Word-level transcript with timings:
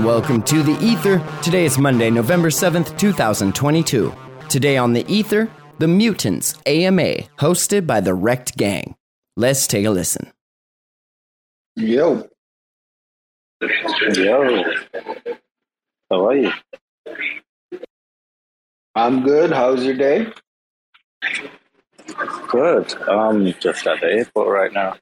and 0.02 0.09
welcome 0.09 0.42
to 0.42 0.65
The 0.65 0.77
Ether. 0.84 1.23
Today 1.42 1.65
is 1.65 1.79
Monday, 1.79 2.11
November 2.11 2.48
7th, 2.48 2.98
2022. 2.98 4.12
Today 4.48 4.77
on 4.77 4.92
The 4.92 5.06
Ether, 5.06 5.48
The 5.78 5.87
Mutants 5.87 6.56
AMA, 6.66 7.28
hosted 7.38 7.87
by 7.87 8.01
the 8.01 8.11
Rekt 8.11 8.56
Gang. 8.56 8.97
Let's 9.37 9.69
take 9.69 9.87
a 9.87 9.91
listen. 9.91 10.33
Yo, 11.77 12.28
Yo, 13.61 14.65
how 16.11 16.27
are 16.27 16.37
you? 16.37 16.53
I'm 18.97 19.23
good. 19.23 19.53
How's 19.53 19.84
your 19.84 19.95
day? 19.95 20.27
Good. 22.48 22.92
I'm 23.09 23.53
just 23.61 23.87
at 23.87 24.00
the 24.00 24.06
airport 24.06 24.48
right 24.48 24.72
now, 24.72 24.97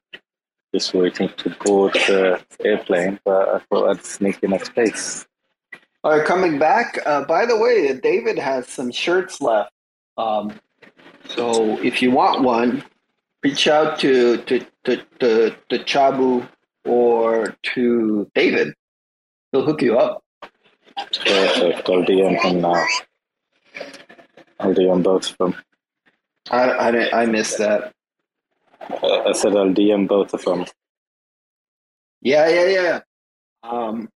just 0.74 0.94
waiting 0.94 1.28
to 1.38 1.50
board 1.64 1.94
the 1.94 2.40
airplane. 2.64 3.18
But 3.24 3.48
I 3.48 3.58
thought 3.58 3.90
I'd 3.90 4.04
sneak 4.04 4.42
in 4.42 4.52
a 4.52 4.64
space. 4.64 5.26
All 6.02 6.16
right, 6.16 6.26
coming 6.26 6.58
back. 6.58 6.98
Uh, 7.04 7.24
by 7.24 7.44
the 7.44 7.58
way, 7.58 7.92
David 7.92 8.38
has 8.38 8.66
some 8.66 8.90
shirts 8.90 9.40
left. 9.40 9.72
Um, 10.16 10.52
so 11.28 11.78
if 11.82 12.00
you 12.00 12.10
want 12.10 12.42
one, 12.42 12.84
reach 13.42 13.68
out 13.68 13.98
to 14.00 14.38
to 14.38 14.60
to 14.84 14.96
to, 15.18 15.50
to 15.68 15.78
Chabu 15.80 16.48
or 16.84 17.56
to 17.74 18.30
David. 18.34 18.74
He'll 19.52 19.64
hook 19.64 19.82
you 19.82 19.98
up. 19.98 20.22
Perfect. 20.96 21.88
I'll 21.88 22.04
DM 22.04 22.40
him 22.40 22.60
now. 22.60 22.84
I'll 24.58 24.74
DM 24.74 25.02
both 25.02 25.30
of 25.30 25.38
them. 25.38 25.56
I 26.50 26.62
I, 26.70 27.22
I 27.22 27.26
missed 27.26 27.58
that. 27.58 27.92
Uh, 28.80 29.22
I 29.26 29.32
said 29.32 29.56
I'll 29.56 29.72
DM 29.72 30.08
both 30.08 30.34
of 30.34 30.44
them. 30.44 30.64
Yeah, 32.22 32.48
yeah, 32.48 32.66
yeah. 32.66 33.00
Um, 33.62 34.08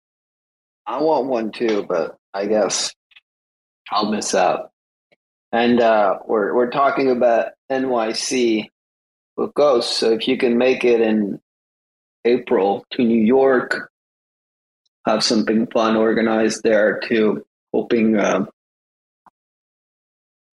I 0.86 1.00
want 1.00 1.26
one 1.26 1.52
too, 1.52 1.84
but 1.88 2.16
I 2.34 2.46
guess 2.46 2.92
I'll 3.90 4.10
miss 4.10 4.34
out. 4.34 4.70
And 5.52 5.80
uh, 5.80 6.18
we're 6.26 6.54
we're 6.54 6.70
talking 6.70 7.10
about 7.10 7.52
NYC 7.70 8.68
with 9.36 9.54
Ghosts. 9.54 9.96
So 9.96 10.12
if 10.12 10.26
you 10.26 10.36
can 10.36 10.58
make 10.58 10.84
it 10.84 11.00
in 11.00 11.40
April 12.24 12.84
to 12.92 13.04
New 13.04 13.22
York, 13.22 13.90
have 15.06 15.22
something 15.22 15.66
fun 15.66 15.96
organized 15.96 16.62
there 16.62 17.00
too. 17.00 17.44
Hoping 17.72 18.16
uh, 18.16 18.46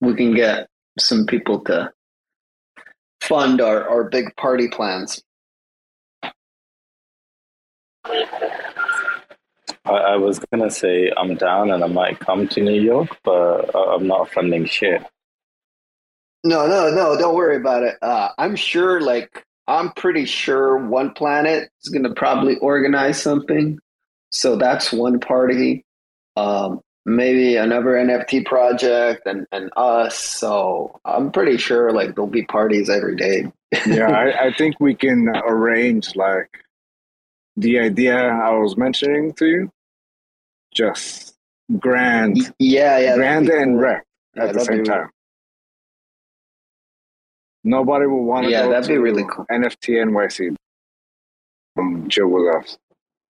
we 0.01 0.15
can 0.15 0.35
get 0.35 0.69
some 0.99 1.27
people 1.27 1.61
to 1.65 1.91
fund 3.29 3.61
our, 3.61 3.89
our 3.89 4.05
big 4.05 4.35
party 4.37 4.69
plans. 4.69 5.23
I, 9.85 9.93
I 9.93 10.17
was 10.17 10.39
gonna 10.39 10.71
say 10.71 11.13
I'm 11.17 11.35
down 11.37 11.71
and 11.71 11.83
I 11.83 11.89
might 11.89 12.19
come 12.19 12.49
to 12.49 12.61
New 12.63 12.81
York, 12.81 13.09
but 13.25 13.75
I- 13.75 13.95
I'm 13.95 14.07
not 14.07 14.31
funding 14.31 14.67
shit. 14.67 15.03
No, 16.45 16.67
no, 16.69 16.91
no, 16.91 17.19
don't 17.19 17.35
worry 17.35 17.57
about 17.57 17.83
it. 17.83 17.97
Uh, 18.01 18.29
I'm 18.39 18.55
sure, 18.55 19.01
like, 19.01 19.45
I'm 19.67 19.91
pretty 19.93 20.27
sure 20.27 20.79
OnePlanet 20.79 21.67
is 21.83 21.89
going 21.89 22.05
to 22.05 22.15
probably 22.15 22.57
organize 22.59 23.21
something. 23.21 23.81
So 24.31 24.55
that's 24.55 24.93
one 24.93 25.19
party. 25.19 25.85
Um, 26.37 26.81
maybe 27.07 27.57
another 27.57 27.93
NFT 27.93 28.45
project 28.45 29.23
and, 29.27 29.47
and 29.53 29.71
us. 29.77 30.19
So 30.19 31.01
I'm 31.05 31.31
pretty 31.33 31.57
sure, 31.57 31.93
like, 31.93 32.15
there'll 32.15 32.27
be 32.29 32.45
parties 32.45 32.91
every 32.91 33.17
day. 33.17 33.51
yeah, 33.87 34.11
I, 34.11 34.47
I 34.49 34.53
think 34.53 34.79
we 34.81 34.95
can 34.95 35.29
arrange 35.29 36.15
like 36.17 36.51
the 37.57 37.79
idea 37.79 38.19
I 38.19 38.51
was 38.59 38.77
mentioning 38.77 39.33
to 39.35 39.47
you, 39.47 39.73
just 40.75 41.35
grand, 41.79 42.37
Yeah, 42.59 42.99
yeah. 42.99 43.15
grand 43.17 43.49
and 43.49 43.75
cool. 43.77 43.81
wreck 43.83 44.05
Yeah, 44.35 44.45
at 44.47 44.55
the 44.55 44.61
same 44.65 44.83
be- 44.83 44.89
time. 44.91 45.09
Nobody 47.65 48.07
will 48.07 48.25
want 48.25 48.45
to 48.47 48.51
Yeah, 48.51 48.69
that'd 48.69 48.89
be 48.89 48.99
really 48.99 49.25
cool. 49.29 49.45
NFT 49.51 49.95
NYC. 50.05 50.55
Um, 51.79 52.05
with 52.09 52.55
us. 52.57 52.79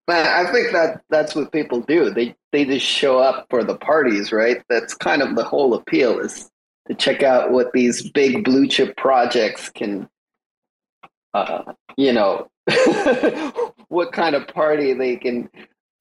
Man, 0.08 0.28
I 0.28 0.52
think 0.52 0.74
that 0.74 1.02
that's 1.10 1.34
what 1.34 1.52
people 1.52 1.80
do. 1.82 2.10
They 2.10 2.36
they 2.52 2.66
just 2.66 2.86
show 2.86 3.20
up 3.20 3.48
for 3.50 3.64
the 3.64 3.78
parties, 3.78 4.32
right? 4.32 4.62
That's 4.70 4.94
kind 4.94 5.22
of 5.22 5.36
the 5.36 5.44
whole 5.44 5.74
appeal 5.74 6.20
is 6.20 6.50
to 6.88 6.94
check 6.94 7.24
out 7.24 7.52
what 7.52 7.72
these 7.72 8.10
big 8.12 8.44
blue 8.44 8.68
chip 8.68 8.98
projects 8.98 9.70
can, 9.70 10.10
uh, 11.34 11.74
you 11.96 12.12
know, 12.12 12.50
what 13.88 14.12
kind 14.12 14.36
of 14.36 14.48
party 14.48 14.94
they 14.94 15.16
can 15.16 15.50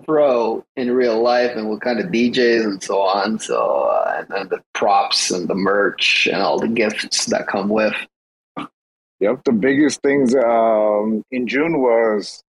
throw 0.04 0.64
in 0.74 0.90
real 0.90 1.22
life 1.22 1.52
and 1.54 1.68
what 1.68 1.80
kind 1.80 2.00
of 2.00 2.06
DJs 2.06 2.64
and 2.64 2.82
so 2.82 3.00
on. 3.00 3.38
So 3.38 3.84
uh, 3.84 4.24
and 4.30 4.50
the 4.50 4.62
props 4.74 5.30
and 5.30 5.46
the 5.46 5.54
merch 5.54 6.26
and 6.26 6.42
all 6.42 6.58
the 6.58 6.66
gifts 6.66 7.26
that 7.26 7.46
come 7.46 7.68
with. 7.68 7.94
Yep, 9.20 9.44
the 9.44 9.52
biggest 9.52 10.02
things 10.02 10.34
um, 10.34 11.22
in 11.30 11.46
June 11.46 11.80
was 11.80 12.42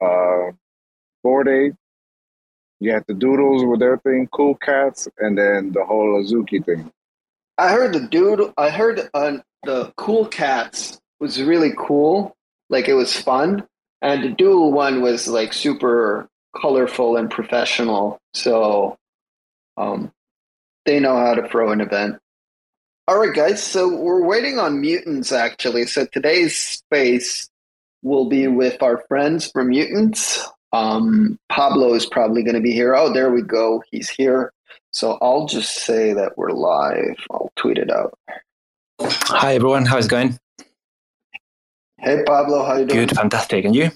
uh, 0.00 0.52
Aid. 1.48 1.76
You 2.78 2.92
had 2.92 3.04
the 3.08 3.14
Doodles 3.14 3.64
with 3.64 3.80
their 3.80 3.98
thing, 3.98 4.28
Cool 4.32 4.54
Cats, 4.54 5.08
and 5.18 5.36
then 5.36 5.72
the 5.72 5.84
whole 5.84 6.22
Azuki 6.22 6.64
thing. 6.64 6.92
I 7.58 7.70
heard 7.70 7.94
the 7.94 8.00
dude. 8.00 8.52
I 8.58 8.70
heard 8.70 9.08
uh, 9.14 9.38
the 9.64 9.92
Cool 9.96 10.26
Cats 10.26 11.00
was 11.18 11.42
really 11.42 11.72
cool. 11.76 12.36
Like 12.68 12.88
it 12.88 12.94
was 12.94 13.18
fun, 13.18 13.66
and 14.02 14.22
the 14.22 14.28
Dual 14.28 14.72
one 14.72 15.00
was 15.00 15.26
like 15.26 15.52
super 15.52 16.28
colorful 16.54 17.16
and 17.16 17.30
professional. 17.30 18.18
So, 18.34 18.96
um, 19.76 20.12
they 20.84 21.00
know 21.00 21.16
how 21.16 21.34
to 21.34 21.48
throw 21.48 21.72
an 21.72 21.80
event. 21.80 22.18
All 23.08 23.18
right, 23.18 23.34
guys. 23.34 23.62
So 23.62 23.94
we're 23.94 24.24
waiting 24.24 24.58
on 24.58 24.80
mutants 24.80 25.32
actually. 25.32 25.86
So 25.86 26.06
today's 26.06 26.56
space 26.56 27.48
will 28.06 28.28
be 28.28 28.46
with 28.46 28.80
our 28.82 29.02
friends 29.08 29.50
from 29.50 29.70
Mutants. 29.70 30.46
Um, 30.72 31.38
Pablo 31.48 31.92
is 31.94 32.06
probably 32.06 32.44
going 32.44 32.54
to 32.54 32.60
be 32.60 32.72
here. 32.72 32.94
Oh, 32.94 33.12
there 33.12 33.32
we 33.32 33.42
go. 33.42 33.82
He's 33.90 34.08
here. 34.08 34.52
So 34.92 35.18
I'll 35.20 35.46
just 35.46 35.84
say 35.84 36.12
that 36.12 36.38
we're 36.38 36.52
live. 36.52 37.16
I'll 37.30 37.50
tweet 37.56 37.78
it 37.78 37.90
out. 37.90 38.16
Hi 39.00 39.54
everyone, 39.56 39.84
how's 39.84 40.06
it 40.06 40.10
going? 40.10 40.38
Hey 41.98 42.22
Pablo, 42.24 42.64
how 42.64 42.76
you 42.78 42.86
doing? 42.86 43.06
Good, 43.06 43.16
fantastic. 43.16 43.64
And 43.64 43.74
you? 43.74 43.90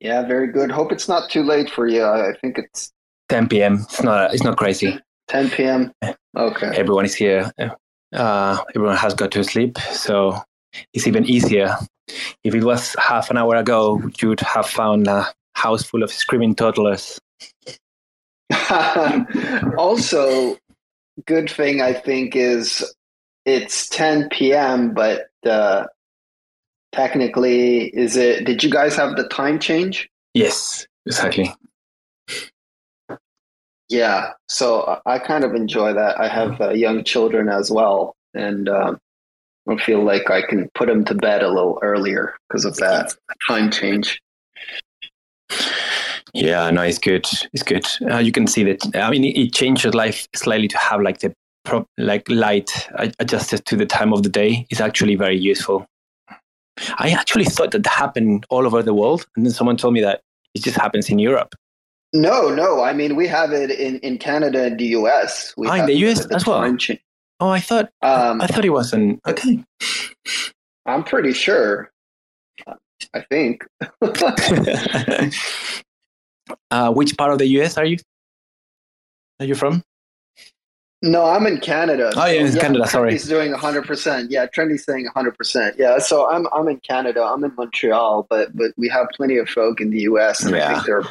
Yeah, 0.00 0.26
very 0.26 0.48
good. 0.48 0.70
Hope 0.70 0.92
it's 0.92 1.08
not 1.08 1.30
too 1.30 1.42
late 1.42 1.70
for 1.70 1.86
you. 1.86 2.04
I 2.04 2.32
think 2.40 2.58
it's 2.58 2.92
10 3.28 3.48
p.m. 3.48 3.74
It's 3.82 4.02
not. 4.02 4.34
It's 4.34 4.42
not 4.42 4.58
crazy. 4.58 4.98
10 5.28 5.50
p.m. 5.50 5.92
Okay. 6.36 6.72
Everyone 6.74 7.04
is 7.06 7.14
here. 7.14 7.50
Uh, 8.12 8.58
everyone 8.74 8.96
has 8.96 9.14
got 9.14 9.30
to 9.32 9.42
sleep, 9.42 9.78
so 9.78 10.42
it's 10.92 11.06
even 11.06 11.24
easier. 11.24 11.76
If 12.44 12.54
it 12.54 12.64
was 12.64 12.94
half 12.98 13.30
an 13.30 13.36
hour 13.36 13.56
ago, 13.56 14.02
you'd 14.20 14.40
have 14.40 14.66
found 14.66 15.08
a 15.08 15.26
house 15.54 15.82
full 15.82 16.02
of 16.02 16.12
screaming 16.12 16.54
toddlers. 16.54 17.18
also, 19.76 20.56
good 21.26 21.50
thing 21.50 21.80
I 21.80 21.92
think 21.92 22.36
is 22.36 22.84
it's 23.44 23.88
10 23.88 24.28
p.m. 24.30 24.92
But 24.92 25.28
uh, 25.44 25.86
technically, 26.92 27.88
is 27.88 28.16
it? 28.16 28.44
Did 28.44 28.62
you 28.62 28.70
guys 28.70 28.94
have 28.96 29.16
the 29.16 29.28
time 29.28 29.58
change? 29.58 30.08
Yes, 30.34 30.86
exactly. 31.06 31.52
Yeah. 33.88 34.32
So 34.48 35.00
I 35.06 35.18
kind 35.18 35.44
of 35.44 35.54
enjoy 35.54 35.92
that. 35.94 36.20
I 36.20 36.28
have 36.28 36.60
uh, 36.60 36.70
young 36.70 37.04
children 37.04 37.48
as 37.48 37.70
well, 37.70 38.14
and 38.34 38.68
um, 38.68 38.98
I 39.68 39.76
feel 39.78 40.04
like 40.04 40.30
I 40.30 40.42
can 40.42 40.68
put 40.74 40.86
them 40.88 41.04
to 41.06 41.14
bed 41.14 41.42
a 41.42 41.48
little 41.48 41.78
earlier 41.82 42.34
because 42.48 42.64
of 42.64 42.76
that 42.76 43.14
time 43.48 43.70
change. 43.70 44.20
Yeah, 46.34 46.70
no, 46.70 46.82
it's 46.82 46.98
good. 46.98 47.26
It's 47.52 47.62
good. 47.62 47.86
Uh, 48.10 48.18
you 48.18 48.30
can 48.32 48.46
see 48.46 48.62
that. 48.64 48.78
I 48.96 49.10
mean, 49.10 49.24
it, 49.24 49.36
it 49.38 49.52
changed 49.54 49.84
your 49.84 49.92
life 49.92 50.28
slightly 50.34 50.68
to 50.68 50.78
have 50.78 51.00
like 51.00 51.18
the 51.20 51.32
pro- 51.64 51.86
like 51.98 52.28
light 52.28 52.70
adjusted 53.18 53.64
to 53.66 53.76
the 53.76 53.86
time 53.86 54.12
of 54.12 54.22
the 54.22 54.28
day. 54.28 54.66
It's 54.70 54.80
actually 54.80 55.14
very 55.14 55.38
useful. 55.38 55.86
I 56.98 57.10
actually 57.10 57.44
thought 57.46 57.70
that 57.70 57.86
happened 57.86 58.44
all 58.50 58.66
over 58.66 58.82
the 58.82 58.92
world, 58.92 59.26
and 59.34 59.46
then 59.46 59.52
someone 59.52 59.76
told 59.78 59.94
me 59.94 60.02
that 60.02 60.20
it 60.54 60.62
just 60.62 60.76
happens 60.76 61.08
in 61.08 61.18
Europe. 61.18 61.54
No, 62.12 62.50
no. 62.54 62.82
I 62.82 62.92
mean, 62.92 63.16
we 63.16 63.26
have 63.28 63.52
it 63.52 63.70
in, 63.70 63.98
in 64.00 64.18
Canada 64.18 64.64
and 64.64 64.78
the 64.78 64.86
US. 64.88 65.54
We 65.56 65.68
Ah, 65.68 65.76
in 65.76 65.86
the 65.86 65.94
US 66.06 66.26
the 66.26 66.36
as 66.36 66.46
well? 66.46 66.58
torrent- 66.58 67.00
Oh, 67.40 67.48
I 67.50 67.60
thought 67.60 67.90
Um, 68.02 68.40
I 68.40 68.46
thought 68.46 68.64
he 68.64 68.70
wasn't. 68.70 69.20
Okay. 69.26 69.62
I'm 70.86 71.04
pretty 71.04 71.32
sure. 71.32 71.90
I 73.12 73.20
think. 73.20 73.64
uh, 76.70 76.92
which 76.92 77.16
part 77.16 77.32
of 77.32 77.38
the 77.38 77.46
US 77.60 77.76
are 77.76 77.84
you? 77.84 77.98
Are 79.40 79.46
you 79.46 79.54
from? 79.54 79.82
No, 81.02 81.24
I'm 81.26 81.46
in 81.46 81.58
Canada. 81.60 82.10
Oh, 82.16 82.24
yeah, 82.24 82.40
in 82.46 82.52
Canada, 82.54 82.86
sorry. 82.88 83.12
He's 83.12 83.28
doing 83.28 83.52
100%. 83.52 84.28
Yeah, 84.30 84.46
Trendy's 84.46 84.84
saying 84.84 85.06
100%. 85.14 85.74
Yeah, 85.78 85.98
so 85.98 86.28
I'm 86.30 86.46
I'm 86.54 86.68
in 86.68 86.80
Canada. 86.80 87.22
I'm 87.22 87.44
in 87.44 87.54
Montreal, 87.54 88.26
but 88.30 88.56
but 88.56 88.72
we 88.78 88.88
have 88.88 89.08
plenty 89.14 89.36
of 89.36 89.46
folk 89.48 89.80
in 89.80 89.90
the 89.90 90.00
US 90.02 90.42
and 90.42 90.54
I 90.54 90.58
Yeah. 90.58 90.72
think 90.74 90.86
they're 90.86 91.04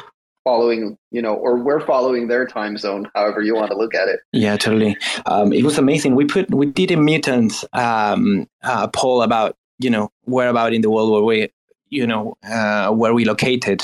following, 0.46 0.96
you 1.10 1.20
know, 1.20 1.34
or 1.34 1.58
we're 1.58 1.84
following 1.84 2.28
their 2.28 2.46
time 2.46 2.78
zone, 2.78 3.10
however 3.16 3.42
you 3.42 3.52
want 3.56 3.68
to 3.68 3.76
look 3.76 3.96
at 3.96 4.06
it. 4.06 4.20
Yeah, 4.32 4.56
totally. 4.56 4.96
Um, 5.26 5.52
it 5.52 5.64
was 5.64 5.76
amazing. 5.76 6.14
We 6.14 6.24
put 6.24 6.48
we 6.54 6.66
did 6.66 6.92
a 6.92 6.96
mutants 6.96 7.64
um, 7.72 8.46
uh, 8.62 8.86
poll 8.86 9.22
about 9.22 9.56
you 9.80 9.90
know 9.90 10.08
where 10.22 10.48
about 10.48 10.72
in 10.72 10.82
the 10.82 10.90
world 10.90 11.10
were 11.10 11.24
we 11.24 11.50
you 11.88 12.06
know 12.06 12.36
uh, 12.48 12.92
where 12.92 13.12
we 13.12 13.24
located, 13.24 13.82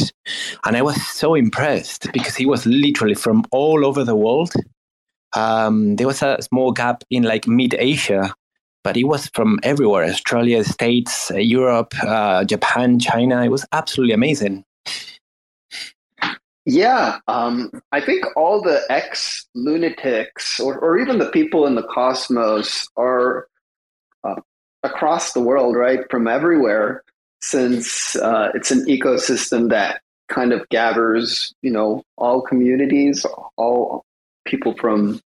and 0.65 0.77
I 0.77 0.83
was 0.83 1.05
so 1.05 1.35
impressed 1.35 2.13
because 2.13 2.37
he 2.37 2.47
was 2.47 2.65
literally 2.65 3.17
from 3.17 3.45
all 3.51 3.85
over 3.85 4.05
the 4.05 4.17
world. 4.17 4.53
Um, 5.35 5.97
there 5.97 6.07
was 6.07 6.23
a 6.23 6.37
small 6.43 6.71
gap 6.71 7.03
in 7.11 7.25
like 7.25 7.49
mid 7.49 7.75
Asia, 7.75 8.33
but 8.85 8.97
it 8.97 9.05
was 9.05 9.29
from 9.35 9.59
everywhere: 9.65 10.05
Australia, 10.05 10.63
States, 10.63 11.33
Europe, 11.35 11.93
uh, 12.05 12.45
Japan, 12.45 13.01
China. 13.01 13.43
It 13.43 13.51
was 13.51 13.67
absolutely 13.73 14.15
amazing. 14.15 14.65
Yeah, 16.65 17.19
um, 17.27 17.71
I 17.91 18.01
think 18.01 18.25
all 18.37 18.63
the 18.63 18.83
ex 18.89 19.47
lunatics, 19.55 20.61
or, 20.61 20.79
or 20.79 20.99
even 20.99 21.19
the 21.19 21.31
people 21.31 21.67
in 21.67 21.75
the 21.75 21.83
cosmos, 21.83 22.87
are 22.97 23.49
uh, 24.23 24.37
across 24.85 25.33
the 25.33 25.41
world, 25.41 25.75
right? 25.75 26.01
From 26.11 26.29
everywhere, 26.29 27.03
since 27.41 28.15
uh, 28.17 28.51
it's 28.55 28.71
an 28.71 28.87
ecosystem 28.87 29.71
that 29.71 30.03
kind 30.29 30.53
of 30.53 30.69
gathers, 30.69 31.53
you 31.63 31.71
know, 31.71 32.05
all 32.17 32.41
communities, 32.43 33.27
all 33.57 34.05
people 34.45 34.75
from 34.77 35.21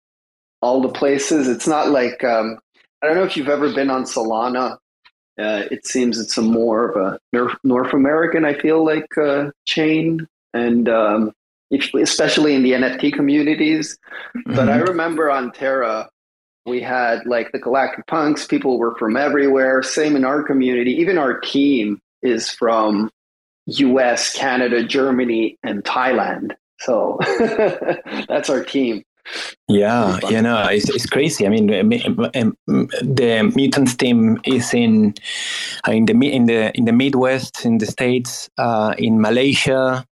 all 0.62 0.82
the 0.82 0.90
places. 0.90 1.48
It's 1.48 1.68
not 1.68 1.90
like 1.90 2.24
um, 2.24 2.60
I 3.02 3.08
don't 3.08 3.16
know 3.16 3.24
if 3.24 3.36
you've 3.36 3.50
ever 3.50 3.74
been 3.74 3.90
on 3.90 4.04
Solana. 4.04 4.78
Uh, 5.40 5.64
it 5.72 5.86
seems 5.88 6.20
it's 6.20 6.38
a 6.38 6.44
more 6.44 6.90
of 6.90 6.96
a 6.96 7.20
North, 7.64 7.92
American, 7.92 8.46
I 8.46 8.54
feel 8.54 8.86
like, 8.86 9.18
uh, 9.18 9.50
chain 9.66 10.28
and 10.54 10.88
um, 10.90 11.32
especially 11.72 12.54
in 12.56 12.64
the 12.64 12.72
NFT 12.74 13.12
communities. 13.14 13.98
But 14.46 14.70
I 14.70 14.80
Mhm. 14.80 14.88
remember 14.90 15.32
on 15.32 15.52
Terra, 15.52 16.10
we 16.66 16.82
had 16.82 17.26
like 17.26 17.52
the 17.52 17.60
Galactic 17.60 18.06
Punks. 18.08 18.46
People 18.48 18.78
were 18.78 18.96
from 18.98 19.18
everywhere. 19.18 19.82
Same 19.84 20.16
in 20.16 20.24
our 20.24 20.44
community. 20.44 20.92
Even 20.92 21.18
our 21.18 21.40
team 21.40 22.00
is 22.22 22.50
from 22.52 23.10
U.S., 23.66 24.34
Canada, 24.34 24.84
Germany, 24.84 25.58
and 25.64 25.84
Thailand. 25.84 26.52
So 26.80 27.18
that's 28.28 28.50
our 28.50 28.64
team. 28.64 29.04
Yeah, 29.70 30.20
you 30.30 30.42
know, 30.42 30.68
it's, 30.68 30.90
it's 30.90 31.06
crazy. 31.06 31.46
I 31.46 31.50
mean, 31.50 31.68
the 31.68 33.52
mutants 33.56 33.96
team 33.96 34.40
is 34.44 34.74
in 34.74 35.14
uh, 35.88 35.92
in 35.92 36.06
the 36.06 36.14
in 36.14 36.46
the 36.46 36.72
in 36.78 36.86
the 36.86 36.92
Midwest, 36.92 37.66
in 37.66 37.78
the 37.78 37.86
states, 37.86 38.50
uh, 38.58 38.94
in 38.98 39.22
Malaysia, 39.22 40.06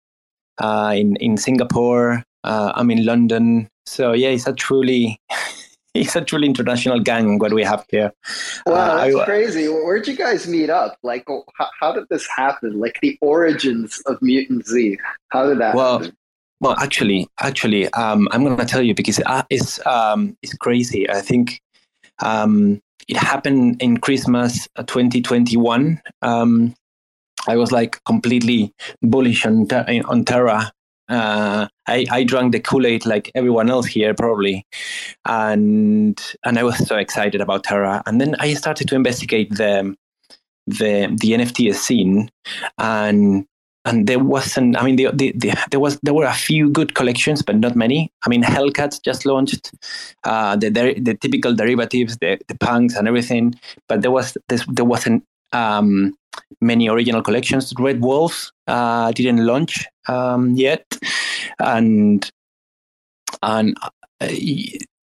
uh, 0.59 0.93
in 0.95 1.15
in 1.17 1.37
Singapore. 1.37 2.23
Uh, 2.43 2.71
I'm 2.75 2.89
in 2.91 3.05
London. 3.05 3.67
So 3.85 4.13
yeah, 4.13 4.29
it's 4.29 4.47
a 4.47 4.53
truly 4.53 5.19
it's 5.93 6.15
a 6.15 6.21
truly 6.21 6.45
international 6.47 6.99
gang 6.99 7.39
what 7.39 7.51
we 7.53 7.63
have 7.63 7.85
here. 7.89 8.11
Wow, 8.65 8.73
Uh, 8.75 8.97
that's 9.05 9.15
I- 9.15 9.25
crazy. 9.25 9.67
Where'd 9.67 10.07
you 10.07 10.15
guys 10.15 10.47
meet 10.47 10.69
up? 10.69 10.95
Like, 11.03 11.25
how, 11.57 11.67
how 11.79 11.91
did 11.91 12.05
this 12.09 12.27
happen? 12.27 12.79
Like 12.79 12.99
the 13.01 13.17
origins 13.21 13.99
of 14.05 14.19
MutantZ. 14.19 14.97
How 15.29 15.47
did 15.47 15.59
that 15.59 15.75
Well, 15.75 15.99
happen? 15.99 16.15
Well, 16.61 16.75
actually, 16.79 17.27
actually, 17.39 17.87
um, 17.93 18.27
I'm 18.31 18.43
going 18.43 18.57
to 18.57 18.65
tell 18.65 18.81
you 18.81 18.93
because 18.93 19.19
uh, 19.25 19.43
it's 19.49 19.83
um, 19.85 20.35
it's 20.43 20.53
crazy. 20.55 21.09
I 21.09 21.21
think 21.21 21.61
um, 22.21 22.81
it 23.07 23.15
happened 23.17 23.81
in 23.81 23.97
Christmas 23.97 24.67
uh, 24.75 24.83
2021. 24.83 26.01
Um, 26.21 26.75
I 27.47 27.55
was 27.57 27.71
like 27.71 28.03
completely 28.05 28.73
bullish 29.01 29.45
on 29.45 29.67
on 30.05 30.25
Terra. 30.25 30.71
Uh, 31.07 31.67
I, 31.87 32.05
I 32.11 32.23
drank 32.23 32.51
the 32.51 32.59
Kool 32.59 32.85
Aid 32.85 33.03
like 33.07 33.31
everyone 33.33 33.69
else 33.69 33.87
here 33.87 34.13
probably, 34.13 34.65
and 35.25 36.19
and 36.45 36.59
I 36.59 36.63
was 36.63 36.87
so 36.87 36.97
excited 36.97 37.41
about 37.41 37.63
Terra. 37.63 38.03
And 38.05 38.21
then 38.21 38.35
I 38.39 38.53
started 38.53 38.87
to 38.89 38.95
investigate 38.95 39.49
the 39.55 39.95
the 40.67 41.15
the 41.19 41.31
NFT 41.31 41.73
scene, 41.73 42.29
and 42.77 43.45
and 43.85 44.07
there 44.07 44.19
wasn't 44.19 44.77
i 44.77 44.83
mean 44.83 44.97
the, 44.97 45.09
the, 45.13 45.31
the, 45.35 45.57
there 45.71 45.79
was 45.79 45.99
there 46.03 46.13
were 46.13 46.25
a 46.25 46.33
few 46.33 46.69
good 46.69 46.95
collections 46.95 47.41
but 47.41 47.55
not 47.55 47.75
many 47.75 48.11
i 48.23 48.29
mean 48.29 48.43
hellcats 48.43 49.01
just 49.01 49.25
launched 49.25 49.71
uh, 50.25 50.55
the, 50.55 50.69
the 50.69 51.15
typical 51.15 51.55
derivatives 51.55 52.17
the, 52.17 52.37
the 52.49 52.55
punks 52.55 52.95
and 52.95 53.07
everything 53.07 53.55
but 53.87 54.01
there 54.01 54.11
was 54.11 54.37
this, 54.49 54.65
there 54.67 54.85
wasn't 54.85 55.23
um, 55.53 56.13
many 56.61 56.89
original 56.89 57.21
collections. 57.21 57.73
Rekt 57.73 58.01
Wolves 58.01 58.51
uh, 58.67 59.11
didn't 59.11 59.45
launch 59.45 59.85
um, 60.07 60.55
yet. 60.55 60.85
And 61.59 62.29
and 63.41 63.77
uh, 64.21 64.27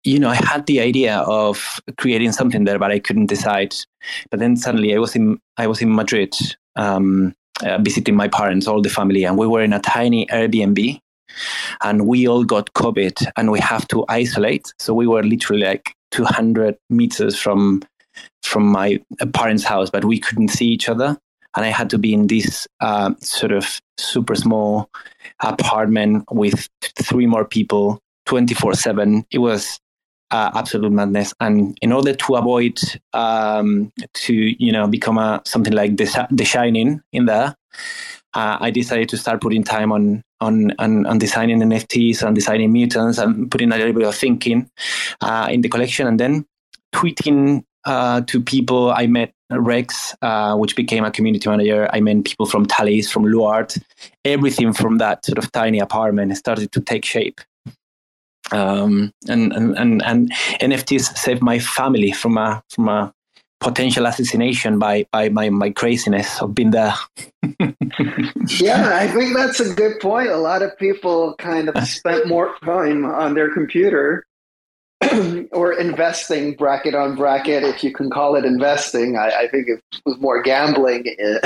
you 0.05 0.19
know 0.19 0.29
i 0.29 0.35
had 0.35 0.67
the 0.67 0.81
idea 0.81 1.19
of 1.19 1.81
creating 1.97 2.33
something 2.33 2.65
there 2.65 2.79
but 2.79 2.91
i 2.91 2.99
couldn't 2.99 3.27
decide. 3.27 3.75
But 4.31 4.41
then 4.41 4.57
suddenly 4.57 4.95
i 4.95 4.99
was 4.99 5.17
in 5.17 5.39
i 5.57 5.67
was 5.67 5.81
in 5.81 5.95
madrid 5.95 6.35
um, 6.77 7.35
uh, 7.63 7.79
visiting 7.79 8.15
my 8.15 8.29
parents, 8.29 8.67
all 8.67 8.81
the 8.81 8.89
family, 8.89 9.25
and 9.25 9.37
we 9.37 9.47
were 9.47 9.63
in 9.63 9.73
a 9.73 9.81
tiny 9.81 10.27
Airbnb, 10.27 11.01
and 11.83 12.07
we 12.07 12.29
all 12.29 12.45
got 12.45 12.73
COVID, 12.75 13.27
and 13.37 13.51
we 13.51 13.59
have 13.59 13.87
to 13.89 14.05
isolate. 14.09 14.73
So 14.79 14.95
we 14.95 15.07
were 15.07 15.23
literally 15.23 15.65
like 15.65 15.93
200 16.13 16.77
meters 16.89 17.37
from 17.39 17.83
from 18.49 18.67
my 18.67 19.01
parents' 19.35 19.65
house, 19.65 19.91
but 19.91 20.05
we 20.05 20.19
couldn't 20.19 20.49
see 20.49 20.67
each 20.67 20.89
other, 20.89 21.17
and 21.57 21.65
I 21.65 21.69
had 21.69 21.91
to 21.91 21.99
be 21.99 22.13
in 22.15 22.27
this 22.27 22.67
uh, 22.81 23.15
sort 23.21 23.53
of 23.53 23.81
super 23.99 24.35
small 24.35 24.91
apartment 25.41 26.25
with 26.31 26.69
three 27.03 27.27
more 27.27 27.45
people, 27.45 28.01
24 28.27 28.75
seven. 28.75 29.25
It 29.31 29.39
was 29.39 29.79
uh, 30.31 30.51
absolute 30.55 30.93
madness. 30.93 31.33
And 31.41 31.77
in 31.83 31.93
order 31.93 32.15
to 32.15 32.35
avoid 32.35 32.79
um, 33.13 33.93
to 34.15 34.35
you 34.35 34.73
know 34.73 34.87
become 34.87 35.19
a 35.19 35.43
something 35.45 35.73
like 35.73 35.97
the, 35.97 36.27
the 36.31 36.45
Shining 36.45 37.01
in 37.13 37.27
there, 37.27 37.55
uh, 38.35 38.59
I 38.61 38.71
decided 38.71 39.09
to 39.11 39.17
start 39.17 39.41
putting 39.41 39.65
time 39.65 39.93
on 39.93 40.23
on 40.41 40.73
on, 40.79 41.07
on 41.07 41.19
designing 41.19 41.61
NFTs 41.61 42.23
and 42.23 42.35
designing 42.35 42.73
mutants 42.73 43.19
and 43.19 43.51
putting 43.51 43.73
a 43.73 43.77
little 43.77 43.93
bit 43.93 44.07
of 44.07 44.15
thinking 44.15 44.71
uh, 45.21 45.49
in 45.51 45.63
the 45.63 45.69
collection, 45.69 46.07
and 46.07 46.21
then 46.21 46.47
tweeting 46.95 47.65
uh, 47.89 48.21
to 48.23 48.41
people 48.41 48.91
I 48.91 49.07
met. 49.07 49.33
Rex, 49.51 50.15
uh, 50.21 50.55
which 50.57 50.77
became 50.77 51.05
a 51.05 51.11
community 51.11 51.49
manager, 51.49 51.89
I 51.91 52.01
met 52.01 52.23
people 52.27 52.45
from 52.45 52.67
Talis, 52.67 53.11
from 53.11 53.25
Luart, 53.25 53.83
everything 54.23 54.75
from 54.75 54.99
that 54.99 55.25
sort 55.25 55.39
of 55.39 55.51
tiny 55.53 55.79
apartment 55.79 56.37
started 56.37 56.71
to 56.73 56.83
take 56.83 57.07
shape 57.07 57.41
um, 58.53 59.13
and, 59.29 59.53
and 59.53 59.77
and 59.77 60.03
and 60.03 60.33
NFTs 60.61 61.17
saved 61.17 61.43
my 61.43 61.59
family 61.59 62.13
from 62.13 62.39
a 62.39 62.63
from 62.71 62.89
a 62.89 63.13
potential 63.61 64.07
assassination 64.07 64.79
by 64.79 65.07
by 65.13 65.29
my, 65.29 65.51
my 65.51 65.71
craziness 65.71 66.41
of 66.41 66.55
being 66.55 66.71
there. 66.71 66.95
Yeah, 68.61 68.97
I 68.97 69.09
think 69.09 69.37
that's 69.37 69.61
a 69.61 69.75
good 69.75 70.01
point. 70.01 70.29
A 70.29 70.37
lot 70.37 70.63
of 70.63 70.77
people 70.79 71.35
kind 71.37 71.69
of 71.69 71.87
spent 71.89 72.27
more 72.27 72.55
time 72.65 73.05
on 73.05 73.35
their 73.35 73.53
computer 73.53 74.25
or 75.53 75.73
investing 75.73 76.55
bracket 76.55 76.95
on 76.95 77.15
bracket, 77.15 77.63
if 77.63 77.85
you 77.85 77.93
can 77.93 78.11
call 78.11 78.35
it 78.35 78.45
investing. 78.45 79.17
I, 79.17 79.29
I 79.29 79.49
think 79.49 79.69
it 79.69 79.81
was 80.05 80.19
more 80.19 80.43
gambling 80.43 81.07
in, 81.19 81.39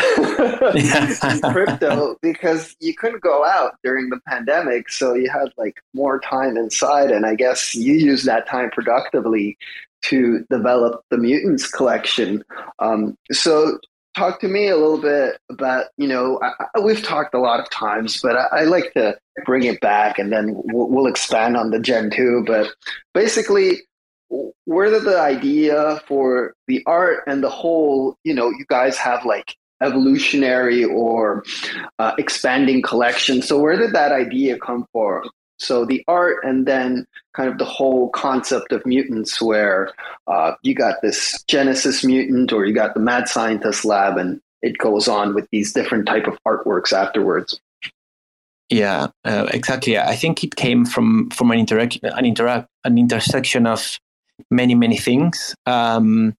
in 0.75 1.41
crypto 1.53 2.17
because 2.23 2.75
you 2.81 2.95
couldn't 2.95 3.23
go 3.23 3.45
out 3.45 3.77
during 3.85 4.09
the 4.09 4.21
pandemic. 4.27 4.91
So 4.91 5.15
you 5.15 5.29
had 5.31 5.53
like 5.59 5.77
more 5.93 6.19
time 6.21 6.57
inside. 6.57 7.11
And 7.11 7.27
I 7.27 7.35
guess 7.35 7.75
you 7.75 7.95
used 7.95 8.25
that 8.27 8.49
time 8.49 8.71
productively 8.71 9.59
to 10.03 10.45
develop 10.51 11.05
the 11.11 11.19
Mutants 11.19 11.71
collection. 11.71 12.45
Um, 12.79 13.17
so 13.31 13.79
talk 14.15 14.41
to 14.41 14.49
me 14.49 14.69
a 14.69 14.77
little 14.77 15.01
bit 15.01 15.39
about 15.51 15.87
you 15.97 16.09
know 16.09 16.41
I, 16.43 16.81
we've 16.81 17.03
talked 17.03 17.35
a 17.35 17.41
lot 17.41 17.61
of 17.61 17.71
times, 17.71 18.21
but 18.21 18.37
I, 18.37 18.61
I 18.61 18.63
like 18.65 18.93
to 18.95 19.17
bring 19.45 19.65
it 19.65 19.81
back, 19.81 20.19
and 20.19 20.33
then 20.33 20.55
we'll, 20.55 20.89
we'll 20.89 21.07
expand 21.07 21.57
on 21.57 21.71
the 21.71 21.81
Gen 21.81 22.11
two. 22.11 22.45
But 22.47 22.73
basically, 23.15 23.83
where 24.65 24.91
did 24.91 25.05
the 25.05 25.19
idea 25.19 26.01
for 26.07 26.55
the 26.67 26.83
art 26.87 27.25
and 27.27 27.43
the 27.43 27.51
whole 27.51 28.17
you 28.25 28.35
know 28.35 28.51
you 28.51 28.65
guys 28.69 28.97
have 28.97 29.25
like 29.25 29.57
evolutionary 29.83 30.85
or 30.85 31.43
uh, 31.99 32.13
expanding 32.17 32.81
collection 32.81 33.43
so 33.43 33.59
where 33.59 33.77
did 33.77 33.93
that 33.93 34.13
idea 34.13 34.57
come 34.57 34.87
from 34.93 35.29
so 35.63 35.85
the 35.85 36.05
art 36.09 36.39
and 36.43 36.67
then 36.67 37.07
kind 37.35 37.49
of 37.49 37.59
the 37.59 37.65
whole 37.65 38.11
concept 38.11 38.73
of 38.73 38.85
mutants 38.85 39.41
where 39.41 39.93
uh, 40.27 40.53
you 40.63 40.75
got 40.75 41.01
this 41.03 41.43
genesis 41.49 42.05
mutant 42.05 42.53
or 42.53 42.67
you 42.67 42.75
got 42.75 42.95
the 42.95 43.01
mad 43.01 43.29
scientist 43.29 43.85
lab 43.85 44.19
and 44.19 44.41
it 44.61 44.79
goes 44.79 45.09
on 45.09 45.35
with 45.35 45.47
these 45.51 45.73
different 45.73 46.07
type 46.07 46.27
of 46.27 46.39
artworks 46.47 46.93
afterwards. 46.93 47.61
Yeah 48.69 49.09
uh, 49.25 49.49
exactly. 49.53 49.99
I 49.99 50.17
think 50.17 50.43
it 50.45 50.57
came 50.57 50.85
from 50.85 51.31
from 51.31 51.51
an 51.51 51.59
interact 51.59 51.99
an 52.03 52.25
interact 52.25 52.69
an 52.85 52.99
intersection 52.99 53.67
of 53.67 53.99
many 54.51 54.75
many 54.75 54.97
things. 54.97 55.55
Um, 55.67 56.35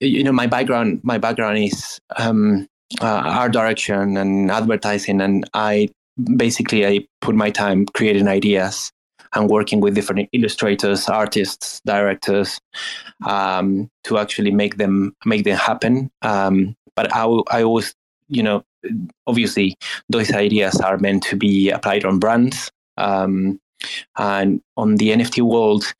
you 0.00 0.24
know 0.24 0.32
my 0.32 0.46
background 0.46 1.00
my 1.02 1.18
background 1.18 1.58
is 1.58 2.00
um, 2.16 2.66
uh, 3.00 3.06
art 3.06 3.52
direction 3.52 4.16
and 4.16 4.50
advertising 4.50 5.20
and 5.20 5.48
i 5.54 5.88
basically 6.36 6.86
I 6.86 7.06
put 7.20 7.34
my 7.34 7.50
time 7.50 7.86
creating 7.86 8.28
ideas 8.28 8.92
and 9.34 9.48
working 9.48 9.80
with 9.80 9.94
different 9.94 10.28
illustrators, 10.32 11.08
artists, 11.08 11.80
directors 11.84 12.60
um, 13.26 13.88
to 14.04 14.18
actually 14.18 14.50
make 14.50 14.76
them 14.76 15.14
make 15.24 15.44
them 15.44 15.56
happen. 15.56 16.10
Um, 16.22 16.74
but 16.96 17.14
I, 17.14 17.24
I 17.50 17.62
always, 17.62 17.94
you 18.28 18.42
know, 18.42 18.64
obviously 19.26 19.76
those 20.08 20.32
ideas 20.32 20.80
are 20.80 20.98
meant 20.98 21.22
to 21.24 21.36
be 21.36 21.70
applied 21.70 22.04
on 22.04 22.18
brands. 22.18 22.70
Um, 22.96 23.60
and 24.18 24.60
on 24.76 24.96
the 24.96 25.10
NFT 25.10 25.42
world, 25.42 25.94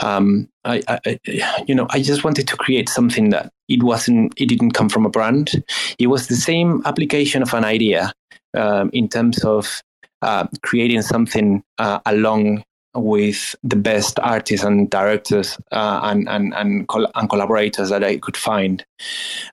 um, 0.00 0.48
I, 0.64 0.82
I, 0.88 1.20
you 1.66 1.74
know, 1.74 1.86
I 1.90 2.02
just 2.02 2.24
wanted 2.24 2.48
to 2.48 2.56
create 2.56 2.88
something 2.88 3.30
that 3.30 3.52
it 3.68 3.84
wasn't, 3.84 4.34
it 4.36 4.46
didn't 4.46 4.72
come 4.72 4.88
from 4.88 5.06
a 5.06 5.10
brand. 5.10 5.64
It 5.98 6.08
was 6.08 6.26
the 6.26 6.34
same 6.34 6.82
application 6.84 7.42
of 7.42 7.54
an 7.54 7.64
idea, 7.64 8.12
um, 8.54 8.90
in 8.92 9.08
terms 9.08 9.44
of 9.44 9.82
uh, 10.22 10.46
creating 10.62 11.02
something 11.02 11.62
uh, 11.78 12.00
along 12.06 12.64
with 12.94 13.56
the 13.62 13.76
best 13.76 14.18
artists 14.20 14.64
and 14.64 14.90
directors 14.90 15.58
uh, 15.72 16.00
and 16.04 16.28
and 16.28 16.54
and, 16.54 16.88
col- 16.88 17.10
and, 17.14 17.28
collaborators 17.28 17.88
that 17.90 18.04
I 18.04 18.18
could 18.18 18.36
find. 18.36 18.84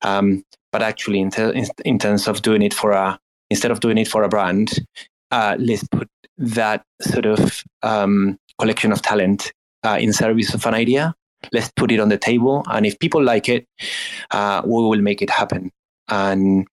Um, 0.02 0.44
but 0.72 0.84
actually, 0.84 1.20
in, 1.20 1.32
ter- 1.32 1.54
in, 1.84 1.98
terms 1.98 2.28
of 2.28 2.42
doing 2.44 2.62
it 2.62 2.74
for 2.74 2.92
a 2.92 3.20
instead 3.50 3.72
of 3.72 3.80
doing 3.80 3.98
it 3.98 4.08
for 4.08 4.24
a 4.24 4.30
brand, 4.30 4.86
uh, 5.32 5.56
let's 5.58 5.84
put 5.88 6.08
that 6.38 6.84
sort 7.02 7.26
of 7.26 7.64
um, 7.82 8.38
collection 8.60 8.92
of 8.92 9.02
talent 9.02 9.52
uh, 9.84 9.98
in 10.00 10.14
service 10.14 10.54
of 10.54 10.66
an 10.66 10.76
idea. 10.76 11.16
Let's 11.54 11.72
put 11.76 11.92
it 11.92 12.00
on 12.00 12.10
the 12.10 12.18
table, 12.18 12.64
and 12.68 12.86
if 12.86 13.00
people 13.00 13.24
like 13.24 13.50
it, 13.50 13.66
uh, 14.32 14.62
we 14.66 14.72
will 14.72 15.02
make 15.02 15.22
it 15.22 15.30
happen 15.30 15.72
and 16.10 16.68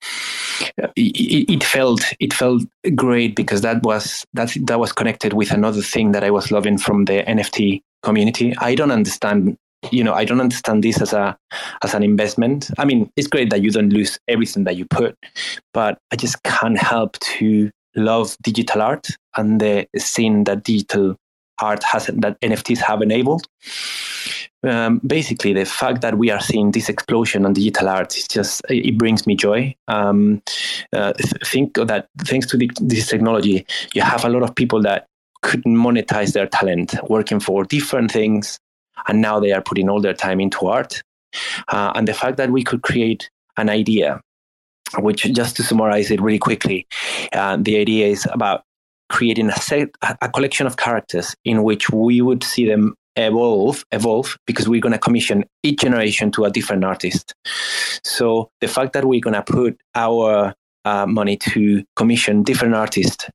it, 0.96 1.64
felt 1.64 2.02
it 2.20 2.32
felt 2.32 2.62
great 2.94 3.34
because 3.34 3.60
that 3.60 3.82
was 3.82 4.24
that 4.34 4.54
that 4.62 4.80
was 4.80 4.92
connected 4.92 5.32
with 5.32 5.50
another 5.50 5.82
thing 5.82 6.12
that 6.12 6.24
I 6.24 6.30
was 6.30 6.50
loving 6.50 6.78
from 6.78 7.04
the 7.04 7.22
NFT 7.22 7.82
community. 8.02 8.54
I 8.58 8.74
don't 8.74 8.90
understand 8.90 9.56
you 9.90 10.02
know 10.02 10.14
i 10.14 10.24
don't 10.24 10.40
understand 10.40 10.82
this 10.82 11.00
as 11.00 11.12
a 11.12 11.36
as 11.82 11.94
an 11.94 12.02
investment 12.02 12.70
i 12.78 12.84
mean 12.84 13.10
it's 13.14 13.28
great 13.28 13.50
that 13.50 13.62
you 13.62 13.70
don't 13.70 13.92
lose 13.92 14.18
everything 14.26 14.64
that 14.64 14.76
you 14.76 14.84
put 14.86 15.16
but 15.72 15.98
i 16.10 16.16
just 16.16 16.42
can't 16.42 16.78
help 16.78 17.18
to 17.20 17.70
love 17.94 18.36
digital 18.42 18.82
art 18.82 19.06
and 19.36 19.60
the 19.60 19.86
scene 19.96 20.44
that 20.44 20.64
digital 20.64 21.14
art 21.60 21.82
has 21.84 22.06
that 22.06 22.40
nfts 22.40 22.78
have 22.78 23.02
enabled 23.02 23.46
um, 24.64 25.00
basically 25.06 25.52
the 25.52 25.64
fact 25.64 26.00
that 26.00 26.18
we 26.18 26.30
are 26.30 26.40
seeing 26.40 26.72
this 26.72 26.88
explosion 26.88 27.44
on 27.44 27.52
digital 27.52 27.88
art 27.88 28.16
is 28.16 28.26
just 28.26 28.62
it 28.68 28.98
brings 28.98 29.26
me 29.26 29.36
joy. 29.36 29.74
Um, 29.88 30.42
uh, 30.92 31.12
think 31.44 31.74
that 31.74 32.08
thanks 32.18 32.46
to 32.48 32.56
the, 32.56 32.70
this 32.80 33.08
technology, 33.08 33.66
you 33.94 34.02
have 34.02 34.24
a 34.24 34.28
lot 34.28 34.42
of 34.42 34.54
people 34.54 34.82
that 34.82 35.06
couldn't 35.42 35.76
monetize 35.76 36.32
their 36.32 36.46
talent 36.46 36.94
working 37.08 37.40
for 37.40 37.64
different 37.64 38.10
things, 38.10 38.58
and 39.08 39.20
now 39.20 39.38
they 39.38 39.52
are 39.52 39.62
putting 39.62 39.88
all 39.88 40.00
their 40.00 40.14
time 40.14 40.40
into 40.40 40.66
art. 40.66 41.02
Uh, 41.68 41.92
and 41.94 42.08
the 42.08 42.14
fact 42.14 42.36
that 42.38 42.50
we 42.50 42.64
could 42.64 42.82
create 42.82 43.30
an 43.56 43.68
idea, 43.68 44.20
which 44.98 45.22
just 45.32 45.56
to 45.56 45.62
summarize 45.62 46.10
it 46.10 46.20
really 46.20 46.38
quickly, 46.38 46.86
uh, 47.32 47.56
the 47.60 47.76
idea 47.76 48.06
is 48.06 48.26
about 48.32 48.62
creating 49.08 49.48
a 49.50 49.60
set, 49.60 49.88
a 50.02 50.28
collection 50.28 50.66
of 50.66 50.76
characters 50.76 51.36
in 51.44 51.62
which 51.62 51.90
we 51.90 52.20
would 52.20 52.42
see 52.42 52.66
them 52.66 52.94
evolve 53.16 53.84
evolve 53.92 54.36
because 54.46 54.68
we're 54.68 54.80
going 54.80 54.92
to 54.92 54.98
commission 54.98 55.44
each 55.62 55.80
generation 55.80 56.30
to 56.30 56.44
a 56.44 56.50
different 56.50 56.84
artist 56.84 57.34
so 58.04 58.50
the 58.60 58.68
fact 58.68 58.92
that 58.92 59.04
we're 59.04 59.20
going 59.20 59.34
to 59.34 59.42
put 59.42 59.78
our 59.94 60.54
uh, 60.84 61.06
money 61.06 61.36
to 61.36 61.84
commission 61.96 62.42
different 62.42 62.74
artists 62.74 63.28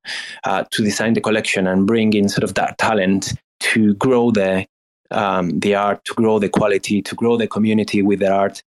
uh, 0.46 0.64
to 0.72 0.84
design 0.84 1.14
the 1.14 1.22
collection 1.22 1.68
and 1.68 1.86
bring 1.86 2.14
in 2.14 2.30
sort 2.30 2.44
of 2.44 2.54
that 2.54 2.78
talent 2.78 3.34
to 3.60 3.94
grow 3.96 4.32
the 4.32 4.66
um, 5.12 5.60
the 5.60 5.76
art, 5.76 6.04
to 6.06 6.14
grow 6.14 6.40
the 6.40 6.50
quality, 6.50 7.02
to 7.02 7.16
grow 7.16 7.38
the 7.38 7.48
community 7.48 8.02
with 8.02 8.20
the 8.20 8.32
art. 8.32 8.64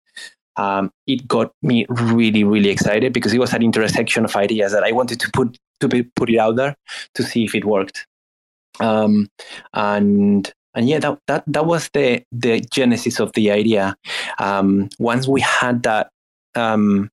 Um, 0.56 0.90
it 1.06 1.26
got 1.26 1.52
me 1.62 1.86
really, 1.88 2.44
really 2.44 2.68
excited 2.68 3.12
because 3.12 3.32
it 3.32 3.38
was 3.38 3.54
an 3.54 3.62
intersection 3.62 4.24
of 4.24 4.36
ideas 4.36 4.72
that 4.72 4.82
I 4.82 4.92
wanted 4.92 5.18
to 5.20 5.30
put 5.32 5.56
to 5.80 5.88
be, 5.88 6.02
put 6.02 6.30
it 6.30 6.38
out 6.38 6.56
there 6.56 6.76
to 7.14 7.22
see 7.22 7.44
if 7.44 7.54
it 7.54 7.64
worked. 7.64 8.06
Um, 8.80 9.28
and 9.72 10.52
and 10.74 10.88
yeah, 10.88 10.98
that, 11.00 11.18
that 11.26 11.44
that 11.46 11.66
was 11.66 11.90
the 11.92 12.22
the 12.32 12.60
genesis 12.60 13.20
of 13.20 13.32
the 13.32 13.50
idea. 13.50 13.96
Um, 14.38 14.88
once 14.98 15.28
we 15.28 15.40
had 15.40 15.82
that 15.82 16.08
um, 16.54 17.10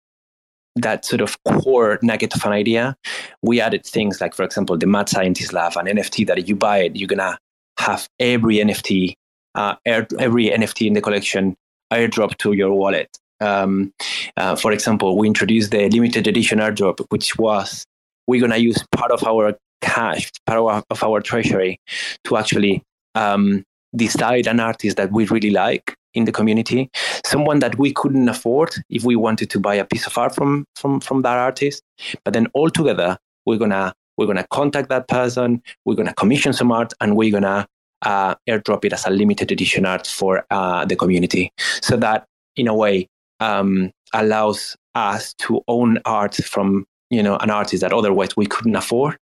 that 0.76 1.06
sort 1.06 1.22
of 1.22 1.38
core 1.44 2.00
nugget 2.02 2.36
of 2.36 2.46
an 2.46 2.52
idea, 2.52 2.96
we 3.42 3.60
added 3.62 3.86
things 3.86 4.22
like, 4.22 4.34
for 4.34 4.44
example, 4.44 4.78
the 4.78 4.86
Mad 4.86 5.10
Scientist 5.10 5.54
Lab, 5.54 5.76
an 5.76 5.86
NFT 5.86 6.28
that 6.28 6.40
if 6.40 6.48
you 6.48 6.56
buy 6.56 6.80
it, 6.80 6.96
you're 6.96 7.08
gonna 7.08 7.38
have 7.80 8.08
every 8.20 8.58
NFT, 8.58 9.14
uh, 9.56 9.76
every 9.86 10.50
NFT 10.50 10.88
in 10.88 10.94
the 10.94 11.02
collection 11.02 11.56
airdrop 11.92 12.38
to 12.38 12.54
your 12.54 12.74
wallet. 12.74 13.10
Um, 13.42 13.94
uh, 14.38 14.56
for 14.56 14.72
example, 14.72 15.18
we 15.18 15.28
introduced 15.28 15.72
the 15.72 15.90
limited 15.90 16.28
edition 16.28 16.60
airdrop, 16.60 17.06
which 17.10 17.38
was 17.38 17.86
we're 18.28 18.42
gonna 18.42 18.58
use 18.58 18.84
part 18.92 19.12
of 19.12 19.24
our 19.24 19.58
cash, 19.82 20.32
part 20.46 20.84
of 20.90 21.04
our 21.04 21.22
treasury, 21.22 21.80
to 22.26 22.38
actually 22.38 22.84
um, 23.20 23.64
decide 23.96 24.48
an 24.48 24.60
artist 24.60 24.98
that 24.98 25.12
we 25.12 25.26
really 25.26 25.52
like 25.52 25.96
in 26.14 26.26
the 26.26 26.32
community, 26.32 26.90
someone 27.26 27.60
that 27.60 27.78
we 27.78 27.94
couldn't 27.94 28.30
afford 28.30 28.74
if 28.90 29.04
we 29.04 29.16
wanted 29.16 29.50
to 29.52 29.60
buy 29.60 29.76
a 29.76 29.86
piece 29.86 30.08
of 30.08 30.18
art 30.18 30.34
from 30.34 30.66
from 30.76 31.00
from 31.00 31.22
that 31.22 31.38
artist. 31.38 31.84
But 32.24 32.34
then 32.34 32.48
all 32.54 32.70
together, 32.70 33.18
we're 33.46 33.58
gonna 33.58 33.94
we're 34.18 34.26
gonna 34.26 34.48
contact 34.52 34.90
that 34.90 35.08
person, 35.08 35.62
we're 35.86 35.96
gonna 35.96 36.14
commission 36.14 36.54
some 36.54 36.72
art, 36.72 36.94
and 37.02 37.16
we're 37.16 37.32
gonna 37.32 37.68
uh, 38.02 38.36
airdrop 38.50 38.86
it 38.86 38.94
as 38.94 39.06
a 39.06 39.10
limited 39.10 39.52
edition 39.52 39.86
art 39.86 40.08
for 40.08 40.46
uh, 40.50 40.86
the 40.86 40.96
community, 40.96 41.52
so 41.82 41.98
that 41.98 42.26
in 42.56 42.68
a 42.68 42.76
way 42.76 43.08
um, 43.40 43.92
allows 44.14 44.76
us 44.96 45.34
to 45.36 45.62
own 45.68 46.00
art 46.06 46.36
from 46.36 46.86
you 47.10 47.24
know 47.24 47.38
an 47.38 47.50
artist 47.50 47.82
that 47.82 47.94
otherwise 47.94 48.36
we 48.38 48.46
couldn't 48.46 48.76
afford. 48.76 49.18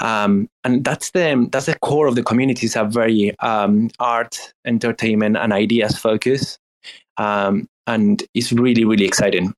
Um, 0.00 0.48
and 0.64 0.84
that's 0.84 1.10
the 1.10 1.48
that's 1.50 1.66
the 1.66 1.78
core 1.80 2.06
of 2.06 2.14
the 2.14 2.22
community. 2.22 2.66
Is 2.66 2.76
a 2.76 2.84
very 2.84 3.38
um, 3.40 3.90
art 3.98 4.52
entertainment 4.64 5.36
and 5.36 5.52
ideas 5.52 5.98
focus. 5.98 6.58
Um, 7.16 7.68
and 7.86 8.22
it's 8.34 8.52
really 8.52 8.84
really 8.84 9.04
exciting. 9.04 9.54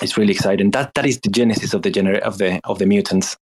It's 0.00 0.16
really 0.16 0.32
exciting. 0.32 0.70
That 0.72 0.94
that 0.94 1.06
is 1.06 1.20
the 1.20 1.30
genesis 1.30 1.74
of 1.74 1.82
the 1.82 1.90
gener- 1.90 2.20
of 2.20 2.38
the 2.38 2.60
of 2.64 2.78
the 2.78 2.86
mutants. 2.86 3.36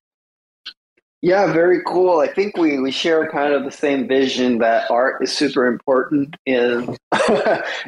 Yeah 1.23 1.53
very 1.53 1.83
cool. 1.85 2.21
I 2.21 2.29
think 2.29 2.57
we 2.57 2.79
we 2.79 2.91
share 2.91 3.31
kind 3.31 3.53
of 3.53 3.65
the 3.65 3.71
same 3.71 4.09
vision 4.09 4.59
that 4.59 4.91
art 4.91 5.23
is 5.23 5.33
super 5.33 5.67
important 5.67 6.37
in 6.47 6.97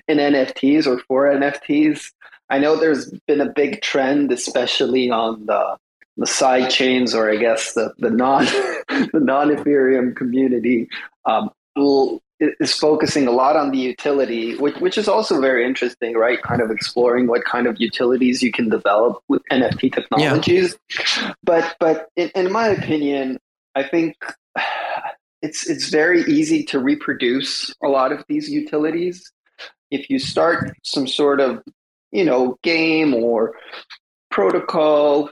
in 0.09 0.19
nfts 0.19 0.87
or 0.87 0.99
for 1.09 1.25
nfts 1.26 2.11
I 2.52 2.59
know 2.59 2.76
there's 2.76 3.11
been 3.26 3.40
a 3.40 3.49
big 3.49 3.80
trend, 3.80 4.30
especially 4.30 5.11
on 5.11 5.47
the 5.47 5.78
the 6.18 6.26
side 6.26 6.71
chains, 6.71 7.14
or 7.14 7.30
I 7.30 7.37
guess 7.37 7.73
the 7.73 7.94
the 7.99 8.11
non 8.11 8.44
the 9.14 9.21
non 9.21 9.49
Ethereum 9.49 10.14
community, 10.14 10.87
um, 11.25 11.50
is 12.38 12.75
focusing 12.75 13.26
a 13.26 13.30
lot 13.30 13.56
on 13.56 13.71
the 13.71 13.78
utility, 13.78 14.54
which 14.59 14.76
which 14.76 14.99
is 14.99 15.09
also 15.09 15.40
very 15.40 15.64
interesting, 15.64 16.14
right? 16.14 16.42
Kind 16.42 16.61
of 16.61 16.71
exploring 16.71 17.26
what 17.26 17.42
kind 17.47 17.66
of 17.66 17.80
utilities 17.80 18.42
you 18.42 18.52
can 18.52 18.68
develop 18.68 19.23
with 19.28 19.40
NFT 19.50 19.94
technologies. 19.94 20.76
Yeah. 20.90 21.32
But 21.42 21.75
but 21.80 22.09
in, 22.16 22.30
in 22.35 22.52
my 22.52 22.68
opinion, 22.68 23.38
I 23.75 23.82
think 23.82 24.16
it's 25.40 25.66
it's 25.66 25.88
very 25.88 26.21
easy 26.25 26.64
to 26.64 26.80
reproduce 26.80 27.75
a 27.82 27.88
lot 27.88 28.12
of 28.12 28.23
these 28.28 28.50
utilities 28.50 29.32
if 29.90 30.11
you 30.11 30.18
start 30.18 30.76
some 30.82 31.06
sort 31.06 31.40
of 31.40 31.62
you 32.12 32.25
know, 32.25 32.57
game 32.62 33.14
or 33.14 33.54
protocol, 34.31 35.31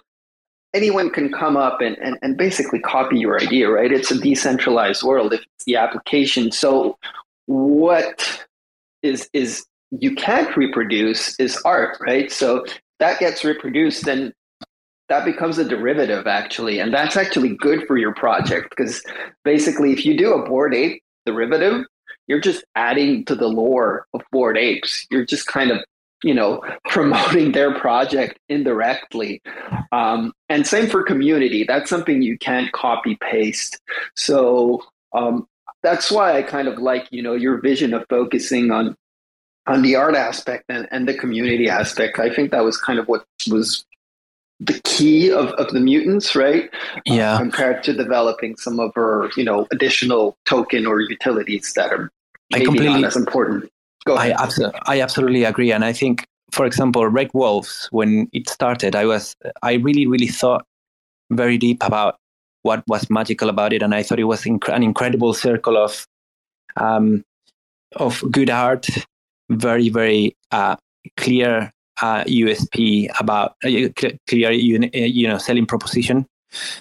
anyone 0.75 1.11
can 1.11 1.33
come 1.33 1.57
up 1.57 1.81
and, 1.81 1.97
and, 1.99 2.19
and 2.23 2.37
basically 2.37 2.81
copy 2.81 3.19
your 3.19 3.41
idea, 3.41 3.69
right? 3.69 3.93
It's 3.93 4.11
a 4.11 4.19
decentralized 4.19 5.03
world 5.03 5.33
if 5.33 5.41
it's 5.41 5.65
the 5.65 5.77
application. 5.77 6.51
So 6.53 6.99
what 7.47 8.47
is 9.03 9.29
is 9.33 9.65
you 9.91 10.15
can't 10.15 10.57
reproduce 10.57 11.39
is 11.41 11.61
art, 11.65 11.97
right? 12.01 12.31
So 12.31 12.65
that 13.01 13.19
gets 13.19 13.45
reproduced, 13.45 14.05
then 14.05 14.33
that 15.09 15.25
becomes 15.25 15.59
a 15.59 15.69
derivative 15.69 16.27
actually, 16.29 16.79
and 16.79 16.95
that's 16.95 17.17
actually 17.17 17.57
good 17.57 17.87
for 17.87 17.97
your 17.97 18.15
project 18.15 18.71
because 18.71 19.03
basically, 19.45 19.93
if 19.93 20.07
you 20.07 20.17
do 20.17 20.33
a 20.35 20.49
Bored 20.49 20.75
Ape 20.75 21.03
derivative, 21.27 21.85
you're 22.29 22.41
just 22.41 22.65
adding 22.77 23.25
to 23.25 23.35
the 23.35 23.49
lore 23.49 24.07
of 24.15 24.23
Bored 24.31 24.57
Apes. 24.57 25.07
You're 25.11 25.27
just 25.27 25.49
kind 25.49 25.73
of 25.73 25.85
you 26.23 26.35
know 26.35 26.63
promoting 26.89 27.53
their 27.53 27.75
project 27.79 28.39
indirectly. 28.49 29.43
Um, 29.93 30.33
and 30.49 30.67
same 30.67 30.89
for 30.89 31.03
community. 31.03 31.65
That's 31.65 31.91
something 31.91 32.23
you 32.23 32.39
can't 32.39 32.71
copy 32.73 33.17
paste. 33.21 33.81
So 34.15 34.83
um, 35.13 35.47
that's 35.83 36.11
why 36.11 36.37
i 36.37 36.43
kind 36.43 36.69
of 36.69 36.79
like 36.79 37.09
you 37.11 37.23
know 37.23 37.35
your 37.35 37.61
vision 37.61 37.95
of 37.95 38.05
focusing 38.09 38.71
on 38.71 38.97
on 39.67 39.83
the 39.83 39.95
art 39.95 40.17
aspect 40.17 40.65
and, 40.69 40.89
and 40.91 41.07
the 41.07 41.15
community 41.15 41.69
aspect. 41.69 42.19
I 42.19 42.33
think 42.33 42.51
that 42.51 42.65
was 42.65 42.77
kind 42.77 42.99
of 42.99 43.07
what 43.09 43.25
was 43.51 43.85
the 44.59 44.81
key 44.85 45.31
of, 45.31 45.49
of 45.53 45.69
the 45.73 45.81
mutants 45.81 46.37
right? 46.37 46.71
Yeah. 47.07 47.35
Uh, 47.35 47.39
compared 47.39 47.83
to 47.85 47.93
developing 47.93 48.57
some 48.57 48.79
of 48.79 48.93
our 48.97 49.31
you 49.37 49.45
know 49.45 49.67
additional 49.73 50.37
token 50.45 50.87
or 50.87 51.01
utilities 51.01 51.73
that 51.75 51.93
are 51.93 52.11
maybe 52.51 52.63
I 52.63 52.67
completely, 52.67 53.01
not 53.01 53.05
as 53.05 53.17
important 53.17 53.71
Go 54.05 54.17
ahead. 54.17 54.33
I, 54.33 54.47
abso- 54.47 54.79
I 54.87 55.01
absolutely 55.01 55.45
agree. 55.45 55.73
And 55.73 55.85
I 55.85 55.93
think, 55.93 56.27
for 56.51 56.67
example, 56.67 57.03
Rekt 57.03 57.35
Wolves, 57.35 57.89
when 57.91 58.29
it 58.33 58.49
started, 58.49 58.97
I 58.97 59.07
was, 59.07 59.35
I 59.63 59.75
really, 59.75 60.07
really 60.07 60.27
thought 60.27 60.65
very 61.31 61.59
deep 61.59 61.83
about 61.83 62.17
what 62.63 62.83
was 62.87 63.09
magical 63.11 63.49
about 63.49 63.73
it. 63.73 63.83
And 63.83 63.95
I 63.95 64.03
thought 64.03 64.19
it 64.19 64.25
was 64.25 64.43
inc- 64.43 64.75
an 64.75 64.83
incredible 64.83 65.35
circle 65.35 65.77
of, 65.77 66.07
um, 66.77 67.23
of 67.97 68.23
good 68.31 68.51
art, 68.51 68.89
very, 69.51 69.89
very 69.89 70.37
uh, 70.51 70.77
clear 71.17 71.71
uh, 72.03 72.25
USP 72.25 73.09
about 73.21 73.55
uh, 73.65 73.89
clear, 74.27 74.51
you 74.51 75.29
know, 75.29 75.39
selling 75.39 75.67
proposition 75.67 76.27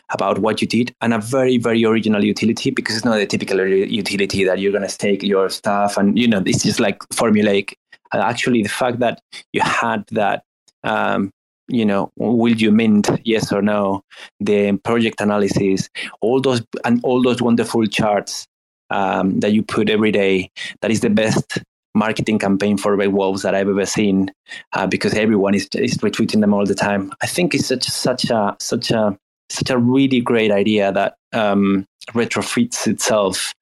about 0.09 0.39
what 0.39 0.61
you 0.61 0.67
did 0.67 0.93
and 1.01 1.13
a 1.13 1.19
very 1.19 1.57
very 1.57 1.83
original 1.85 2.23
utility 2.23 2.71
because 2.71 2.95
it's 2.95 3.05
not 3.05 3.19
a 3.19 3.25
typical 3.25 3.65
utility 3.65 4.43
that 4.43 4.59
you're 4.59 4.71
going 4.71 4.83
to 4.83 4.89
stake 4.89 5.23
your 5.23 5.49
stuff 5.49 5.97
and 5.97 6.17
you 6.17 6.27
know 6.27 6.39
this 6.39 6.65
is 6.65 6.79
like 6.79 6.99
formulaic 7.09 7.73
uh, 8.13 8.17
actually 8.17 8.63
the 8.63 8.69
fact 8.69 8.99
that 8.99 9.21
you 9.53 9.61
had 9.61 10.03
that 10.11 10.43
um, 10.83 11.31
you 11.67 11.85
know 11.85 12.11
will 12.17 12.55
you 12.55 12.71
mint 12.71 13.09
yes 13.23 13.51
or 13.51 13.61
no 13.61 14.01
the 14.39 14.75
project 14.83 15.21
analysis 15.21 15.89
all 16.21 16.41
those 16.41 16.61
and 16.85 16.99
all 17.03 17.21
those 17.21 17.41
wonderful 17.41 17.85
charts 17.85 18.47
um, 18.89 19.39
that 19.39 19.53
you 19.53 19.61
put 19.61 19.89
every 19.89 20.11
day 20.11 20.49
that 20.81 20.89
is 20.89 21.01
the 21.01 21.09
best 21.09 21.59
marketing 21.95 22.39
campaign 22.39 22.77
for 22.77 22.95
Rekt 22.95 23.11
Wolves 23.11 23.41
that 23.41 23.55
I've 23.55 23.69
ever 23.69 23.85
seen 23.85 24.31
uh, 24.73 24.87
because 24.87 25.13
everyone 25.13 25.55
is, 25.55 25.67
is 25.73 25.97
retweeting 25.97 26.41
them 26.41 26.53
all 26.53 26.65
the 26.65 26.75
time. 26.75 27.11
I 27.21 27.27
think 27.27 27.53
it's 27.53 27.67
such 27.67 27.83
such 27.83 28.29
a 28.29 28.55
such 28.59 28.91
a 28.91 29.17
such 29.49 29.69
a 29.69 29.77
really 29.77 30.21
great 30.21 30.51
idea 30.51 30.91
that 30.91 31.15
um, 31.33 31.85
retrofits 32.13 32.87
itself 32.87 33.53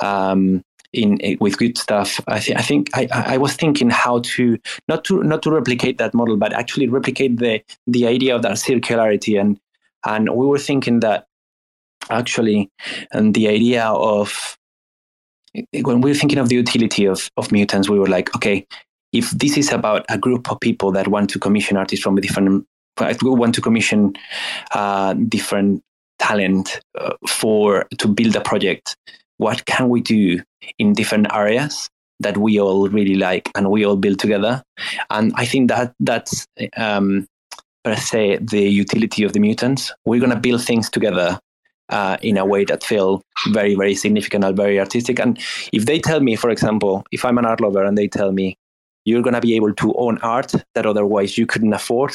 um, 0.00 0.62
in, 0.92 1.18
in, 1.18 1.38
with 1.40 1.58
good 1.58 1.78
stuff. 1.78 2.20
I, 2.28 2.38
th- 2.38 2.58
I 2.58 2.62
think 2.62 2.90
I, 2.94 3.08
I, 3.12 3.38
was 3.38 3.54
thinking 3.54 3.90
how 3.90 4.20
to 4.20 4.58
not 4.88 5.04
to 5.04 5.22
not 5.22 5.42
to 5.42 5.50
replicate 5.50 5.98
that 5.98 6.14
model, 6.14 6.36
but 6.36 6.52
actually 6.52 6.88
replicate 6.88 7.38
the 7.38 7.62
the 7.86 8.06
idea 8.06 8.36
of 8.36 8.42
that 8.42 8.52
circularity. 8.52 9.40
And 9.40 9.58
and 10.04 10.28
we 10.30 10.46
were 10.46 10.58
thinking 10.58 11.00
that 11.00 11.26
actually, 12.10 12.70
and 13.12 13.34
the 13.34 13.48
idea 13.48 13.84
of 13.84 14.58
when 15.82 16.00
we 16.00 16.10
were 16.10 16.16
thinking 16.16 16.38
of 16.38 16.48
the 16.48 16.56
utility 16.56 17.06
of 17.06 17.30
of 17.36 17.52
mutants, 17.52 17.88
we 17.88 17.98
were 17.98 18.08
like, 18.08 18.34
okay, 18.36 18.66
if 19.12 19.30
this 19.30 19.56
is 19.56 19.72
about 19.72 20.04
a 20.08 20.18
group 20.18 20.50
of 20.50 20.60
people 20.60 20.92
that 20.92 21.08
want 21.08 21.30
to 21.30 21.38
commission 21.38 21.76
artists 21.76 22.02
from 22.02 22.18
a 22.18 22.20
different 22.20 22.66
we 23.00 23.30
want 23.30 23.54
to 23.54 23.60
commission 23.60 24.14
uh, 24.72 25.14
different 25.14 25.82
talent 26.18 26.80
uh, 26.98 27.14
for 27.28 27.86
to 27.98 28.08
build 28.08 28.36
a 28.36 28.40
project. 28.40 28.96
What 29.38 29.64
can 29.66 29.88
we 29.88 30.00
do 30.00 30.40
in 30.78 30.92
different 30.92 31.32
areas 31.32 31.88
that 32.20 32.36
we 32.36 32.60
all 32.60 32.88
really 32.88 33.16
like 33.16 33.50
and 33.56 33.70
we 33.70 33.84
all 33.84 33.96
build 33.96 34.18
together? 34.18 34.62
And 35.10 35.32
I 35.36 35.46
think 35.46 35.68
that 35.68 35.92
that's 35.98 36.46
um, 36.76 37.26
per 37.82 37.96
se 37.96 38.38
the 38.40 38.68
utility 38.68 39.24
of 39.24 39.32
the 39.32 39.40
mutants. 39.40 39.92
We're 40.04 40.20
to 40.30 40.36
build 40.36 40.62
things 40.62 40.88
together 40.88 41.40
uh, 41.88 42.16
in 42.22 42.38
a 42.38 42.46
way 42.46 42.64
that 42.64 42.84
feel 42.84 43.22
very, 43.48 43.74
very 43.74 43.94
significant 43.94 44.44
and 44.44 44.56
very 44.56 44.78
artistic. 44.78 45.18
And 45.18 45.38
if 45.72 45.86
they 45.86 45.98
tell 45.98 46.20
me, 46.20 46.36
for 46.36 46.50
example, 46.50 47.04
if 47.12 47.24
I'm 47.24 47.38
an 47.38 47.46
art 47.46 47.60
lover 47.60 47.84
and 47.84 47.98
they 47.98 48.08
tell 48.08 48.32
me 48.32 48.56
you're 49.04 49.22
going 49.22 49.34
to 49.34 49.40
be 49.40 49.56
able 49.56 49.74
to 49.74 49.92
own 49.94 50.18
art 50.18 50.54
that 50.74 50.86
otherwise 50.86 51.36
you 51.36 51.46
couldn't 51.46 51.72
afford, 51.72 52.14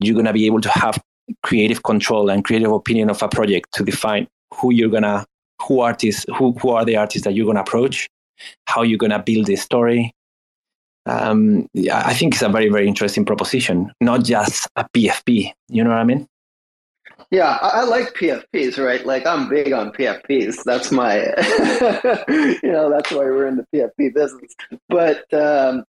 you're 0.00 0.14
going 0.14 0.26
to 0.26 0.32
be 0.32 0.46
able 0.46 0.60
to 0.60 0.70
have 0.70 1.00
creative 1.42 1.82
control 1.82 2.30
and 2.30 2.44
creative 2.44 2.72
opinion 2.72 3.10
of 3.10 3.22
a 3.22 3.28
project 3.28 3.72
to 3.74 3.84
define 3.84 4.26
who 4.54 4.72
you're 4.72 4.88
going 4.88 5.02
to 5.02 5.24
who 5.62 5.80
artists 5.80 6.24
who, 6.36 6.52
who 6.52 6.70
are 6.70 6.84
the 6.84 6.96
artists 6.96 7.24
that 7.24 7.34
you're 7.34 7.44
going 7.44 7.56
to 7.56 7.62
approach 7.62 8.08
how 8.66 8.82
you're 8.82 8.98
going 8.98 9.10
to 9.10 9.18
build 9.18 9.46
this 9.46 9.62
story 9.62 10.12
um, 11.06 11.66
i 11.92 12.14
think 12.14 12.34
it's 12.34 12.42
a 12.42 12.48
very 12.48 12.68
very 12.68 12.86
interesting 12.86 13.24
proposition 13.24 13.90
not 14.00 14.24
just 14.24 14.68
a 14.76 14.84
pfp 14.94 15.52
you 15.68 15.82
know 15.82 15.90
what 15.90 15.98
i 15.98 16.04
mean 16.04 16.26
yeah, 17.30 17.58
I, 17.60 17.80
I, 17.80 17.84
like 17.84 18.14
PFPs, 18.14 18.82
right? 18.82 19.04
Like 19.04 19.26
I'm 19.26 19.50
big 19.50 19.72
on 19.74 19.92
PFPs. 19.92 20.62
That's 20.64 20.90
my, 20.90 21.16
you 22.62 22.72
know, 22.72 22.88
that's 22.88 23.10
why 23.10 23.18
we're 23.18 23.46
in 23.46 23.56
the 23.56 23.66
PFP 23.74 24.14
business. 24.14 24.54
But 24.88 25.30
um, 25.34 25.84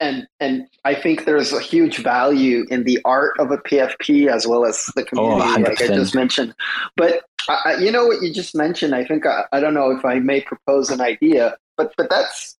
and 0.00 0.26
and 0.40 0.66
I 0.84 0.94
think 0.94 1.24
there's 1.24 1.52
a 1.52 1.60
huge 1.60 1.98
value 1.98 2.64
in 2.70 2.84
the 2.84 2.98
art 3.04 3.38
of 3.38 3.50
a 3.50 3.58
PFP 3.58 4.28
as 4.28 4.46
well 4.46 4.64
as 4.64 4.86
the 4.96 5.02
oh, 5.02 5.04
community, 5.04 5.42
oh, 5.42 5.68
like 5.68 5.82
I 5.82 5.88
just 5.88 6.14
mentioned. 6.14 6.54
But 6.96 7.24
I, 7.48 7.76
you 7.78 7.92
know 7.92 8.06
what 8.06 8.22
you 8.22 8.32
just 8.32 8.56
mentioned. 8.56 8.94
I 8.94 9.04
think 9.04 9.26
I, 9.26 9.44
I 9.52 9.60
don't 9.60 9.74
know 9.74 9.90
if 9.90 10.04
I 10.04 10.18
may 10.18 10.40
propose 10.40 10.90
an 10.90 11.00
idea, 11.00 11.56
but 11.76 11.92
but 11.96 12.08
that's 12.10 12.56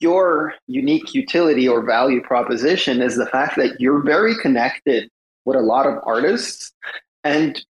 your 0.00 0.54
unique 0.66 1.14
utility 1.14 1.68
or 1.68 1.82
value 1.82 2.22
proposition 2.22 3.02
is 3.02 3.16
the 3.16 3.26
fact 3.26 3.56
that 3.56 3.80
you're 3.80 4.02
very 4.02 4.34
connected 4.36 5.08
with 5.44 5.56
a 5.56 5.60
lot 5.60 5.86
of 5.86 5.98
artists, 6.04 6.72
and 7.24 7.62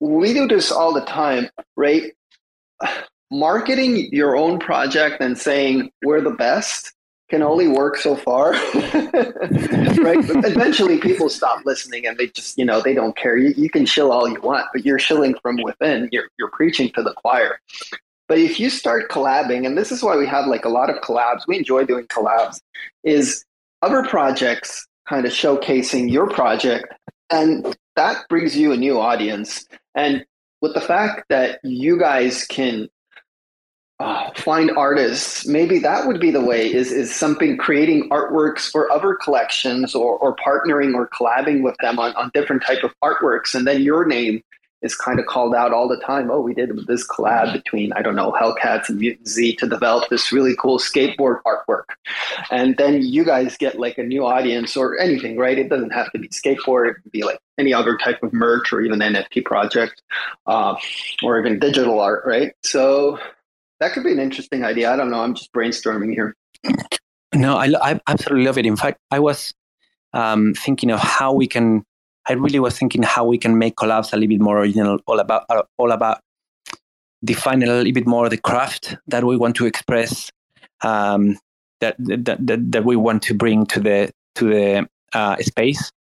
we 0.00 0.32
do 0.32 0.48
this 0.48 0.72
all 0.72 0.92
the 0.92 1.04
time, 1.04 1.48
right? 1.76 2.12
Marketing 3.30 4.08
your 4.10 4.38
own 4.38 4.58
project 4.58 5.20
and 5.20 5.36
saying 5.36 5.90
we're 6.02 6.22
the 6.22 6.30
best 6.30 6.94
can 7.28 7.42
only 7.42 7.68
work 7.68 7.96
so 7.96 8.16
far. 8.16 8.54
Right? 9.98 10.26
But 10.26 10.44
eventually 10.44 10.98
people 10.98 11.28
stop 11.28 11.64
listening 11.66 12.06
and 12.06 12.16
they 12.16 12.28
just 12.28 12.56
you 12.56 12.64
know 12.64 12.80
they 12.80 12.94
don't 12.94 13.16
care. 13.16 13.36
You, 13.36 13.52
you 13.56 13.68
can 13.68 13.84
shill 13.84 14.12
all 14.12 14.28
you 14.28 14.40
want 14.40 14.66
but 14.72 14.84
you're 14.84 14.98
shilling 14.98 15.34
from 15.42 15.60
within. 15.62 16.08
You're, 16.12 16.28
you're 16.38 16.50
preaching 16.50 16.90
to 16.92 17.02
the 17.02 17.12
choir. 17.14 17.60
But 18.28 18.38
if 18.38 18.60
you 18.60 18.70
start 18.70 19.10
collabing 19.10 19.66
and 19.66 19.76
this 19.76 19.90
is 19.90 20.02
why 20.02 20.16
we 20.16 20.26
have 20.26 20.46
like 20.46 20.64
a 20.64 20.68
lot 20.68 20.88
of 20.88 20.96
collabs 21.02 21.42
we 21.48 21.58
enjoy 21.58 21.84
doing 21.84 22.06
collabs 22.06 22.60
is 23.02 23.44
other 23.82 24.02
projects 24.04 24.86
kind 25.08 25.26
of 25.26 25.32
showcasing 25.32 26.10
your 26.10 26.28
project 26.28 26.86
and 27.30 27.76
that 27.96 28.28
brings 28.28 28.56
you 28.56 28.72
a 28.72 28.76
new 28.76 28.98
audience. 28.98 29.66
And 29.94 30.24
with 30.60 30.74
the 30.74 30.80
fact 30.80 31.24
that 31.28 31.58
you 31.64 31.98
guys 31.98 32.46
can 32.46 32.88
uh, 34.00 34.30
find 34.36 34.70
artists. 34.76 35.46
Maybe 35.46 35.78
that 35.80 36.06
would 36.06 36.20
be 36.20 36.30
the 36.30 36.40
way 36.40 36.72
is 36.72 36.92
is 36.92 37.14
something 37.14 37.56
creating 37.56 38.08
artworks 38.10 38.70
for 38.70 38.90
other 38.92 39.14
collections 39.14 39.94
or, 39.94 40.16
or 40.18 40.36
partnering 40.36 40.94
or 40.94 41.08
collabing 41.08 41.62
with 41.62 41.76
them 41.80 41.98
on, 41.98 42.14
on 42.14 42.30
different 42.32 42.62
type 42.62 42.84
of 42.84 42.94
artworks. 43.02 43.54
And 43.54 43.66
then 43.66 43.82
your 43.82 44.06
name 44.06 44.42
is 44.80 44.94
kind 44.94 45.18
of 45.18 45.26
called 45.26 45.56
out 45.56 45.72
all 45.72 45.88
the 45.88 45.96
time. 45.96 46.30
Oh 46.30 46.40
we 46.40 46.54
did 46.54 46.86
this 46.86 47.04
collab 47.08 47.52
between 47.52 47.92
i 47.94 48.02
don't 48.02 48.14
know 48.14 48.30
hellcats 48.30 48.88
and 48.88 49.00
MutantZ 49.00 49.58
to 49.58 49.66
develop 49.66 50.08
this 50.08 50.30
really 50.30 50.54
cool 50.56 50.78
skateboard 50.78 51.40
artwork. 51.44 51.84
And 52.52 52.76
then 52.76 53.02
you 53.02 53.24
guys 53.24 53.56
get 53.56 53.80
like 53.80 53.98
a 53.98 54.04
new 54.04 54.24
audience 54.24 54.76
or 54.76 54.96
anything 54.96 55.36
right? 55.36 55.58
It 55.58 55.68
doesn't 55.68 55.90
have 55.90 56.12
to 56.12 56.20
be 56.20 56.28
skateboard. 56.28 56.90
It 56.90 56.94
could 57.02 57.10
be 57.10 57.24
like 57.24 57.40
any 57.58 57.74
other 57.74 57.98
type 57.98 58.22
of 58.22 58.32
merch 58.32 58.72
or 58.72 58.80
even 58.80 59.00
nft 59.00 59.44
project 59.44 60.00
uh, 60.46 60.76
or 61.24 61.40
even 61.40 61.58
digital 61.58 61.98
art 61.98 62.22
right? 62.24 62.52
So 62.62 63.18
that 63.80 63.92
could 63.92 64.04
be 64.04 64.12
an 64.12 64.18
interesting 64.18 64.64
idea. 64.64 64.92
I 64.92 64.96
don't 64.96 65.10
know. 65.10 65.20
I'm 65.20 65.34
just 65.34 65.52
brainstorming 65.52 66.12
here. 66.12 66.34
No, 67.34 67.56
I, 67.56 67.72
I 67.82 68.00
absolutely 68.08 68.46
love 68.46 68.58
it. 68.58 68.66
In 68.66 68.76
fact, 68.76 68.98
I 69.10 69.18
was 69.18 69.54
um, 70.12 70.54
thinking 70.54 70.90
of 70.90 71.00
how 71.00 71.32
we 71.32 71.46
can. 71.46 71.84
I 72.26 72.34
really 72.34 72.58
was 72.58 72.78
thinking 72.78 73.02
how 73.02 73.24
we 73.24 73.38
can 73.38 73.58
make 73.58 73.76
collabs 73.76 74.12
a 74.12 74.16
little 74.16 74.28
bit 74.28 74.40
more 74.40 74.58
original, 74.58 74.98
all 75.06 75.18
about 75.18 75.44
uh, 75.48 75.62
all 75.78 75.92
about 75.92 76.20
defining 77.24 77.68
a 77.68 77.72
little 77.72 77.92
bit 77.92 78.06
more 78.06 78.28
the 78.28 78.36
craft 78.36 78.96
that 79.06 79.24
we 79.24 79.36
want 79.36 79.56
to 79.56 79.66
express, 79.66 80.30
um, 80.82 81.38
that, 81.80 81.96
that 81.98 82.46
that 82.46 82.72
that 82.72 82.84
we 82.84 82.96
want 82.96 83.22
to 83.22 83.34
bring 83.34 83.66
to 83.66 83.80
the 83.80 84.10
to 84.34 84.48
the 84.48 84.88
uh, 85.12 85.36
space. 85.36 85.92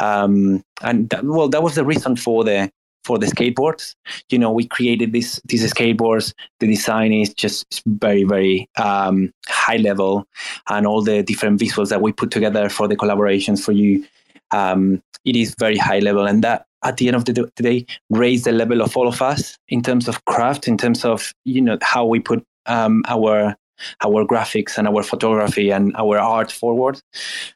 Um, 0.00 0.64
and 0.82 1.08
that, 1.10 1.24
well, 1.24 1.48
that 1.48 1.62
was 1.62 1.74
the 1.74 1.84
reason 1.84 2.16
for 2.16 2.44
the 2.44 2.70
for 3.04 3.18
the 3.18 3.26
skateboards. 3.26 3.94
You 4.30 4.38
know, 4.38 4.52
we 4.52 4.66
created 4.66 5.12
this 5.12 5.40
these 5.44 5.70
skateboards. 5.72 6.32
The 6.60 6.66
design 6.66 7.12
is 7.12 7.32
just 7.34 7.82
very 7.86 8.24
very 8.24 8.68
um, 8.76 9.32
high 9.46 9.76
level, 9.76 10.26
and 10.68 10.86
all 10.86 11.02
the 11.02 11.22
different 11.22 11.60
visuals 11.60 11.88
that 11.90 12.02
we 12.02 12.12
put 12.12 12.30
together 12.30 12.68
for 12.68 12.88
the 12.88 12.96
collaborations 12.96 13.64
for 13.64 13.72
you. 13.72 14.04
Um, 14.50 15.02
it 15.24 15.36
is 15.36 15.54
very 15.58 15.76
high 15.76 16.00
level, 16.00 16.26
and 16.26 16.42
that 16.44 16.66
at 16.84 16.96
the 16.96 17.06
end 17.06 17.16
of 17.16 17.24
the 17.24 17.50
day 17.56 17.86
raise 18.10 18.44
the 18.44 18.52
level 18.52 18.82
of 18.82 18.96
all 18.96 19.06
of 19.06 19.22
us 19.22 19.56
in 19.68 19.82
terms 19.82 20.08
of 20.08 20.24
craft, 20.24 20.68
in 20.68 20.76
terms 20.76 21.04
of 21.04 21.32
you 21.44 21.60
know 21.60 21.78
how 21.82 22.04
we 22.04 22.20
put 22.20 22.44
um, 22.66 23.02
our 23.08 23.56
our 24.04 24.24
graphics 24.24 24.78
and 24.78 24.88
our 24.88 25.02
photography 25.02 25.70
and 25.70 25.94
our 25.96 26.18
art 26.18 26.50
forward. 26.50 27.00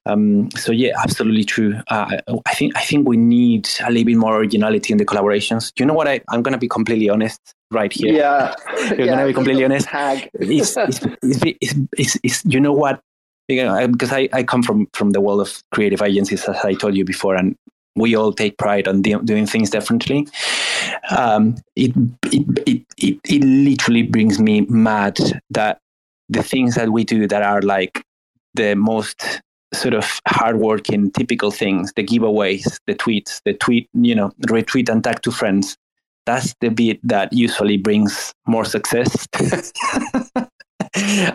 Um, 0.06 0.50
so 0.52 0.72
yeah, 0.72 0.92
absolutely 1.02 1.44
true. 1.44 1.80
Uh, 1.88 2.18
I 2.46 2.54
think 2.54 2.76
I 2.76 2.82
think 2.82 3.08
we 3.08 3.16
need 3.16 3.68
a 3.84 3.90
little 3.90 4.06
bit 4.06 4.16
more 4.16 4.36
originality 4.36 4.92
in 4.92 4.98
the 4.98 5.04
collaborations. 5.04 5.72
You 5.78 5.86
know 5.86 5.94
what? 5.94 6.08
I, 6.08 6.20
I'm 6.28 6.42
going 6.42 6.52
to 6.52 6.58
be 6.58 6.68
completely 6.68 7.08
honest 7.08 7.40
right 7.70 7.92
here. 7.92 8.14
Yeah, 8.14 8.54
you're 8.90 9.00
yeah, 9.00 9.06
going 9.06 9.18
to 9.18 9.26
be 9.26 9.34
completely 9.34 9.64
honest. 9.64 9.88
It's, 10.34 10.76
it's, 10.76 11.00
it's, 11.22 11.74
it's, 11.96 12.18
it's, 12.22 12.44
you 12.44 12.60
know 12.60 12.72
what? 12.72 13.00
Because 13.48 14.12
I, 14.12 14.28
I 14.32 14.42
come 14.42 14.62
from 14.62 14.88
from 14.92 15.10
the 15.10 15.20
world 15.20 15.40
of 15.40 15.62
creative 15.70 16.02
agencies, 16.02 16.44
as 16.48 16.56
I 16.64 16.74
told 16.74 16.96
you 16.96 17.04
before, 17.04 17.36
and 17.36 17.56
we 17.96 18.14
all 18.14 18.32
take 18.32 18.58
pride 18.58 18.86
on 18.86 19.02
doing 19.02 19.46
things 19.46 19.70
differently. 19.70 20.28
Um, 21.16 21.56
it, 21.74 21.92
it, 22.24 22.46
it, 22.66 22.82
it, 22.98 23.20
it 23.24 23.42
literally 23.42 24.02
brings 24.02 24.38
me 24.38 24.62
mad 24.62 25.18
that 25.50 25.80
the 26.28 26.42
things 26.42 26.74
that 26.74 26.90
we 26.90 27.04
do 27.04 27.26
that 27.26 27.42
are 27.42 27.62
like 27.62 28.02
the 28.54 28.74
most 28.74 29.40
sort 29.74 29.94
of 29.94 30.20
hardworking 30.28 31.10
typical 31.10 31.50
things 31.50 31.92
the 31.96 32.04
giveaways 32.04 32.78
the 32.86 32.94
tweets 32.94 33.42
the 33.44 33.52
tweet 33.54 33.88
you 33.94 34.14
know 34.14 34.30
retweet 34.46 34.88
and 34.88 35.02
tag 35.04 35.20
to 35.22 35.30
friends 35.30 35.76
that's 36.24 36.54
the 36.60 36.70
bit 36.70 36.98
that 37.06 37.32
usually 37.32 37.76
brings 37.76 38.34
more 38.46 38.64
success. 38.64 39.28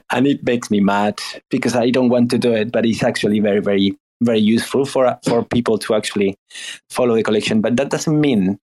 And 0.09 0.27
it 0.27 0.43
makes 0.43 0.71
me 0.71 0.79
mad 0.79 1.19
because 1.51 1.75
i 1.75 1.91
don't 1.91 2.09
want 2.09 2.31
to 2.31 2.39
do 2.39 2.51
it 2.51 2.71
but 2.71 2.83
it's 2.83 3.03
actually 3.03 3.39
very 3.39 3.59
very 3.59 3.95
very 4.21 4.39
useful 4.39 4.85
for 4.85 5.17
for 5.25 5.43
people 5.43 5.77
to 5.79 5.95
actually 5.95 6.37
follow 6.89 7.15
the 7.15 7.23
collection. 7.23 7.59
But 7.61 7.75
that 7.77 7.89
doesn't 7.89 8.19
mean 8.19 8.59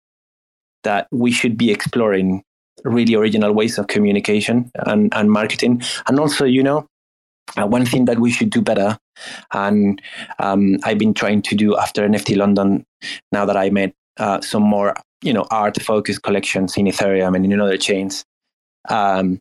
that 0.85 1.09
we 1.11 1.33
should 1.33 1.59
be 1.59 1.71
exploring 1.71 2.43
really 2.85 3.15
original 3.15 3.53
ways 3.53 3.79
of 3.79 3.87
communication 3.87 4.71
and, 4.87 5.13
and 5.15 5.31
marketing. 5.31 5.83
And 6.09 6.21
also, 6.21 6.45
you 6.45 6.63
know, 6.63 6.87
uh, 7.57 7.67
one 7.67 7.87
thing 7.87 8.05
that 8.07 8.19
we 8.19 8.31
should 8.31 8.51
do 8.51 8.61
better, 8.61 8.99
and 9.53 10.03
um, 10.39 10.79
I've 10.85 10.99
been 10.99 11.15
trying 11.15 11.43
to 11.43 11.55
do 11.55 11.77
after 11.77 12.07
NFT 12.07 12.37
London, 12.37 12.85
now 13.33 13.47
that 13.47 13.57
I 13.57 13.71
made 13.71 13.95
uh, 14.19 14.41
some 14.41 14.63
more, 14.63 14.95
you 15.23 15.33
know, 15.33 15.47
art-focused 15.51 16.23
collections 16.23 16.77
in 16.77 16.87
Ethereum 16.87 17.35
and 17.35 17.45
in 17.45 17.61
other 17.61 17.79
chains. 17.79 18.25
Um, 18.89 19.39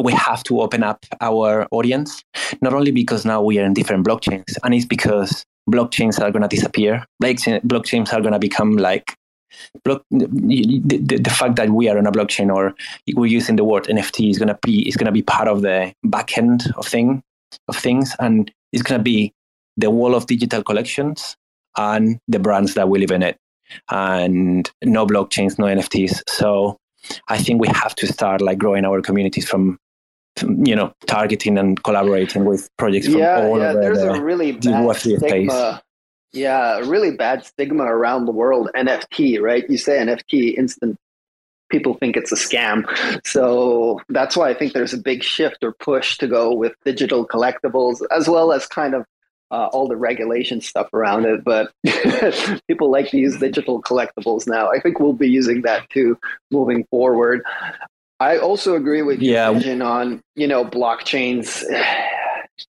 we 0.00 0.12
have 0.12 0.42
to 0.44 0.60
open 0.60 0.82
up 0.82 1.04
our 1.20 1.66
audience, 1.70 2.22
not 2.60 2.74
only 2.74 2.90
because 2.90 3.24
now 3.24 3.42
we 3.42 3.58
are 3.58 3.64
in 3.64 3.72
different 3.72 4.06
blockchains, 4.06 4.56
and 4.62 4.74
it's 4.74 4.84
because 4.84 5.44
blockchains 5.70 6.20
are 6.20 6.30
going 6.30 6.42
to 6.42 6.48
disappear. 6.48 7.04
Like 7.20 7.38
blockchains 7.38 8.12
are 8.12 8.20
going 8.20 8.32
to 8.32 8.38
become 8.38 8.76
like 8.76 9.14
block 9.84 10.02
the, 10.10 10.26
the, 10.26 11.18
the, 11.18 11.30
fact 11.30 11.56
that 11.56 11.70
we 11.70 11.88
are 11.88 11.98
on 11.98 12.06
a 12.06 12.12
blockchain 12.12 12.54
or 12.54 12.74
we're 13.14 13.26
using 13.26 13.56
the 13.56 13.64
word 13.64 13.84
NFT 13.84 14.30
is 14.30 14.38
gonna 14.38 14.58
be 14.62 14.86
is 14.88 14.96
gonna 14.96 15.12
be 15.12 15.22
part 15.22 15.48
of 15.48 15.62
the 15.62 15.92
back 16.04 16.36
end 16.36 16.64
of 16.76 16.86
thing 16.86 17.22
of 17.68 17.76
things 17.76 18.14
and 18.20 18.50
it's 18.72 18.82
gonna 18.82 19.02
be 19.02 19.32
the 19.76 19.90
wall 19.90 20.14
of 20.14 20.26
digital 20.26 20.62
collections 20.62 21.36
and 21.76 22.18
the 22.28 22.38
brands 22.38 22.74
that 22.74 22.88
we 22.88 22.98
live 22.98 23.10
in 23.10 23.22
it. 23.22 23.36
And 23.90 24.70
no 24.84 25.06
blockchains 25.06 25.58
no 25.58 25.66
NFTs 25.66 26.22
so 26.28 26.76
I 27.28 27.38
think 27.38 27.60
we 27.60 27.68
have 27.68 27.94
to 27.96 28.06
start 28.06 28.40
like 28.40 28.58
growing 28.58 28.84
our 28.84 29.00
communities 29.00 29.48
from 29.48 29.78
you 30.42 30.76
know 30.76 30.92
targeting 31.06 31.58
and 31.58 31.82
collaborating 31.82 32.44
with 32.44 32.68
projects 32.76 33.06
from 33.06 33.18
yeah, 33.18 33.42
all 33.42 33.58
yeah, 33.58 33.72
there's 33.72 33.98
the, 33.98 34.12
a 34.12 34.20
really 34.20 34.52
bad 34.52 34.96
stigma 34.96 35.82
yeah, 36.36 36.78
really 36.80 37.10
bad 37.10 37.44
stigma 37.44 37.84
around 37.84 38.26
the 38.26 38.32
world. 38.32 38.70
NFT, 38.76 39.40
right? 39.40 39.68
You 39.68 39.78
say 39.78 39.98
NFT, 39.98 40.56
instant 40.56 40.98
people 41.68 41.94
think 41.94 42.16
it's 42.16 42.32
a 42.32 42.36
scam. 42.36 42.84
So 43.26 44.00
that's 44.08 44.36
why 44.36 44.50
I 44.50 44.54
think 44.54 44.72
there's 44.72 44.92
a 44.92 44.98
big 44.98 45.22
shift 45.22 45.64
or 45.64 45.72
push 45.72 46.18
to 46.18 46.28
go 46.28 46.54
with 46.54 46.74
digital 46.84 47.26
collectibles, 47.26 48.00
as 48.10 48.28
well 48.28 48.52
as 48.52 48.66
kind 48.66 48.94
of 48.94 49.04
uh, 49.50 49.66
all 49.72 49.88
the 49.88 49.96
regulation 49.96 50.60
stuff 50.60 50.92
around 50.92 51.24
it. 51.24 51.44
But 51.44 51.72
people 52.68 52.90
like 52.90 53.10
to 53.10 53.18
use 53.18 53.38
digital 53.38 53.82
collectibles 53.82 54.46
now. 54.46 54.70
I 54.70 54.80
think 54.80 55.00
we'll 55.00 55.12
be 55.12 55.28
using 55.28 55.62
that 55.62 55.88
too 55.90 56.18
moving 56.50 56.84
forward. 56.90 57.42
I 58.18 58.38
also 58.38 58.76
agree 58.76 59.02
with 59.02 59.20
your 59.20 59.34
yeah. 59.34 59.52
vision 59.52 59.82
on 59.82 60.22
you 60.34 60.46
know 60.46 60.64
blockchains 60.64 61.62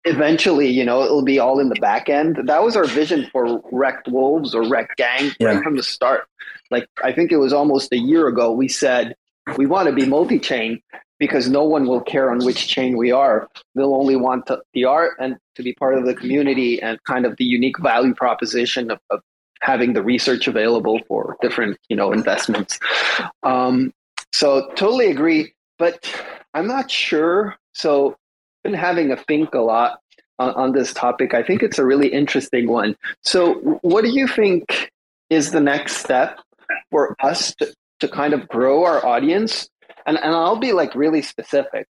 eventually, 0.08 0.68
you 0.68 0.84
know, 0.84 1.02
it'll 1.02 1.24
be 1.24 1.38
all 1.38 1.60
in 1.60 1.68
the 1.68 1.80
back 1.80 2.08
end. 2.08 2.40
That 2.44 2.62
was 2.62 2.76
our 2.76 2.86
vision 2.86 3.28
for 3.32 3.60
Rekt 3.70 4.10
Wolves 4.10 4.54
or 4.54 4.62
Rekt 4.62 4.96
Gang 4.96 5.32
yeah. 5.38 5.48
right 5.48 5.62
from 5.62 5.76
the 5.76 5.82
start. 5.82 6.26
Like, 6.70 6.88
I 7.02 7.12
think 7.12 7.32
it 7.32 7.36
was 7.36 7.52
almost 7.52 7.92
a 7.92 7.98
year 7.98 8.28
ago, 8.28 8.52
we 8.52 8.68
said 8.68 9.14
we 9.56 9.66
want 9.66 9.88
to 9.88 9.94
be 9.94 10.06
multi 10.06 10.38
chain 10.38 10.82
because 11.18 11.48
no 11.48 11.64
one 11.64 11.86
will 11.86 12.00
care 12.00 12.30
on 12.30 12.44
which 12.44 12.68
chain 12.68 12.96
we 12.96 13.10
are. 13.10 13.48
They'll 13.74 13.94
only 13.94 14.16
want 14.16 14.46
to, 14.46 14.62
the 14.72 14.84
art 14.84 15.12
and 15.18 15.36
to 15.56 15.62
be 15.62 15.72
part 15.72 15.96
of 15.96 16.04
the 16.04 16.14
community 16.14 16.80
and 16.80 17.02
kind 17.04 17.26
of 17.26 17.36
the 17.36 17.44
unique 17.44 17.78
value 17.78 18.14
proposition 18.14 18.90
of, 18.90 19.00
of 19.10 19.20
having 19.60 19.92
the 19.92 20.02
research 20.02 20.46
available 20.46 21.00
for 21.08 21.36
different, 21.42 21.78
you 21.88 21.96
know, 21.96 22.12
investments. 22.12 22.78
Um, 23.42 23.92
so 24.32 24.70
totally 24.76 25.10
agree, 25.10 25.54
but 25.78 26.08
I'm 26.54 26.68
not 26.68 26.90
sure. 26.90 27.56
So 27.72 28.16
been 28.64 28.74
having 28.74 29.10
a 29.10 29.16
think 29.16 29.54
a 29.54 29.60
lot 29.60 30.00
on, 30.38 30.54
on 30.54 30.72
this 30.72 30.92
topic. 30.92 31.34
I 31.34 31.42
think 31.42 31.62
it's 31.62 31.78
a 31.78 31.84
really 31.84 32.08
interesting 32.08 32.68
one. 32.68 32.96
So, 33.24 33.54
what 33.82 34.04
do 34.04 34.10
you 34.10 34.26
think 34.26 34.90
is 35.30 35.50
the 35.50 35.60
next 35.60 35.96
step 35.98 36.38
for 36.90 37.16
us 37.20 37.54
to, 37.56 37.72
to 38.00 38.08
kind 38.08 38.34
of 38.34 38.48
grow 38.48 38.84
our 38.84 39.04
audience? 39.04 39.68
And, 40.06 40.16
and 40.16 40.34
I'll 40.34 40.56
be 40.56 40.72
like 40.72 40.94
really 40.94 41.22
specific 41.22 41.86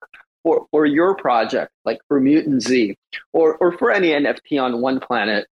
for, 0.44 0.68
for 0.72 0.86
your 0.86 1.16
project, 1.16 1.72
like 1.86 2.00
for 2.08 2.22
MutantZ, 2.22 2.96
or, 3.32 3.56
or 3.58 3.78
for 3.78 3.92
any 3.92 4.10
NFT 4.10 4.62
on 4.62 4.74
OnePlanet, 4.74 5.46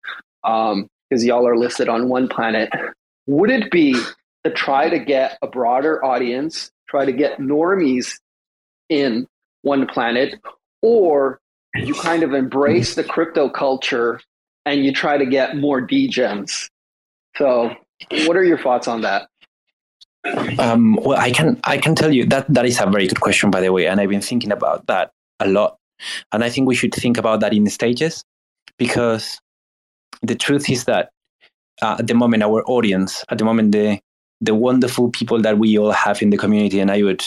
because 0.43 1.23
um, 1.23 1.29
y'all 1.29 1.47
are 1.47 1.57
listed 1.57 1.89
on 1.89 2.09
OnePlanet. 2.09 2.69
Would 3.27 3.51
it 3.51 3.71
be 3.71 3.95
to 4.45 4.51
try 4.51 4.89
to 4.89 4.99
get 4.99 5.39
a 5.43 5.47
broader 5.47 6.05
audience, 6.05 6.71
try 6.89 7.05
to 7.05 7.13
get 7.13 7.39
normies 7.39 8.19
in 8.89 9.27
OnePlanet, 9.65 10.39
or 10.83 11.41
you 11.75 11.95
kind 11.95 12.23
of 12.23 12.33
embrace 12.33 12.95
the 12.95 13.05
crypto 13.05 13.49
culture 13.49 14.21
and 14.65 14.85
you 14.85 14.93
try 14.93 15.17
to 15.17 15.27
get 15.27 15.57
more 15.57 15.87
degens. 15.87 16.69
So, 17.37 17.75
what 18.27 18.37
are 18.37 18.45
your 18.45 18.59
thoughts 18.59 18.89
on 18.89 19.03
that? 19.03 19.29
Um, 20.59 20.97
well, 20.97 21.19
I 21.19 21.31
can 21.31 21.61
I 21.65 21.79
can 21.79 21.95
tell 21.95 22.13
you 22.13 22.27
that 22.27 22.53
that 22.53 22.67
is 22.67 22.81
a 22.81 22.87
very 22.87 23.07
good 23.07 23.21
question, 23.21 23.51
by 23.51 23.61
the 23.61 23.73
way, 23.73 23.87
and 23.87 24.01
I've 24.01 24.09
been 24.09 24.21
thinking 24.21 24.53
about 24.53 24.87
that 24.87 25.11
a 25.41 25.49
lot, 25.49 25.77
and 26.33 26.45
I 26.45 26.51
think 26.51 26.69
we 26.69 26.75
should 26.75 26.95
think 26.95 27.17
about 27.17 27.41
that 27.41 27.55
in 27.55 27.67
stages, 27.69 28.25
because 28.79 29.41
the 30.23 30.35
truth 30.35 30.69
is 30.69 30.85
that 30.85 31.11
uh, 31.81 31.97
at 31.99 32.07
the 32.07 32.15
moment 32.15 32.43
our 32.43 32.65
audience, 32.67 33.25
at 33.29 33.39
the 33.39 33.45
moment 33.45 33.73
the 33.73 34.01
the 34.41 34.55
wonderful 34.55 35.11
people 35.11 35.41
that 35.43 35.59
we 35.59 35.79
all 35.79 35.93
have 35.93 36.21
in 36.21 36.31
the 36.31 36.37
community, 36.37 36.81
and 36.81 36.91
I 36.91 37.03
would 37.03 37.25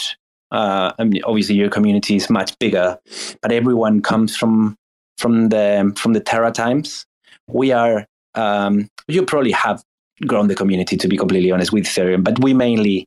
uh, 0.52 0.92
I 0.98 1.04
mean, 1.04 1.22
obviously, 1.24 1.56
your 1.56 1.70
community 1.70 2.16
is 2.16 2.28
much 2.28 2.56
bigger, 2.58 2.98
but 3.40 3.50
everyone 3.50 4.02
comes 4.02 4.36
from 4.36 4.76
from 5.18 5.48
the 5.48 5.92
from 5.96 6.12
the 6.12 6.20
Terra 6.20 6.52
times. 6.52 7.06
We 7.48 7.72
are. 7.72 8.06
Um, 8.34 8.88
you 9.08 9.24
probably 9.24 9.52
have 9.52 9.82
grown 10.26 10.48
the 10.48 10.54
community, 10.54 10.96
to 10.96 11.08
be 11.08 11.16
completely 11.16 11.50
honest, 11.50 11.72
with 11.72 11.84
Ethereum, 11.84 12.24
but 12.24 12.38
we 12.38 12.54
mainly 12.54 13.06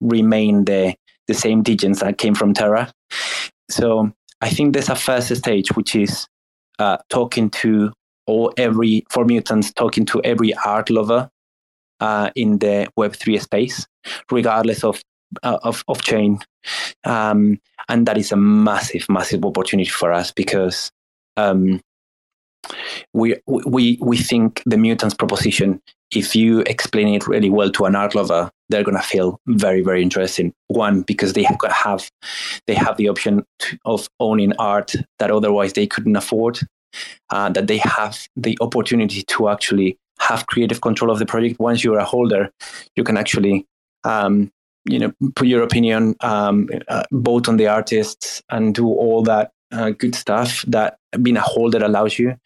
remain 0.00 0.64
the 0.64 0.94
the 1.28 1.34
same 1.34 1.62
degens 1.62 2.00
that 2.00 2.18
came 2.18 2.34
from 2.34 2.54
Terra. 2.54 2.90
So 3.68 4.10
I 4.40 4.48
think 4.48 4.72
there's 4.72 4.88
a 4.88 4.96
first 4.96 5.34
stage, 5.34 5.68
which 5.76 5.94
is 5.94 6.26
uh, 6.78 6.98
talking 7.10 7.50
to 7.50 7.92
or 8.26 8.52
every 8.56 9.04
for 9.10 9.24
mutants, 9.24 9.72
talking 9.72 10.06
to 10.06 10.22
every 10.22 10.54
art 10.54 10.88
lover 10.88 11.28
uh, 12.00 12.30
in 12.34 12.58
the 12.58 12.88
Web3 12.98 13.40
space, 13.40 13.86
regardless 14.30 14.82
of 14.82 15.02
uh, 15.42 15.58
of, 15.62 15.84
of 15.88 16.02
chain. 16.02 16.38
Um, 17.04 17.60
and 17.88 18.06
that 18.06 18.18
is 18.18 18.32
a 18.32 18.36
massive, 18.36 19.06
massive 19.08 19.44
opportunity 19.44 19.90
for 19.90 20.12
us 20.12 20.32
because 20.32 20.90
um, 21.36 21.80
we, 23.12 23.36
we, 23.46 23.98
we 24.00 24.16
think 24.16 24.62
the 24.66 24.76
mutants 24.76 25.14
proposition, 25.14 25.80
if 26.10 26.34
you 26.34 26.60
explain 26.60 27.08
it 27.08 27.28
really 27.28 27.50
well 27.50 27.70
to 27.72 27.84
an 27.84 27.94
art 27.94 28.14
lover, 28.14 28.50
they're 28.68 28.82
going 28.84 28.96
to 28.96 29.02
feel 29.02 29.40
very, 29.46 29.82
very 29.82 30.02
interesting. 30.02 30.52
One, 30.68 31.02
because 31.02 31.34
they 31.34 31.44
have, 31.44 32.10
they 32.66 32.74
have 32.74 32.96
the 32.96 33.08
option 33.08 33.44
of 33.84 34.08
owning 34.18 34.52
art 34.58 34.94
that 35.18 35.30
otherwise 35.30 35.74
they 35.74 35.86
couldn't 35.86 36.16
afford. 36.16 36.58
uh, 37.30 37.50
that 37.50 37.66
they 37.66 37.78
have 37.78 38.28
the 38.36 38.56
opportunity 38.60 39.22
to 39.22 39.48
actually 39.48 39.98
have 40.18 40.46
creative 40.46 40.80
control 40.80 41.10
of 41.10 41.18
the 41.18 41.26
project. 41.26 41.60
Once 41.60 41.84
you're 41.84 41.98
a 41.98 42.04
holder, 42.04 42.50
you 42.96 43.04
can 43.04 43.16
actually 43.16 43.66
um, 44.04 44.50
you 44.88 44.98
know 44.98 45.12
put 45.34 45.46
your 45.46 45.62
opinion, 45.62 46.16
um, 46.20 46.68
uh, 46.88 47.04
on 47.24 47.56
the 47.56 47.66
artists, 47.66 48.42
and 48.50 48.74
do 48.74 48.86
all 48.86 49.22
that 49.22 49.50
uh, 49.72 49.90
good 49.90 50.14
stuff 50.14 50.62
that 50.68 50.98
being 51.22 51.36
a 51.36 51.40
holder 51.40 51.84
allows 51.84 52.18
you. 52.18 52.36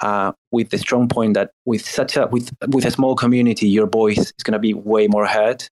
Uh, 0.00 0.32
with 0.52 0.70
the 0.70 0.78
strong 0.78 1.08
point 1.08 1.34
that 1.34 1.50
with 1.64 1.84
such 1.84 2.16
a 2.16 2.26
with 2.28 2.50
with 2.68 2.84
a 2.84 2.90
small 2.90 3.14
community, 3.14 3.68
your 3.68 3.86
voice 3.86 4.18
is 4.18 4.42
going 4.42 4.52
to 4.52 4.58
be 4.58 4.74
way 4.74 5.06
more 5.06 5.26
heard. 5.26 5.64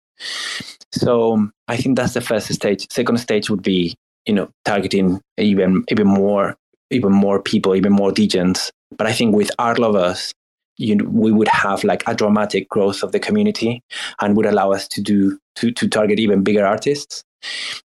So 0.92 1.48
I 1.68 1.76
think 1.76 1.96
that's 1.96 2.14
the 2.14 2.20
first 2.20 2.52
stage. 2.52 2.86
Second 2.90 3.18
stage 3.18 3.50
would 3.50 3.62
be 3.62 3.94
you 4.26 4.34
know 4.34 4.48
targeting 4.64 5.20
even 5.38 5.84
even 5.88 6.06
more 6.06 6.56
even 6.90 7.12
more 7.12 7.42
people, 7.42 7.74
even 7.74 7.92
more 7.92 8.12
degens. 8.12 8.70
But 8.96 9.06
I 9.06 9.12
think 9.12 9.34
with 9.34 9.50
art 9.58 9.78
lovers, 9.78 10.32
you 10.76 10.96
know, 10.96 11.04
we 11.08 11.32
would 11.32 11.48
have 11.48 11.84
like 11.84 12.02
a 12.06 12.14
dramatic 12.14 12.68
growth 12.68 13.02
of 13.02 13.12
the 13.12 13.20
community 13.20 13.82
and 14.20 14.36
would 14.36 14.46
allow 14.46 14.72
us 14.72 14.86
to 14.88 15.00
do 15.00 15.38
to 15.56 15.70
to 15.72 15.88
target 15.88 16.18
even 16.18 16.42
bigger 16.42 16.66
artists. 16.66 17.22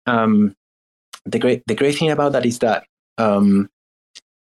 Um, 0.07 0.55
the 1.25 1.39
great 1.39 1.63
the 1.67 1.75
great 1.75 1.99
thing 1.99 2.11
about 2.11 2.33
that 2.33 2.45
is 2.45 2.59
that 2.59 2.85
um, 3.19 3.69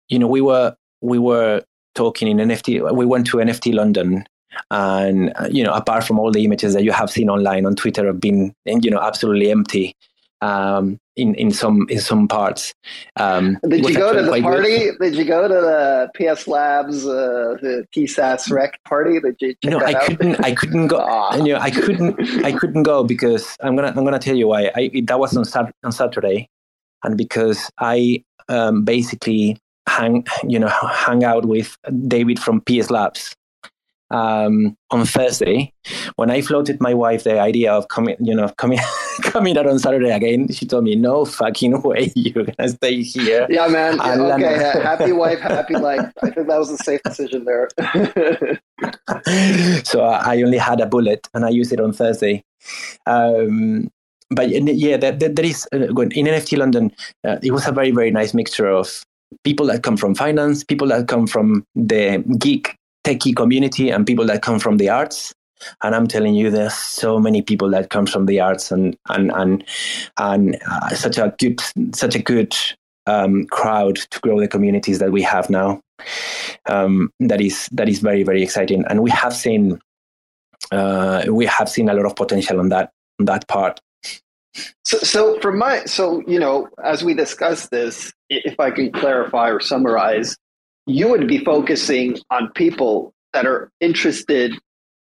you 0.09 0.19
know 0.19 0.27
we 0.27 0.41
were 0.41 0.75
we 1.01 1.19
were 1.19 1.63
talking 1.95 2.27
in 2.27 2.37
NFT. 2.37 2.93
We 2.93 3.05
went 3.05 3.27
to 3.27 3.37
NFT 3.37 3.73
London, 3.73 4.25
and 4.71 5.33
you 5.49 5.63
know 5.63 5.73
apart 5.73 6.03
from 6.03 6.19
all 6.19 6.31
the 6.31 6.43
images 6.43 6.73
that 6.73 6.83
you 6.83 6.91
have 6.91 7.09
seen 7.09 7.29
online 7.29 7.65
on 7.65 7.75
Twitter 7.75 8.05
have 8.07 8.19
been 8.19 8.53
you 8.65 8.91
know 8.91 8.99
absolutely 8.99 9.51
empty 9.51 9.95
um, 10.41 10.99
in 11.15 11.35
in 11.35 11.51
some 11.51 11.87
in 11.89 11.99
some 11.99 12.27
parts. 12.27 12.73
Um, 13.17 13.59
Did 13.67 13.87
you 13.87 13.95
go 13.95 14.13
to 14.13 14.21
the 14.23 14.41
party? 14.41 14.77
Good. 14.77 14.99
Did 14.99 15.15
you 15.15 15.25
go 15.25 15.47
to 15.47 15.53
the 15.53 16.09
PS 16.15 16.47
Labs 16.47 17.05
uh, 17.05 17.57
the 17.61 17.87
TSAS 17.95 18.51
Rec 18.51 18.83
party? 18.83 19.19
Did 19.19 19.35
you? 19.39 19.55
no, 19.69 19.79
I 19.79 19.93
out? 19.93 20.03
couldn't. 20.03 20.43
I 20.43 20.53
couldn't 20.53 20.87
go. 20.87 20.97
Ah. 20.99 21.35
You 21.35 21.53
know, 21.53 21.59
I 21.59 21.71
couldn't. 21.71 22.45
I 22.45 22.51
couldn't 22.51 22.83
go 22.83 23.03
because 23.03 23.55
I'm 23.61 23.75
gonna. 23.75 23.93
I'm 23.95 24.03
gonna 24.03 24.19
tell 24.19 24.35
you 24.35 24.47
why. 24.47 24.71
I 24.75 24.91
that 25.05 25.19
was 25.19 25.35
on 25.37 25.45
Sat- 25.45 25.73
on 25.83 25.91
Saturday, 25.91 26.49
and 27.03 27.17
because 27.17 27.69
I 27.79 28.23
um, 28.49 28.83
basically 28.83 29.57
hang 29.87 30.25
you 30.47 30.59
know 30.59 30.69
hang 30.69 31.23
out 31.23 31.45
with 31.45 31.77
David 32.07 32.39
from 32.39 32.61
PS 32.61 32.89
Labs 32.89 33.35
um, 34.13 34.77
on 34.91 35.05
Thursday, 35.05 35.73
when 36.15 36.29
I 36.29 36.41
floated 36.41 36.79
my 36.79 36.93
wife 36.93 37.23
the 37.23 37.39
idea 37.39 37.73
of 37.73 37.87
coming, 37.87 38.15
you 38.19 38.35
know, 38.35 38.49
coming 38.57 38.79
coming 39.23 39.57
out 39.57 39.67
on 39.67 39.79
Saturday 39.79 40.11
again, 40.11 40.47
she 40.53 40.67
told 40.67 40.83
me, 40.83 40.95
"No 40.95 41.25
fucking 41.25 41.81
way, 41.81 42.11
you're 42.15 42.45
gonna 42.45 42.69
stay 42.69 43.01
here." 43.01 43.47
Yeah, 43.49 43.67
man. 43.67 43.97
Yeah, 43.97 44.35
okay, 44.35 44.55
happy 44.83 45.11
wife, 45.11 45.39
happy 45.39 45.75
life. 45.75 46.11
I 46.21 46.29
think 46.29 46.47
that 46.47 46.59
was 46.59 46.69
a 46.69 46.77
safe 46.77 47.01
decision 47.03 47.45
there. 47.45 47.69
so 49.83 50.03
I 50.03 50.41
only 50.43 50.59
had 50.59 50.79
a 50.79 50.85
bullet, 50.85 51.27
and 51.33 51.43
I 51.43 51.49
used 51.49 51.73
it 51.73 51.79
on 51.79 51.91
Thursday. 51.91 52.43
Um, 53.07 53.89
but 54.29 54.49
yeah, 54.49 54.97
there, 54.97 55.11
there 55.11 55.45
is 55.45 55.67
uh, 55.73 55.79
in 55.79 56.27
NFT 56.27 56.57
London. 56.57 56.91
Uh, 57.27 57.37
it 57.41 57.51
was 57.51 57.67
a 57.67 57.71
very 57.71 57.89
very 57.89 58.11
nice 58.11 58.35
mixture 58.35 58.67
of 58.67 59.03
people 59.43 59.65
that 59.65 59.81
come 59.81 59.97
from 59.97 60.13
finance, 60.13 60.63
people 60.63 60.89
that 60.89 61.07
come 61.07 61.25
from 61.25 61.65
the 61.73 62.23
geek 62.37 62.77
techie 63.03 63.35
community 63.35 63.89
and 63.89 64.05
people 64.05 64.25
that 64.25 64.41
come 64.41 64.59
from 64.59 64.77
the 64.77 64.89
arts. 64.89 65.33
And 65.81 65.95
i'm 65.95 66.07
telling 66.07 66.35
you 66.35 66.51
there's 66.51 66.73
so 66.73 67.19
many 67.19 67.41
people 67.41 67.69
that 67.69 67.89
come 67.89 68.05
from 68.05 68.25
the 68.25 68.41
arts 68.41 68.69
and 68.69 68.97
and 69.07 69.31
and 69.31 69.63
and 70.17 70.59
uh, 70.69 70.89
such 70.89 71.17
a 71.17 71.33
good 71.39 71.61
such 71.95 72.15
a 72.15 72.21
good 72.21 72.53
um, 73.05 73.45
crowd 73.45 73.95
to 73.95 74.19
grow 74.19 74.39
the 74.39 74.47
communities 74.47 74.99
that 74.99 75.11
we 75.11 75.21
have 75.21 75.49
now. 75.49 75.81
Um, 76.67 77.11
that 77.19 77.41
is 77.41 77.69
that 77.71 77.89
is 77.89 77.99
very 77.99 78.23
very 78.23 78.43
exciting. 78.43 78.83
And 78.89 79.01
we 79.01 79.09
have 79.11 79.33
seen 79.33 79.79
uh, 80.71 81.25
we 81.29 81.45
have 81.45 81.69
seen 81.69 81.89
a 81.89 81.93
lot 81.93 82.05
of 82.05 82.15
potential 82.15 82.59
on 82.59 82.69
that 82.69 82.91
on 83.19 83.25
that 83.25 83.47
part. 83.47 83.79
So, 84.85 84.97
so 84.99 85.39
from 85.39 85.57
my 85.57 85.85
so 85.85 86.23
you 86.27 86.39
know 86.39 86.67
as 86.83 87.03
we 87.03 87.15
discuss 87.15 87.69
this 87.69 88.13
if 88.29 88.59
i 88.59 88.69
can 88.69 88.91
clarify 88.91 89.49
or 89.49 89.59
summarize 89.59 90.37
you 90.85 91.07
would 91.09 91.27
be 91.27 91.39
focusing 91.39 92.17
on 92.29 92.51
people 92.51 93.13
that 93.33 93.45
are 93.45 93.71
interested 93.79 94.53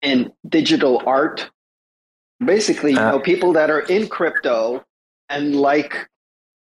in 0.03 0.33
digital 0.49 1.03
art. 1.07 1.51
Basically, 2.45 2.93
you 2.93 2.99
uh, 2.99 3.13
know, 3.13 3.21
people 3.21 3.53
that 3.55 3.71
are 3.71 3.81
in 3.81 4.09
crypto 4.09 4.85
and 5.29 5.57
like 5.57 6.09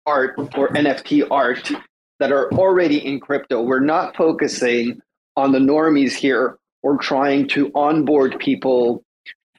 art 0.07 0.35
or 0.57 0.69
NFT 0.71 1.27
art 1.31 1.71
that 2.19 2.33
are 2.33 2.51
already 2.53 3.05
in 3.05 3.21
crypto. 3.21 3.63
We're 3.63 3.81
not 3.81 4.17
focusing 4.17 5.01
on 5.37 5.53
the 5.53 5.59
normies 5.59 6.13
here. 6.13 6.59
We're 6.83 6.99
trying 6.99 7.49
to 7.49 7.71
onboard 7.75 8.39
people 8.39 9.03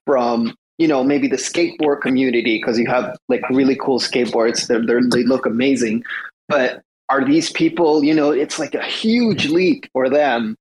from, 0.06 0.56
you 0.77 0.88
know, 0.88 1.04
maybe 1.04 1.27
the 1.27 1.38
skateboard 1.38 2.01
community 2.01 2.58
because 2.58 2.80
you 2.80 2.88
have 2.88 3.17
like 3.30 3.47
really 3.49 3.75
cool 3.75 3.99
skateboards. 3.99 4.67
They're, 4.67 4.86
they're, 4.86 5.01
they 5.10 5.23
look 5.23 5.45
amazing. 5.45 6.04
But 6.47 6.82
are 7.12 7.26
these 7.26 7.52
people, 7.52 8.04
you 8.04 8.13
know, 8.13 8.32
it's 8.32 8.58
like 8.58 8.74
a 8.74 8.84
huge 8.84 9.47
leap 9.47 9.86
for 9.91 10.10
them 10.10 10.56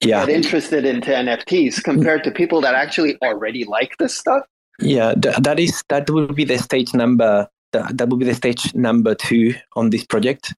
yeah. 0.00 0.26
interested 0.28 0.84
into 0.84 1.10
NFTs 1.10 1.82
compared 1.82 2.22
to 2.24 2.30
people 2.30 2.60
that 2.60 2.74
actually 2.74 3.18
already 3.22 3.64
like 3.64 3.96
this 3.98 4.16
stuff. 4.16 4.44
Yeah, 4.80 5.14
that 5.16 5.58
is 5.58 5.82
that 5.88 6.08
will 6.08 6.28
be 6.28 6.44
the 6.44 6.58
stage 6.58 6.94
number. 6.94 7.48
That 7.72 7.98
that 7.98 8.08
will 8.08 8.16
be 8.16 8.24
the 8.24 8.34
stage 8.34 8.72
number 8.74 9.16
two 9.16 9.54
on 9.74 9.90
this 9.90 10.06
project. 10.06 10.54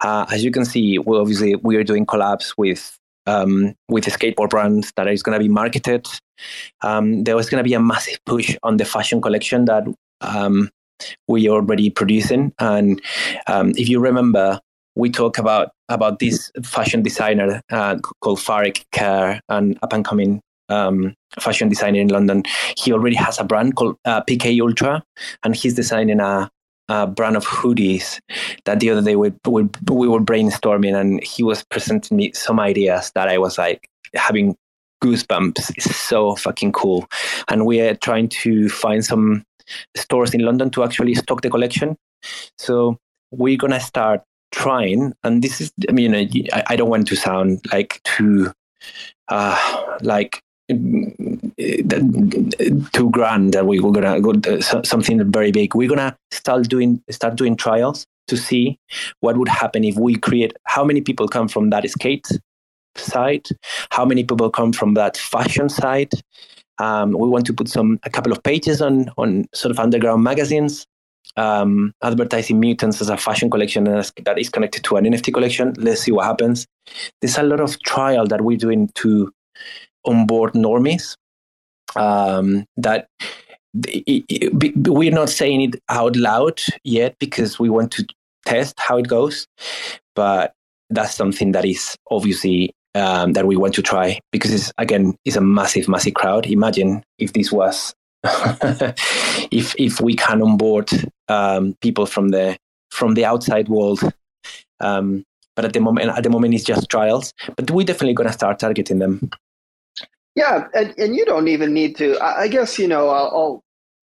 Uh, 0.00 0.24
as 0.30 0.44
you 0.44 0.52
can 0.52 0.64
see, 0.64 0.98
we 0.98 1.18
obviously 1.18 1.56
we 1.56 1.74
are 1.76 1.82
doing 1.82 2.06
collabs 2.06 2.54
with 2.56 2.96
um, 3.26 3.74
with 3.88 4.04
skateboard 4.04 4.50
brands 4.50 4.92
that 4.94 5.08
is 5.08 5.22
going 5.22 5.36
to 5.36 5.42
be 5.42 5.48
marketed. 5.48 6.06
Um, 6.82 7.24
there 7.24 7.34
was 7.34 7.50
going 7.50 7.58
to 7.58 7.68
be 7.68 7.74
a 7.74 7.80
massive 7.80 8.24
push 8.24 8.56
on 8.62 8.76
the 8.76 8.84
fashion 8.84 9.20
collection 9.20 9.64
that 9.64 9.84
um, 10.20 10.70
we 11.26 11.48
are 11.48 11.56
already 11.56 11.90
producing. 11.90 12.52
And 12.60 13.02
um, 13.48 13.70
if 13.70 13.88
you 13.88 13.98
remember, 13.98 14.60
we 14.96 15.10
talk 15.10 15.38
about 15.38 15.70
about 15.88 16.18
this 16.18 16.50
fashion 16.64 17.02
designer 17.02 17.60
uh, 17.70 17.96
called 18.20 18.38
Farik 18.38 18.84
Kerr, 18.92 19.38
an 19.48 19.78
up 19.82 19.92
and 19.92 20.04
coming 20.04 20.40
um, 20.68 21.14
fashion 21.38 21.68
designer 21.68 22.00
in 22.00 22.08
London. 22.08 22.42
He 22.76 22.92
already 22.92 23.14
has 23.16 23.38
a 23.38 23.44
brand 23.44 23.76
called 23.76 23.96
uh, 24.04 24.22
PK 24.22 24.60
Ultra, 24.60 25.02
and 25.44 25.54
he's 25.54 25.74
designing 25.74 26.18
a, 26.18 26.50
a, 26.88 27.06
brand 27.06 27.36
of 27.36 27.46
hoodies. 27.46 28.18
That 28.64 28.80
the 28.80 28.90
other 28.90 29.02
day 29.02 29.16
we, 29.16 29.32
we 29.46 29.68
we 29.88 30.08
were 30.08 30.20
brainstorming, 30.20 30.98
and 30.98 31.22
he 31.22 31.42
was 31.42 31.62
presenting 31.64 32.16
me 32.16 32.32
some 32.32 32.58
ideas 32.58 33.12
that 33.14 33.28
I 33.28 33.38
was 33.38 33.58
like 33.58 33.86
having 34.14 34.56
goosebumps. 35.04 35.72
It's 35.76 35.94
so 35.94 36.36
fucking 36.36 36.72
cool, 36.72 37.06
and 37.48 37.66
we 37.66 37.80
are 37.82 37.94
trying 37.94 38.28
to 38.30 38.68
find 38.70 39.04
some 39.04 39.44
stores 39.94 40.32
in 40.32 40.40
London 40.40 40.70
to 40.70 40.84
actually 40.84 41.14
stock 41.14 41.42
the 41.42 41.50
collection. 41.50 41.96
So 42.56 42.96
we're 43.30 43.58
gonna 43.58 43.80
start 43.80 44.22
trying, 44.52 45.12
and 45.24 45.42
this 45.42 45.60
is, 45.60 45.72
I 45.88 45.92
mean, 45.92 46.14
I, 46.14 46.76
don't 46.76 46.88
want 46.88 47.08
to 47.08 47.16
sound 47.16 47.64
like 47.72 48.00
too, 48.04 48.52
uh, 49.28 49.96
like 50.00 50.42
too 50.68 51.12
grand 53.10 53.52
that 53.52 53.66
we 53.66 53.78
are 53.78 53.92
gonna 53.92 54.20
go 54.20 54.60
something 54.60 55.30
very 55.30 55.52
big. 55.52 55.74
We're 55.74 55.88
gonna 55.88 56.16
start 56.32 56.68
doing 56.68 57.02
start 57.10 57.36
doing 57.36 57.56
trials 57.56 58.06
to 58.28 58.36
see 58.36 58.78
what 59.20 59.36
would 59.36 59.48
happen 59.48 59.84
if 59.84 59.96
we 59.96 60.16
create. 60.16 60.52
How 60.64 60.84
many 60.84 61.00
people 61.00 61.28
come 61.28 61.48
from 61.48 61.70
that 61.70 61.88
skate 61.88 62.26
side? 62.96 63.46
How 63.90 64.04
many 64.04 64.24
people 64.24 64.50
come 64.50 64.72
from 64.72 64.94
that 64.94 65.16
fashion 65.16 65.68
side? 65.68 66.12
Um, 66.78 67.12
we 67.12 67.28
want 67.28 67.46
to 67.46 67.54
put 67.54 67.68
some 67.68 67.98
a 68.02 68.10
couple 68.10 68.32
of 68.32 68.42
pages 68.42 68.82
on 68.82 69.10
on 69.16 69.46
sort 69.54 69.70
of 69.70 69.78
underground 69.78 70.24
magazines 70.24 70.86
um, 71.36 71.92
advertising 72.02 72.60
mutants 72.60 73.00
as 73.00 73.08
a 73.08 73.16
fashion 73.16 73.50
collection 73.50 73.84
that 73.84 74.38
is 74.38 74.48
connected 74.48 74.84
to 74.84 74.96
an 74.96 75.04
NFT 75.04 75.32
collection. 75.32 75.74
Let's 75.76 76.02
see 76.02 76.12
what 76.12 76.26
happens. 76.26 76.66
There's 77.20 77.38
a 77.38 77.42
lot 77.42 77.60
of 77.60 77.80
trial 77.82 78.26
that 78.26 78.42
we're 78.42 78.56
doing 78.56 78.90
to 78.96 79.32
onboard 80.04 80.52
normies. 80.54 81.16
Um, 81.94 82.66
that 82.76 83.08
it, 83.86 84.24
it, 84.28 84.88
we're 84.88 85.12
not 85.12 85.30
saying 85.30 85.60
it 85.62 85.82
out 85.88 86.16
loud 86.16 86.60
yet 86.84 87.16
because 87.18 87.58
we 87.58 87.70
want 87.70 87.92
to 87.92 88.06
test 88.44 88.78
how 88.78 88.96
it 88.98 89.08
goes, 89.08 89.46
but 90.14 90.52
that's 90.90 91.14
something 91.14 91.52
that 91.52 91.64
is 91.64 91.96
obviously 92.10 92.72
um, 92.94 93.34
that 93.34 93.46
we 93.46 93.56
want 93.56 93.74
to 93.74 93.82
try 93.82 94.18
because 94.32 94.52
it's 94.52 94.72
again 94.78 95.14
it's 95.24 95.36
a 95.36 95.40
massive, 95.40 95.88
massive 95.88 96.14
crowd. 96.14 96.46
Imagine 96.46 97.02
if 97.18 97.32
this 97.32 97.52
was 97.52 97.94
if 99.50 99.74
if 99.78 100.00
we 100.00 100.14
can 100.14 100.42
onboard 100.42 100.90
um, 101.28 101.74
people 101.80 102.06
from 102.06 102.28
the 102.30 102.56
from 102.90 103.14
the 103.14 103.24
outside 103.24 103.68
world. 103.68 104.00
Um, 104.80 105.24
but 105.54 105.64
at 105.64 105.72
the 105.72 105.80
moment, 105.80 106.10
at 106.10 106.22
the 106.22 106.30
moment, 106.30 106.54
it's 106.54 106.64
just 106.64 106.88
trials. 106.90 107.32
But 107.56 107.70
we're 107.70 107.86
definitely 107.86 108.14
going 108.14 108.28
to 108.28 108.32
start 108.32 108.58
targeting 108.58 108.98
them. 108.98 109.30
Yeah, 110.34 110.66
and, 110.74 110.94
and 110.98 111.16
you 111.16 111.24
don't 111.24 111.48
even 111.48 111.72
need 111.72 111.96
to. 111.96 112.18
I, 112.18 112.42
I 112.42 112.48
guess 112.48 112.78
you 112.78 112.86
know 112.86 113.08
I'll, 113.08 113.30
I'll 113.34 113.64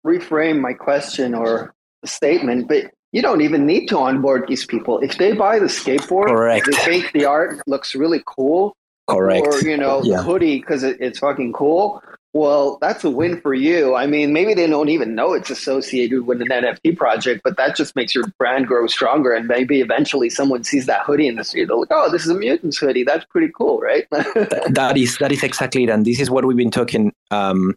reframe 0.05 0.61
my 0.61 0.73
question 0.73 1.35
or 1.35 1.73
statement, 2.05 2.67
but 2.69 2.91
you 3.13 3.23
don't 3.23 3.41
even 3.41 3.67
need 3.67 3.87
to 3.89 3.99
onboard 3.99 4.47
these 4.49 4.67
people. 4.67 4.99
If 4.99 5.17
they 5.19 5.33
buy 5.33 5.59
the 5.61 5.67
skateboard, 5.67 6.27
Correct. 6.27 6.67
they 6.67 6.77
think 6.79 7.13
the 7.13 7.25
art 7.25 7.61
looks 7.69 7.95
really 7.95 8.23
cool, 8.27 8.77
Correct. 9.09 9.47
or 9.47 9.61
you 9.61 9.77
know 9.77 10.03
Yeah. 10.03 10.17
the 10.17 10.23
hoodie 10.25 10.59
because 10.59 10.83
it, 10.83 10.97
it's 11.01 11.21
fucking 11.21 11.53
cool. 11.53 12.03
Well, 12.39 12.79
that's 12.81 13.03
a 13.03 13.11
win 13.11 13.41
for 13.41 13.53
you. 13.53 13.97
I 13.97 14.07
mean, 14.07 14.33
maybe 14.33 14.55
they 14.55 14.69
don't 14.69 14.91
even 14.91 15.17
know 15.17 15.33
it's 15.33 15.51
associated 15.51 16.25
with 16.25 16.41
an 16.41 16.51
NFT 16.51 16.97
project, 16.97 17.41
but 17.43 17.57
that 17.57 17.75
just 17.75 17.97
makes 17.97 18.15
your 18.15 18.29
brand 18.39 18.69
grow 18.69 18.87
stronger. 18.87 19.33
And 19.33 19.49
maybe 19.49 19.81
eventually 19.81 20.31
someone 20.31 20.63
sees 20.63 20.87
that 20.87 21.03
hoodie 21.03 21.27
in 21.27 21.35
the 21.35 21.43
street, 21.43 21.67
they're 21.67 21.77
like, 21.77 21.89
"Oh, 21.91 22.13
this 22.13 22.23
is 22.23 22.29
a 22.29 22.37
mutants 22.37 22.79
hoodie. 22.79 23.03
That's 23.03 23.25
pretty 23.25 23.51
cool, 23.53 23.81
right?" 23.81 24.07
that 24.11 24.93
is 24.97 25.19
that 25.19 25.33
is 25.33 25.43
exactly 25.43 25.83
it, 25.83 25.91
and 25.91 26.05
this 26.05 26.21
is 26.21 26.31
what 26.31 26.45
we've 26.45 26.57
been 26.57 26.71
talking 26.71 27.13
um, 27.33 27.75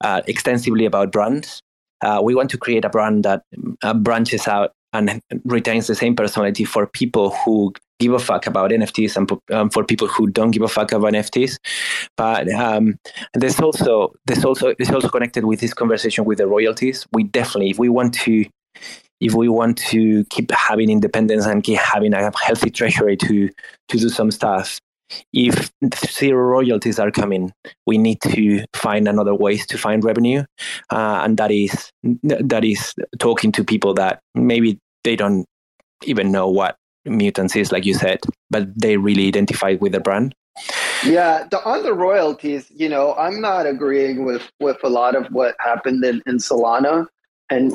uh, 0.00 0.22
extensively 0.26 0.86
about 0.86 1.12
brands. 1.12 1.60
Uh, 2.00 2.22
we 2.24 2.34
want 2.34 2.48
to 2.52 2.56
create 2.56 2.86
a 2.86 2.88
brand 2.88 3.24
that 3.24 3.42
uh, 3.82 3.92
branches 3.92 4.48
out 4.48 4.72
and 4.94 5.20
retains 5.44 5.88
the 5.88 5.94
same 5.94 6.16
personality 6.16 6.64
for 6.64 6.86
people 6.86 7.36
who 7.44 7.74
give 8.00 8.12
a 8.14 8.18
fuck 8.18 8.46
about 8.46 8.70
NFTs 8.72 9.16
and 9.16 9.30
um, 9.52 9.70
for 9.70 9.84
people 9.84 10.08
who 10.08 10.26
don't 10.26 10.50
give 10.50 10.62
a 10.62 10.68
fuck 10.68 10.90
about 10.90 11.12
NFTs. 11.12 11.58
But 12.16 12.50
um, 12.50 12.96
there's 13.34 13.60
also 13.60 14.12
there's 14.26 14.44
also 14.44 14.74
it's 14.78 14.90
also 14.90 15.08
connected 15.08 15.44
with 15.44 15.60
this 15.60 15.74
conversation 15.74 16.24
with 16.24 16.38
the 16.38 16.48
royalties. 16.48 17.06
We 17.12 17.24
definitely, 17.24 17.70
if 17.70 17.78
we 17.78 17.88
want 17.88 18.14
to, 18.14 18.46
if 19.20 19.34
we 19.34 19.48
want 19.48 19.78
to 19.90 20.24
keep 20.30 20.50
having 20.50 20.90
independence 20.90 21.46
and 21.46 21.62
keep 21.62 21.78
having 21.78 22.14
a 22.14 22.32
healthy 22.42 22.70
treasury 22.70 23.16
to 23.18 23.48
to 23.88 23.98
do 23.98 24.08
some 24.08 24.30
stuff, 24.30 24.80
if 25.32 25.70
zero 26.06 26.42
royalties 26.42 26.98
are 26.98 27.10
coming, 27.10 27.52
we 27.86 27.98
need 27.98 28.20
to 28.22 28.64
find 28.74 29.06
another 29.06 29.34
ways 29.34 29.66
to 29.66 29.78
find 29.78 30.02
revenue, 30.04 30.44
uh, 30.90 31.20
and 31.22 31.36
that 31.36 31.50
is 31.50 31.90
that 32.02 32.64
is 32.64 32.94
talking 33.18 33.52
to 33.52 33.62
people 33.62 33.94
that 33.94 34.20
maybe 34.34 34.78
they 35.04 35.16
don't 35.16 35.46
even 36.04 36.32
know 36.32 36.48
what 36.48 36.76
mutants 37.04 37.56
is, 37.56 37.72
like 37.72 37.84
you 37.84 37.94
said, 37.94 38.20
but 38.50 38.68
they 38.78 38.96
really 38.96 39.28
identify 39.28 39.76
with 39.80 39.92
the 39.92 40.00
brand. 40.00 40.34
Yeah, 41.04 41.46
the, 41.50 41.62
on 41.64 41.82
the 41.82 41.94
royalties, 41.94 42.70
you 42.70 42.88
know, 42.88 43.14
I'm 43.14 43.40
not 43.40 43.66
agreeing 43.66 44.24
with 44.24 44.50
with 44.60 44.76
a 44.82 44.88
lot 44.88 45.14
of 45.16 45.26
what 45.28 45.56
happened 45.58 46.04
in, 46.04 46.22
in 46.26 46.36
Solana, 46.36 47.06
and 47.48 47.74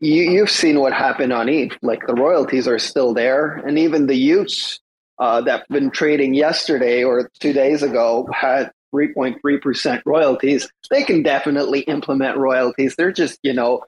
you 0.00 0.22
you've 0.22 0.50
seen 0.50 0.80
what 0.80 0.92
happened 0.92 1.32
on 1.32 1.48
ETH. 1.48 1.76
Like 1.82 2.06
the 2.06 2.14
royalties 2.14 2.66
are 2.66 2.78
still 2.78 3.14
there, 3.14 3.52
and 3.66 3.78
even 3.78 4.06
the 4.06 4.16
Utes 4.16 4.80
uh, 5.18 5.40
that 5.42 5.68
been 5.68 5.90
trading 5.90 6.34
yesterday 6.34 7.04
or 7.04 7.30
two 7.38 7.52
days 7.52 7.82
ago 7.82 8.28
had 8.32 8.72
3.3 8.92 9.62
percent 9.62 10.02
royalties. 10.04 10.68
They 10.90 11.04
can 11.04 11.22
definitely 11.22 11.80
implement 11.80 12.36
royalties. 12.36 12.96
They're 12.96 13.12
just 13.12 13.38
you 13.42 13.52
know. 13.52 13.82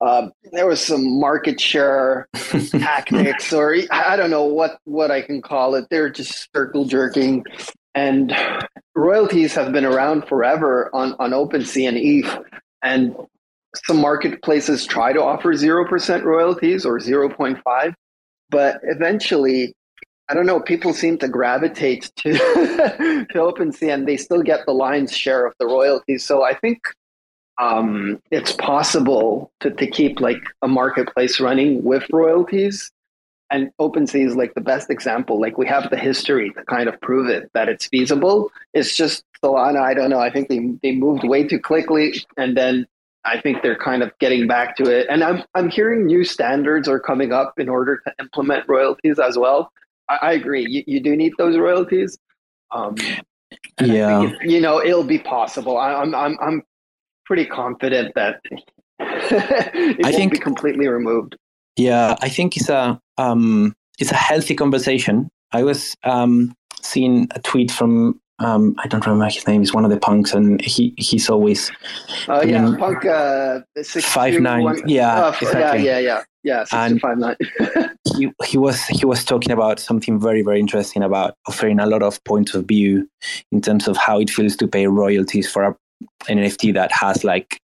Uh, 0.00 0.28
there 0.52 0.66
was 0.66 0.84
some 0.84 1.18
market 1.18 1.60
share 1.60 2.28
tactics, 2.70 3.52
or 3.52 3.76
I 3.90 4.16
don't 4.16 4.30
know 4.30 4.44
what 4.44 4.78
what 4.84 5.10
I 5.10 5.22
can 5.22 5.40
call 5.40 5.74
it. 5.76 5.86
They're 5.90 6.10
just 6.10 6.48
circle 6.52 6.84
jerking 6.84 7.44
and 7.94 8.36
royalties 8.94 9.54
have 9.54 9.72
been 9.72 9.84
around 9.84 10.26
forever 10.26 10.90
on, 10.94 11.14
on 11.18 11.30
OpenSea 11.30 11.88
and 11.88 11.96
ETH. 11.96 12.38
And 12.82 13.14
some 13.86 13.98
marketplaces 14.00 14.86
try 14.86 15.12
to 15.12 15.22
offer 15.22 15.52
0% 15.52 16.24
royalties 16.24 16.84
or 16.84 16.98
0.5. 16.98 17.94
But 18.50 18.80
eventually, 18.82 19.74
I 20.28 20.34
don't 20.34 20.46
know, 20.46 20.60
people 20.60 20.92
seem 20.92 21.18
to 21.18 21.28
gravitate 21.28 22.10
to, 22.16 22.32
to 22.32 23.34
OpenSea 23.34 23.94
and 23.94 24.08
they 24.08 24.16
still 24.16 24.42
get 24.42 24.66
the 24.66 24.72
lion's 24.72 25.16
share 25.16 25.46
of 25.46 25.54
the 25.58 25.66
royalties. 25.66 26.24
So 26.24 26.44
I 26.44 26.54
think 26.54 26.78
um, 27.58 28.20
it's 28.30 28.52
possible 28.52 29.52
to, 29.60 29.70
to 29.70 29.86
keep 29.86 30.20
like 30.20 30.42
a 30.62 30.68
marketplace 30.68 31.40
running 31.40 31.82
with 31.84 32.04
royalties 32.12 32.90
and 33.50 33.70
OpenSea 33.80 34.26
is 34.26 34.34
like 34.34 34.54
the 34.54 34.60
best 34.60 34.90
example. 34.90 35.40
Like 35.40 35.58
we 35.58 35.66
have 35.68 35.88
the 35.90 35.96
history 35.96 36.50
to 36.54 36.64
kind 36.64 36.88
of 36.88 37.00
prove 37.00 37.28
it 37.28 37.50
that 37.54 37.68
it's 37.68 37.86
feasible. 37.86 38.50
It's 38.72 38.96
just 38.96 39.22
Solana. 39.44 39.80
I 39.82 39.94
don't 39.94 40.10
know. 40.10 40.18
I 40.18 40.30
think 40.30 40.48
they 40.48 40.70
they 40.82 40.92
moved 40.96 41.22
way 41.24 41.46
too 41.46 41.60
quickly, 41.60 42.14
and 42.36 42.56
then 42.56 42.86
I 43.24 43.40
think 43.40 43.62
they're 43.62 43.76
kind 43.78 44.02
of 44.02 44.10
getting 44.18 44.48
back 44.48 44.76
to 44.78 44.84
it. 44.84 45.06
And 45.10 45.22
I'm 45.22 45.44
I'm 45.54 45.68
hearing 45.68 46.06
new 46.06 46.24
standards 46.24 46.88
are 46.88 46.98
coming 46.98 47.32
up 47.32 47.58
in 47.58 47.68
order 47.68 47.98
to 48.06 48.14
implement 48.18 48.64
royalties 48.68 49.18
as 49.20 49.38
well. 49.38 49.70
I, 50.08 50.18
I 50.22 50.32
agree. 50.32 50.66
You, 50.68 50.82
you 50.86 51.00
do 51.00 51.14
need 51.14 51.34
those 51.38 51.56
royalties. 51.56 52.18
Um, 52.72 52.96
Yeah. 53.80 54.22
it- 54.24 54.50
you 54.50 54.60
know 54.60 54.82
it'll 54.82 55.04
be 55.04 55.18
possible. 55.18 55.76
I, 55.76 55.92
I'm 55.94 56.14
I'm 56.14 56.36
I'm 56.40 56.62
pretty 57.24 57.46
confident 57.46 58.14
that 58.14 58.40
it 58.50 58.62
I 59.00 60.02
won't 60.02 60.14
think- 60.14 60.32
be 60.32 60.38
completely 60.38 60.88
removed. 60.88 61.36
Yeah, 61.76 62.14
I 62.20 62.28
think 62.28 62.56
it's 62.56 62.68
a 62.68 63.00
um, 63.18 63.74
it's 63.98 64.12
a 64.12 64.16
healthy 64.16 64.54
conversation. 64.54 65.28
I 65.52 65.64
was 65.64 65.96
um, 66.04 66.54
seeing 66.82 67.26
a 67.34 67.40
tweet 67.40 67.70
from 67.72 68.20
um, 68.38 68.76
I 68.78 68.86
don't 68.86 69.04
remember 69.04 69.26
his 69.26 69.44
name. 69.48 69.60
He's 69.60 69.74
one 69.74 69.84
of 69.84 69.90
the 69.90 69.98
punks, 69.98 70.32
and 70.34 70.60
he 70.60 70.94
he's 70.98 71.28
always 71.28 71.72
Oh 72.28 72.42
yeah, 72.42 72.62
Mm. 72.62 72.78
Punk 72.78 73.04
uh, 73.06 73.60
six 73.82 74.04
Five 74.06 74.34
two, 74.34 74.40
nine, 74.40 74.62
one- 74.62 74.82
yeah, 74.88 75.14
uh, 75.26 75.28
exactly. 75.40 75.84
yeah, 75.84 75.98
yeah, 75.98 75.98
yeah, 75.98 76.22
yeah, 76.44 76.60
six 76.64 76.72
And- 76.74 77.00
five 77.00 77.18
nine. 77.18 77.36
he, 78.16 78.30
he 78.44 78.56
was 78.58 78.84
he 78.84 79.04
was 79.04 79.24
talking 79.24 79.50
about 79.50 79.80
something 79.80 80.20
very 80.20 80.42
very 80.42 80.60
interesting 80.60 81.02
about 81.02 81.34
offering 81.48 81.80
a 81.80 81.86
lot 81.86 82.02
of 82.04 82.22
points 82.22 82.54
of 82.54 82.66
view 82.66 83.08
in 83.50 83.60
terms 83.60 83.88
of 83.88 83.96
how 83.96 84.20
it 84.20 84.30
feels 84.30 84.54
to 84.56 84.68
pay 84.68 84.86
royalties 84.86 85.50
for 85.50 85.64
a, 85.64 85.76
an 86.28 86.38
NFT 86.38 86.74
that 86.74 86.92
has 86.92 87.24
like 87.24 87.60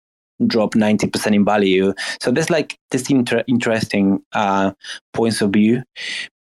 dropped 0.46 0.74
90% 0.74 1.34
in 1.34 1.44
value. 1.44 1.92
So 2.20 2.30
there's 2.30 2.50
like 2.50 2.78
this 2.90 3.10
inter- 3.10 3.44
interesting 3.48 4.22
uh, 4.32 4.72
points 5.12 5.40
of 5.40 5.50
view. 5.50 5.82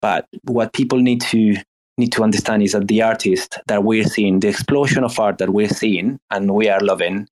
But 0.02 0.26
what 0.44 0.72
people 0.72 0.98
need 0.98 1.20
to 1.22 1.56
need 1.96 2.10
to 2.10 2.24
understand 2.24 2.60
is 2.62 2.72
that 2.72 2.88
the 2.88 3.02
artist 3.02 3.58
that 3.68 3.84
we're 3.84 4.04
seeing 4.04 4.40
the 4.40 4.48
explosion 4.48 5.04
of 5.04 5.16
art 5.20 5.38
that 5.38 5.50
we're 5.50 5.68
seeing 5.68 6.18
and 6.32 6.52
we 6.52 6.68
are 6.68 6.80
loving 6.80 7.28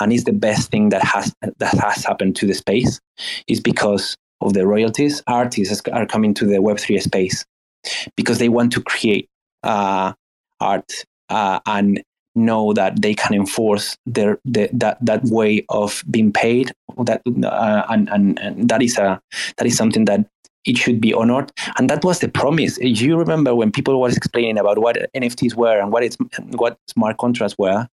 and 0.00 0.10
is 0.10 0.24
the 0.24 0.32
best 0.32 0.70
thing 0.70 0.88
that 0.88 1.04
has 1.04 1.34
that 1.42 1.74
has 1.74 2.02
happened 2.04 2.34
to 2.34 2.46
the 2.46 2.54
space 2.54 2.98
is 3.46 3.60
because 3.60 4.16
of 4.40 4.52
the 4.54 4.66
royalties, 4.66 5.22
artists 5.26 5.82
are 5.92 6.06
coming 6.06 6.34
to 6.34 6.46
the 6.46 6.56
Web3 6.56 7.00
space 7.00 7.44
because 8.16 8.38
they 8.38 8.48
want 8.48 8.72
to 8.72 8.82
create 8.82 9.28
uh, 9.62 10.12
art 10.60 10.92
uh, 11.28 11.60
and 11.66 12.02
know 12.36 12.72
that 12.74 13.02
they 13.02 13.14
can 13.14 13.34
enforce 13.34 13.96
their 14.06 14.38
the, 14.44 14.68
that 14.72 14.98
that 15.00 15.24
way 15.24 15.64
of 15.70 16.04
being 16.10 16.32
paid. 16.32 16.72
That 17.04 17.22
uh, 17.44 17.82
and, 17.88 18.08
and 18.10 18.38
and 18.38 18.68
that 18.68 18.82
is 18.82 18.98
a 18.98 19.20
that 19.56 19.66
is 19.66 19.76
something 19.76 20.04
that 20.04 20.26
it 20.66 20.76
should 20.76 21.00
be 21.00 21.14
honored. 21.14 21.52
And 21.78 21.88
that 21.88 22.04
was 22.04 22.18
the 22.18 22.28
promise. 22.28 22.78
You 22.78 23.16
remember 23.16 23.54
when 23.54 23.72
people 23.72 23.98
was 24.00 24.16
explaining 24.16 24.58
about 24.58 24.78
what 24.78 24.96
NFTs 25.14 25.54
were 25.54 25.78
and 25.78 25.92
what 25.92 26.02
it's 26.02 26.16
what 26.50 26.78
smart 26.88 27.16
contracts 27.18 27.56
were. 27.56 27.88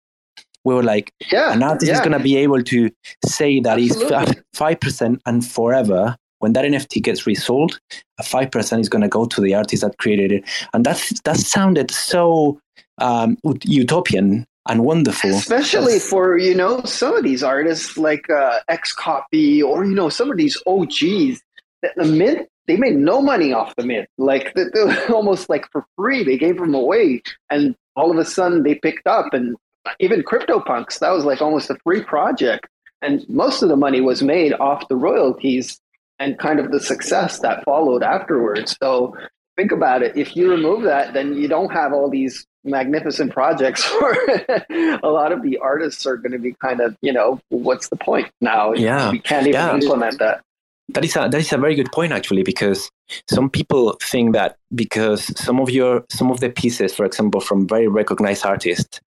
We 0.65 0.73
were 0.73 0.83
like, 0.83 1.11
yeah, 1.31 1.51
an 1.53 1.61
artist 1.61 1.89
yeah. 1.89 1.95
is 1.95 1.99
going 1.99 2.13
to 2.13 2.19
be 2.19 2.37
able 2.37 2.63
to 2.63 2.89
say 3.25 3.59
that 3.59 3.77
he's 3.77 4.01
Absolutely. 4.01 4.43
five 4.53 4.79
percent 4.79 5.21
and 5.25 5.45
forever. 5.45 6.17
When 6.39 6.53
that 6.53 6.65
NFT 6.65 7.01
gets 7.01 7.25
resold, 7.25 7.79
five 8.21 8.51
percent 8.51 8.81
is 8.81 8.89
going 8.89 9.01
to 9.01 9.07
go 9.07 9.25
to 9.25 9.41
the 9.41 9.55
artist 9.55 9.83
that 9.83 9.97
created 9.97 10.31
it, 10.31 10.43
and 10.73 10.85
that's 10.85 11.21
that 11.21 11.37
sounded 11.37 11.91
so 11.91 12.59
um, 12.99 13.37
utopian 13.63 14.45
and 14.67 14.83
wonderful. 14.83 15.31
Especially 15.31 15.93
That's- 15.93 16.09
for 16.09 16.37
you 16.37 16.55
know 16.55 16.81
some 16.83 17.15
of 17.15 17.23
these 17.23 17.43
artists 17.43 17.97
like 17.97 18.29
uh, 18.29 18.59
XCOPY 18.69 19.63
or 19.63 19.85
you 19.85 19.95
know 19.95 20.09
some 20.09 20.31
of 20.31 20.37
these 20.37 20.61
OGs. 20.65 21.41
that 21.81 21.93
the 21.97 22.05
mint 22.05 22.47
they 22.67 22.77
made 22.77 22.95
no 22.95 23.21
money 23.21 23.51
off 23.51 23.75
the 23.75 23.85
mint, 23.85 24.07
like 24.17 24.53
they, 24.53 24.63
they, 24.73 25.05
almost 25.13 25.49
like 25.49 25.69
for 25.71 25.85
free. 25.97 26.23
They 26.23 26.37
gave 26.37 26.57
them 26.57 26.73
away, 26.73 27.21
and 27.49 27.75
all 27.95 28.11
of 28.11 28.17
a 28.17 28.25
sudden 28.25 28.63
they 28.63 28.75
picked 28.75 29.07
up. 29.07 29.33
And 29.33 29.55
even 29.99 30.23
CryptoPunks, 30.23 30.99
that 30.99 31.11
was 31.11 31.25
like 31.25 31.41
almost 31.41 31.69
a 31.69 31.77
free 31.83 32.03
project, 32.03 32.67
and 33.01 33.27
most 33.29 33.63
of 33.63 33.69
the 33.69 33.75
money 33.75 34.01
was 34.01 34.23
made 34.23 34.53
off 34.53 34.87
the 34.87 34.95
royalties 34.95 35.79
and 36.19 36.39
kind 36.39 36.59
of 36.59 36.71
the 36.71 36.79
success 36.79 37.39
that 37.39 37.63
followed 37.65 38.03
afterwards. 38.03 38.77
So 38.81 39.15
think 39.57 39.71
about 39.71 40.03
it. 40.03 40.15
If 40.15 40.35
you 40.35 40.49
remove 40.49 40.83
that, 40.83 41.13
then 41.13 41.33
you 41.33 41.47
don't 41.47 41.71
have 41.71 41.91
all 41.91 42.09
these 42.09 42.45
magnificent 42.63 43.31
projects 43.33 43.89
where 44.01 44.99
a 45.03 45.09
lot 45.09 45.31
of 45.31 45.41
the 45.43 45.57
artists 45.57 46.05
are 46.05 46.17
going 46.17 46.31
to 46.31 46.39
be 46.39 46.53
kind 46.53 46.79
of, 46.79 46.95
you 47.01 47.11
know, 47.13 47.39
what's 47.49 47.89
the 47.89 47.95
point 47.95 48.29
now? 48.41 48.73
Yeah. 48.73 49.11
We 49.11 49.19
can't 49.19 49.47
even 49.47 49.53
Yeah. 49.59 49.73
implement 49.75 50.19
that. 50.19 50.41
That 50.89 51.05
is 51.05 51.15
a 51.15 51.29
that 51.31 51.35
is 51.39 51.51
a 51.53 51.57
very 51.57 51.75
good 51.75 51.91
point 51.93 52.11
actually 52.11 52.43
because 52.43 52.91
some 53.29 53.49
people 53.49 53.97
think 54.03 54.33
that 54.33 54.57
because 54.75 55.31
some 55.41 55.59
of 55.61 55.69
your 55.69 56.03
some 56.09 56.29
of 56.29 56.41
the 56.41 56.49
pieces, 56.49 56.93
for 56.93 57.05
example, 57.05 57.39
from 57.39 57.67
very 57.67 57.87
recognized 57.87 58.45
artists, 58.45 58.99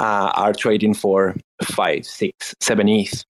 uh, 0.00 0.30
are 0.34 0.52
trading 0.52 0.94
for 0.94 1.34
five, 1.62 2.04
six, 2.04 2.54
seven 2.60 2.88
ETH. 2.88 3.24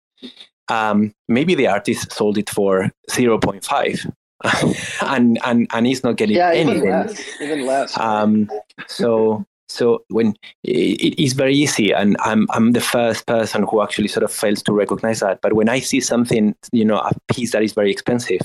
Um, 0.68 1.12
maybe 1.28 1.54
the 1.54 1.66
artist 1.66 2.12
sold 2.12 2.38
it 2.38 2.48
for 2.48 2.90
zero 3.10 3.38
point 3.38 3.62
five, 3.64 4.00
and 5.02 5.38
and 5.44 5.68
and 5.72 5.86
he's 5.86 6.02
not 6.02 6.16
getting 6.16 6.36
Yeah, 6.36 6.54
even 6.54 6.68
anything. 6.70 6.90
less. 6.90 7.40
Even 7.42 7.66
less. 7.66 7.98
Um, 7.98 8.48
so 8.86 9.44
so 9.72 10.04
when 10.08 10.34
it, 10.64 11.18
is 11.18 11.32
very 11.32 11.54
easy, 11.54 11.92
and 11.92 12.16
I'm 12.20 12.46
I'm 12.50 12.72
the 12.72 12.80
first 12.80 13.26
person 13.26 13.64
who 13.68 13.82
actually 13.82 14.08
sort 14.08 14.22
of 14.22 14.32
fails 14.32 14.62
to 14.64 14.72
recognize 14.72 15.20
that. 15.20 15.40
But 15.40 15.54
when 15.54 15.68
I 15.68 15.80
see 15.80 16.00
something, 16.00 16.54
you 16.72 16.84
know, 16.84 16.98
a 16.98 17.12
piece 17.32 17.52
that 17.52 17.62
is 17.62 17.72
very 17.72 17.90
expensive, 17.90 18.40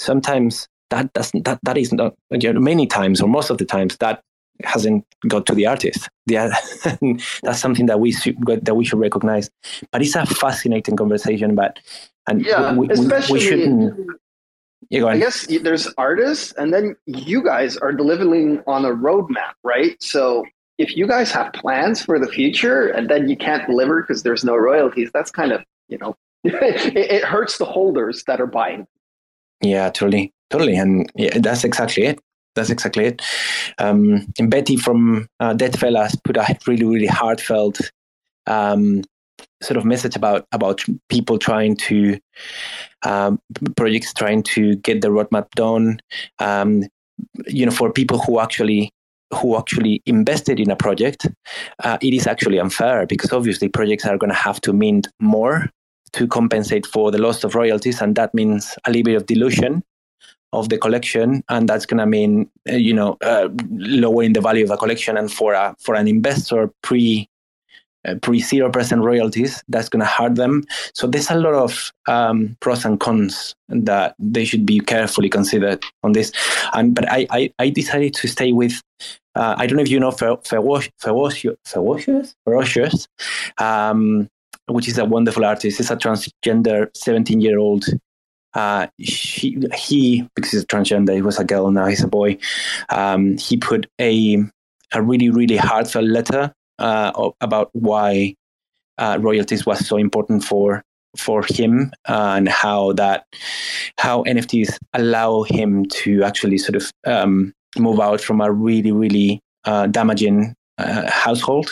sometimes 0.00 0.66
that 0.90 1.12
doesn't 1.12 1.44
that 1.44 1.60
that 1.62 1.78
is 1.78 1.92
not 1.92 2.14
you 2.30 2.52
know, 2.52 2.60
many 2.60 2.86
times 2.86 3.20
or 3.20 3.28
most 3.28 3.50
of 3.50 3.58
the 3.58 3.64
times 3.64 3.96
that 3.98 4.20
hasn't 4.64 5.04
got 5.28 5.46
to 5.46 5.54
the 5.54 5.66
artist. 5.66 6.08
Yeah, 6.26 6.52
that's 7.42 7.60
something 7.60 7.86
that 7.86 8.00
we 8.00 8.10
should, 8.12 8.36
that 8.44 8.74
we 8.74 8.84
should 8.84 8.98
recognize. 8.98 9.48
But 9.92 10.02
it's 10.02 10.16
a 10.16 10.26
fascinating 10.26 10.96
conversation. 10.96 11.54
But 11.54 11.78
and 12.28 12.44
yeah, 12.44 12.74
we, 12.74 12.90
especially. 12.90 13.32
we 13.32 13.40
shouldn't. 13.40 14.10
Yeah, 14.90 15.06
I 15.06 15.18
guess 15.18 15.46
there's 15.62 15.88
artists, 15.96 16.52
and 16.58 16.74
then 16.74 16.96
you 17.06 17.42
guys 17.42 17.76
are 17.76 17.92
delivering 17.92 18.62
on 18.66 18.84
a 18.84 18.90
roadmap, 18.90 19.54
right? 19.62 19.96
So 20.02 20.44
if 20.78 20.96
you 20.96 21.06
guys 21.06 21.30
have 21.32 21.52
plans 21.52 22.02
for 22.02 22.18
the 22.18 22.26
future, 22.26 22.88
and 22.88 23.08
then 23.08 23.28
you 23.28 23.36
can't 23.36 23.66
deliver 23.66 24.02
because 24.02 24.22
there's 24.22 24.44
no 24.44 24.56
royalties, 24.56 25.10
that's 25.12 25.30
kind 25.30 25.52
of 25.52 25.64
you 25.88 25.98
know, 25.98 26.16
it, 26.44 26.96
it 26.96 27.24
hurts 27.24 27.58
the 27.58 27.64
holders 27.64 28.24
that 28.26 28.40
are 28.40 28.46
buying. 28.46 28.86
Yeah, 29.60 29.90
totally, 29.90 30.32
totally, 30.50 30.76
and 30.76 31.10
yeah, 31.14 31.38
that's 31.38 31.64
exactly 31.64 32.04
it. 32.04 32.18
That's 32.54 32.70
exactly 32.70 33.06
it. 33.06 33.22
Um, 33.78 34.32
and 34.38 34.50
Betty 34.50 34.76
from 34.76 35.26
uh, 35.40 35.54
Deadfellaz 35.54 36.22
put 36.22 36.36
a 36.36 36.56
really, 36.66 36.84
really 36.84 37.06
heartfelt 37.06 37.90
um, 38.46 39.02
sort 39.62 39.76
of 39.76 39.84
message 39.84 40.14
about 40.14 40.46
about 40.52 40.84
people 41.08 41.38
trying 41.38 41.76
to 41.76 42.18
um, 43.02 43.40
projects 43.76 44.12
trying 44.12 44.42
to 44.42 44.76
get 44.76 45.00
the 45.00 45.08
roadmap 45.08 45.50
done. 45.56 46.00
Um, 46.38 46.84
you 47.46 47.64
know, 47.64 47.72
for 47.72 47.92
people 47.92 48.18
who 48.18 48.40
actually 48.40 48.92
who 49.34 49.56
actually 49.56 50.02
invested 50.06 50.60
in 50.60 50.70
a 50.70 50.76
project, 50.76 51.26
uh, 51.82 51.98
it 52.00 52.14
is 52.14 52.26
actually 52.26 52.58
unfair 52.58 53.06
because 53.06 53.32
obviously 53.32 53.68
projects 53.68 54.04
are 54.06 54.18
going 54.18 54.30
to 54.30 54.36
have 54.36 54.60
to 54.62 54.72
mint 54.72 55.08
more 55.20 55.70
to 56.12 56.26
compensate 56.28 56.86
for 56.86 57.10
the 57.10 57.18
loss 57.18 57.44
of 57.44 57.54
royalties, 57.54 58.00
and 58.00 58.16
that 58.16 58.32
means 58.34 58.76
a 58.86 58.90
little 58.90 59.04
bit 59.04 59.16
of 59.16 59.26
dilution 59.26 59.82
of 60.52 60.68
the 60.68 60.78
collection, 60.78 61.42
and 61.48 61.68
that's 61.68 61.84
going 61.84 61.98
to 61.98 62.06
mean 62.06 62.48
uh, 62.70 62.76
you 62.76 62.94
know 62.94 63.16
uh, 63.22 63.48
lowering 63.70 64.32
the 64.32 64.40
value 64.40 64.62
of 64.62 64.70
the 64.70 64.76
collection. 64.76 65.16
And 65.16 65.30
for 65.30 65.52
a 65.52 65.74
for 65.80 65.94
an 65.94 66.08
investor 66.08 66.70
pre 66.82 67.28
pre 68.22 68.40
zero 68.40 68.70
percent 68.70 69.02
royalties, 69.02 69.62
that's 69.68 69.88
going 69.88 70.00
to 70.00 70.06
hurt 70.06 70.34
them. 70.34 70.64
So 70.94 71.06
there's 71.06 71.30
a 71.30 71.36
lot 71.36 71.54
of 71.54 71.92
um, 72.06 72.56
pros 72.60 72.84
and 72.84 73.00
cons 73.00 73.54
that 73.68 74.14
they 74.18 74.44
should 74.44 74.66
be 74.66 74.80
carefully 74.80 75.28
considered 75.28 75.82
on 76.02 76.12
this. 76.12 76.32
And 76.72 76.94
but 76.94 77.10
I 77.10 77.26
I, 77.30 77.52
I 77.58 77.70
decided 77.70 78.14
to 78.14 78.28
stay 78.28 78.52
with. 78.52 78.80
Uh, 79.34 79.56
I 79.58 79.66
don't 79.66 79.76
know 79.76 79.82
if 79.82 79.90
you 79.90 79.98
know 79.98 80.12
Fer- 80.12 80.36
Fewocious, 80.36 80.90
Fewocious, 81.02 82.34
Fewocious, 82.46 83.08
um, 83.58 84.28
which 84.66 84.86
is 84.86 84.96
a 84.96 85.04
wonderful 85.04 85.44
artist. 85.44 85.78
He's 85.78 85.90
a 85.90 85.96
transgender 85.96 86.88
17 86.96 87.40
year 87.40 87.58
old 87.58 87.84
uh, 88.54 88.86
he, 88.98 89.58
he, 89.74 90.28
because 90.34 90.52
he's 90.52 90.62
a 90.62 90.66
transgender, 90.66 91.14
he 91.14 91.22
was 91.22 91.38
a 91.38 91.44
girl, 91.44 91.70
now 91.70 91.86
he's 91.86 92.04
a 92.04 92.08
boy. 92.08 92.38
Um, 92.88 93.36
he 93.36 93.56
put 93.56 93.86
a 94.00 94.38
a 94.92 95.02
really 95.02 95.28
really 95.28 95.56
heartfelt 95.56 96.04
letter 96.04 96.52
uh, 96.78 97.30
about 97.40 97.70
why 97.72 98.34
uh, 98.98 99.18
royalties 99.20 99.66
was 99.66 99.86
so 99.86 99.96
important 99.96 100.44
for 100.44 100.82
for 101.16 101.44
him 101.48 101.92
and 102.08 102.48
how 102.48 102.92
that 102.94 103.24
how 103.98 104.24
NFTs 104.24 104.76
allow 104.94 105.42
him 105.42 105.84
to 105.86 106.22
actually 106.24 106.58
sort 106.58 106.76
of 106.76 106.90
um, 107.06 107.52
move 107.78 108.00
out 108.00 108.20
from 108.20 108.40
a 108.40 108.50
really 108.50 108.92
really 108.92 109.40
uh, 109.64 109.86
damaging 109.86 110.54
uh, 110.78 111.10
household, 111.10 111.70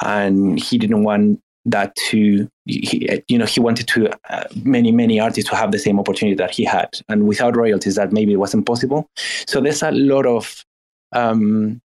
and 0.00 0.62
he 0.62 0.78
didn't 0.78 1.04
want 1.04 1.40
that 1.64 1.94
to 1.96 2.48
he, 2.66 3.20
you 3.28 3.38
know 3.38 3.44
he 3.46 3.60
wanted 3.60 3.88
to 3.88 4.08
uh, 4.30 4.44
many 4.62 4.92
many 4.92 5.18
artists 5.18 5.50
to 5.50 5.56
have 5.56 5.72
the 5.72 5.78
same 5.78 5.98
opportunity 5.98 6.36
that 6.36 6.50
he 6.50 6.64
had. 6.64 7.00
And 7.08 7.26
without 7.26 7.56
royalties 7.56 7.96
that 7.96 8.12
maybe 8.12 8.36
wasn't 8.36 8.66
possible. 8.66 9.08
So 9.46 9.60
there's 9.60 9.82
a 9.82 9.90
lot 9.90 10.26
of 10.26 10.64
um, 11.12 11.80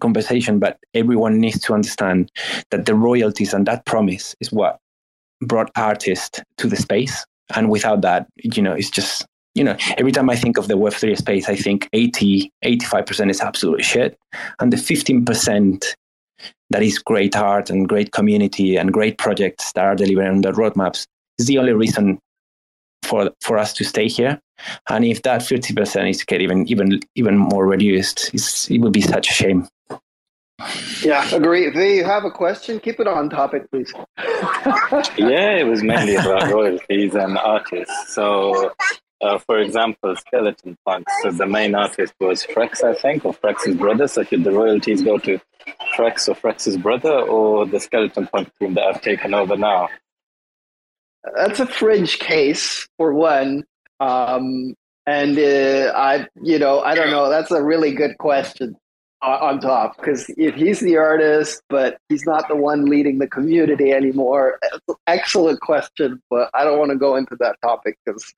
conversation 0.00 0.58
but 0.58 0.78
everyone 0.94 1.38
needs 1.40 1.60
to 1.60 1.74
understand 1.74 2.30
that 2.70 2.86
the 2.86 2.94
royalties 2.94 3.52
and 3.52 3.66
that 3.66 3.84
promise 3.86 4.34
is 4.40 4.52
what 4.52 4.78
brought 5.40 5.70
artists 5.76 6.40
to 6.56 6.68
the 6.68 6.76
space. 6.76 7.24
And 7.54 7.68
without 7.70 8.00
that 8.02 8.26
you 8.36 8.62
know 8.62 8.72
it's 8.72 8.90
just 8.90 9.26
you 9.54 9.64
know 9.64 9.76
every 9.98 10.12
time 10.12 10.30
i 10.30 10.36
think 10.36 10.56
of 10.56 10.68
the 10.68 10.74
web3 10.74 11.18
space 11.18 11.46
i 11.48 11.54
think 11.54 11.88
80 11.92 12.50
85% 12.64 13.30
is 13.30 13.40
absolute 13.40 13.84
shit. 13.84 14.18
And 14.60 14.72
the 14.72 14.76
15% 14.76 15.94
that 16.70 16.82
is 16.82 16.98
great 16.98 17.36
art 17.36 17.70
and 17.70 17.88
great 17.88 18.12
community 18.12 18.76
and 18.76 18.92
great 18.92 19.18
projects 19.18 19.72
that 19.72 19.84
are 19.84 19.94
delivering 19.94 20.28
on 20.28 20.40
the 20.40 20.52
roadmaps 20.52 21.06
is 21.38 21.46
the 21.46 21.58
only 21.58 21.72
reason 21.72 22.18
for 23.12 23.30
for 23.42 23.58
us 23.58 23.74
to 23.74 23.84
stay 23.84 24.08
here. 24.08 24.40
And 24.88 25.04
if 25.04 25.20
that 25.22 25.42
fifty 25.42 25.74
percent 25.74 26.08
is 26.08 26.18
to 26.18 26.26
get 26.26 26.40
even 26.40 26.66
even 26.68 27.00
even 27.14 27.36
more 27.36 27.66
reduced, 27.66 28.18
it 28.70 28.78
would 28.80 28.92
be 28.92 29.02
such 29.02 29.28
a 29.28 29.34
shame. 29.34 29.68
Yeah, 31.02 31.34
agree. 31.34 31.66
If 31.66 31.74
you 31.74 32.04
have 32.04 32.24
a 32.24 32.30
question, 32.30 32.80
keep 32.80 33.00
it 33.00 33.08
on 33.08 33.28
topic, 33.28 33.70
please. 33.70 33.92
yeah, 35.18 35.56
it 35.62 35.66
was 35.66 35.82
mainly 35.82 36.14
about 36.14 36.50
royalties 36.50 37.14
and 37.14 37.36
artists. 37.36 38.14
So, 38.14 38.72
uh, 39.20 39.38
for 39.38 39.58
example, 39.58 40.14
Skeleton 40.14 40.78
Punk. 40.86 41.04
So 41.22 41.32
the 41.32 41.46
main 41.46 41.74
artist 41.74 42.14
was 42.20 42.46
Frex, 42.46 42.84
I 42.84 42.94
think, 42.94 43.24
or 43.24 43.34
Frex's 43.34 43.74
brother. 43.74 44.06
So 44.06 44.22
should 44.22 44.44
the 44.44 44.52
royalties 44.52 45.02
go 45.02 45.18
to 45.18 45.40
Frex 45.96 46.28
or 46.28 46.36
Frex's 46.36 46.76
brother 46.76 47.16
or 47.34 47.66
the 47.66 47.80
Skeleton 47.80 48.28
Punk 48.28 48.48
team 48.60 48.74
that 48.74 48.84
have 48.92 49.02
taken 49.02 49.34
over 49.34 49.56
now? 49.56 49.88
That's 51.36 51.60
a 51.60 51.66
fringe 51.66 52.18
case 52.18 52.88
for 52.96 53.12
one. 53.14 53.64
Um, 54.00 54.74
and 55.06 55.38
uh, 55.38 55.92
I, 55.94 56.26
you 56.42 56.58
know, 56.58 56.80
I 56.80 56.94
don't 56.94 57.10
know. 57.10 57.28
That's 57.28 57.50
a 57.50 57.62
really 57.62 57.92
good 57.92 58.18
question 58.18 58.76
on 59.22 59.60
top 59.60 59.96
because 59.96 60.28
if 60.36 60.54
he's 60.54 60.80
the 60.80 60.96
artist, 60.96 61.62
but 61.68 61.98
he's 62.08 62.26
not 62.26 62.48
the 62.48 62.56
one 62.56 62.86
leading 62.86 63.18
the 63.18 63.28
community 63.28 63.92
anymore, 63.92 64.58
excellent 65.06 65.60
question. 65.60 66.20
But 66.28 66.50
I 66.54 66.64
don't 66.64 66.78
want 66.78 66.90
to 66.90 66.98
go 66.98 67.16
into 67.16 67.36
that 67.38 67.56
topic 67.62 67.98
because 68.04 68.34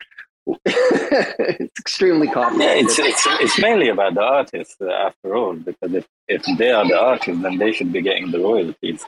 it's 0.66 1.80
extremely 1.80 2.28
complicated. 2.28 2.76
Yeah, 2.76 2.84
it's, 2.84 2.99
it's, 2.99 3.26
it's 3.40 3.59
mainly 3.61 3.88
about 3.88 4.14
the 4.14 4.20
artists 4.20 4.76
uh, 4.80 4.90
after 4.90 5.34
all, 5.34 5.55
because 5.55 5.95
if, 5.95 6.07
if 6.28 6.42
they 6.59 6.70
are 6.70 6.86
the 6.86 6.99
artists, 6.99 7.42
then 7.42 7.59
they 7.59 7.72
should 7.72 7.92
be 7.92 8.03
getting 8.03 8.30
the 8.30 8.40
royalties 8.40 9.05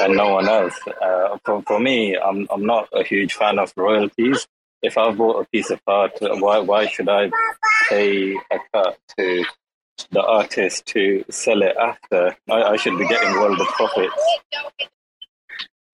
and 0.00 0.16
no 0.16 0.34
one 0.34 0.48
else. 0.48 0.74
Uh, 1.02 1.36
for, 1.44 1.62
for 1.62 1.78
me, 1.78 2.16
I'm, 2.16 2.46
I'm 2.50 2.64
not 2.64 2.88
a 2.92 3.04
huge 3.04 3.34
fan 3.34 3.58
of 3.58 3.72
royalties. 3.76 4.46
If 4.82 4.96
I 4.96 5.10
bought 5.10 5.44
a 5.44 5.48
piece 5.48 5.70
of 5.70 5.80
art, 5.86 6.12
why, 6.20 6.58
why 6.60 6.86
should 6.86 7.08
I 7.08 7.30
pay 7.88 8.34
a 8.50 8.58
cut 8.72 8.98
to 9.18 9.44
the 10.10 10.22
artist 10.22 10.86
to 10.86 11.24
sell 11.30 11.62
it 11.62 11.76
after? 11.76 12.36
I, 12.48 12.62
I 12.62 12.76
should 12.76 12.98
be 12.98 13.06
getting 13.08 13.36
all 13.36 13.56
the 13.56 13.64
profits. 13.64 14.14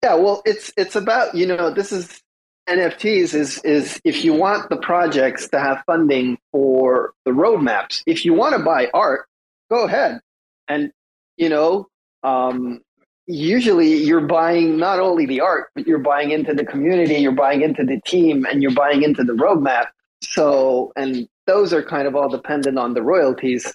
Yeah, 0.01 0.15
well, 0.15 0.41
it's 0.45 0.71
it's 0.77 0.95
about 0.95 1.35
you 1.35 1.45
know 1.45 1.71
this 1.71 1.91
is 1.91 2.21
NFTs 2.69 3.33
is 3.33 3.57
is 3.63 3.99
if 4.03 4.23
you 4.23 4.33
want 4.33 4.69
the 4.69 4.77
projects 4.77 5.47
to 5.49 5.59
have 5.59 5.83
funding 5.85 6.37
for 6.51 7.13
the 7.25 7.31
roadmaps. 7.31 8.03
If 8.05 8.25
you 8.25 8.33
want 8.33 8.55
to 8.55 8.63
buy 8.63 8.89
art, 8.93 9.27
go 9.69 9.85
ahead, 9.85 10.19
and 10.67 10.91
you 11.37 11.49
know, 11.49 11.87
um, 12.23 12.81
usually 13.25 13.95
you're 13.95 14.27
buying 14.27 14.77
not 14.77 14.99
only 14.99 15.25
the 15.25 15.41
art, 15.41 15.69
but 15.73 15.87
you're 15.87 15.99
buying 15.99 16.31
into 16.31 16.53
the 16.53 16.65
community, 16.65 17.15
you're 17.15 17.31
buying 17.31 17.61
into 17.61 17.83
the 17.83 17.99
team, 18.05 18.45
and 18.45 18.61
you're 18.61 18.71
buying 18.71 19.03
into 19.03 19.23
the 19.23 19.33
roadmap. 19.33 19.87
So, 20.21 20.91
and 20.95 21.27
those 21.47 21.73
are 21.73 21.81
kind 21.81 22.07
of 22.07 22.15
all 22.15 22.29
dependent 22.29 22.77
on 22.77 22.93
the 22.93 23.01
royalties 23.01 23.73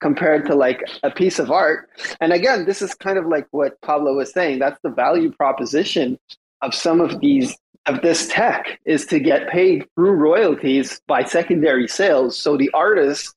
compared 0.00 0.44
to 0.46 0.54
like 0.54 0.82
a 1.02 1.10
piece 1.10 1.38
of 1.38 1.50
art. 1.50 1.88
And 2.20 2.32
again, 2.32 2.66
this 2.66 2.82
is 2.82 2.94
kind 2.94 3.16
of 3.16 3.26
like 3.26 3.46
what 3.52 3.80
Pablo 3.80 4.14
was 4.14 4.32
saying. 4.32 4.58
That's 4.58 4.78
the 4.82 4.90
value 4.90 5.32
proposition 5.32 6.18
of 6.60 6.74
some 6.74 7.00
of 7.00 7.20
these 7.20 7.56
of 7.86 8.00
this 8.02 8.28
tech 8.28 8.80
is 8.84 9.06
to 9.06 9.18
get 9.18 9.48
paid 9.48 9.86
through 9.94 10.12
royalties 10.12 11.00
by 11.06 11.24
secondary 11.24 11.86
sales. 11.86 12.38
So 12.38 12.56
the 12.56 12.70
artist 12.72 13.34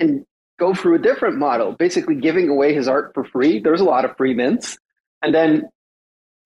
can 0.00 0.26
go 0.58 0.74
through 0.74 0.96
a 0.96 0.98
different 0.98 1.36
model 1.36 1.72
basically 1.72 2.16
giving 2.16 2.48
away 2.48 2.74
his 2.74 2.88
art 2.88 3.12
for 3.14 3.24
free. 3.24 3.60
There's 3.60 3.80
a 3.80 3.84
lot 3.84 4.04
of 4.04 4.16
free 4.16 4.34
mints. 4.34 4.78
And 5.22 5.34
then 5.34 5.68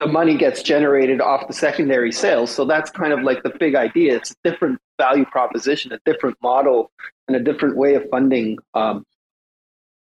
the 0.01 0.07
money 0.07 0.37
gets 0.37 0.63
generated 0.63 1.21
off 1.21 1.49
the 1.49 1.55
secondary 1.55 2.13
sales. 2.13 2.51
So 2.51 2.65
that's 2.65 2.91
kind 2.91 3.13
of 3.13 3.23
like 3.23 3.43
the 3.43 3.53
big 3.59 3.75
idea. 3.75 4.17
It's 4.17 4.33
a 4.33 4.51
different 4.51 4.79
value 4.99 5.25
proposition 5.25 5.93
a 5.93 5.99
different 6.05 6.37
model 6.43 6.91
and 7.27 7.37
a 7.37 7.41
different 7.41 7.77
way 7.77 7.95
of 7.95 8.03
funding 8.11 8.59
um, 8.75 9.07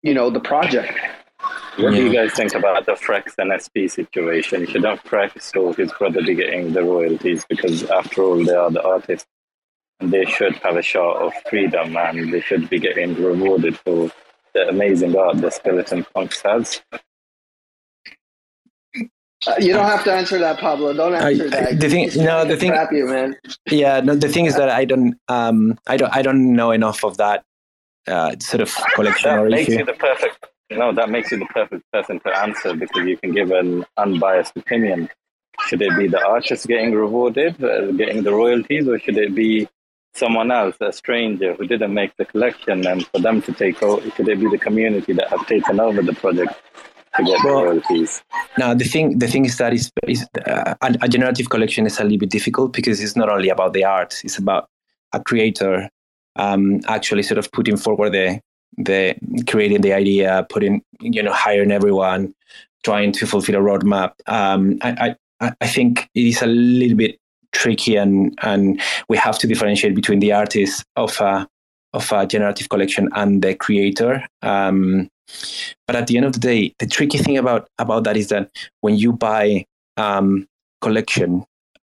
you 0.02 0.12
know 0.12 0.28
the 0.28 0.40
project 0.40 0.98
what 1.78 1.90
do 1.94 2.04
you 2.04 2.12
guys 2.12 2.32
think 2.32 2.54
about 2.54 2.86
the 2.86 2.92
Frex 2.92 3.34
and 3.38 3.50
SP 3.56 3.88
situation? 3.88 4.66
Shouldn't 4.66 5.02
Frex 5.04 5.56
or 5.56 5.74
his 5.74 5.92
brother 5.92 6.22
be 6.22 6.34
getting 6.34 6.72
the 6.72 6.82
royalties? 6.82 7.44
Because 7.48 7.84
after 7.90 8.22
all, 8.22 8.44
they 8.44 8.54
are 8.54 8.70
the 8.70 8.82
artists. 8.82 9.26
And 10.00 10.10
they 10.12 10.24
should 10.24 10.54
have 10.56 10.76
a 10.76 10.82
shot 10.82 11.22
of 11.22 11.32
freedom 11.48 11.96
and 11.96 12.32
they 12.32 12.40
should 12.40 12.68
be 12.68 12.80
getting 12.80 13.14
rewarded 13.14 13.78
for 13.78 14.10
the 14.52 14.68
amazing 14.68 15.16
art 15.16 15.36
the 15.40 15.50
Skeleton 15.50 16.04
Punks 16.12 16.42
has. 16.42 16.82
Uh, 19.44 19.54
you 19.58 19.72
don't 19.72 19.86
have 19.86 20.04
to 20.04 20.12
answer 20.12 20.38
that, 20.38 20.58
Pablo. 20.60 20.92
Don't 20.92 21.14
answer 21.14 21.46
I- 21.46 21.48
that. 21.50 21.80
the 21.80 21.88
thing- 21.88 22.10
no, 22.24 22.44
the 22.44 22.56
thing- 22.56 22.70
trap 22.70 22.92
you, 22.92 23.06
man. 23.06 23.36
Yeah, 23.70 24.00
no, 24.00 24.14
the 24.14 24.28
thing 24.28 24.46
is 24.46 24.54
that 24.56 24.68
I 24.68 24.84
don't, 24.84 25.16
um, 25.28 25.78
I 25.88 25.96
don't, 25.96 26.14
I 26.14 26.22
don't 26.22 26.52
know 26.52 26.70
enough 26.70 27.04
of 27.04 27.16
that 27.16 27.44
uh, 28.06 28.36
sort 28.40 28.60
of 28.60 28.72
collection 28.94 29.30
That 29.30 29.38
or 29.40 29.48
makes 29.48 29.68
issue. 29.68 29.78
you 29.80 29.84
the 29.84 29.94
perfect. 29.94 30.46
No, 30.76 30.92
that 30.92 31.10
makes 31.10 31.30
you 31.30 31.38
the 31.38 31.46
perfect 31.46 31.84
person 31.92 32.20
to 32.20 32.38
answer 32.38 32.74
because 32.74 33.06
you 33.06 33.16
can 33.16 33.32
give 33.32 33.50
an 33.50 33.84
unbiased 33.96 34.56
opinion. 34.56 35.08
Should 35.66 35.82
it 35.82 35.96
be 35.96 36.08
the 36.08 36.24
artist 36.24 36.66
getting 36.66 36.92
rewarded, 36.92 37.62
uh, 37.62 37.92
getting 37.92 38.22
the 38.22 38.32
royalties, 38.32 38.88
or 38.88 38.98
should 38.98 39.16
it 39.16 39.34
be 39.34 39.68
someone 40.14 40.50
else, 40.50 40.76
a 40.80 40.92
stranger 40.92 41.54
who 41.54 41.66
didn't 41.66 41.94
make 41.94 42.16
the 42.16 42.24
collection, 42.24 42.86
and 42.86 43.06
for 43.08 43.20
them 43.20 43.42
to 43.42 43.52
take 43.52 43.82
over? 43.82 44.08
Should 44.10 44.28
it 44.28 44.40
be 44.40 44.48
the 44.48 44.58
community 44.58 45.12
that 45.12 45.28
have 45.28 45.46
taken 45.46 45.78
over 45.78 46.02
the 46.02 46.14
project 46.14 46.54
to 47.16 47.24
get 47.24 47.38
Well, 47.44 47.60
the 47.60 47.64
royalties? 47.66 48.22
Now 48.58 48.74
the 48.74 48.84
thing, 48.84 49.18
the 49.18 49.28
thing 49.28 49.44
is 49.44 49.56
that 49.58 49.72
is, 49.72 49.90
is 50.06 50.26
uh, 50.46 50.74
a, 50.80 50.96
a 51.02 51.08
generative 51.08 51.50
collection 51.50 51.86
is 51.86 51.98
a 52.00 52.04
little 52.04 52.18
bit 52.18 52.30
difficult 52.30 52.72
because 52.72 53.00
it's 53.00 53.16
not 53.16 53.28
only 53.28 53.48
about 53.48 53.72
the 53.72 53.84
art; 53.84 54.20
it's 54.24 54.38
about 54.38 54.68
a 55.12 55.20
creator 55.22 55.88
um, 56.36 56.80
actually 56.88 57.22
sort 57.22 57.38
of 57.38 57.50
putting 57.52 57.76
forward 57.76 58.12
the 58.12 58.40
the 58.76 59.14
creating 59.48 59.80
the 59.80 59.92
idea, 59.92 60.46
putting 60.48 60.82
you 61.00 61.22
know 61.22 61.32
hiring 61.32 61.72
everyone, 61.72 62.34
trying 62.84 63.12
to 63.12 63.26
fulfill 63.26 63.56
a 63.56 63.58
roadmap. 63.58 64.12
Um, 64.26 64.78
I, 64.82 65.16
I 65.40 65.52
I 65.60 65.66
think 65.66 66.08
it 66.14 66.26
is 66.26 66.42
a 66.42 66.46
little 66.46 66.96
bit 66.96 67.18
tricky, 67.52 67.96
and 67.96 68.36
and 68.42 68.80
we 69.08 69.16
have 69.16 69.38
to 69.38 69.46
differentiate 69.46 69.94
between 69.94 70.20
the 70.20 70.32
artist 70.32 70.84
of 70.96 71.20
a 71.20 71.48
of 71.92 72.10
a 72.12 72.26
generative 72.26 72.68
collection 72.68 73.08
and 73.14 73.42
the 73.42 73.54
creator. 73.54 74.26
Um, 74.40 75.08
but 75.86 75.96
at 75.96 76.06
the 76.06 76.16
end 76.16 76.26
of 76.26 76.32
the 76.32 76.40
day, 76.40 76.74
the 76.78 76.86
tricky 76.86 77.18
thing 77.18 77.38
about 77.38 77.68
about 77.78 78.04
that 78.04 78.16
is 78.16 78.28
that 78.28 78.50
when 78.80 78.96
you 78.96 79.12
buy 79.12 79.64
um, 79.96 80.46
collection, 80.80 81.44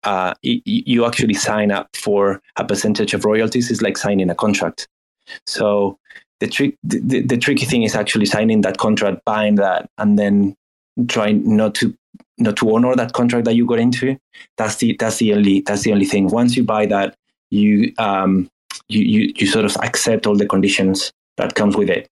uh, 0.05 0.35
you 0.43 1.05
actually 1.05 1.35
sign 1.35 1.71
up 1.71 1.95
for 1.97 2.41
a 2.57 2.65
percentage 2.65 3.15
of 3.15 3.25
royalties. 3.25 3.71
It's 3.71 3.83
like 3.83 3.97
signing 3.97 4.31
a 4.31 4.35
contract. 4.35 4.89
So 5.47 5.99
the 6.41 6.47
trick, 6.47 6.77
the, 6.83 7.01
the, 7.01 7.21
the 7.23 7.37
tricky 7.37 7.67
thing 7.67 7.83
is 7.83 7.95
actually 7.95 8.27
signing 8.27 8.61
that 8.63 8.79
contract, 8.79 9.25
buying 9.25 9.57
that, 9.57 9.91
and 9.99 10.19
then 10.19 10.55
trying 11.09 11.57
not 11.57 11.75
to 11.77 11.95
not 12.39 12.57
to 12.57 12.75
honor 12.75 12.95
that 12.95 13.13
contract 13.13 13.45
that 13.45 13.55
you 13.55 13.67
got 13.67 13.79
into. 13.79 14.17
That's 14.57 14.77
the 14.77 14.97
that's 14.99 15.17
the 15.19 15.35
only 15.35 15.61
that's 15.63 15.83
the 15.83 15.93
only 15.93 16.05
thing. 16.05 16.29
Once 16.29 16.57
you 16.57 16.65
buy 16.65 16.87
that, 16.87 17.17
you 17.51 17.93
um 17.99 18.49
you 18.89 19.03
you, 19.03 19.33
you 19.37 19.47
sort 19.47 19.65
of 19.65 19.77
accept 19.83 20.27
all 20.27 20.37
the 20.37 20.47
conditions 20.47 21.13
that 21.37 21.55
comes 21.55 21.77
with 21.77 21.91
it. 21.91 22.09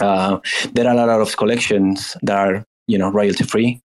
Uh, 0.00 0.38
there 0.72 0.86
are 0.86 0.94
a 0.94 1.06
lot 1.06 1.20
of 1.20 1.36
collections 1.36 2.16
that 2.22 2.38
are 2.38 2.64
you 2.86 2.98
know 2.98 3.10
royalty 3.10 3.44
free. 3.44 3.80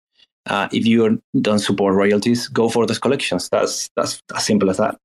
Uh, 0.46 0.68
if 0.74 0.86
you 0.86 1.22
don't 1.40 1.60
support 1.60 1.96
royalties, 1.96 2.50
go 2.50 2.68
for 2.68 2.86
those 2.86 3.00
collections. 3.00 3.48
That's 3.50 3.90
that's 3.96 4.22
as 4.36 4.46
simple 4.46 4.70
as 4.70 4.78
that. 4.78 4.98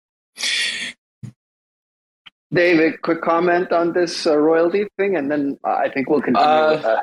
David, 2.53 3.03
quick 3.03 3.20
comment 3.20 3.72
on 3.72 3.92
this 3.92 4.26
uh, 4.26 4.36
royalty 4.36 4.86
thing, 4.96 5.16
and 5.16 5.30
then 5.30 5.59
uh, 5.64 5.68
I 5.84 5.90
think 5.90 6.09
we'll 6.09 6.22
continue. 6.22 6.46
Uh, 6.49 6.72
with, 6.76 6.84
uh, 6.84 7.01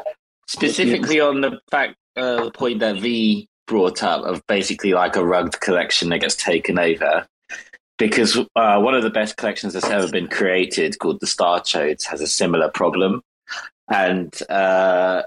Specifically 0.47 1.19
on 1.19 1.41
the 1.41 1.59
fact, 1.71 1.95
uh, 2.15 2.45
the 2.45 2.51
point 2.51 2.79
that 2.79 2.99
V 2.99 3.47
brought 3.67 4.03
up 4.03 4.23
of 4.23 4.45
basically 4.47 4.93
like 4.93 5.15
a 5.15 5.25
rugged 5.25 5.59
collection 5.59 6.09
that 6.09 6.19
gets 6.19 6.35
taken 6.35 6.77
over. 6.79 7.27
Because 7.97 8.37
uh, 8.55 8.79
one 8.79 8.93
of 8.93 9.03
the 9.03 9.09
best 9.09 9.37
collections 9.37 9.73
that's 9.73 9.89
ever 9.89 10.09
been 10.09 10.27
created, 10.27 10.97
called 10.99 11.19
the 11.21 11.27
Star 11.27 11.61
Chodes, 11.61 12.03
has 12.05 12.19
a 12.21 12.27
similar 12.27 12.69
problem, 12.69 13.21
and 13.89 14.33
uh, 14.49 15.21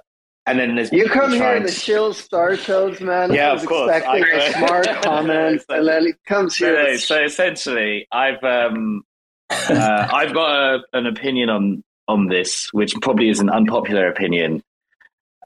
and 0.44 0.58
then 0.58 0.74
there's 0.76 0.92
you 0.92 1.08
come 1.08 1.30
here 1.30 1.38
trying 1.40 1.62
to 1.62 1.68
to- 1.68 1.74
shill 1.74 2.12
star 2.12 2.50
chodes, 2.52 3.00
man. 3.00 3.32
Yeah, 3.32 3.50
I 3.50 3.52
was 3.54 3.62
of 3.62 3.68
course. 3.70 3.90
expecting 3.96 4.24
I- 4.24 4.36
a 4.44 4.52
smart 4.52 4.86
comment, 5.02 5.64
and 5.70 5.86
then 5.88 6.06
he 6.06 6.12
comes 6.26 6.56
here. 6.56 6.74
no, 6.74 6.84
with- 6.90 7.00
so 7.00 7.22
essentially, 7.24 8.06
I've 8.12 8.42
um, 8.44 9.02
uh, 9.50 10.08
I've 10.12 10.34
got 10.34 10.50
a, 10.50 10.82
an 10.92 11.06
opinion 11.06 11.50
on 11.50 11.84
on 12.06 12.28
this, 12.28 12.72
which 12.72 12.94
probably 13.02 13.28
is 13.28 13.40
an 13.40 13.50
unpopular 13.50 14.08
opinion, 14.08 14.62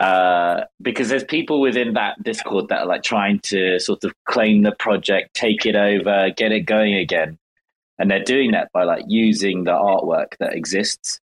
uh, 0.01 0.63
because 0.81 1.09
there's 1.09 1.25
people 1.25 1.61
within 1.61 1.95
that 1.95 2.23
Discord 2.23 2.69
that 2.69 2.81
are 2.81 2.87
like 2.87 3.03
trying 3.03 3.41
to 3.41 3.79
sort 3.79 4.05
of 4.05 4.13
claim 4.25 4.63
the 4.63 4.73
project, 4.73 5.35
take 5.35 5.67
it 5.67 5.77
over, 5.77 6.31
get 6.37 6.53
it 6.53 6.61
going 6.61 6.95
again, 6.95 7.39
and 7.99 8.11
they're 8.11 8.25
doing 8.25 8.53
that 8.53 8.71
by 8.73 8.85
like 8.85 9.05
using 9.07 9.65
the 9.65 9.73
artwork 9.73 10.37
that 10.39 10.55
exists, 10.55 11.21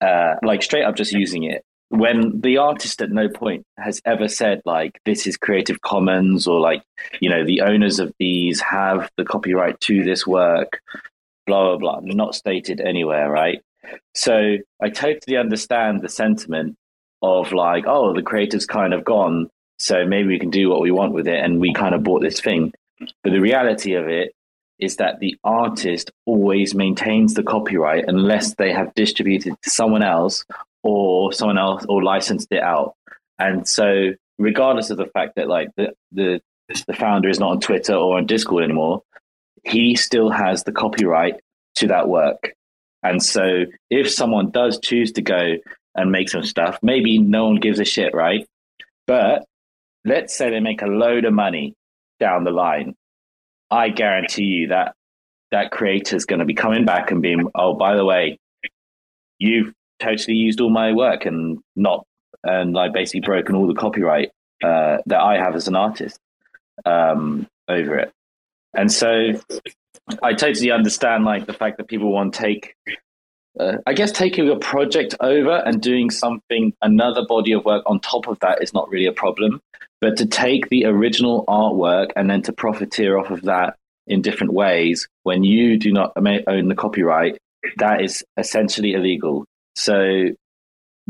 uh, 0.00 0.34
like 0.42 0.62
straight 0.62 0.84
up 0.84 0.96
just 0.96 1.12
using 1.12 1.44
it. 1.44 1.64
When 1.88 2.40
the 2.40 2.58
artist 2.58 3.02
at 3.02 3.10
no 3.10 3.28
point 3.28 3.64
has 3.76 4.00
ever 4.04 4.28
said 4.28 4.62
like 4.64 5.00
this 5.04 5.26
is 5.26 5.36
Creative 5.36 5.80
Commons 5.80 6.46
or 6.46 6.60
like 6.60 6.84
you 7.20 7.28
know 7.28 7.44
the 7.44 7.62
owners 7.62 7.98
of 7.98 8.12
these 8.20 8.60
have 8.60 9.10
the 9.16 9.24
copyright 9.24 9.80
to 9.80 10.04
this 10.04 10.24
work 10.24 10.80
blah 11.50 11.76
blah 11.76 12.00
blah 12.00 12.14
not 12.14 12.34
stated 12.34 12.80
anywhere 12.80 13.30
right? 13.30 13.60
So 14.14 14.56
i 14.82 14.88
totally 14.88 15.36
understand 15.36 16.00
the 16.00 16.08
sentiment 16.08 16.76
of 17.22 17.52
like 17.52 17.84
oh 17.86 18.14
the 18.14 18.22
creative's 18.22 18.66
kind 18.66 18.94
of 18.94 19.04
gone 19.04 19.50
so 19.80 20.04
maybe 20.04 20.28
we 20.28 20.38
can 20.38 20.50
do 20.50 20.68
what 20.68 20.82
we 20.82 20.90
want 20.90 21.14
with 21.14 21.26
it 21.26 21.42
and 21.42 21.58
we 21.58 21.72
kind 21.72 21.94
of 21.94 22.04
bought 22.04 22.20
this 22.20 22.38
thing. 22.38 22.72
But 23.24 23.32
the 23.32 23.40
reality 23.40 23.94
of 23.94 24.08
it 24.08 24.34
is 24.78 24.96
that 24.96 25.20
the 25.20 25.36
artist 25.42 26.10
always 26.26 26.74
maintains 26.74 27.32
the 27.32 27.42
copyright 27.42 28.04
unless 28.06 28.54
they 28.54 28.72
have 28.72 28.94
distributed 28.94 29.54
to 29.62 29.70
someone 29.70 30.02
else 30.02 30.44
or 30.82 31.32
someone 31.32 31.58
else 31.58 31.84
or 31.88 32.02
licensed 32.02 32.48
it 32.50 32.62
out. 32.62 32.94
And 33.38 33.66
so 33.66 34.10
regardless 34.38 34.90
of 34.90 34.98
the 34.98 35.06
fact 35.06 35.36
that 35.36 35.48
like 35.48 35.70
the 35.76 35.94
the 36.12 36.40
the 36.86 36.94
founder 36.94 37.28
is 37.28 37.40
not 37.40 37.50
on 37.50 37.60
Twitter 37.60 37.94
or 37.94 38.18
on 38.18 38.26
Discord 38.26 38.62
anymore, 38.62 39.02
he 39.64 39.94
still 39.94 40.30
has 40.30 40.64
the 40.64 40.72
copyright 40.72 41.34
to 41.76 41.88
that 41.88 42.08
work. 42.08 42.54
And 43.02 43.22
so 43.22 43.64
if 43.88 44.10
someone 44.10 44.50
does 44.50 44.78
choose 44.78 45.12
to 45.12 45.22
go 45.22 45.54
and 45.94 46.12
make 46.12 46.28
some 46.28 46.42
stuff, 46.42 46.78
maybe 46.82 47.18
no 47.18 47.46
one 47.46 47.56
gives 47.56 47.80
a 47.80 47.84
shit, 47.84 48.14
right? 48.14 48.46
But 49.06 49.44
let's 50.04 50.36
say 50.36 50.50
they 50.50 50.60
make 50.60 50.82
a 50.82 50.86
load 50.86 51.24
of 51.24 51.32
money 51.32 51.74
down 52.18 52.44
the 52.44 52.50
line. 52.50 52.94
I 53.70 53.88
guarantee 53.88 54.44
you 54.44 54.68
that 54.68 54.94
that 55.50 55.70
creator 55.70 56.16
is 56.16 56.26
going 56.26 56.38
to 56.40 56.44
be 56.44 56.54
coming 56.54 56.84
back 56.84 57.10
and 57.10 57.22
being, 57.22 57.48
oh, 57.54 57.74
by 57.74 57.96
the 57.96 58.04
way, 58.04 58.38
you've 59.38 59.72
totally 59.98 60.36
used 60.36 60.60
all 60.60 60.70
my 60.70 60.92
work 60.92 61.26
and 61.26 61.58
not, 61.76 62.06
and 62.44 62.72
like 62.72 62.92
basically 62.92 63.20
broken 63.20 63.54
all 63.54 63.66
the 63.66 63.74
copyright 63.74 64.30
uh, 64.62 64.98
that 65.06 65.20
I 65.20 65.38
have 65.38 65.54
as 65.54 65.68
an 65.68 65.76
artist 65.76 66.18
um, 66.84 67.46
over 67.68 67.98
it. 67.98 68.12
And 68.74 68.90
so 68.90 69.32
I 70.22 70.34
totally 70.34 70.70
understand 70.70 71.24
like 71.24 71.46
the 71.46 71.52
fact 71.52 71.78
that 71.78 71.88
people 71.88 72.12
want 72.12 72.34
to 72.34 72.40
take, 72.40 72.76
uh, 73.58 73.78
I 73.86 73.92
guess 73.94 74.12
taking 74.12 74.48
a 74.48 74.56
project 74.56 75.14
over 75.20 75.56
and 75.56 75.80
doing 75.80 76.10
something, 76.10 76.72
another 76.82 77.24
body 77.26 77.52
of 77.52 77.64
work 77.64 77.82
on 77.86 78.00
top 78.00 78.28
of 78.28 78.38
that 78.40 78.62
is 78.62 78.72
not 78.72 78.88
really 78.90 79.06
a 79.06 79.12
problem. 79.12 79.60
But 80.00 80.16
to 80.18 80.26
take 80.26 80.68
the 80.68 80.86
original 80.86 81.44
artwork 81.46 82.10
and 82.16 82.30
then 82.30 82.42
to 82.42 82.52
profiteer 82.52 83.18
off 83.18 83.30
of 83.30 83.42
that 83.42 83.76
in 84.06 84.22
different 84.22 84.52
ways 84.52 85.08
when 85.24 85.44
you 85.44 85.78
do 85.78 85.92
not 85.92 86.12
own 86.16 86.68
the 86.68 86.74
copyright, 86.74 87.38
that 87.76 88.02
is 88.02 88.24
essentially 88.36 88.94
illegal. 88.94 89.44
So 89.74 90.30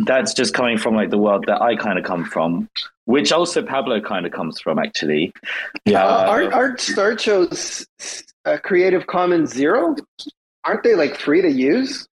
that's 0.06 0.34
just 0.34 0.54
coming 0.54 0.78
from 0.78 0.94
like 0.94 1.10
the 1.10 1.18
world 1.18 1.44
that 1.46 1.60
I 1.60 1.76
kind 1.76 1.98
of 1.98 2.04
come 2.04 2.24
from, 2.24 2.68
which 3.04 3.32
also 3.32 3.62
Pablo 3.62 4.00
kind 4.00 4.26
of 4.26 4.32
comes 4.32 4.60
from 4.60 4.78
actually. 4.78 5.32
Yeah. 5.84 6.04
Uh, 6.04 6.08
Uh, 6.08 6.28
aren't 6.28 6.52
aren't 6.52 6.80
Star 6.80 7.12
Chodes 7.12 7.86
uh, 8.44 8.58
Creative 8.62 9.06
Commons 9.06 9.52
zero? 9.52 9.94
Aren't 10.64 10.82
they 10.82 10.94
like 10.94 11.16
free 11.16 11.42
to 11.42 11.50
use? 11.50 12.06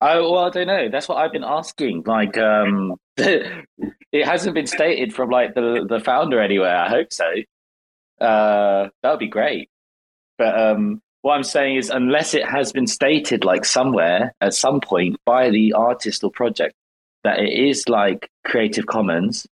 Oh 0.00 0.32
well, 0.32 0.44
I 0.44 0.50
don't 0.50 0.66
know. 0.66 0.88
That's 0.88 1.08
what 1.08 1.18
I've 1.18 1.32
been 1.32 1.44
asking. 1.44 2.04
Like, 2.06 2.38
um, 2.38 2.96
it 3.18 4.24
hasn't 4.24 4.54
been 4.54 4.66
stated 4.66 5.14
from 5.14 5.30
like 5.30 5.54
the 5.54 5.86
the 5.88 6.00
founder 6.00 6.40
anywhere. 6.40 6.76
I 6.76 6.88
hope 6.88 7.12
so. 7.12 7.26
Uh, 8.20 8.88
that 9.02 9.10
would 9.10 9.18
be 9.18 9.28
great. 9.28 9.68
But 10.38 10.58
um, 10.58 11.02
what 11.22 11.34
I'm 11.34 11.44
saying 11.44 11.76
is, 11.76 11.90
unless 11.90 12.34
it 12.34 12.46
has 12.46 12.72
been 12.72 12.86
stated 12.86 13.44
like 13.44 13.64
somewhere 13.64 14.34
at 14.40 14.54
some 14.54 14.80
point 14.80 15.16
by 15.24 15.50
the 15.50 15.74
artist 15.74 16.24
or 16.24 16.30
project 16.30 16.74
that 17.24 17.38
it 17.38 17.52
is 17.52 17.88
like 17.88 18.28
Creative 18.44 18.86
Commons, 18.86 19.46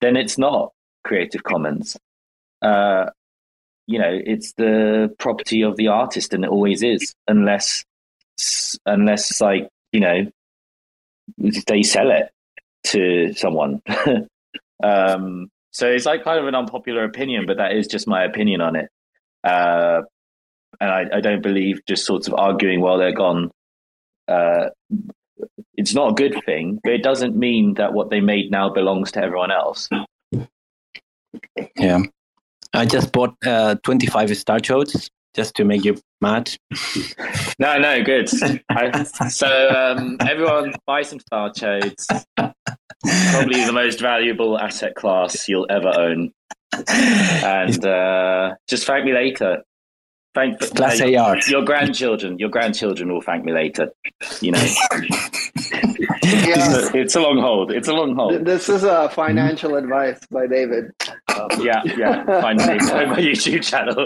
then 0.00 0.16
it's 0.16 0.38
not 0.38 0.72
Creative 1.04 1.42
Commons. 1.42 1.96
Uh, 2.62 3.06
you 3.86 3.98
know, 3.98 4.18
it's 4.24 4.52
the 4.54 5.14
property 5.18 5.62
of 5.62 5.76
the 5.76 5.88
artist, 5.88 6.32
and 6.32 6.44
it 6.44 6.50
always 6.50 6.82
is, 6.82 7.14
unless 7.28 7.84
unless 8.84 9.40
like 9.40 9.68
you 9.92 10.00
know 10.00 10.26
they 11.66 11.82
sell 11.82 12.10
it 12.10 12.30
to 12.84 13.34
someone. 13.34 13.82
um, 14.82 15.48
so 15.72 15.88
it's 15.88 16.06
like 16.06 16.24
kind 16.24 16.40
of 16.40 16.46
an 16.46 16.54
unpopular 16.54 17.04
opinion, 17.04 17.44
but 17.46 17.58
that 17.58 17.72
is 17.72 17.86
just 17.86 18.08
my 18.08 18.24
opinion 18.24 18.60
on 18.60 18.76
it. 18.76 18.88
Uh, 19.44 20.02
and 20.80 20.90
I, 20.90 21.16
I 21.16 21.20
don't 21.20 21.42
believe 21.42 21.80
just 21.86 22.04
sort 22.04 22.26
of 22.28 22.34
arguing 22.34 22.80
while 22.80 22.98
they're 22.98 23.12
gone. 23.12 23.50
Uh, 24.28 24.70
it's 25.74 25.94
not 25.94 26.12
a 26.12 26.14
good 26.14 26.42
thing, 26.44 26.80
but 26.82 26.92
it 26.92 27.02
doesn't 27.02 27.36
mean 27.36 27.74
that 27.74 27.92
what 27.92 28.10
they 28.10 28.20
made 28.20 28.50
now 28.50 28.68
belongs 28.68 29.12
to 29.12 29.22
everyone 29.22 29.50
else. 29.50 29.88
Yeah. 31.76 32.02
I 32.72 32.84
just 32.86 33.12
bought 33.12 33.34
uh, 33.44 33.76
25 33.82 34.36
star 34.36 34.58
chodes 34.58 35.10
just 35.34 35.54
to 35.56 35.64
make 35.64 35.84
you 35.84 35.96
mad. 36.20 36.54
no, 37.58 37.78
no, 37.78 38.02
good. 38.02 38.28
I, 38.70 39.02
so 39.04 39.68
um, 39.68 40.16
everyone 40.20 40.74
buy 40.86 41.02
some 41.02 41.20
star 41.20 41.50
chodes. 41.50 42.06
Probably 42.36 43.64
the 43.64 43.72
most 43.72 44.00
valuable 44.00 44.58
asset 44.58 44.94
class 44.94 45.48
you'll 45.48 45.66
ever 45.70 45.92
own. 45.96 46.32
And 46.88 47.84
uh, 47.84 48.54
just 48.66 48.86
thank 48.86 49.04
me 49.04 49.12
later. 49.12 49.62
Thank 50.36 50.60
Class 50.76 51.00
A 51.00 51.16
art. 51.16 51.48
Your 51.48 51.64
grandchildren, 51.64 52.38
your 52.38 52.50
grandchildren 52.50 53.10
will 53.10 53.22
thank 53.22 53.42
me 53.46 53.52
later. 53.52 53.90
You 54.42 54.52
know, 54.52 54.58
Yeah. 56.22 56.90
it's 56.94 57.14
a 57.16 57.20
long 57.20 57.38
hold. 57.38 57.72
It's 57.72 57.88
a 57.88 57.94
long 57.94 58.14
hold. 58.14 58.44
This 58.44 58.68
is 58.68 58.84
a 58.84 59.08
financial 59.08 59.76
advice 59.76 60.20
by 60.30 60.46
David. 60.46 60.92
Um, 61.34 61.48
Yeah, 61.64 61.82
yeah. 61.96 62.24
Find 62.42 62.58
me 62.58 62.64
on 62.64 63.08
my 63.10 63.18
YouTube 63.28 63.62
channel. 63.64 63.96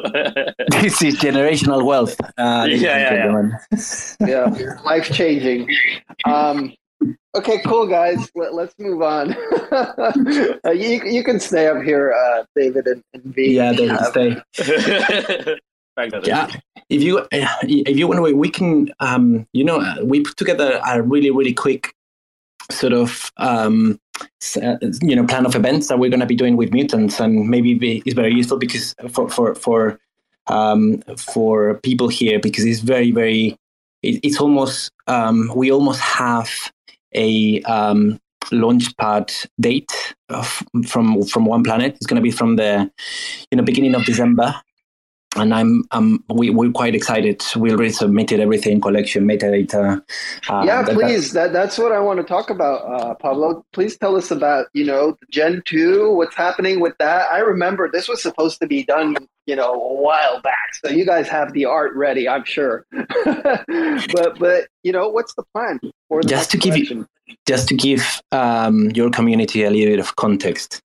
this 0.81 1.03
is 1.03 1.17
generational 1.19 1.85
wealth. 1.85 2.17
Uh, 2.39 2.67
Yeah, 2.71 2.77
yeah, 3.15 3.59
yeah. 4.21 4.27
yeah, 4.55 4.75
life 4.85 5.11
changing. 5.13 5.69
Um, 6.27 6.73
okay, 7.35 7.59
cool 7.65 7.87
guys. 7.89 8.31
Let, 8.37 8.55
let's 8.55 8.75
move 8.79 9.03
on. 9.03 9.35
uh, 9.73 10.71
you 10.73 11.03
you 11.05 11.25
can 11.25 11.41
stay 11.41 11.67
up 11.67 11.83
here, 11.83 12.13
uh, 12.13 12.45
David 12.55 12.87
and, 12.87 13.03
and 13.15 13.25
V. 13.35 13.57
Yeah, 13.57 13.73
they 13.73 13.89
Uh, 13.89 14.05
stay. 14.13 15.57
Yeah, 16.25 16.49
if 16.89 17.03
you 17.03 17.27
if 17.33 17.97
you 17.97 18.09
want 18.09 18.25
to, 18.25 18.37
we 18.37 18.51
can. 18.51 18.93
Um, 19.01 19.47
you 19.53 19.65
know, 19.65 19.85
we 20.03 20.23
put 20.23 20.37
together 20.37 20.81
a 20.87 21.03
really 21.03 21.31
really 21.31 21.53
quick 21.53 21.95
sort 22.71 22.93
of 22.93 23.31
um, 23.37 23.99
uh, 24.63 24.77
you 25.03 25.17
know 25.17 25.27
plan 25.27 25.47
of 25.47 25.55
events 25.55 25.89
that 25.89 25.99
we're 25.99 26.11
going 26.11 26.21
to 26.21 26.27
be 26.27 26.37
doing 26.37 26.57
with 26.57 26.73
mutants, 26.73 27.21
and 27.21 27.49
maybe 27.49 27.75
be, 27.75 28.03
it's 28.07 28.15
very 28.15 28.35
useful 28.35 28.59
because 28.59 28.95
for 29.11 29.29
for 29.29 29.55
for 29.55 30.01
um, 30.47 31.03
for 31.17 31.75
people 31.83 32.09
here 32.09 32.39
because 32.39 32.65
it's 32.65 32.81
very 32.81 33.11
very 33.11 33.57
it, 34.03 34.21
it's 34.23 34.41
almost 34.41 34.91
um, 35.07 35.51
we 35.55 35.71
almost 35.71 36.01
have 36.01 36.51
a 37.15 37.61
um, 37.63 38.19
launchpad 38.47 39.47
date 39.61 40.15
of, 40.29 40.63
from 40.87 41.25
from 41.25 41.47
OnePlanet. 41.47 41.97
It's 41.97 42.07
going 42.07 42.17
to 42.17 42.23
be 42.23 42.31
from 42.31 42.57
the 42.57 42.91
you 43.51 43.57
know 43.57 43.63
beginning 43.63 43.95
of 43.95 44.05
December 44.05 44.55
and 45.37 45.55
I'm 45.55 45.85
um 45.93 46.25
we 46.29 46.51
we're 46.51 46.73
quite 46.73 46.95
excited. 46.95 47.43
We 47.57 47.71
already 47.73 47.93
submitted 47.93 48.41
everything, 48.41 48.81
collection, 48.81 49.27
metadata. 49.27 50.03
Uh, 50.49 50.63
yeah, 50.67 50.83
that- 50.83 50.95
please. 50.95 51.33
That 51.33 51.53
that's 51.53 51.79
what 51.79 51.93
I 51.93 52.01
want 52.01 52.19
to 52.19 52.25
talk 52.25 52.51
about, 52.51 52.81
uh, 53.01 53.15
Pablo. 53.15 53.65
Please 53.73 53.97
tell 53.97 54.17
us 54.17 54.31
about 54.31 54.67
you 54.73 54.85
know 54.85 55.17
Gen 55.31 55.63
two. 55.65 56.13
What's 56.15 56.35
happening 56.35 56.81
with 56.81 56.95
that? 56.99 57.31
I 57.33 57.39
remember 57.39 57.89
this 57.91 58.09
was 58.09 58.21
supposed 58.23 58.61
to 58.61 58.67
be 58.67 58.83
done, 58.85 59.17
you 59.47 59.55
know, 59.55 59.73
a 59.73 59.95
while 60.03 60.41
back. 60.41 60.57
So 60.85 60.91
you 60.91 61.07
guys 61.07 61.29
have 61.29 61.53
the 61.53 61.65
art 61.65 61.95
ready, 61.95 62.29
I'm 62.29 62.45
sure. 62.45 62.85
but 62.93 64.39
but 64.39 64.67
you 64.83 64.93
know, 64.93 65.09
what's 65.09 65.35
the 65.35 65.45
plan 65.55 65.79
for 66.09 66.23
the 66.23 66.29
Just 66.29 66.51
to 66.53 66.59
give 66.59 66.77
you- 66.77 67.07
just 67.47 67.69
to 67.69 67.77
give 67.77 68.21
um, 68.33 68.91
your 68.91 69.09
community 69.09 69.63
a 69.63 69.71
little 69.71 69.87
bit 69.93 70.01
of 70.01 70.17
context, 70.17 70.81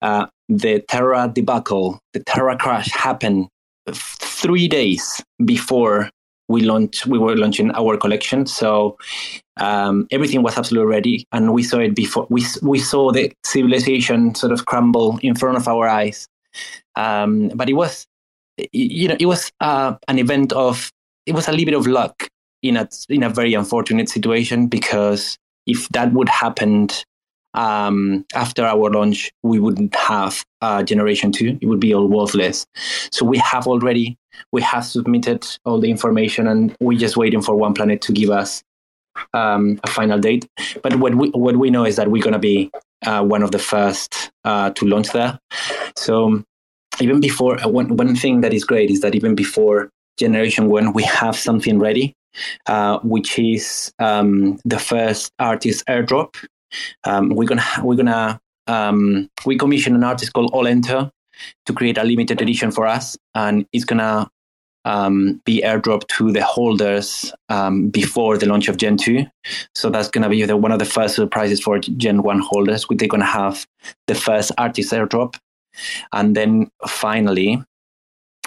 uh, 0.00 0.26
the 0.48 0.78
Terra 0.88 1.28
debacle, 1.34 1.98
the 2.12 2.20
Terra 2.20 2.56
crash 2.56 2.88
happened 2.92 3.48
three 3.94 4.68
days 4.68 5.22
before 5.44 6.10
we 6.48 6.62
launched. 6.62 7.06
We 7.06 7.18
were 7.18 7.36
launching 7.36 7.70
our 7.72 7.96
collection, 7.96 8.46
so 8.46 8.96
um, 9.58 10.06
everything 10.10 10.42
was 10.42 10.56
absolutely 10.56 10.90
ready, 10.90 11.26
and 11.32 11.52
we 11.52 11.62
saw 11.62 11.78
it 11.78 11.94
before. 11.94 12.26
We 12.30 12.44
we 12.62 12.78
saw 12.78 13.12
the 13.12 13.32
civilization 13.44 14.34
sort 14.34 14.52
of 14.52 14.66
crumble 14.66 15.18
in 15.22 15.34
front 15.34 15.56
of 15.56 15.68
our 15.68 15.88
eyes. 15.88 16.26
Um, 16.96 17.48
but 17.54 17.68
it 17.68 17.74
was, 17.74 18.06
you 18.72 19.08
know, 19.08 19.16
it 19.20 19.26
was 19.26 19.50
uh, 19.60 19.94
an 20.08 20.18
event 20.18 20.52
of. 20.52 20.90
It 21.26 21.34
was 21.34 21.46
a 21.46 21.52
little 21.52 21.66
bit 21.66 21.74
of 21.74 21.86
luck 21.86 22.28
in 22.62 22.76
a 22.76 22.88
in 23.08 23.22
a 23.22 23.28
very 23.28 23.54
unfortunate 23.54 24.08
situation 24.08 24.66
because 24.66 25.36
if 25.66 25.88
that 25.90 26.12
would 26.12 26.28
happen 26.28 26.88
um, 27.54 28.24
after 28.34 28.64
our 28.64 28.90
launch, 28.90 29.32
we 29.42 29.58
wouldn't 29.58 29.94
have 29.94 30.44
uh, 30.60 30.82
Generation 30.82 31.32
Two. 31.32 31.58
It 31.60 31.66
would 31.66 31.80
be 31.80 31.94
all 31.94 32.06
worthless. 32.06 32.66
So 33.10 33.24
we 33.24 33.38
have 33.38 33.66
already 33.66 34.16
we 34.52 34.62
have 34.62 34.84
submitted 34.84 35.46
all 35.64 35.80
the 35.80 35.90
information, 35.90 36.46
and 36.46 36.74
we're 36.80 36.98
just 36.98 37.16
waiting 37.16 37.42
for 37.42 37.54
OnePlanet 37.54 38.00
to 38.02 38.12
give 38.12 38.30
us 38.30 38.62
um, 39.34 39.80
a 39.84 39.90
final 39.90 40.18
date. 40.18 40.46
But 40.82 40.96
what 40.96 41.14
we 41.14 41.30
what 41.30 41.56
we 41.56 41.70
know 41.70 41.84
is 41.84 41.96
that 41.96 42.10
we're 42.10 42.22
gonna 42.22 42.38
be 42.38 42.70
uh, 43.06 43.24
one 43.24 43.42
of 43.42 43.50
the 43.50 43.58
first 43.58 44.30
uh, 44.44 44.70
to 44.70 44.86
launch 44.86 45.10
there. 45.10 45.38
So 45.96 46.42
even 47.00 47.20
before 47.20 47.60
uh, 47.64 47.68
one 47.68 47.96
one 47.96 48.14
thing 48.14 48.40
that 48.42 48.52
is 48.52 48.64
great 48.64 48.90
is 48.90 49.00
that 49.00 49.14
even 49.14 49.34
before 49.34 49.90
Generation 50.18 50.68
One, 50.68 50.92
we 50.92 51.04
have 51.04 51.36
something 51.36 51.78
ready 51.78 52.14
uh, 52.66 52.98
which 53.00 53.38
is 53.38 53.92
um, 53.98 54.58
the 54.64 54.78
first 54.78 55.32
artist 55.38 55.84
airdrop. 55.86 56.36
Um, 57.04 57.30
we're 57.30 57.46
gonna 57.46 57.64
we're 57.82 57.96
gonna 57.96 58.40
um, 58.66 59.30
we 59.46 59.56
commissioned 59.56 59.96
an 59.96 60.04
artist 60.04 60.32
called 60.32 60.50
All 60.52 60.66
Enter 60.66 61.10
to 61.66 61.72
create 61.72 61.98
a 61.98 62.04
limited 62.04 62.40
edition 62.42 62.70
for 62.70 62.86
us, 62.86 63.16
and 63.34 63.66
it's 63.72 63.84
gonna 63.84 64.30
um, 64.84 65.40
be 65.44 65.62
airdropped 65.62 66.08
to 66.08 66.32
the 66.32 66.42
holders 66.42 67.32
um, 67.48 67.88
before 67.88 68.38
the 68.38 68.46
launch 68.46 68.68
of 68.68 68.76
Gen 68.76 68.96
two. 68.96 69.24
So 69.74 69.90
that's 69.90 70.08
gonna 70.08 70.28
be 70.28 70.44
the, 70.44 70.56
one 70.56 70.72
of 70.72 70.78
the 70.78 70.84
first 70.84 71.14
surprises 71.14 71.60
for 71.60 71.78
Gen 71.78 72.22
one 72.22 72.40
holders. 72.40 72.86
They're 72.88 73.08
gonna 73.08 73.24
have 73.24 73.66
the 74.06 74.14
first 74.14 74.52
artist 74.58 74.92
airdrop, 74.92 75.36
and 76.12 76.36
then 76.36 76.70
finally. 76.86 77.62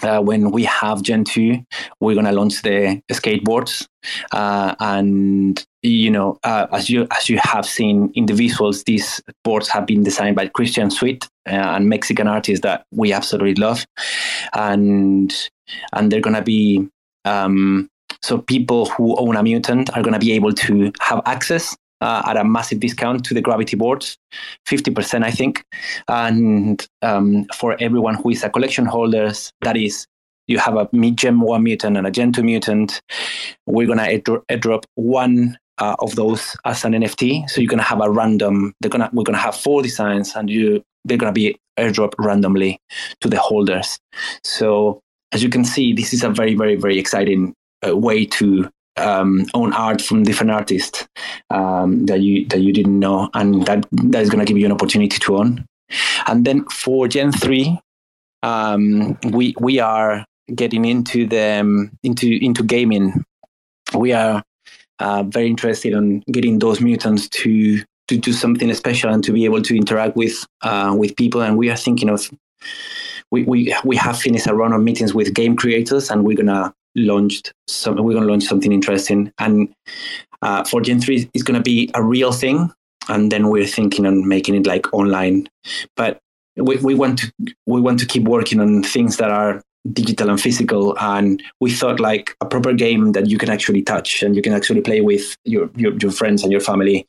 Uh, 0.04 0.22
when 0.22 0.52
we 0.52 0.64
have 0.64 1.02
Gen 1.02 1.24
2, 1.24 1.64
we're 2.00 2.14
going 2.14 2.26
to 2.26 2.32
launch 2.32 2.62
the 2.62 3.02
skateboards. 3.12 3.88
Uh, 4.32 4.76
and, 4.80 5.64
you 5.84 6.10
know, 6.10 6.40
uh, 6.44 6.68
as 6.72 6.90
you 6.90 7.08
as 7.12 7.30
you 7.30 7.40
have 7.44 7.66
seen 7.66 8.12
in 8.16 8.26
the 8.26 8.34
visuals, 8.34 8.84
these 8.86 9.22
boards 9.44 9.68
have 9.70 9.86
been 9.86 10.04
designed 10.04 10.36
by 10.36 10.48
Christian 10.48 10.90
Sweet 10.90 11.28
uh, 11.48 11.52
and 11.52 11.90
Mexican 11.90 12.28
artists 12.28 12.64
that 12.64 12.86
we 12.92 13.14
absolutely 13.14 13.56
love. 13.56 13.86
And 14.54 15.34
and 15.94 16.12
they're 16.12 16.22
going 16.22 16.36
to 16.36 16.42
be, 16.42 16.88
um, 17.26 17.90
so 18.22 18.40
people 18.40 18.88
who 18.88 19.16
own 19.18 19.36
a 19.36 19.44
mutant 19.44 19.96
are 19.96 20.02
going 20.02 20.14
to 20.14 20.20
be 20.20 20.34
able 20.34 20.54
to 20.54 20.92
have 21.00 21.22
access 21.26 21.76
uh, 22.02 22.24
at 22.26 22.38
a 22.38 22.44
massive 22.44 22.80
discount 22.80 23.24
to 23.26 23.34
the 23.34 23.42
gravity 23.42 23.76
boards, 23.76 24.18
50%, 24.68 25.24
I 25.24 25.32
think. 25.32 25.64
And 26.08 26.86
um, 27.02 27.46
for 27.56 27.78
everyone 27.80 28.16
who 28.16 28.32
is 28.32 28.44
a 28.44 28.50
collection 28.50 28.86
holder, 28.86 29.32
that 29.62 29.78
is, 29.78 30.06
you 30.48 30.58
have 30.58 30.76
a 30.76 30.90
Gen 31.12 31.40
1 31.40 31.64
mutant 31.64 31.98
and 31.98 32.08
a 32.08 32.12
Gen 32.12 32.34
2 32.34 32.44
mutant, 32.44 33.00
we're 33.68 33.88
going 33.88 34.00
to 34.00 34.42
airdrop 34.50 34.84
one 34.96 35.58
uh, 35.78 35.96
of 36.00 36.16
those 36.16 36.56
as 36.66 36.84
an 36.84 36.94
NFT. 36.94 37.50
So 37.50 37.62
you're 37.62 37.70
going 37.70 37.80
to 37.80 37.86
have 37.86 38.02
a 38.02 38.10
random, 38.10 38.74
they're 38.82 38.90
gonna, 38.90 39.10
we're 39.14 39.24
going 39.24 39.38
to 39.38 39.42
have 39.42 39.56
four 39.56 39.82
designs 39.82 40.36
and 40.36 40.50
you 40.50 40.84
they're 41.06 41.18
going 41.18 41.34
to 41.34 41.40
be 41.40 41.58
airdropped 41.80 42.14
randomly 42.20 42.80
to 43.22 43.28
the 43.28 43.40
holders. 43.40 43.98
So 44.44 45.00
as 45.32 45.42
you 45.42 45.50
can 45.50 45.66
see, 45.66 45.94
this 45.94 46.14
is 46.14 46.24
a 46.24 46.30
very, 46.30 46.56
very, 46.56 46.76
very 46.76 47.00
exciting 47.00 47.54
uh, 47.88 47.98
way 47.98 48.26
to 48.26 48.70
um, 48.98 49.46
own 49.54 49.74
art 49.74 50.02
from 50.02 50.24
different 50.24 50.52
artists 50.52 51.08
um, 51.50 52.06
that 52.06 52.22
you 52.22 52.46
that 52.48 52.60
you 52.60 52.74
didn't 52.74 53.00
know, 53.00 53.30
and 53.34 53.66
that 53.66 53.86
that 53.92 54.22
is 54.22 54.30
going 54.30 54.46
to 54.46 54.46
give 54.46 54.58
you 54.58 54.66
an 54.66 54.72
opportunity 54.72 55.18
to 55.20 55.38
own. 55.38 55.66
And 56.28 56.46
then 56.46 56.66
for 56.66 57.08
Gen 57.08 57.32
three, 57.32 57.80
um, 58.44 59.18
we 59.32 59.56
we 59.60 59.80
are 59.80 60.26
getting 60.54 60.86
into 60.86 61.28
the 61.28 61.60
um, 61.60 61.92
into 62.04 62.38
into 62.42 62.64
gaming. 62.64 63.24
We 63.94 64.14
are 64.14 64.44
uh, 65.00 65.24
very 65.24 65.48
interested 65.48 65.94
in 65.94 66.24
getting 66.32 66.60
those 66.60 66.82
mutants 66.82 67.28
to 67.30 67.84
to 68.08 68.18
do 68.18 68.34
something 68.34 68.74
special 68.74 69.12
and 69.12 69.24
to 69.24 69.32
be 69.32 69.46
able 69.46 69.62
to 69.62 69.76
interact 69.76 70.16
with 70.16 70.46
uh, 70.62 70.94
with 70.98 71.16
people. 71.16 71.42
And 71.42 71.58
we 71.58 71.70
are 71.70 71.78
thinking 71.78 72.10
of 72.10 72.30
we, 73.32 73.44
we 73.44 73.76
we 73.84 73.96
have 73.96 74.20
finished 74.20 74.48
a 74.48 74.54
run 74.54 74.74
of 74.74 74.82
meetings 74.82 75.14
with 75.14 75.34
game 75.34 75.56
creators, 75.56 76.10
and 76.10 76.24
we're 76.24 76.38
gonna 76.38 76.74
launch 76.96 77.42
some. 77.68 77.96
We're 78.04 78.14
gonna 78.14 78.26
launch 78.26 78.44
something 78.44 78.72
interesting. 78.72 79.32
And 79.40 79.74
uh, 80.42 80.64
for 80.64 80.82
Gen 80.82 81.00
three, 81.00 81.30
it's 81.34 81.44
gonna 81.44 81.62
be 81.62 81.90
a 81.94 82.04
real 82.04 82.32
thing. 82.32 82.72
And 83.10 83.32
then 83.32 83.50
we're 83.50 83.68
thinking 83.68 84.06
on 84.06 84.28
making 84.28 84.56
it 84.56 84.68
like 84.68 84.94
online, 84.94 85.50
but 85.98 86.20
we, 86.56 86.78
we 86.78 86.94
want 86.94 87.20
to 87.20 87.34
we 87.66 87.82
want 87.82 88.00
to 88.00 88.06
keep 88.06 88.24
working 88.24 88.60
on 88.60 88.84
things 88.84 89.18
that 89.18 89.32
are 89.32 89.64
digital 89.92 90.30
and 90.30 90.40
physical 90.40 90.96
and 91.00 91.42
we 91.60 91.72
thought 91.72 92.00
like 92.00 92.36
a 92.40 92.46
proper 92.46 92.72
game 92.72 93.14
that 93.14 93.28
you 93.28 93.38
can 93.38 93.50
actually 93.50 93.82
touch 93.82 94.22
and 94.22 94.36
you 94.36 94.42
can 94.42 94.54
actually 94.54 94.82
play 94.82 95.02
with 95.02 95.36
your 95.44 95.72
your, 95.76 95.94
your 95.98 96.12
friends 96.12 96.44
and 96.44 96.52
your 96.52 96.62
family 96.62 97.06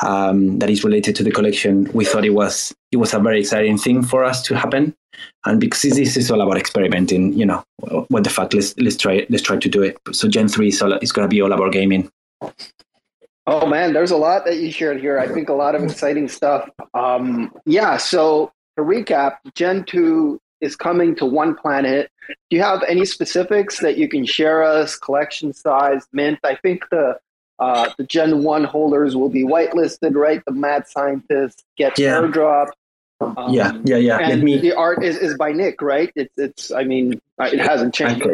um, 0.00 0.58
that 0.58 0.68
is 0.68 0.84
related 0.84 1.16
to 1.16 1.24
the 1.24 1.30
collection 1.30 1.90
we 1.94 2.04
thought 2.04 2.24
it 2.24 2.34
was 2.34 2.74
it 2.92 2.98
was 2.98 3.14
a 3.14 3.18
very 3.18 3.40
exciting 3.40 3.78
thing 3.78 4.02
for 4.02 4.22
us 4.22 4.42
to 4.42 4.54
happen 4.54 4.94
and 5.46 5.60
because 5.60 5.80
this 5.82 6.16
is 6.16 6.30
all 6.30 6.42
about 6.42 6.58
experimenting 6.58 7.32
you 7.32 7.46
know 7.46 7.64
what 8.08 8.22
the 8.22 8.30
fuck 8.30 8.52
let's 8.52 8.76
let's 8.76 8.96
try 8.96 9.26
let's 9.30 9.42
try 9.42 9.56
to 9.56 9.68
do 9.68 9.82
it 9.82 9.96
so 10.12 10.28
gen 10.28 10.46
3 10.46 10.68
is, 10.68 10.82
all, 10.82 10.90
going 10.90 11.00
to 11.00 11.28
be 11.28 11.40
all 11.40 11.52
about 11.52 11.72
gaming 11.72 12.10
Oh 13.46 13.66
man, 13.66 13.92
there's 13.92 14.12
a 14.12 14.16
lot 14.16 14.44
that 14.44 14.58
you 14.58 14.70
shared 14.70 15.00
here. 15.00 15.18
I 15.18 15.26
think 15.26 15.48
a 15.48 15.54
lot 15.54 15.74
of 15.74 15.82
exciting 15.82 16.28
stuff. 16.28 16.68
Um, 16.94 17.52
yeah, 17.66 17.96
so 17.96 18.52
to 18.76 18.84
recap, 18.84 19.38
Gen 19.54 19.82
2 19.84 20.38
is 20.60 20.76
coming 20.76 21.14
to 21.16 21.24
OnePlanet. 21.24 22.08
Do 22.28 22.56
you 22.56 22.62
have 22.62 22.82
any 22.88 23.04
specifics 23.04 23.80
that 23.80 23.98
you 23.98 24.08
can 24.08 24.24
share 24.24 24.62
us? 24.62 24.96
Collection 24.96 25.52
size, 25.52 26.06
mint? 26.12 26.38
I 26.44 26.54
think 26.56 26.84
the 26.90 27.18
uh, 27.58 27.90
the 27.98 28.04
Gen 28.04 28.42
1 28.42 28.64
holders 28.64 29.14
will 29.14 29.28
be 29.28 29.44
whitelisted, 29.44 30.14
right? 30.14 30.42
The 30.46 30.52
mad 30.52 30.88
scientist 30.88 31.64
gets 31.76 32.00
Yeah. 32.00 32.14
airdrop. 32.14 32.68
Um, 33.20 33.52
yeah, 33.52 33.72
yeah, 33.84 33.96
yeah. 33.96 34.18
And 34.18 34.42
me 34.42 34.56
the 34.56 34.72
art 34.72 35.04
is, 35.04 35.18
is 35.18 35.36
by 35.36 35.52
Nick, 35.52 35.82
right? 35.82 36.10
It's, 36.16 36.32
it's. 36.38 36.70
I 36.70 36.84
mean, 36.84 37.20
uh, 37.38 37.50
it 37.52 37.58
hasn't 37.58 37.94
changed. 37.94 38.26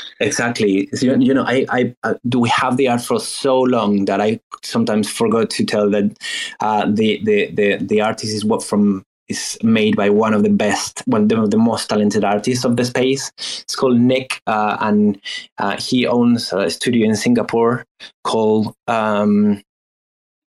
exactly. 0.20 0.88
So, 0.94 1.04
you, 1.06 1.16
you 1.18 1.34
know, 1.34 1.44
I, 1.46 1.66
I 1.68 1.94
uh, 2.04 2.14
do 2.26 2.38
we 2.38 2.48
have 2.48 2.78
the 2.78 2.88
art 2.88 3.02
for 3.02 3.20
so 3.20 3.60
long 3.60 4.06
that 4.06 4.22
I 4.22 4.40
sometimes 4.62 5.10
forgot 5.10 5.50
to 5.50 5.64
tell 5.66 5.90
that 5.90 6.16
uh, 6.60 6.86
the, 6.90 7.20
the 7.24 7.50
the 7.50 7.76
the 7.84 8.00
artist 8.00 8.32
is 8.32 8.46
what 8.46 8.62
from 8.62 9.04
is 9.28 9.58
made 9.62 9.96
by 9.96 10.10
one 10.10 10.34
of 10.34 10.42
the 10.42 10.50
best, 10.50 11.02
one 11.06 11.30
of 11.32 11.50
the 11.50 11.56
most 11.56 11.88
talented 11.88 12.24
artists 12.24 12.64
of 12.64 12.76
the 12.76 12.84
space. 12.84 13.32
It's 13.38 13.76
called 13.76 13.98
Nick, 13.98 14.40
uh, 14.46 14.76
and 14.80 15.20
uh, 15.58 15.76
he 15.78 16.06
owns 16.06 16.52
a 16.52 16.70
studio 16.70 17.08
in 17.08 17.16
Singapore 17.16 17.84
called. 18.22 18.74
Um, 18.86 19.62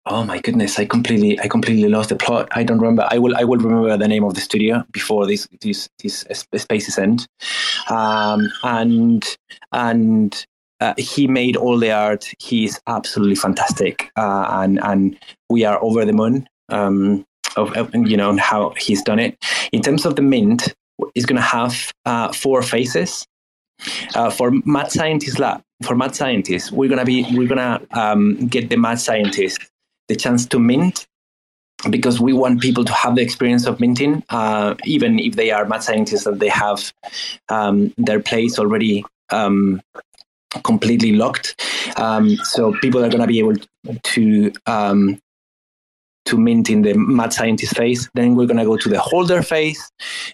oh 0.05 0.23
my 0.23 0.39
goodness! 0.39 0.77
I 0.77 0.85
completely, 0.85 1.39
I 1.39 1.47
completely 1.47 1.89
lost 1.89 2.09
the 2.09 2.15
plot. 2.15 2.49
I 2.51 2.63
don't 2.63 2.79
remember. 2.79 3.07
I 3.09 3.17
will, 3.17 3.35
I 3.35 3.43
will 3.43 3.57
remember 3.57 3.95
the 3.97 4.07
name 4.07 4.23
of 4.23 4.33
the 4.33 4.41
studio 4.41 4.83
before 4.91 5.25
this, 5.25 5.47
this, 5.61 5.89
this 5.99 6.25
spaces 6.55 6.97
end. 6.97 7.27
Um, 7.89 8.49
and 8.63 9.37
and 9.71 10.45
uh, 10.81 10.93
he 10.97 11.27
made 11.27 11.55
all 11.55 11.79
the 11.79 11.91
art. 11.91 12.31
He's 12.39 12.79
absolutely 12.87 13.35
fantastic, 13.35 14.11
uh, 14.15 14.47
and 14.49 14.79
and 14.83 15.17
we 15.49 15.63
are 15.63 15.81
over 15.81 16.05
the 16.05 16.13
moon. 16.13 16.47
Um, 16.69 17.25
of, 17.55 17.93
you 17.93 18.17
know 18.17 18.35
how 18.37 18.73
he's 18.77 19.01
done 19.01 19.19
it. 19.19 19.37
In 19.71 19.81
terms 19.81 20.05
of 20.05 20.15
the 20.15 20.21
mint, 20.21 20.73
is 21.13 21.25
going 21.25 21.37
to 21.37 21.41
have 21.41 21.91
uh, 22.05 22.31
four 22.31 22.61
phases. 22.61 23.25
Uh, 24.15 24.29
for 24.29 24.51
mad 24.63 24.89
scientist 24.89 25.37
lab, 25.37 25.61
for 25.83 25.95
mad 25.95 26.15
scientists, 26.15 26.71
we're 26.71 26.89
gonna 26.89 27.03
be 27.03 27.25
we're 27.33 27.47
gonna 27.47 27.81
um, 27.91 28.47
get 28.47 28.69
the 28.69 28.77
mad 28.77 28.97
scientist 29.01 29.59
the 30.07 30.15
chance 30.15 30.45
to 30.45 30.59
mint 30.59 31.05
because 31.89 32.21
we 32.21 32.31
want 32.31 32.61
people 32.61 32.85
to 32.85 32.93
have 32.93 33.15
the 33.15 33.21
experience 33.21 33.65
of 33.65 33.79
minting, 33.79 34.23
uh, 34.29 34.75
even 34.85 35.19
if 35.19 35.35
they 35.35 35.51
are 35.51 35.65
mad 35.65 35.83
scientists 35.83 36.25
and 36.25 36.39
they 36.39 36.47
have 36.47 36.93
um, 37.49 37.93
their 37.97 38.21
place 38.21 38.57
already 38.57 39.03
um, 39.31 39.81
completely 40.63 41.11
locked. 41.11 41.61
Um, 41.97 42.37
so 42.37 42.73
people 42.81 43.03
are 43.03 43.09
going 43.09 43.21
to 43.21 43.27
be 43.27 43.39
able 43.39 43.55
to 44.01 44.53
um, 44.65 45.19
to 46.25 46.37
mint 46.37 46.69
in 46.69 46.81
the 46.81 46.93
mad 46.93 47.33
scientist 47.33 47.75
phase. 47.75 48.09
Then 48.13 48.35
we're 48.35 48.47
going 48.47 48.57
to 48.57 48.65
go 48.65 48.77
to 48.77 48.89
the 48.89 48.99
holder 48.99 49.41
phase. 49.41 49.91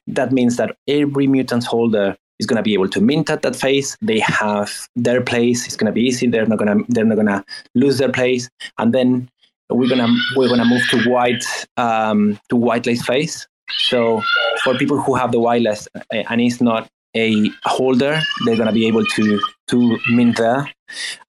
That 0.08 0.32
means 0.32 0.58
that 0.58 0.76
every 0.88 1.28
mutants 1.28 1.66
holder 1.66 2.18
is 2.40 2.48
going 2.48 2.58
to 2.58 2.64
be 2.64 2.74
able 2.74 2.90
to 2.90 3.02
mint 3.02 3.30
at 3.30 3.42
that 3.44 3.56
phase. 3.56 3.98
They 4.02 4.20
have 4.20 4.72
their 4.96 5.22
place. 5.22 5.68
It's 5.68 5.76
going 5.76 5.92
to 5.92 5.92
be 5.92 6.02
easy. 6.02 6.28
They're 6.28 6.46
not 6.46 6.58
going 6.58 6.78
to 6.78 6.86
they're 6.90 7.06
not 7.06 7.16
going 7.16 7.28
to 7.28 7.44
lose 7.76 7.98
their 7.98 8.12
place. 8.12 8.50
And 8.78 8.94
then 8.94 9.30
we're 9.74 9.90
gonna 9.90 10.08
we're 10.36 10.50
gonna 10.50 10.66
move 10.66 10.82
to 10.90 11.10
white 11.10 11.44
um, 11.78 12.40
to 12.50 12.56
whitelist 12.56 13.06
phase. 13.06 13.48
So 13.70 14.22
for 14.64 14.78
people 14.78 15.02
who 15.02 15.16
have 15.16 15.32
the 15.32 15.40
whitelist 15.40 15.88
and 16.12 16.42
it's 16.42 16.62
not 16.62 16.90
a 17.16 17.50
holder, 17.64 18.22
they're 18.46 18.58
gonna 18.58 18.74
be 18.74 18.88
able 18.88 19.06
to 19.06 19.42
to 19.68 20.00
mint 20.10 20.38
there. 20.38 20.70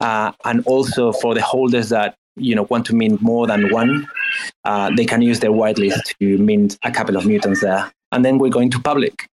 Uh, 0.01 0.33
and 0.45 0.65
also 0.67 1.13
for 1.13 1.35
the 1.35 1.43
holders 1.43 1.91
that 1.91 2.17
you 2.37 2.55
know 2.55 2.65
want 2.65 2.87
to 2.87 2.95
mint 2.95 3.23
more 3.23 3.47
than 3.47 3.71
one, 3.71 4.07
uh, 4.65 4.91
they 4.97 5.05
can 5.05 5.23
use 5.23 5.41
their 5.41 5.51
whitelist 5.51 6.01
to 6.21 6.39
mint 6.39 6.79
a 6.83 6.91
couple 6.91 7.17
of 7.17 7.27
mutants 7.27 7.61
there. 7.61 7.91
And 8.13 8.25
then 8.25 8.39
we're 8.39 8.51
going 8.51 8.71
to 8.71 8.79
public. 8.79 9.27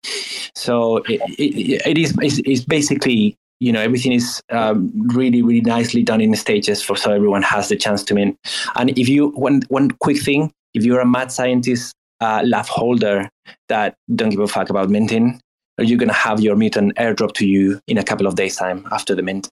So 0.55 0.99
it, 1.09 1.21
it, 1.39 1.87
it 1.87 1.99
is 1.99 2.15
it's, 2.21 2.39
it's 2.45 2.65
basically 2.65 3.37
you 3.61 3.73
know 3.73 3.81
everything 3.81 4.13
is 4.13 4.43
um, 4.51 4.93
really 5.15 5.43
really 5.43 5.61
nicely 5.63 6.03
done 6.03 6.21
in 6.21 6.35
stages 6.37 6.83
for 6.83 6.97
so 6.97 7.13
everyone 7.13 7.43
has 7.43 7.69
the 7.69 7.77
chance 7.77 8.03
to 8.05 8.15
mint 8.15 8.37
and 8.77 8.91
if 8.99 9.09
you 9.09 9.29
one 9.31 9.63
one 9.69 9.91
quick 9.93 10.21
thing 10.21 10.53
if 10.75 10.85
you're 10.85 11.01
a 11.01 11.07
mad 11.07 11.33
scientist 11.33 11.95
uh, 12.21 12.45
holder 12.69 13.29
that 13.69 13.95
don't 14.15 14.31
give 14.31 14.41
a 14.41 14.49
fuck 14.49 14.69
about 14.69 14.91
minting 14.91 15.41
are 15.79 15.85
you're 15.85 15.99
going 15.99 16.09
to 16.09 16.15
have 16.15 16.41
your 16.41 16.57
mutant 16.57 16.95
airdrop 16.97 17.33
to 17.33 17.47
you 17.47 17.81
in 17.87 17.99
a 17.99 18.05
couple 18.05 18.27
of 18.27 18.35
days 18.35 18.57
time 18.57 18.87
after 18.91 19.15
the 19.15 19.23
mint 19.23 19.49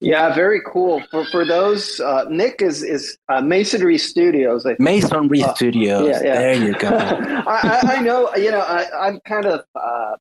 Yeah, 0.00 0.32
very 0.32 0.60
cool. 0.64 1.02
For 1.10 1.24
for 1.26 1.44
those, 1.44 1.98
uh, 1.98 2.24
Nick 2.30 2.62
is 2.62 2.84
is 2.84 3.18
uh, 3.28 3.40
Masonry 3.40 3.98
Studios. 3.98 4.64
I 4.64 4.70
think. 4.70 4.80
masonry 4.80 5.42
Uh, 5.42 5.54
studios 5.54 6.08
yeah, 6.08 6.22
yeah. 6.22 6.34
there 6.34 6.54
you 6.54 6.72
go 6.74 6.88
I, 6.92 7.80
I, 7.96 8.00
know. 8.00 8.30
You 8.36 8.52
know, 8.52 8.60
I, 8.60 9.08
I'm 9.08 9.20
kind 9.20 9.46
of. 9.46 9.64
Uh, 9.74 10.16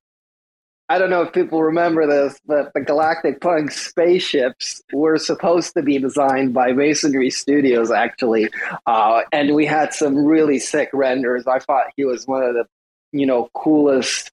I 0.90 0.98
don't 0.98 1.10
know 1.10 1.22
if 1.22 1.34
people 1.34 1.62
remember 1.62 2.08
this, 2.08 2.40
but 2.46 2.72
the 2.74 2.80
Galactic 2.80 3.42
Punk 3.42 3.72
spaceships 3.72 4.82
were 4.94 5.18
supposed 5.18 5.74
to 5.74 5.84
be 5.84 6.00
designed 6.00 6.54
by 6.54 6.72
Masonry 6.72 7.30
Studios, 7.30 7.92
actually, 7.92 8.50
uh, 8.86 9.24
and 9.34 9.54
we 9.54 9.66
had 9.66 9.94
some 9.94 10.16
really 10.16 10.60
sick 10.60 10.90
renders. 10.94 11.46
I 11.46 11.60
thought 11.60 11.88
he 11.98 12.06
was 12.06 12.26
one 12.26 12.42
of 12.42 12.54
the, 12.54 12.66
you 13.12 13.26
know, 13.26 13.50
coolest, 13.54 14.32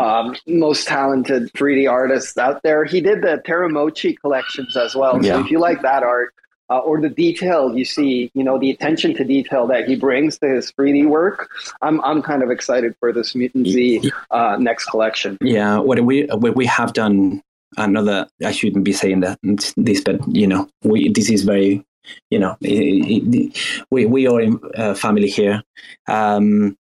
um, 0.00 0.36
most 0.46 0.88
talented 0.88 1.52
3D 1.52 1.90
artists 1.90 2.36
out 2.38 2.62
there. 2.62 2.84
He 2.84 3.00
did 3.00 3.22
the 3.22 3.42
Terramochi 3.46 4.18
collections 4.18 4.76
as 4.76 4.94
well. 4.94 5.22
Yeah. 5.22 5.34
So 5.34 5.40
if 5.40 5.50
you 5.50 5.58
like 5.58 5.82
that 5.82 6.02
art, 6.02 6.34
uh, 6.70 6.78
or 6.78 7.00
the 7.00 7.08
detail 7.08 7.76
you 7.76 7.84
see, 7.84 8.30
you 8.32 8.44
know, 8.44 8.56
the 8.58 8.70
attention 8.70 9.12
to 9.14 9.24
detail 9.24 9.66
that 9.66 9.88
he 9.88 9.96
brings 9.96 10.38
to 10.38 10.46
his 10.46 10.72
3D 10.72 11.06
work, 11.08 11.50
I'm 11.82 12.00
I'm 12.02 12.22
kind 12.22 12.42
of 12.42 12.50
excited 12.50 12.94
for 13.00 13.12
this 13.12 13.34
MutantZ 13.34 14.08
uh, 14.30 14.56
next 14.56 14.86
collection. 14.86 15.36
Yeah, 15.42 15.78
what 15.78 16.00
we 16.00 16.26
what 16.26 16.54
we 16.54 16.66
have 16.66 16.92
done 16.92 17.42
another. 17.76 18.28
I 18.44 18.52
shouldn't 18.52 18.84
be 18.84 18.92
saying 18.92 19.20
that 19.20 19.38
this, 19.76 20.00
but 20.00 20.20
you 20.28 20.46
know, 20.46 20.68
we 20.84 21.10
this 21.10 21.28
is 21.28 21.42
very, 21.42 21.84
you 22.30 22.38
know, 22.38 22.56
it, 22.60 23.34
it, 23.34 23.84
we 23.90 24.06
we 24.06 24.28
are 24.28 24.40
in 24.40 24.60
uh, 24.76 24.94
family 24.94 25.28
here. 25.28 25.64
Um, 26.06 26.78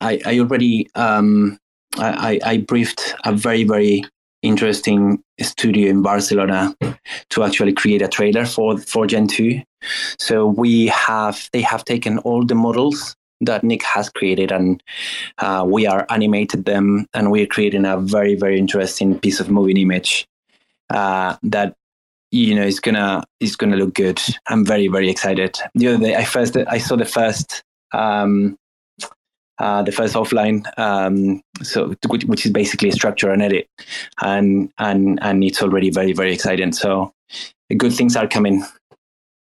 I 0.00 0.20
I 0.26 0.38
already 0.40 0.90
um, 0.96 1.60
I 1.98 2.40
I 2.44 2.56
briefed 2.58 3.14
a 3.24 3.32
very 3.32 3.64
very 3.64 4.04
interesting 4.42 5.22
studio 5.40 5.88
in 5.88 6.02
Barcelona 6.02 6.74
to 7.30 7.44
actually 7.44 7.72
create 7.72 8.02
a 8.02 8.08
trailer 8.08 8.44
for 8.44 8.78
for 8.78 9.06
Gen 9.06 9.26
two. 9.26 9.62
So 10.18 10.46
we 10.46 10.86
have 10.88 11.48
they 11.52 11.62
have 11.62 11.84
taken 11.84 12.18
all 12.18 12.44
the 12.44 12.54
models 12.54 13.16
that 13.40 13.64
Nick 13.64 13.82
has 13.82 14.08
created 14.08 14.52
and 14.52 14.82
uh, 15.38 15.64
we 15.68 15.86
are 15.86 16.06
animated 16.10 16.64
them 16.64 17.06
and 17.12 17.30
we're 17.30 17.46
creating 17.46 17.84
a 17.84 17.98
very 17.98 18.34
very 18.36 18.58
interesting 18.58 19.18
piece 19.18 19.40
of 19.40 19.50
moving 19.50 19.76
image 19.76 20.28
uh, 20.90 21.36
that 21.42 21.74
you 22.30 22.54
know 22.54 22.62
is 22.62 22.80
gonna 22.80 23.22
is 23.40 23.56
gonna 23.56 23.76
look 23.76 23.92
good 23.94 24.18
i'm 24.48 24.64
very 24.64 24.88
very 24.88 25.10
excited 25.10 25.54
the 25.74 25.86
other 25.86 25.98
day 25.98 26.16
i 26.16 26.24
first 26.24 26.56
i 26.56 26.78
saw 26.78 26.96
the 26.96 27.04
first 27.04 27.62
um 27.92 28.56
uh, 29.62 29.82
the 29.82 29.92
first 29.92 30.14
offline 30.14 30.66
um 30.78 31.40
so 31.62 31.94
which, 32.08 32.24
which 32.24 32.44
is 32.44 32.52
basically 32.52 32.88
a 32.88 32.92
structure 32.92 33.30
and 33.30 33.42
edit 33.42 33.68
and 34.20 34.70
and 34.78 35.18
and 35.22 35.44
it's 35.44 35.62
already 35.62 35.90
very 35.90 36.12
very 36.12 36.32
exciting 36.32 36.72
so 36.72 37.12
good 37.78 37.92
things 37.92 38.16
are 38.16 38.28
coming 38.28 38.62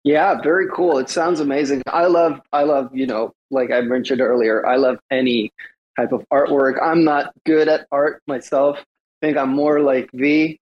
Yeah, 0.03 0.41
very 0.41 0.67
cool. 0.73 0.97
It 0.97 1.09
sounds 1.09 1.39
amazing. 1.39 1.81
I 1.87 2.05
love, 2.05 2.39
I 2.53 2.63
love, 2.63 2.89
you 2.95 3.05
know, 3.05 3.33
like 3.51 3.71
I 3.71 3.81
mentioned 3.81 4.21
earlier, 4.21 4.65
I 4.65 4.77
love 4.77 4.97
any 5.11 5.51
type 5.97 6.13
of 6.13 6.23
artwork. 6.31 6.81
I'm 6.81 7.03
not 7.03 7.33
good 7.45 7.67
at 7.67 7.85
art 7.91 8.21
myself. 8.25 8.77
I 8.79 9.25
think 9.25 9.37
I'm 9.37 9.49
more 9.49 9.81
like 9.81 10.09
V. 10.13 10.57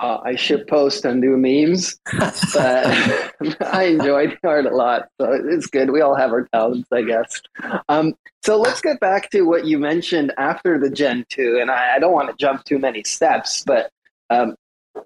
Uh, 0.00 0.18
I 0.24 0.36
ship 0.36 0.68
post 0.68 1.04
and 1.04 1.20
do 1.20 1.36
memes, 1.36 1.98
but 2.54 2.86
I 3.60 3.84
enjoy 3.84 4.28
the 4.28 4.38
art 4.44 4.66
a 4.66 4.70
lot. 4.70 5.08
So 5.20 5.32
it's 5.32 5.66
good. 5.66 5.90
We 5.90 6.00
all 6.00 6.14
have 6.14 6.30
our 6.30 6.46
talents, 6.52 6.88
I 6.92 7.02
guess. 7.02 7.42
Um, 7.88 8.14
so 8.44 8.60
let's 8.60 8.80
get 8.80 9.00
back 9.00 9.30
to 9.30 9.42
what 9.42 9.66
you 9.66 9.78
mentioned 9.78 10.32
after 10.38 10.78
the 10.78 10.88
Gen 10.88 11.26
2. 11.30 11.58
And 11.60 11.70
I, 11.70 11.96
I 11.96 11.98
don't 11.98 12.12
want 12.12 12.28
to 12.30 12.36
jump 12.36 12.64
too 12.64 12.78
many 12.78 13.02
steps, 13.02 13.64
but 13.66 13.90
um, 14.30 14.54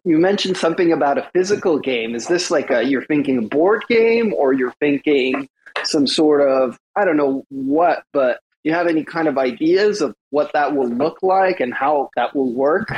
you 0.05 0.19
mentioned 0.19 0.57
something 0.57 0.93
about 0.93 1.19
a 1.19 1.29
physical 1.33 1.79
game. 1.79 2.15
Is 2.15 2.27
this 2.27 2.51
like 2.51 2.71
a 2.71 2.83
you're 2.83 3.05
thinking 3.05 3.39
a 3.39 3.43
board 3.43 3.85
game 3.89 4.35
or 4.35 4.53
you're 4.53 4.75
thinking 4.81 5.49
some 5.85 6.07
sort 6.07 6.47
of 6.49 6.79
I 6.97 7.05
don't 7.05 7.17
know 7.17 7.45
what, 7.49 8.05
but 8.13 8.41
you 8.63 8.73
have 8.73 8.87
any 8.87 9.05
kind 9.05 9.29
of 9.29 9.39
ideas 9.39 10.01
of 10.01 10.15
what 10.31 10.53
that 10.53 10.75
will 10.75 10.89
look 10.89 11.19
like 11.23 11.61
and 11.61 11.75
how 11.75 12.11
that 12.17 12.35
will 12.35 12.53
work 12.53 12.89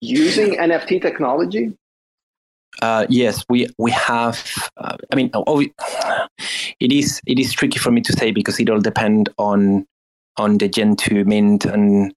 using 0.00 0.56
NFT 0.58 1.00
technology? 1.00 1.76
Uh, 2.82 3.06
yes, 3.08 3.44
we 3.48 3.68
we 3.78 3.90
have. 3.90 4.42
Uh, 4.76 4.96
I 5.12 5.16
mean, 5.16 5.30
oh, 5.34 5.60
it 5.60 6.92
is 6.92 7.20
it 7.26 7.38
is 7.38 7.52
tricky 7.52 7.78
for 7.78 7.90
me 7.90 8.00
to 8.02 8.12
say 8.12 8.30
because 8.30 8.58
it 8.60 8.70
all 8.70 8.80
depend 8.80 9.28
on 9.38 9.86
on 10.36 10.58
the 10.58 10.68
Gen 10.68 10.96
two 10.96 11.24
mint 11.24 11.64
and 11.64 12.14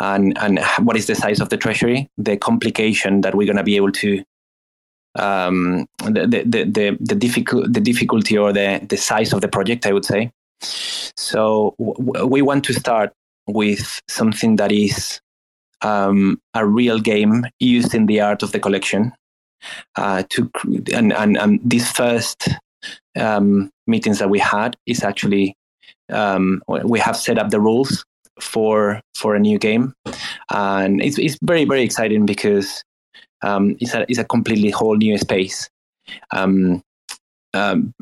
and 0.00 0.36
and 0.38 0.60
what 0.80 0.96
is 0.96 1.06
the 1.06 1.14
size 1.14 1.40
of 1.40 1.50
the 1.50 1.56
treasury, 1.56 2.08
the 2.18 2.36
complication 2.36 3.20
that 3.20 3.34
we're 3.34 3.46
going 3.46 3.56
to 3.56 3.62
be 3.62 3.76
able 3.76 3.92
to, 3.92 4.24
um, 5.16 5.86
the 6.04 6.26
the 6.26 6.42
the 6.44 6.64
the, 6.64 6.98
the 7.00 7.14
difficult 7.14 7.72
the 7.72 7.80
difficulty 7.80 8.36
or 8.36 8.52
the 8.52 8.84
the 8.88 8.96
size 8.96 9.32
of 9.32 9.40
the 9.40 9.48
project, 9.48 9.86
I 9.86 9.92
would 9.92 10.04
say. 10.04 10.30
So 11.16 11.74
w- 11.78 12.26
we 12.26 12.42
want 12.42 12.64
to 12.64 12.74
start 12.74 13.12
with 13.46 14.00
something 14.08 14.56
that 14.56 14.72
is 14.72 15.20
um, 15.82 16.40
a 16.54 16.66
real 16.66 16.98
game 16.98 17.44
used 17.58 17.94
in 17.94 18.06
the 18.06 18.20
art 18.20 18.42
of 18.42 18.52
the 18.52 18.60
collection. 18.60 19.12
Uh, 19.96 20.22
to 20.30 20.50
and, 20.94 21.12
and, 21.12 21.36
and 21.36 21.60
this 21.62 21.90
first 21.90 22.48
um, 23.18 23.70
meetings 23.86 24.18
that 24.18 24.30
we 24.30 24.38
had 24.38 24.74
is 24.86 25.02
actually 25.02 25.54
um, 26.10 26.62
we 26.66 26.98
have 26.98 27.16
set 27.16 27.38
up 27.38 27.50
the 27.50 27.60
rules 27.60 28.04
for 28.40 29.00
for 29.14 29.34
a 29.34 29.40
new 29.40 29.58
game, 29.58 29.92
and 30.50 31.02
it's 31.02 31.18
it's 31.18 31.38
very 31.42 31.64
very 31.64 31.82
exciting 31.82 32.26
because 32.26 32.82
um, 33.42 33.76
it's 33.80 33.94
a 33.94 34.06
it's 34.08 34.18
a 34.18 34.24
completely 34.24 34.70
whole 34.70 34.96
new 34.96 35.18
space. 35.18 35.68
Um, 36.32 36.82
um, 37.52 37.92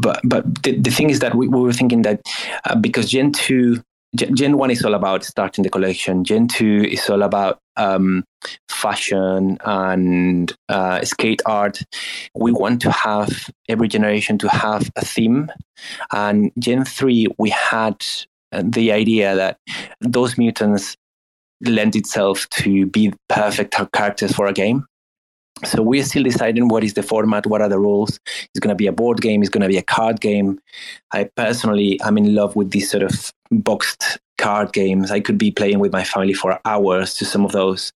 but 0.00 0.20
but 0.24 0.62
the, 0.62 0.78
the 0.78 0.90
thing 0.90 1.10
is 1.10 1.20
that 1.20 1.34
we, 1.34 1.48
we 1.48 1.60
were 1.60 1.72
thinking 1.72 2.02
that 2.02 2.22
uh, 2.64 2.76
because 2.76 3.10
Gen 3.10 3.32
two 3.32 3.82
Gen 4.14 4.58
1 4.58 4.70
is 4.70 4.84
all 4.84 4.94
about 4.94 5.24
starting 5.24 5.64
the 5.64 5.70
collection. 5.70 6.24
Gen 6.24 6.46
2 6.46 6.88
is 6.90 7.10
all 7.10 7.22
about 7.22 7.58
um, 7.76 8.22
fashion 8.68 9.58
and 9.64 10.52
uh, 10.68 11.04
skate 11.04 11.42
art. 11.46 11.82
We 12.34 12.52
want 12.52 12.80
to 12.82 12.92
have 12.92 13.50
every 13.68 13.88
generation 13.88 14.38
to 14.38 14.48
have 14.48 14.88
a 14.96 15.04
theme. 15.04 15.50
And 16.12 16.52
Gen 16.58 16.84
3, 16.84 17.26
we 17.38 17.50
had 17.50 18.04
uh, 18.52 18.62
the 18.64 18.92
idea 18.92 19.34
that 19.34 19.58
those 20.00 20.38
mutants 20.38 20.96
lend 21.62 21.96
itself 21.96 22.48
to 22.50 22.86
be 22.86 23.12
perfect 23.28 23.74
characters 23.92 24.32
for 24.32 24.46
a 24.46 24.52
game. 24.52 24.86
So 25.66 25.82
we're 25.82 26.04
still 26.04 26.22
deciding 26.22 26.68
what 26.68 26.84
is 26.84 26.94
the 26.94 27.02
format, 27.02 27.46
what 27.46 27.60
are 27.60 27.68
the 27.68 27.78
rules. 27.78 28.18
It's 28.26 28.60
going 28.60 28.70
to 28.70 28.74
be 28.74 28.86
a 28.86 28.92
board 28.92 29.20
game, 29.20 29.42
it's 29.42 29.50
going 29.50 29.62
to 29.62 29.68
be 29.68 29.78
a 29.78 29.82
card 29.82 30.20
game. 30.20 30.60
I 31.12 31.24
personally 31.36 32.00
I'm 32.02 32.18
in 32.18 32.34
love 32.34 32.56
with 32.56 32.70
these 32.70 32.90
sort 32.90 33.02
of 33.02 33.32
boxed 33.50 34.18
card 34.38 34.72
games. 34.72 35.10
I 35.10 35.20
could 35.20 35.38
be 35.38 35.50
playing 35.50 35.78
with 35.78 35.92
my 35.92 36.04
family 36.04 36.34
for 36.34 36.58
hours 36.64 37.14
to 37.14 37.24
some 37.24 37.44
of 37.44 37.52
those. 37.52 37.92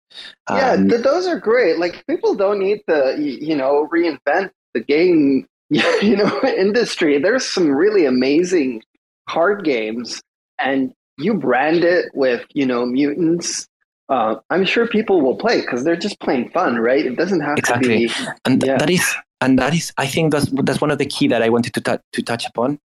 Yeah, 0.48 0.72
um, 0.72 0.88
th- 0.88 1.02
those 1.02 1.26
are 1.26 1.38
great. 1.38 1.78
Like 1.78 2.04
people 2.06 2.34
don't 2.34 2.60
need 2.60 2.82
to, 2.88 3.16
you 3.18 3.56
know, 3.56 3.88
reinvent 3.92 4.50
the 4.74 4.80
game, 4.80 5.46
you 5.70 6.16
know, 6.16 6.40
industry. 6.56 7.18
There's 7.18 7.46
some 7.46 7.68
really 7.70 8.04
amazing 8.04 8.82
card 9.28 9.64
games, 9.64 10.20
and 10.58 10.92
you 11.18 11.34
brand 11.34 11.84
it 11.84 12.06
with, 12.14 12.44
you 12.52 12.66
know, 12.66 12.84
mutants 12.84 13.68
uh, 14.08 14.36
I'm 14.50 14.64
sure 14.64 14.86
people 14.86 15.20
will 15.20 15.36
play 15.36 15.60
because 15.60 15.84
they're 15.84 15.96
just 15.96 16.20
playing 16.20 16.50
fun, 16.50 16.78
right? 16.78 17.04
It 17.04 17.16
doesn't 17.16 17.40
have 17.40 17.58
exactly. 17.58 18.08
to 18.08 18.14
be. 18.14 18.30
And 18.44 18.62
yeah. 18.62 18.76
that 18.76 18.90
is, 18.90 19.14
and 19.40 19.58
that 19.58 19.74
is, 19.74 19.92
I 19.98 20.06
think 20.06 20.32
that's 20.32 20.46
that's 20.50 20.80
one 20.80 20.90
of 20.90 20.98
the 20.98 21.06
key 21.06 21.28
that 21.28 21.42
I 21.42 21.48
wanted 21.48 21.74
to 21.74 21.80
t- 21.80 22.02
to 22.12 22.22
touch 22.22 22.46
upon. 22.46 22.78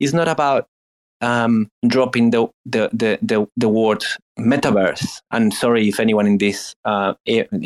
It's 0.00 0.12
not 0.12 0.28
about 0.28 0.66
um, 1.20 1.68
dropping 1.86 2.30
the, 2.30 2.48
the 2.66 2.90
the 2.92 3.18
the 3.22 3.46
the 3.56 3.68
word 3.68 4.04
metaverse. 4.38 5.20
And 5.30 5.54
sorry 5.54 5.88
if 5.88 6.00
anyone 6.00 6.26
in 6.26 6.38
this 6.38 6.74
uh, 6.84 7.14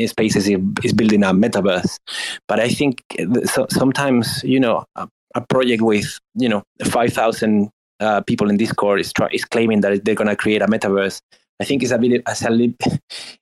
space 0.06 0.36
is, 0.36 0.48
is 0.84 0.92
building 0.92 1.24
a 1.24 1.32
metaverse, 1.32 1.98
but 2.46 2.60
I 2.60 2.68
think 2.68 3.02
so, 3.44 3.66
sometimes 3.70 4.42
you 4.44 4.60
know 4.60 4.84
a, 4.96 5.08
a 5.34 5.40
project 5.40 5.82
with 5.82 6.18
you 6.34 6.48
know 6.48 6.62
five 6.84 7.12
thousand 7.12 7.70
uh, 8.00 8.20
people 8.20 8.48
in 8.48 8.56
Discord 8.56 9.00
is, 9.00 9.12
try, 9.12 9.28
is 9.32 9.44
claiming 9.44 9.80
that 9.80 10.04
they're 10.04 10.14
going 10.14 10.28
to 10.28 10.36
create 10.36 10.62
a 10.62 10.66
metaverse 10.66 11.20
I 11.60 11.64
think 11.64 11.82
is 11.82 11.92
a 11.92 11.98
bit 11.98 12.22
as 12.26 12.42
a 12.42 12.74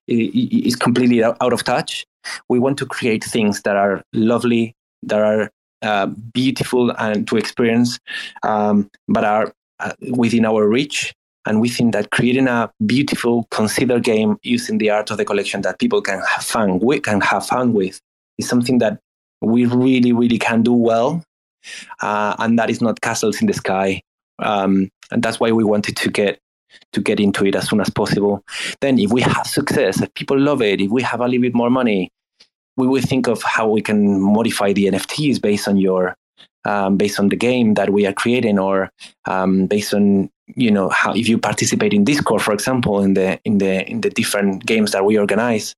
is 0.07 0.77
completely 0.77 1.23
out 1.23 1.53
of 1.53 1.65
touch. 1.65 2.07
We 2.49 2.59
want 2.59 2.79
to 2.79 2.87
create 2.87 3.25
things 3.25 3.63
that 3.63 3.77
are 3.77 4.03
lovely, 4.13 4.75
that 5.03 5.21
are 5.21 5.51
uh, 5.83 6.07
beautiful 6.07 6.91
and 6.99 7.29
to 7.29 7.37
experience, 7.37 7.99
um, 8.43 8.91
but 9.09 9.25
are 9.25 9.53
uh, 9.81 9.93
within 10.11 10.45
our 10.45 10.67
reach. 10.67 11.13
And 11.47 11.61
we 11.61 11.69
think 11.69 11.93
that 11.93 12.11
creating 12.11 12.49
a 12.49 12.73
beautiful, 12.85 13.47
considered 13.51 14.03
game 14.03 14.37
using 14.43 14.79
the 14.79 14.91
art 14.91 15.11
of 15.11 15.19
the 15.19 15.25
collection 15.25 15.63
that 15.63 15.79
people 15.79 16.03
can 16.03 16.21
have 16.21 16.45
fun 16.45 16.81
with, 16.81 17.05
can 17.05 17.21
have 17.21 17.47
fun 17.47 17.73
with, 17.73 18.01
is 18.39 18.49
something 18.49 18.79
that 18.79 18.99
we 19.41 19.67
really, 19.67 20.13
really 20.13 20.39
can 20.39 20.63
do 20.63 20.73
well. 20.73 21.23
Uh, 22.01 22.35
and 22.39 22.59
that 22.59 22.71
is 22.71 22.81
not 22.81 23.01
castles 23.01 23.41
in 23.41 23.47
the 23.47 23.53
sky. 23.53 24.03
Um, 24.41 24.89
and 25.13 25.23
that's 25.23 25.39
why 25.39 25.53
we 25.53 25.63
wanted 25.63 25.97
to 25.99 26.11
get 26.11 26.41
to 26.93 27.01
get 27.01 27.21
into 27.21 27.45
it 27.45 27.55
as 27.55 27.69
soon 27.69 27.81
as 27.81 27.91
possible. 27.91 28.43
Then, 28.81 28.99
if 28.99 29.11
we 29.11 29.21
have 29.23 29.47
success, 29.47 30.01
if 30.01 30.13
people 30.15 30.39
love 30.39 30.63
it, 30.63 30.81
if 30.81 30.91
we 30.91 31.03
have 31.03 31.21
a 31.21 31.27
little 31.27 31.43
bit 31.43 31.55
more 31.55 31.71
money, 31.71 32.11
we 32.77 32.87
will 32.87 33.03
think 33.03 33.27
of 33.27 33.43
how 33.43 33.69
we 33.69 33.81
can 33.81 34.21
modify 34.21 34.73
the 34.73 34.87
NFTs 34.87 35.41
based 35.41 35.69
on 35.69 35.77
your 35.77 36.17
um, 36.65 36.97
based 36.97 37.21
on 37.21 37.29
the 37.29 37.37
game 37.37 37.75
that 37.75 37.91
we 37.91 38.07
are 38.07 38.13
creating, 38.13 38.59
or 38.59 38.91
um, 39.27 39.67
based 39.67 39.95
on 39.95 40.31
you 40.55 40.71
know 40.71 40.89
how 40.89 41.15
if 41.15 41.29
you 41.29 41.39
participate 41.39 41.93
in 41.93 42.05
Discord, 42.05 42.43
for 42.43 42.53
example, 42.53 43.01
in 43.01 43.15
the 43.15 43.41
in 43.45 43.59
the 43.59 43.89
in 43.89 44.01
the 44.01 44.11
different 44.11 44.67
games 44.67 44.93
that 44.93 45.05
we 45.05 45.19
organize. 45.19 45.75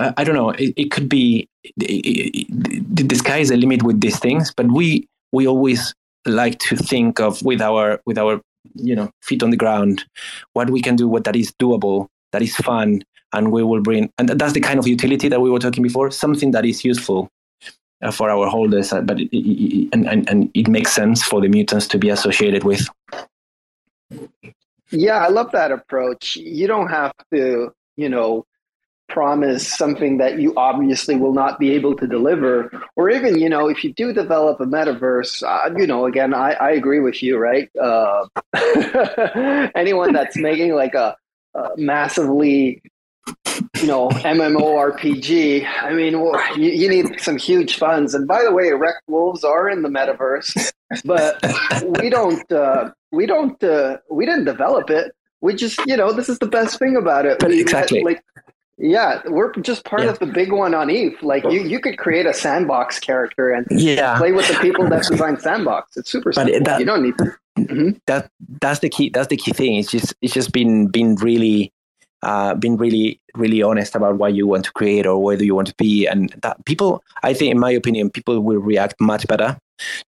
I, 0.00 0.14
I 0.16 0.24
don't 0.24 0.34
know. 0.34 0.50
It, 0.50 0.74
it 0.76 0.90
could 0.90 1.08
be 1.08 1.48
it, 1.62 1.74
it, 1.78 3.08
the 3.08 3.14
sky 3.14 3.38
is 3.38 3.50
the 3.50 3.56
limit 3.56 3.82
with 3.82 4.00
these 4.00 4.18
things, 4.18 4.52
but 4.56 4.70
we 4.70 5.06
we 5.32 5.46
always 5.46 5.94
like 6.26 6.58
to 6.58 6.76
think 6.76 7.20
of 7.20 7.42
with 7.42 7.60
our 7.60 8.00
with 8.06 8.18
our 8.18 8.40
you 8.74 8.94
know 8.94 9.10
feet 9.22 9.42
on 9.42 9.50
the 9.50 9.56
ground 9.56 10.04
what 10.52 10.70
we 10.70 10.80
can 10.80 10.96
do 10.96 11.08
what 11.08 11.24
that 11.24 11.36
is 11.36 11.52
doable 11.52 12.08
that 12.32 12.42
is 12.42 12.54
fun 12.56 13.02
and 13.32 13.52
we 13.52 13.62
will 13.62 13.80
bring 13.80 14.10
and 14.18 14.28
that's 14.28 14.52
the 14.52 14.60
kind 14.60 14.78
of 14.78 14.86
utility 14.86 15.28
that 15.28 15.40
we 15.40 15.50
were 15.50 15.58
talking 15.58 15.82
before 15.82 16.10
something 16.10 16.50
that 16.50 16.64
is 16.64 16.84
useful 16.84 17.30
uh, 18.02 18.10
for 18.10 18.30
our 18.30 18.48
holders 18.48 18.92
uh, 18.92 19.00
but 19.00 19.18
it, 19.20 19.88
and, 19.92 20.06
and, 20.06 20.28
and 20.28 20.50
it 20.54 20.68
makes 20.68 20.92
sense 20.92 21.22
for 21.22 21.40
the 21.40 21.48
mutants 21.48 21.86
to 21.86 21.98
be 21.98 22.08
associated 22.10 22.64
with. 22.64 22.86
Yeah 24.90 25.24
i 25.24 25.28
love 25.28 25.50
that 25.52 25.72
approach. 25.72 26.36
You 26.36 26.66
don't 26.66 26.88
have 26.88 27.12
to 27.32 27.72
you 27.96 28.08
know 28.08 28.46
promise 29.08 29.66
something 29.66 30.18
that 30.18 30.38
you 30.38 30.52
obviously 30.56 31.16
will 31.16 31.32
not 31.32 31.58
be 31.58 31.72
able 31.72 31.94
to 31.96 32.06
deliver. 32.06 32.70
Or 32.96 33.10
even 33.10 33.38
you 33.38 33.48
know 33.48 33.68
if 33.68 33.84
you 33.84 33.92
do 33.92 34.12
develop 34.12 34.60
a 34.60 34.66
metaverse 34.66 35.42
uh, 35.42 35.74
you 35.76 35.86
know 35.86 36.06
again 36.06 36.34
I, 36.34 36.52
I 36.52 36.70
agree 36.72 37.00
with 37.00 37.22
you 37.22 37.38
right? 37.38 37.70
Uh, 37.76 38.26
anyone 39.74 40.12
that's 40.12 40.36
making 40.36 40.74
like 40.74 40.94
a, 40.94 41.16
a, 41.54 41.70
massively 41.76 42.82
you 43.80 43.86
know 43.86 44.08
mmorpg 44.10 45.66
i 45.82 45.92
mean 45.92 46.12
you, 46.56 46.70
you 46.70 46.88
need 46.88 47.20
some 47.20 47.36
huge 47.36 47.76
funds. 47.76 48.14
And 48.14 48.26
by 48.26 48.42
the 48.42 48.52
way 48.52 48.66
Rekt 48.70 49.00
Wolves 49.08 49.44
are 49.44 49.68
in 49.68 49.82
the 49.82 49.88
metaverse 49.88 50.72
but 51.04 51.40
we 52.00 52.10
don't 52.10 52.50
uh, 52.52 52.90
we 53.12 53.26
don't 53.26 53.62
uh, 53.62 53.98
we 54.10 54.26
didn't 54.26 54.44
develop 54.44 54.90
it. 54.90 55.12
We 55.40 55.54
just 55.54 55.80
you 55.86 55.96
know 55.96 56.12
this 56.12 56.28
is 56.28 56.38
the 56.38 56.46
best 56.46 56.78
thing 56.78 56.96
about 56.96 57.26
it. 57.26 57.42
Exactly. 57.42 58.02
like 58.02 58.22
yeah, 58.78 59.22
we're 59.26 59.52
just 59.54 59.84
part 59.84 60.02
yeah. 60.02 60.10
of 60.10 60.18
the 60.18 60.26
big 60.26 60.52
one 60.52 60.74
on 60.74 60.90
ETH. 60.90 61.22
Like 61.22 61.44
you, 61.44 61.62
you 61.62 61.80
could 61.80 61.96
create 61.96 62.26
a 62.26 62.34
sandbox 62.34 62.98
character 62.98 63.50
and 63.50 63.66
yeah. 63.70 64.18
play 64.18 64.32
with 64.32 64.48
the 64.48 64.54
people 64.60 64.88
that 64.88 65.04
design 65.04 65.40
sandbox. 65.40 65.96
It's 65.96 66.10
super 66.10 66.32
simple. 66.32 66.60
That, 66.62 66.80
you 66.80 66.86
don't 66.86 67.02
need 67.02 67.16
to. 67.18 67.36
Mm-hmm. 67.58 67.90
That 68.06 68.30
that's 68.60 68.80
the 68.80 68.90
key. 68.90 69.08
That's 69.08 69.28
the 69.28 69.36
key 69.36 69.52
thing. 69.52 69.76
It's 69.76 69.90
just 69.90 70.14
it's 70.20 70.34
just 70.34 70.52
been 70.52 70.88
been 70.88 71.14
really 71.16 71.72
uh, 72.22 72.54
been 72.54 72.76
really 72.76 73.18
really 73.34 73.62
honest 73.62 73.94
about 73.94 74.18
what 74.18 74.34
you 74.34 74.46
want 74.46 74.64
to 74.66 74.72
create 74.72 75.06
or 75.06 75.22
where 75.22 75.38
do 75.38 75.46
you 75.46 75.54
want 75.54 75.68
to 75.68 75.74
be, 75.76 76.06
and 76.06 76.34
that 76.42 76.62
people. 76.66 77.02
I 77.22 77.32
think, 77.32 77.52
in 77.52 77.58
my 77.58 77.70
opinion, 77.70 78.10
people 78.10 78.40
will 78.40 78.58
react 78.58 79.00
much 79.00 79.26
better 79.26 79.58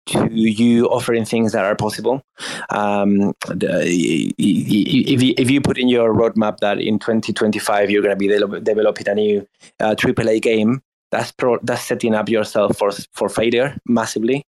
to 0.10 0.30
you 0.32 0.88
offering 0.88 1.26
things 1.26 1.52
that 1.52 1.66
are 1.66 1.76
possible. 1.76 2.22
Um, 2.70 3.34
the, 3.48 3.84
if, 3.86 5.22
you, 5.22 5.34
if 5.38 5.50
you 5.50 5.62
put 5.62 5.78
in 5.78 5.90
your 5.90 6.14
roadmap 6.14 6.58
that 6.58 6.80
in 6.80 7.00
2025 7.00 7.90
you're 7.90 8.02
going 8.02 8.12
to 8.12 8.16
be 8.16 8.28
de- 8.28 8.62
developing 8.62 9.08
a 9.08 9.16
new 9.16 9.48
uh, 9.80 9.96
AAA 9.96 10.42
game, 10.42 10.82
that's 11.12 11.32
pro- 11.32 11.60
that's 11.64 11.84
setting 11.84 12.14
up 12.14 12.30
yourself 12.30 12.78
for 12.78 12.92
for 13.14 13.30
failure 13.30 13.76
massively. 13.88 14.44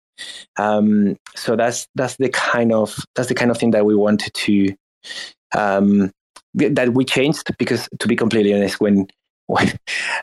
Um, 0.57 1.17
so 1.35 1.55
that's 1.55 1.87
that's 1.95 2.17
the 2.17 2.29
kind 2.29 2.71
of 2.71 2.95
that's 3.15 3.29
the 3.29 3.35
kind 3.35 3.51
of 3.51 3.57
thing 3.57 3.71
that 3.71 3.85
we 3.85 3.95
wanted 3.95 4.33
to 4.33 4.75
um, 5.55 6.11
that 6.53 6.93
we 6.93 7.05
changed 7.05 7.49
because 7.57 7.87
to 7.99 8.07
be 8.07 8.15
completely 8.15 8.53
honest, 8.53 8.79
when, 8.79 9.07
when 9.47 9.71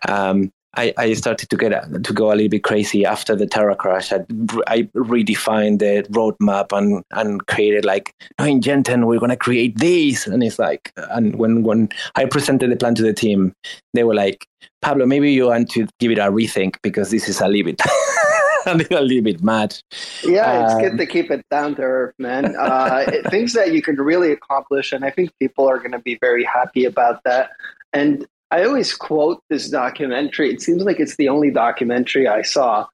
um, 0.08 0.50
I, 0.78 0.94
I 0.96 1.12
started 1.14 1.50
to 1.50 1.56
get 1.56 1.70
to 2.04 2.12
go 2.12 2.32
a 2.32 2.34
little 2.34 2.48
bit 2.48 2.62
crazy 2.62 3.04
after 3.04 3.34
the 3.34 3.48
Terra 3.48 3.74
crash. 3.74 4.12
I, 4.12 4.24
I 4.68 4.82
redefined 4.94 5.80
the 5.80 6.06
roadmap 6.10 6.76
and 6.76 7.04
and 7.10 7.44
created 7.48 7.84
like, 7.84 8.14
no, 8.38 8.44
in 8.44 8.60
Genten 8.60 9.06
we're 9.06 9.18
gonna 9.18 9.36
create 9.36 9.76
this, 9.78 10.28
and 10.28 10.42
it's 10.42 10.58
like, 10.58 10.92
and 10.96 11.36
when 11.36 11.64
when 11.64 11.88
I 12.14 12.26
presented 12.26 12.70
the 12.70 12.76
plan 12.76 12.94
to 12.94 13.02
the 13.02 13.12
team, 13.12 13.52
they 13.92 14.04
were 14.04 14.14
like, 14.14 14.46
Pablo, 14.80 15.04
maybe 15.04 15.32
you 15.32 15.46
want 15.46 15.68
to 15.70 15.88
give 15.98 16.12
it 16.12 16.18
a 16.18 16.30
rethink 16.30 16.76
because 16.82 17.10
this 17.10 17.28
is 17.28 17.40
a 17.40 17.48
little 17.48 17.64
bit. 17.64 17.82
a 18.66 18.74
little 18.74 19.22
bit 19.22 19.42
mad. 19.42 19.74
Yeah, 20.22 20.64
it's 20.64 20.74
um, 20.74 20.80
good 20.82 20.98
to 20.98 21.06
keep 21.06 21.30
it 21.30 21.44
down 21.50 21.74
to 21.76 21.82
earth, 21.82 22.14
man. 22.18 22.54
Uh, 22.56 23.10
things 23.30 23.54
that 23.54 23.72
you 23.72 23.80
can 23.80 23.96
really 23.96 24.30
accomplish, 24.30 24.92
and 24.92 25.04
I 25.04 25.10
think 25.10 25.30
people 25.40 25.66
are 25.66 25.78
going 25.78 25.92
to 25.92 26.00
be 26.00 26.18
very 26.20 26.44
happy 26.44 26.84
about 26.84 27.24
that. 27.24 27.50
And 27.94 28.26
I 28.50 28.64
always 28.64 28.94
quote 28.94 29.42
this 29.50 29.68
documentary. 29.68 30.50
It 30.50 30.62
seems 30.62 30.82
like 30.82 31.00
it's 31.00 31.16
the 31.16 31.28
only 31.28 31.50
documentary 31.50 32.26
I 32.26 32.42
saw 32.42 32.86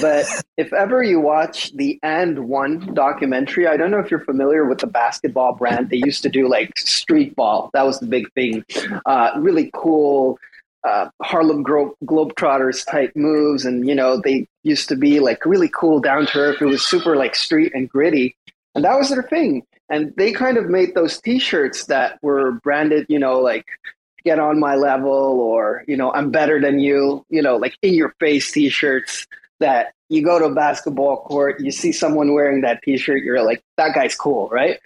but 0.00 0.26
if 0.56 0.72
ever 0.72 1.02
you 1.02 1.20
watch 1.20 1.72
the 1.72 1.98
AND1 2.04 2.94
documentary, 2.94 3.66
I 3.66 3.76
don't 3.76 3.90
know 3.90 3.98
if 3.98 4.10
you're 4.10 4.24
familiar 4.24 4.66
with 4.66 4.78
the 4.78 4.86
basketball 4.86 5.54
brand. 5.54 5.90
They 5.90 5.96
used 5.96 6.22
to 6.22 6.28
do 6.28 6.48
like 6.48 6.78
street 6.78 7.34
ball. 7.36 7.70
That 7.72 7.86
was 7.86 8.00
the 8.00 8.06
big 8.06 8.32
thing. 8.32 8.64
Uh, 9.06 9.32
really 9.38 9.70
cool 9.74 10.38
uh, 10.88 11.10
Harlem 11.22 11.62
Glo- 11.64 11.94
Globetrotters 12.04 12.88
type 12.88 13.14
moves. 13.16 13.64
And, 13.64 13.86
you 13.88 13.94
know, 13.94 14.20
they 14.20 14.46
used 14.62 14.88
to 14.88 14.96
be 14.96 15.20
like 15.20 15.44
really 15.44 15.68
cool 15.68 16.00
down 16.00 16.26
to 16.26 16.38
earth. 16.38 16.62
It 16.62 16.66
was 16.66 16.82
super 16.82 17.16
like 17.16 17.34
street 17.34 17.72
and 17.74 17.88
gritty. 17.88 18.36
And 18.74 18.84
that 18.84 18.96
was 18.96 19.10
their 19.10 19.24
thing. 19.24 19.64
And 19.90 20.14
they 20.16 20.32
kind 20.32 20.56
of 20.56 20.68
made 20.68 20.94
those 20.94 21.20
t 21.20 21.38
shirts 21.38 21.86
that 21.86 22.18
were 22.22 22.52
branded, 22.62 23.06
you 23.08 23.18
know, 23.18 23.40
like 23.40 23.66
get 24.28 24.38
on 24.38 24.60
my 24.60 24.74
level 24.74 25.40
or, 25.52 25.84
you 25.88 25.96
know, 25.96 26.12
I'm 26.12 26.30
better 26.30 26.60
than 26.60 26.78
you, 26.78 27.24
you 27.30 27.42
know, 27.42 27.56
like 27.56 27.74
in 27.82 27.94
your 27.94 28.14
face 28.20 28.52
t 28.52 28.68
shirts 28.68 29.26
that 29.60 29.92
you 30.08 30.22
go 30.22 30.38
to 30.38 30.46
a 30.46 30.54
basketball 30.54 31.18
court, 31.22 31.60
you 31.60 31.70
see 31.70 31.92
someone 31.92 32.32
wearing 32.34 32.62
that 32.62 32.82
t-shirt, 32.82 33.22
you're 33.22 33.42
like, 33.42 33.62
that 33.76 33.94
guy's 33.94 34.16
cool, 34.16 34.48
right? 34.48 34.78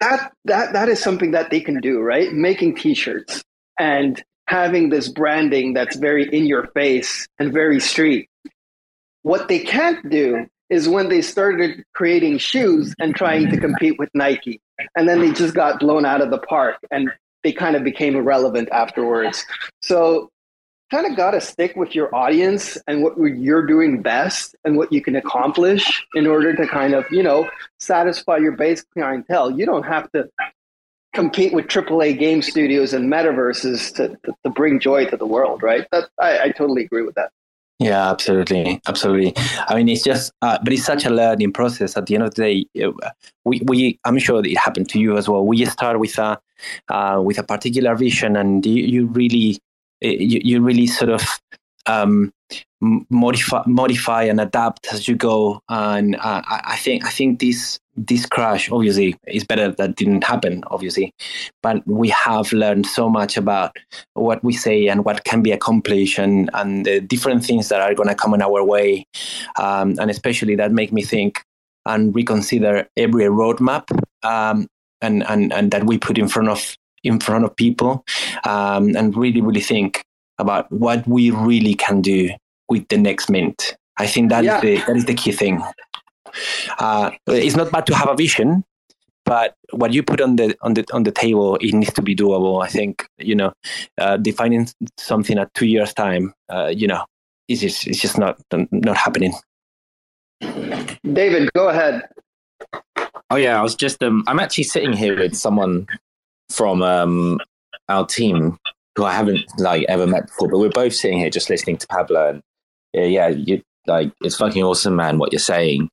That 0.00 0.32
that 0.44 0.74
that 0.74 0.88
is 0.88 1.02
something 1.02 1.30
that 1.30 1.50
they 1.50 1.60
can 1.60 1.80
do, 1.80 2.00
right? 2.00 2.32
Making 2.32 2.74
t-shirts 2.76 3.42
and 3.78 4.22
having 4.46 4.90
this 4.90 5.08
branding 5.08 5.72
that's 5.72 5.96
very 5.96 6.24
in 6.36 6.46
your 6.46 6.66
face 6.68 7.26
and 7.38 7.52
very 7.52 7.80
street. 7.80 8.28
What 9.22 9.48
they 9.48 9.60
can't 9.60 10.08
do 10.10 10.46
is 10.68 10.88
when 10.88 11.08
they 11.08 11.22
started 11.22 11.82
creating 11.94 12.38
shoes 12.38 12.94
and 12.98 13.14
trying 13.14 13.48
to 13.50 13.56
compete 13.58 13.98
with 13.98 14.10
Nike. 14.14 14.60
And 14.96 15.08
then 15.08 15.20
they 15.20 15.32
just 15.32 15.54
got 15.54 15.80
blown 15.80 16.04
out 16.04 16.20
of 16.20 16.30
the 16.30 16.38
park 16.38 16.76
and 16.90 17.10
they 17.46 17.52
kind 17.52 17.76
of 17.76 17.84
became 17.84 18.16
irrelevant 18.16 18.68
afterwards. 18.72 19.46
So 19.80 20.32
kind 20.90 21.06
of 21.06 21.16
got 21.16 21.30
to 21.30 21.40
stick 21.40 21.76
with 21.76 21.94
your 21.94 22.12
audience 22.12 22.76
and 22.88 23.04
what 23.04 23.16
you're 23.16 23.64
doing 23.64 24.02
best 24.02 24.56
and 24.64 24.76
what 24.76 24.92
you 24.92 25.00
can 25.00 25.14
accomplish 25.14 26.04
in 26.16 26.26
order 26.26 26.56
to 26.56 26.66
kind 26.66 26.92
of, 26.92 27.04
you 27.12 27.22
know, 27.22 27.48
satisfy 27.78 28.38
your 28.38 28.50
base 28.50 28.82
clientele. 28.82 29.52
You 29.52 29.64
don't 29.64 29.84
have 29.84 30.10
to 30.10 30.28
compete 31.14 31.52
with 31.52 31.66
AAA 31.66 32.18
game 32.18 32.42
studios 32.42 32.92
and 32.92 33.12
metaverses 33.12 33.94
to, 33.94 34.08
to, 34.24 34.34
to 34.42 34.50
bring 34.50 34.80
joy 34.80 35.06
to 35.06 35.16
the 35.16 35.24
world, 35.24 35.62
right? 35.62 35.86
That 35.92 36.08
I, 36.20 36.38
I, 36.40 36.50
totally 36.50 36.84
agree 36.84 37.02
with 37.02 37.14
that. 37.14 37.30
Yeah, 37.78 38.10
absolutely, 38.10 38.80
absolutely. 38.88 39.34
I 39.68 39.74
mean, 39.74 39.88
it's 39.90 40.02
just, 40.02 40.32
uh, 40.40 40.58
but 40.64 40.72
it's 40.72 40.84
such 40.84 41.04
a 41.04 41.10
learning 41.10 41.52
process. 41.52 41.96
At 41.96 42.06
the 42.06 42.14
end 42.14 42.24
of 42.24 42.34
the 42.34 42.42
day, 42.74 42.84
we, 43.44 43.60
we, 43.66 43.98
I'm 44.04 44.18
sure 44.18 44.44
it 44.44 44.56
happened 44.56 44.88
to 44.90 44.98
you 44.98 45.18
as 45.18 45.28
well. 45.28 45.44
We 45.44 45.62
start 45.66 46.00
with 46.00 46.16
a, 46.16 46.40
uh, 46.88 47.20
with 47.22 47.38
a 47.38 47.42
particular 47.42 47.94
vision, 47.94 48.34
and 48.34 48.64
you, 48.64 48.82
you 48.82 49.06
really 49.08 49.58
you, 50.00 50.40
you 50.42 50.62
really 50.62 50.86
sort 50.86 51.10
of 51.10 51.22
um, 51.86 52.32
modify 52.80 53.62
modify 53.66 54.22
and 54.24 54.40
adapt 54.40 54.86
as 54.92 55.08
you 55.08 55.14
go. 55.14 55.60
And 55.68 56.16
uh, 56.16 56.42
I 56.46 56.76
think 56.76 57.04
I 57.04 57.10
think 57.10 57.40
this 57.40 57.78
this 57.96 58.26
crash 58.26 58.70
obviously 58.70 59.16
is 59.26 59.44
better 59.44 59.72
that 59.72 59.96
didn't 59.96 60.22
happen 60.22 60.62
obviously 60.68 61.12
but 61.62 61.86
we 61.86 62.08
have 62.08 62.52
learned 62.52 62.86
so 62.86 63.08
much 63.08 63.36
about 63.36 63.76
what 64.14 64.42
we 64.44 64.52
say 64.52 64.86
and 64.86 65.04
what 65.04 65.24
can 65.24 65.42
be 65.42 65.52
accomplished 65.52 66.18
and 66.18 66.50
and 66.54 66.84
the 66.86 67.00
different 67.00 67.44
things 67.44 67.68
that 67.68 67.80
are 67.80 67.94
going 67.94 68.08
to 68.08 68.14
come 68.14 68.34
in 68.34 68.42
our 68.42 68.62
way 68.62 69.04
um, 69.58 69.94
and 69.98 70.10
especially 70.10 70.54
that 70.54 70.72
make 70.72 70.92
me 70.92 71.02
think 71.02 71.42
and 71.86 72.14
reconsider 72.14 72.88
every 72.96 73.24
roadmap 73.24 73.84
um, 74.22 74.66
and, 75.00 75.22
and 75.28 75.52
and 75.52 75.70
that 75.70 75.84
we 75.84 75.98
put 75.98 76.18
in 76.18 76.28
front 76.28 76.48
of 76.48 76.76
in 77.06 77.20
front 77.20 77.44
of 77.44 77.54
people 77.56 78.04
um, 78.44 78.94
and 78.96 79.16
really, 79.16 79.40
really 79.40 79.60
think 79.60 80.02
about 80.38 80.70
what 80.70 81.06
we 81.06 81.30
really 81.30 81.74
can 81.74 82.02
do 82.02 82.30
with 82.68 82.86
the 82.88 82.98
next 82.98 83.30
mint. 83.30 83.76
I 83.98 84.06
think 84.06 84.28
that 84.30 84.44
yeah. 84.44 84.56
is 84.56 84.62
the 84.62 84.76
that 84.86 84.96
is 84.96 85.04
the 85.06 85.14
key 85.14 85.32
thing. 85.32 85.62
Uh, 86.78 87.10
it's 87.26 87.56
not 87.56 87.70
bad 87.70 87.86
to 87.86 87.94
have 87.94 88.08
a 88.08 88.14
vision, 88.14 88.64
but 89.24 89.54
what 89.72 89.92
you 89.92 90.02
put 90.02 90.20
on 90.20 90.36
the 90.36 90.56
on 90.62 90.74
the 90.74 90.84
on 90.92 91.02
the 91.02 91.12
table, 91.12 91.56
it 91.56 91.74
needs 91.74 91.92
to 91.94 92.02
be 92.02 92.14
doable. 92.14 92.62
I 92.64 92.68
think 92.68 93.08
you 93.18 93.34
know, 93.34 93.52
uh, 93.98 94.16
defining 94.16 94.68
something 94.98 95.38
at 95.38 95.52
two 95.54 95.66
years 95.66 95.92
time, 95.92 96.32
uh, 96.48 96.72
you 96.74 96.86
know, 96.86 97.04
it's 97.48 97.60
just 97.60 97.86
it's 97.86 98.00
just 98.00 98.18
not 98.18 98.40
not 98.52 98.96
happening. 98.96 99.34
David, 101.12 101.50
go 101.54 101.68
ahead. 101.68 102.02
Oh 103.30 103.36
yeah, 103.36 103.58
I 103.58 103.62
was 103.62 103.74
just 103.74 104.02
um, 104.02 104.22
I'm 104.26 104.38
actually 104.38 104.64
sitting 104.64 104.92
here 104.92 105.18
with 105.18 105.34
someone 105.34 105.86
from 106.50 106.82
um, 106.82 107.40
our 107.88 108.06
team 108.06 108.58
who 108.94 109.04
I 109.04 109.12
haven't 109.12 109.44
like 109.58 109.84
ever 109.88 110.06
met 110.06 110.26
before, 110.28 110.48
but 110.48 110.58
we're 110.58 110.70
both 110.70 110.94
sitting 110.94 111.18
here 111.18 111.30
just 111.30 111.50
listening 111.50 111.78
to 111.78 111.86
Pablo, 111.88 112.28
and 112.28 112.42
yeah, 112.92 113.04
yeah 113.04 113.28
you 113.28 113.62
like 113.86 114.12
it's 114.20 114.36
fucking 114.36 114.62
awesome, 114.62 114.96
man, 114.96 115.18
what 115.18 115.32
you're 115.32 115.38
saying. 115.38 115.90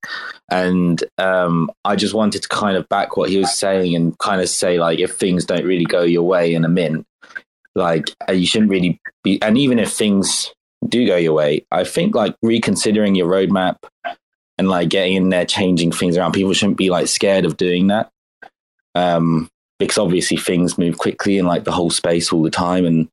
And 0.49 1.03
um, 1.17 1.71
I 1.85 1.95
just 1.95 2.13
wanted 2.13 2.41
to 2.43 2.47
kind 2.49 2.77
of 2.77 2.87
back 2.89 3.17
what 3.17 3.29
he 3.29 3.37
was 3.37 3.57
saying 3.57 3.95
and 3.95 4.17
kind 4.19 4.41
of 4.41 4.49
say 4.49 4.79
like, 4.79 4.99
if 4.99 5.15
things 5.15 5.45
don't 5.45 5.65
really 5.65 5.85
go 5.85 6.03
your 6.03 6.23
way 6.23 6.53
in 6.53 6.65
a 6.65 6.69
mint, 6.69 7.05
like 7.75 8.05
uh, 8.29 8.33
you 8.33 8.45
shouldn't 8.45 8.71
really 8.71 8.99
be. 9.23 9.41
And 9.41 9.57
even 9.57 9.79
if 9.79 9.91
things 9.91 10.53
do 10.87 11.07
go 11.07 11.15
your 11.15 11.33
way, 11.33 11.65
I 11.71 11.83
think 11.83 12.15
like 12.15 12.35
reconsidering 12.41 13.15
your 13.15 13.29
roadmap 13.29 13.77
and 14.57 14.69
like 14.69 14.89
getting 14.89 15.15
in 15.15 15.29
there, 15.29 15.45
changing 15.45 15.91
things 15.91 16.17
around. 16.17 16.33
People 16.33 16.53
shouldn't 16.53 16.77
be 16.77 16.89
like 16.89 17.07
scared 17.07 17.45
of 17.45 17.57
doing 17.57 17.87
that. 17.87 18.11
Um, 18.95 19.49
because 19.79 19.97
obviously 19.97 20.37
things 20.37 20.77
move 20.77 20.97
quickly 20.97 21.37
in 21.37 21.45
like 21.45 21.63
the 21.63 21.71
whole 21.71 21.89
space 21.89 22.31
all 22.31 22.43
the 22.43 22.49
time 22.49 22.85
and 22.85 23.09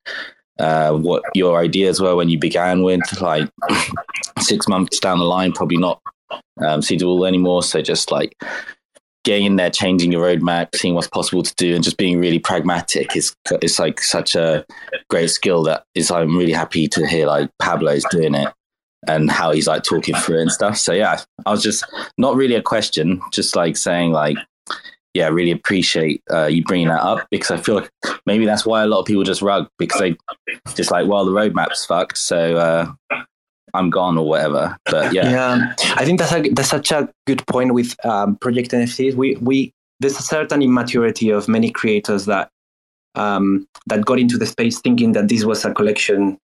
uh, 0.61 0.93
what 0.93 1.23
your 1.35 1.59
ideas 1.59 2.01
were 2.01 2.15
when 2.15 2.29
you 2.29 2.39
began 2.39 2.83
with 2.83 3.01
like 3.21 3.49
six 4.41 4.69
months 4.69 4.99
down 5.01 5.19
the 5.19 5.25
line 5.25 5.53
probably 5.53 5.79
not 5.79 6.01
um, 6.61 6.83
suitable 6.83 7.25
anymore. 7.25 7.63
So 7.63 7.83
just 7.83 8.13
like 8.13 8.37
getting 9.25 9.47
in 9.47 9.57
there 9.57 9.71
changing 9.71 10.13
your 10.13 10.25
roadmap 10.25 10.75
seeing 10.75 10.95
what's 10.95 11.09
possible 11.09 11.43
to 11.43 11.55
do 11.57 11.75
and 11.75 11.85
just 11.85 11.97
being 11.97 12.19
really 12.19 12.39
pragmatic 12.39 13.15
is 13.17 13.35
is 13.61 13.79
like 13.79 14.01
such 14.01 14.35
a 14.35 14.65
great 15.11 15.29
skill 15.29 15.63
that 15.63 15.85
is 15.95 16.11
i'm 16.11 16.37
really 16.37 16.53
happy 16.53 16.89
to 16.89 17.07
hear 17.07 17.27
like 17.27 17.51
pablo's 17.59 18.05
doing 18.11 18.35
it 18.35 18.49
and 19.07 19.31
how 19.31 19.51
he's 19.51 19.67
like 19.67 19.83
talking 19.83 20.15
through 20.15 20.41
and 20.41 20.51
stuff. 20.51 20.77
So 20.77 20.93
yeah 20.93 21.21
i 21.45 21.51
was 21.51 21.63
just 21.63 21.85
not 22.17 22.35
really 22.35 22.55
a 22.55 22.63
question 22.63 23.21
just 23.31 23.57
like 23.57 23.77
saying 23.77 24.13
like 24.13 24.37
yeah, 25.15 25.29
really 25.29 25.51
appreciate 25.51 26.23
uh, 26.33 26.47
you 26.47 26.63
bringing 26.65 26.89
that 26.89 27.03
up 27.03 27.27
because 27.31 27.51
I 27.51 27.57
feel 27.57 27.77
like 27.77 27.91
maybe 28.27 28.47
that's 28.47 28.65
why 28.65 28.83
a 28.83 28.87
lot 28.87 29.01
of 29.01 29.07
people 29.07 29.25
just 29.25 29.43
rug 29.43 29.69
because 29.79 30.01
they 30.01 30.17
just 30.75 30.91
like, 30.91 31.09
well, 31.09 31.25
the 31.25 31.33
roadmap's 31.33 31.85
fucked, 31.85 32.19
so 32.19 32.57
uh, 32.57 33.17
I'm 33.75 33.91
gone 33.91 34.17
or 34.17 34.29
whatever. 34.29 34.77
But 34.87 35.13
yeah, 35.13 35.31
yeah, 35.31 35.75
I 35.97 36.05
think 36.05 36.21
that's 36.21 36.33
a 36.33 36.49
that's 36.51 36.69
such 36.69 36.93
a 36.93 37.09
good 37.27 37.45
point 37.47 37.75
with 37.75 37.95
um, 38.05 38.37
project 38.37 38.71
NFTs. 38.71 39.15
We 39.15 39.37
we 39.37 39.73
there's 39.99 40.19
a 40.19 40.23
certain 40.23 40.63
immaturity 40.63 41.31
of 41.31 41.49
many 41.49 41.71
creators 41.71 42.27
that 42.27 42.49
um, 43.17 43.67
that 43.87 44.05
got 44.05 44.19
into 44.19 44.39
the 44.39 44.47
space 44.47 44.81
thinking 44.81 45.13
that 45.13 45.29
this 45.29 45.45
was 45.45 45.65
a 45.65 45.75
collection 45.75 46.39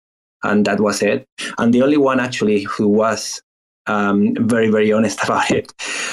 and 0.42 0.64
that 0.66 0.80
was 0.80 1.02
it. 1.02 1.26
And 1.58 1.72
the 1.72 1.82
only 1.82 1.96
one 1.96 2.20
actually 2.20 2.62
who 2.62 2.88
was 2.88 3.42
um, 3.86 4.34
very 4.40 4.70
very 4.70 4.92
honest 4.92 5.22
about 5.24 5.50
it 5.50 5.72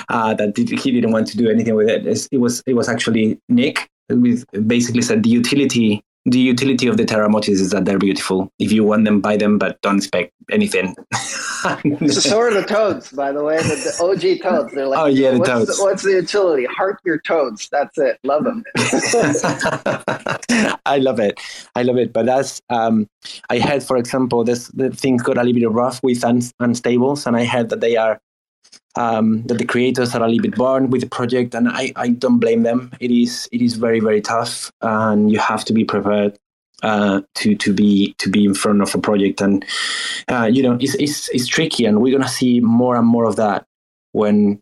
uh, 0.10 0.34
that 0.34 0.58
he 0.58 0.92
didn't 0.92 1.12
want 1.12 1.28
to 1.28 1.38
do 1.38 1.50
anything 1.50 1.76
with 1.76 1.90
it. 1.90 2.28
It 2.32 2.38
was 2.38 2.62
it 2.66 2.74
was 2.74 2.90
actually 2.90 3.40
Nick 3.50 3.90
with 4.10 4.46
basically 4.68 5.02
said 5.02 5.24
the 5.24 5.30
utility 5.30 6.04
the 6.26 6.40
utility 6.40 6.88
of 6.88 6.98
the 6.98 7.06
Terra 7.06 7.30
motifs 7.30 7.60
is 7.60 7.72
that 7.72 7.86
they're 7.86 7.98
beautiful. 7.98 8.52
If 8.60 8.72
you 8.72 8.84
want 8.84 9.06
them, 9.06 9.22
buy 9.22 9.38
them, 9.38 9.58
but 9.58 9.82
don't 9.82 9.98
expect 9.98 10.34
anything. 10.52 10.96
so 11.14 12.40
are 12.40 12.54
the 12.54 12.64
toads, 12.68 13.12
by 13.12 13.32
the 13.32 13.44
way. 13.44 13.58
The, 13.58 13.76
the 13.98 14.04
OG 14.04 14.44
toads. 14.44 14.74
They're 14.74 14.88
like, 14.88 15.00
oh 15.00 15.08
yeah, 15.08 15.32
the 15.32 15.40
what's 15.40 15.50
toads. 15.50 15.78
The, 15.78 15.84
what's 15.84 16.04
the 16.04 16.12
utility? 16.12 16.66
Heart 16.66 17.00
your 17.06 17.20
toads. 17.20 17.70
That's 17.70 17.98
it. 17.98 18.20
Love 18.24 18.44
them. 18.44 18.64
I 20.86 20.98
love 21.00 21.20
it. 21.20 21.40
I 21.76 21.82
love 21.82 21.98
it. 21.98 22.14
But 22.14 22.28
that's 22.28 22.62
um, 22.70 23.08
I 23.50 23.58
heard, 23.60 23.84
for 23.84 23.98
example, 23.98 24.44
this 24.44 24.68
the 24.70 24.92
things 24.92 25.24
got 25.24 25.38
a 25.38 25.44
little 25.44 25.60
bit 25.60 25.72
rough 25.72 26.04
with 26.04 26.24
un- 26.24 26.42
unstables, 26.62 27.26
and 27.26 27.36
I 27.36 27.46
heard 27.46 27.70
that 27.70 27.82
they 27.82 27.98
are 27.98 28.20
um, 28.96 29.44
that 29.44 29.58
the 29.58 29.66
creators 29.66 30.14
are 30.16 30.24
a 30.24 30.28
little 30.28 30.42
bit 30.42 30.56
burned 30.56 30.92
with 30.92 31.02
the 31.02 31.08
project, 31.08 31.56
and 31.56 31.70
I, 31.70 31.94
I 31.96 32.10
don't 32.10 32.40
blame 32.40 32.64
them. 32.64 32.92
It 33.00 33.12
is 33.12 33.48
it 33.52 33.62
is 33.62 33.76
very 33.76 34.00
very 34.00 34.22
tough, 34.22 34.72
and 34.82 35.32
you 35.32 35.40
have 35.40 35.64
to 35.66 35.74
be 35.74 35.86
prepared 35.86 36.38
uh, 36.84 37.22
to 37.36 37.56
to 37.56 37.74
be 37.74 38.14
to 38.18 38.30
be 38.30 38.46
in 38.46 38.54
front 38.54 38.82
of 38.82 38.94
a 38.94 39.00
project, 39.00 39.42
and 39.42 39.66
uh, 40.28 40.50
you 40.52 40.62
know 40.62 40.78
it's, 40.80 40.96
it's 40.96 41.30
it's 41.30 41.48
tricky, 41.48 41.86
and 41.86 42.02
we're 42.02 42.16
gonna 42.18 42.28
see 42.28 42.60
more 42.60 42.96
and 42.96 43.08
more 43.08 43.26
of 43.26 43.38
that 43.38 43.66
when 44.12 44.62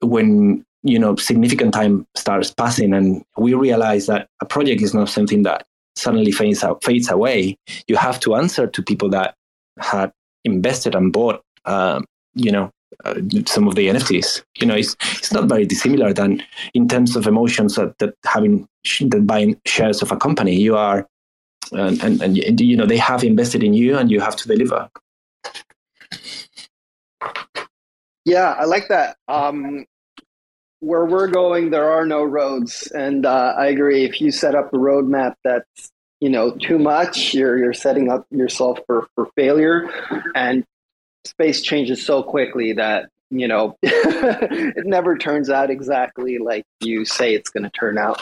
when 0.00 0.64
you 0.82 0.98
know 0.98 1.16
significant 1.16 1.74
time 1.74 2.06
starts 2.14 2.52
passing, 2.52 2.92
and 2.94 3.24
we 3.36 3.54
realize 3.54 4.06
that 4.06 4.28
a 4.40 4.46
project 4.46 4.82
is 4.82 4.94
not 4.94 5.08
something 5.08 5.42
that 5.42 5.66
suddenly 5.96 6.32
fades 6.32 6.62
out 6.62 6.82
fades 6.84 7.10
away. 7.10 7.56
You 7.88 7.96
have 7.96 8.20
to 8.20 8.36
answer 8.36 8.66
to 8.68 8.82
people 8.82 9.08
that 9.10 9.34
had 9.78 10.12
invested 10.44 10.94
and 10.94 11.12
bought. 11.12 11.42
Um, 11.64 12.04
you 12.34 12.50
know 12.50 12.72
uh, 13.04 13.14
some 13.46 13.68
of 13.68 13.74
the 13.74 13.88
NFTs. 13.88 14.42
You 14.58 14.66
know, 14.66 14.74
it's 14.74 14.96
it's 15.18 15.32
not 15.32 15.48
very 15.48 15.66
dissimilar 15.66 16.12
than 16.12 16.42
in 16.74 16.88
terms 16.88 17.16
of 17.16 17.26
emotions 17.26 17.76
that, 17.76 17.98
that 17.98 18.14
having 18.24 18.68
that 19.00 19.26
buying 19.26 19.60
shares 19.66 20.02
of 20.02 20.12
a 20.12 20.16
company. 20.16 20.54
You 20.54 20.76
are, 20.76 21.08
and, 21.72 22.02
and 22.02 22.22
and 22.22 22.60
you 22.60 22.76
know 22.76 22.86
they 22.86 22.98
have 22.98 23.24
invested 23.24 23.62
in 23.62 23.74
you, 23.74 23.98
and 23.98 24.10
you 24.10 24.20
have 24.20 24.36
to 24.36 24.48
deliver. 24.48 24.88
Yeah, 28.24 28.54
I 28.58 28.64
like 28.64 28.88
that. 28.88 29.16
Um, 29.26 29.84
where 30.80 31.04
we're 31.04 31.28
going, 31.28 31.70
there 31.70 31.90
are 31.90 32.04
no 32.04 32.24
roads, 32.24 32.88
and 32.92 33.24
uh, 33.24 33.54
I 33.56 33.66
agree. 33.66 34.04
If 34.04 34.20
you 34.20 34.30
set 34.30 34.54
up 34.54 34.72
a 34.72 34.76
roadmap 34.76 35.34
that's 35.44 35.92
you 36.20 36.28
know 36.28 36.52
too 36.52 36.78
much, 36.78 37.34
you're 37.34 37.58
you're 37.58 37.72
setting 37.72 38.10
up 38.10 38.26
yourself 38.30 38.78
for 38.86 39.08
for 39.14 39.28
failure, 39.36 39.90
and 40.34 40.64
space 41.24 41.62
changes 41.62 42.04
so 42.04 42.22
quickly 42.22 42.72
that 42.72 43.08
you 43.30 43.48
know 43.48 43.76
it 43.82 44.86
never 44.86 45.16
turns 45.16 45.48
out 45.50 45.70
exactly 45.70 46.38
like 46.38 46.64
you 46.80 47.04
say 47.04 47.34
it's 47.34 47.50
going 47.50 47.64
to 47.64 47.70
turn 47.70 47.98
out. 47.98 48.20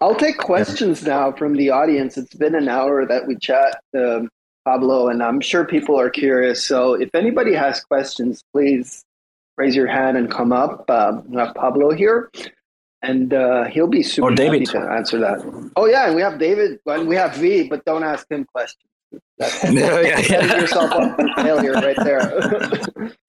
I'll 0.00 0.14
take 0.14 0.38
questions 0.38 1.04
now 1.04 1.30
from 1.32 1.54
the 1.54 1.70
audience. 1.70 2.16
It's 2.18 2.34
been 2.34 2.54
an 2.56 2.68
hour 2.68 3.06
that 3.06 3.26
we 3.26 3.36
chat. 3.36 3.80
Um, 3.96 4.28
Pablo, 4.64 5.08
and 5.08 5.22
I'm 5.22 5.40
sure 5.42 5.64
people 5.66 6.00
are 6.00 6.08
curious. 6.08 6.64
So 6.64 6.94
if 6.94 7.14
anybody 7.14 7.52
has 7.54 7.80
questions, 7.84 8.42
please 8.52 9.04
raise 9.58 9.76
your 9.76 9.86
hand 9.86 10.16
and 10.16 10.30
come 10.30 10.52
up. 10.52 10.86
Uh, 10.88 11.20
we 11.26 11.36
have 11.36 11.54
Pablo 11.54 11.92
here, 11.92 12.30
and 13.02 13.32
uh, 13.34 13.64
he'll 13.64 13.86
be 13.86 14.02
super 14.02 14.28
Or 14.28 14.34
David. 14.34 14.66
happy 14.66 14.78
to 14.78 14.90
answer 14.90 15.18
that. 15.20 15.70
Oh 15.76 15.84
yeah, 15.86 16.06
and 16.06 16.16
we 16.16 16.22
have 16.22 16.38
David, 16.38 16.80
and 16.86 17.06
we 17.06 17.14
have 17.14 17.36
V, 17.36 17.68
but 17.68 17.84
don't 17.84 18.02
ask 18.02 18.26
him 18.30 18.46
questions. 18.46 18.88
That's 19.38 19.64
No, 19.72 20.00
yeah, 20.00 20.20
setting 20.22 20.48
yeah. 20.48 20.60
yourself 20.60 20.92
up 20.92 21.16
for 21.16 21.42
failure 21.42 21.72
right 21.72 21.96
there. 22.04 23.12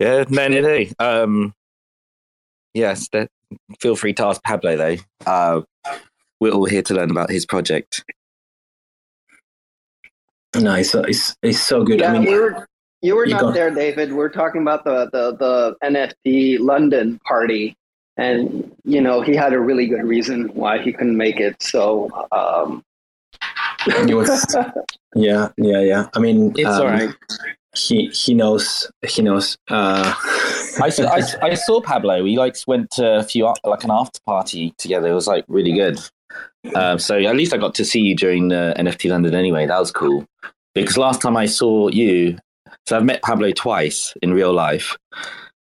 Yeah, 0.00 0.24
no, 0.28 0.46
no, 0.46 0.60
no. 0.60 0.84
Um, 1.00 1.54
yes, 2.72 3.08
that, 3.08 3.28
feel 3.80 3.96
free 3.96 4.12
to 4.12 4.26
ask 4.26 4.40
Pablo 4.44 4.76
though. 4.76 4.96
Uh, 5.26 5.62
we're 6.38 6.52
all 6.52 6.66
here 6.66 6.82
to 6.82 6.94
learn 6.94 7.10
about 7.10 7.30
his 7.30 7.44
project. 7.44 8.04
No, 10.56 10.74
it's, 10.74 10.94
it's, 10.94 11.36
it's 11.42 11.60
so 11.60 11.82
good. 11.82 11.98
yeah, 11.98 12.12
I 12.12 12.18
mean, 12.18 12.30
we 12.30 12.38
were, 12.38 12.68
you 13.02 13.16
were 13.16 13.26
You 13.26 13.34
not 13.34 13.40
go. 13.40 13.50
there, 13.52 13.70
David. 13.72 14.12
We're 14.12 14.28
talking 14.28 14.62
about 14.62 14.84
the, 14.84 15.10
the 15.12 15.36
the 15.36 15.76
NFT 15.84 16.60
London 16.60 17.18
party, 17.26 17.76
and 18.16 18.72
you 18.84 19.00
know 19.00 19.20
he 19.20 19.34
had 19.34 19.52
a 19.52 19.58
really 19.58 19.88
good 19.88 20.04
reason 20.04 20.48
why 20.54 20.78
he 20.80 20.92
couldn't 20.92 21.16
make 21.16 21.40
it. 21.40 21.60
So. 21.60 22.08
Um, 22.30 22.84
it 22.84 22.87
was, 24.14 24.56
yeah, 25.14 25.48
yeah, 25.56 25.80
yeah. 25.80 26.08
I 26.14 26.18
mean, 26.18 26.52
It's 26.56 26.68
um, 26.68 26.80
all 26.82 26.86
right. 26.86 27.10
He 27.76 28.06
he 28.08 28.34
knows 28.34 28.90
he 29.06 29.22
knows. 29.22 29.56
Uh, 29.68 30.14
I, 30.82 30.88
s- 30.88 31.00
I 31.00 31.46
I 31.46 31.54
saw 31.54 31.80
Pablo. 31.80 32.22
We 32.24 32.36
like 32.36 32.56
went 32.66 32.90
to 32.92 33.18
a 33.18 33.22
few 33.22 33.52
like 33.64 33.84
an 33.84 33.90
after 33.90 34.20
party 34.26 34.74
together. 34.78 35.08
It 35.08 35.14
was 35.14 35.26
like 35.26 35.44
really 35.48 35.72
good. 35.72 35.98
Um, 36.74 36.98
so 36.98 37.18
at 37.18 37.36
least 37.36 37.52
I 37.54 37.56
got 37.56 37.74
to 37.76 37.84
see 37.84 38.00
you 38.00 38.16
during 38.16 38.48
the 38.48 38.74
NFT 38.76 39.10
London 39.10 39.34
anyway. 39.34 39.66
That 39.66 39.78
was 39.78 39.90
cool. 39.92 40.24
Because 40.74 40.96
last 40.96 41.20
time 41.20 41.36
I 41.36 41.46
saw 41.46 41.88
you, 41.88 42.38
so 42.86 42.96
I've 42.96 43.04
met 43.04 43.22
Pablo 43.22 43.50
twice 43.52 44.14
in 44.22 44.32
real 44.32 44.52
life, 44.52 44.96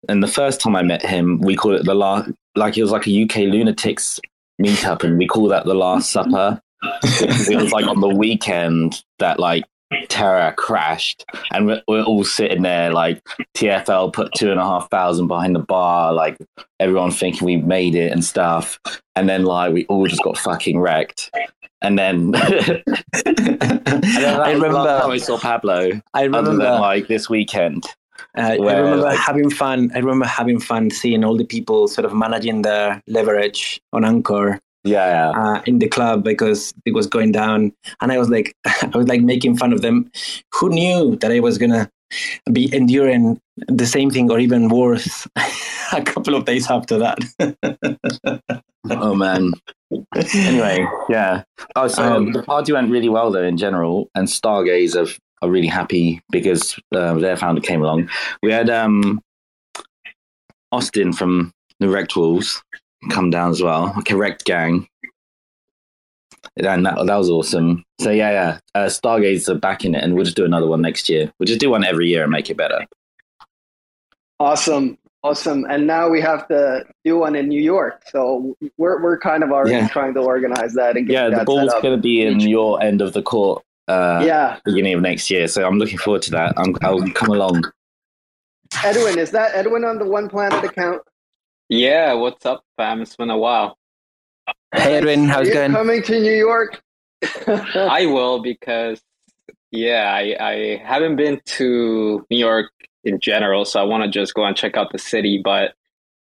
and 0.09 0.23
the 0.23 0.29
first 0.29 0.61
time 0.61 0.77
I 0.77 0.83
met 0.83 1.03
him, 1.05 1.41
we 1.41 1.57
called 1.57 1.75
it 1.77 1.85
the 1.85 1.95
last. 1.95 2.31
Like 2.57 2.77
it 2.77 2.83
was 2.83 2.91
like 2.93 3.07
a 3.07 3.23
UK 3.23 3.37
lunatics 3.53 4.21
meetup, 4.61 5.03
and 5.05 5.17
we 5.19 5.27
call 5.27 5.49
that 5.49 5.65
the 5.65 5.75
Last 5.75 6.11
Supper. 6.11 6.61
It 6.83 7.57
was 7.57 7.73
like 7.73 7.87
on 7.87 8.01
the 8.01 8.09
weekend 8.09 9.03
that 9.19 9.39
like 9.39 9.65
Terra 10.09 10.53
crashed, 10.57 11.25
and 11.53 11.67
we're, 11.67 11.83
we're 11.87 12.03
all 12.03 12.25
sitting 12.25 12.63
there 12.63 12.93
like 12.93 13.23
TFL 13.55 14.13
put 14.13 14.33
two 14.35 14.51
and 14.51 14.59
a 14.59 14.65
half 14.65 14.89
thousand 14.91 15.27
behind 15.27 15.55
the 15.55 15.61
bar, 15.61 16.13
like 16.15 16.39
everyone 16.81 17.11
thinking 17.11 17.45
we 17.45 17.57
made 17.59 17.95
it 17.95 18.11
and 18.13 18.25
stuff, 18.25 18.79
and 19.17 19.29
then 19.29 19.45
like 19.45 19.73
we 19.73 19.85
all 19.87 20.07
just 20.07 20.23
got 20.23 20.39
fucking 20.39 20.79
wrecked. 20.79 21.31
And 21.83 21.99
then, 21.99 22.33
and 23.27 24.03
then 24.05 24.41
I 24.41 24.55
was 24.55 24.63
the 24.63 24.63
last 24.63 24.63
time 24.63 24.63
remember. 24.63 24.89
I 25.13 25.17
saw 25.19 25.39
Pablo. 25.39 26.01
I 26.15 26.23
remember. 26.23 26.53
than 26.57 26.81
like 26.81 27.09
this 27.09 27.29
weekend, 27.29 27.85
Uh, 28.39 28.41
I 28.41 28.55
remember 28.57 28.97
like- 28.97 29.19
having 29.19 29.51
fun. 29.51 29.91
I 29.95 29.99
remember 29.99 30.27
having 30.27 30.61
fun 30.61 30.91
seeing 30.91 31.25
all 31.25 31.37
the 31.37 31.45
people 31.45 31.89
sort 31.89 32.05
of 32.05 32.15
managing 32.15 32.63
their 32.63 33.03
leverage 33.09 33.81
on 33.93 34.05
Anchor 34.05 34.61
yeah, 34.85 35.09
yeah. 35.09 35.31
uh, 35.31 35.63
in 35.67 35.79
the 35.79 35.89
club 35.89 36.25
because 36.25 36.75
it 36.85 36.95
was 36.95 37.07
going 37.07 37.33
down, 37.33 37.73
and 38.01 38.13
I 38.13 38.19
was 38.19 38.29
like, 38.31 38.55
I 38.65 38.91
was 38.95 39.09
like 39.09 39.21
making 39.23 39.57
fun 39.57 39.73
of 39.73 39.83
them. 39.83 40.11
Who 40.55 40.69
knew 40.71 41.17
that 41.17 41.31
I 41.31 41.41
was 41.41 41.59
gonna 41.59 41.91
be 42.53 42.75
enduring 42.75 43.41
the 43.69 43.87
same 43.87 44.11
thing 44.11 44.31
or 44.31 44.39
even 44.39 44.69
worse 44.69 45.27
a 45.93 46.03
couple 46.03 46.35
of 46.35 46.45
days 46.45 46.71
after 46.71 46.99
that? 46.99 48.63
Oh 48.91 49.15
man. 49.15 49.53
anyway, 50.35 50.85
yeah. 51.09 51.45
Oh, 51.77 51.87
so 51.87 52.03
Um, 52.03 52.33
the 52.33 52.43
party 52.43 52.73
went 52.73 52.91
really 52.91 53.09
well 53.09 53.31
though 53.31 53.45
in 53.45 53.57
general, 53.57 54.11
and 54.17 54.27
Stargaze 54.27 54.97
are, 54.97 55.09
are 55.41 55.49
really 55.49 55.69
happy 55.69 56.21
because 56.33 56.77
uh, 56.93 57.15
their 57.15 57.37
founder 57.37 57.61
came 57.61 57.81
along. 57.81 58.11
We 58.43 58.51
had 58.51 58.69
um, 58.69 59.21
Austin 60.73 61.13
from 61.13 61.53
the 61.79 61.87
Rekt 61.87 62.17
Wolves 62.17 62.61
come 63.11 63.31
down 63.31 63.51
as 63.51 63.63
well, 63.63 63.93
correct 64.07 64.45
gang. 64.45 64.87
And 66.57 66.85
that, 66.85 67.07
that 67.07 67.17
was 67.17 67.31
awesome. 67.31 67.85
So 68.01 68.11
yeah, 68.11 68.31
yeah. 68.31 68.59
Uh, 68.75 68.87
Stargaze 68.87 69.49
are 69.49 69.55
back 69.55 69.85
in 69.85 69.95
it, 69.95 70.03
and 70.03 70.15
we'll 70.15 70.25
just 70.25 70.37
do 70.37 70.45
another 70.45 70.67
one 70.67 70.83
next 70.83 71.09
year. 71.09 71.33
We'll 71.39 71.47
just 71.47 71.61
do 71.61 71.71
one 71.71 71.85
every 71.85 72.09
year 72.09 72.23
and 72.25 72.33
make 72.33 72.51
it 72.51 72.57
better. 72.57 72.85
Awesome, 74.41 74.99
awesome. 75.23 75.65
And 75.71 75.87
now 75.87 76.09
we 76.09 76.21
have 76.21 76.49
to 76.49 76.85
do 77.05 77.19
one 77.19 77.37
in 77.37 77.49
New 77.49 77.63
York. 77.63 78.03
So 78.11 78.57
we're 78.77 79.01
we're 79.03 79.19
kind 79.19 79.43
of 79.45 79.53
already 79.53 79.73
Yeah. 79.77 79.89
trying 79.89 80.15
to 80.15 80.21
organize 80.21 80.75
that 80.75 80.97
and 80.97 81.07
get 81.07 81.15
Yeah, 81.15 81.31
the 81.31 81.37
that 81.37 81.47
ball's 81.47 81.73
going 81.81 81.97
to 81.97 82.03
be 82.03 82.23
in 82.23 82.41
your 82.41 82.83
end 82.83 83.01
of 83.01 83.13
the 83.13 83.23
court. 83.23 83.63
Uh, 83.89 84.23
Yeah, 84.27 84.59
beginning 84.65 84.95
of 84.95 85.01
next 85.01 85.31
year. 85.31 85.47
So 85.49 85.67
I'm 85.67 85.79
looking 85.79 85.99
forward 85.99 86.23
to 86.23 86.31
that. 86.33 86.55
I'm, 86.57 86.75
I'll 86.83 87.07
come 87.13 87.31
along. 87.31 87.63
Edwin, 88.85 89.19
is 89.19 89.31
that 89.31 89.53
Edwin 89.55 89.85
on 89.85 89.99
the 89.99 90.05
OnePlanet 90.05 90.65
account? 90.65 91.03
Yeah, 91.73 92.13
what's 92.13 92.45
up, 92.45 92.67
fam? 92.77 93.01
It's 93.01 93.17
been 93.17 93.31
a 93.31 93.39
while. 93.39 93.79
hey 94.75 94.97
Edwin, 94.97 95.27
how's 95.27 95.49
it 95.49 95.55
going? 95.55 95.73
coming 95.73 96.03
to 96.03 96.21
New 96.21 96.35
York? 96.35 96.83
I 97.47 98.05
will 98.11 98.43
because, 98.43 99.01
yeah, 99.71 100.13
I, 100.15 100.37
I 100.39 100.83
haven't 100.85 101.17
been 101.17 101.41
to 101.47 102.27
New 102.29 102.37
York 102.37 102.71
in 103.05 103.21
general, 103.21 103.65
so 103.65 103.81
I 103.81 103.85
want 103.85 104.05
to 104.05 104.11
just 104.11 104.35
go 104.35 104.45
and 104.45 104.55
check 104.55 104.77
out 104.77 104.93
the 104.93 104.99
city. 104.99 105.41
But 105.43 105.73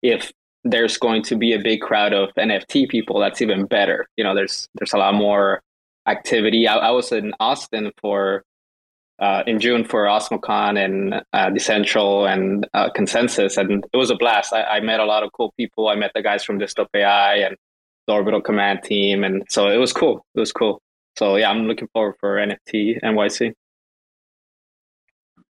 if 0.03 0.33
there's 0.65 0.97
going 0.97 1.23
to 1.23 1.37
be 1.37 1.53
a 1.53 1.59
big 1.59 1.79
crowd 1.79 2.11
of 2.11 2.27
NFT 2.37 2.89
people, 2.89 3.17
that's 3.21 3.41
even 3.41 3.67
better. 3.67 4.05
You 4.17 4.25
know, 4.25 4.35
there's 4.35 4.67
there's 4.75 4.91
a 4.91 4.97
lot 4.97 5.13
more 5.13 5.61
activity. 6.05 6.67
I, 6.67 6.75
I 6.75 6.91
was 6.91 7.13
in 7.13 7.33
Austin 7.39 7.93
for 8.01 8.43
uh, 9.19 9.43
in 9.47 9.59
June 9.59 9.83
for 9.83 10.05
OsmoCon 10.05 10.83
and 10.83 11.13
uh, 11.33 11.49
Decentral 11.49 12.31
and 12.31 12.67
uh, 12.73 12.89
Consensus, 12.91 13.57
and 13.57 13.85
it 13.91 13.97
was 13.97 14.11
a 14.11 14.15
blast. 14.15 14.53
I, 14.53 14.63
I 14.63 14.79
met 14.79 14.99
a 14.99 15.05
lot 15.05 15.23
of 15.23 15.31
cool 15.33 15.53
people. 15.57 15.87
I 15.87 15.95
met 15.95 16.11
the 16.13 16.21
guys 16.21 16.43
from 16.43 16.59
Dystopai 16.59 17.45
and 17.45 17.55
the 18.05 18.13
Orbital 18.13 18.41
Command 18.41 18.83
team, 18.83 19.23
and 19.23 19.43
so 19.49 19.67
it 19.69 19.77
was 19.77 19.91
cool. 19.91 20.25
It 20.35 20.39
was 20.39 20.51
cool. 20.51 20.81
So 21.17 21.35
yeah, 21.35 21.49
I'm 21.49 21.67
looking 21.67 21.87
forward 21.93 22.15
for 22.19 22.35
NFT 22.35 23.01
NYC. 23.03 23.53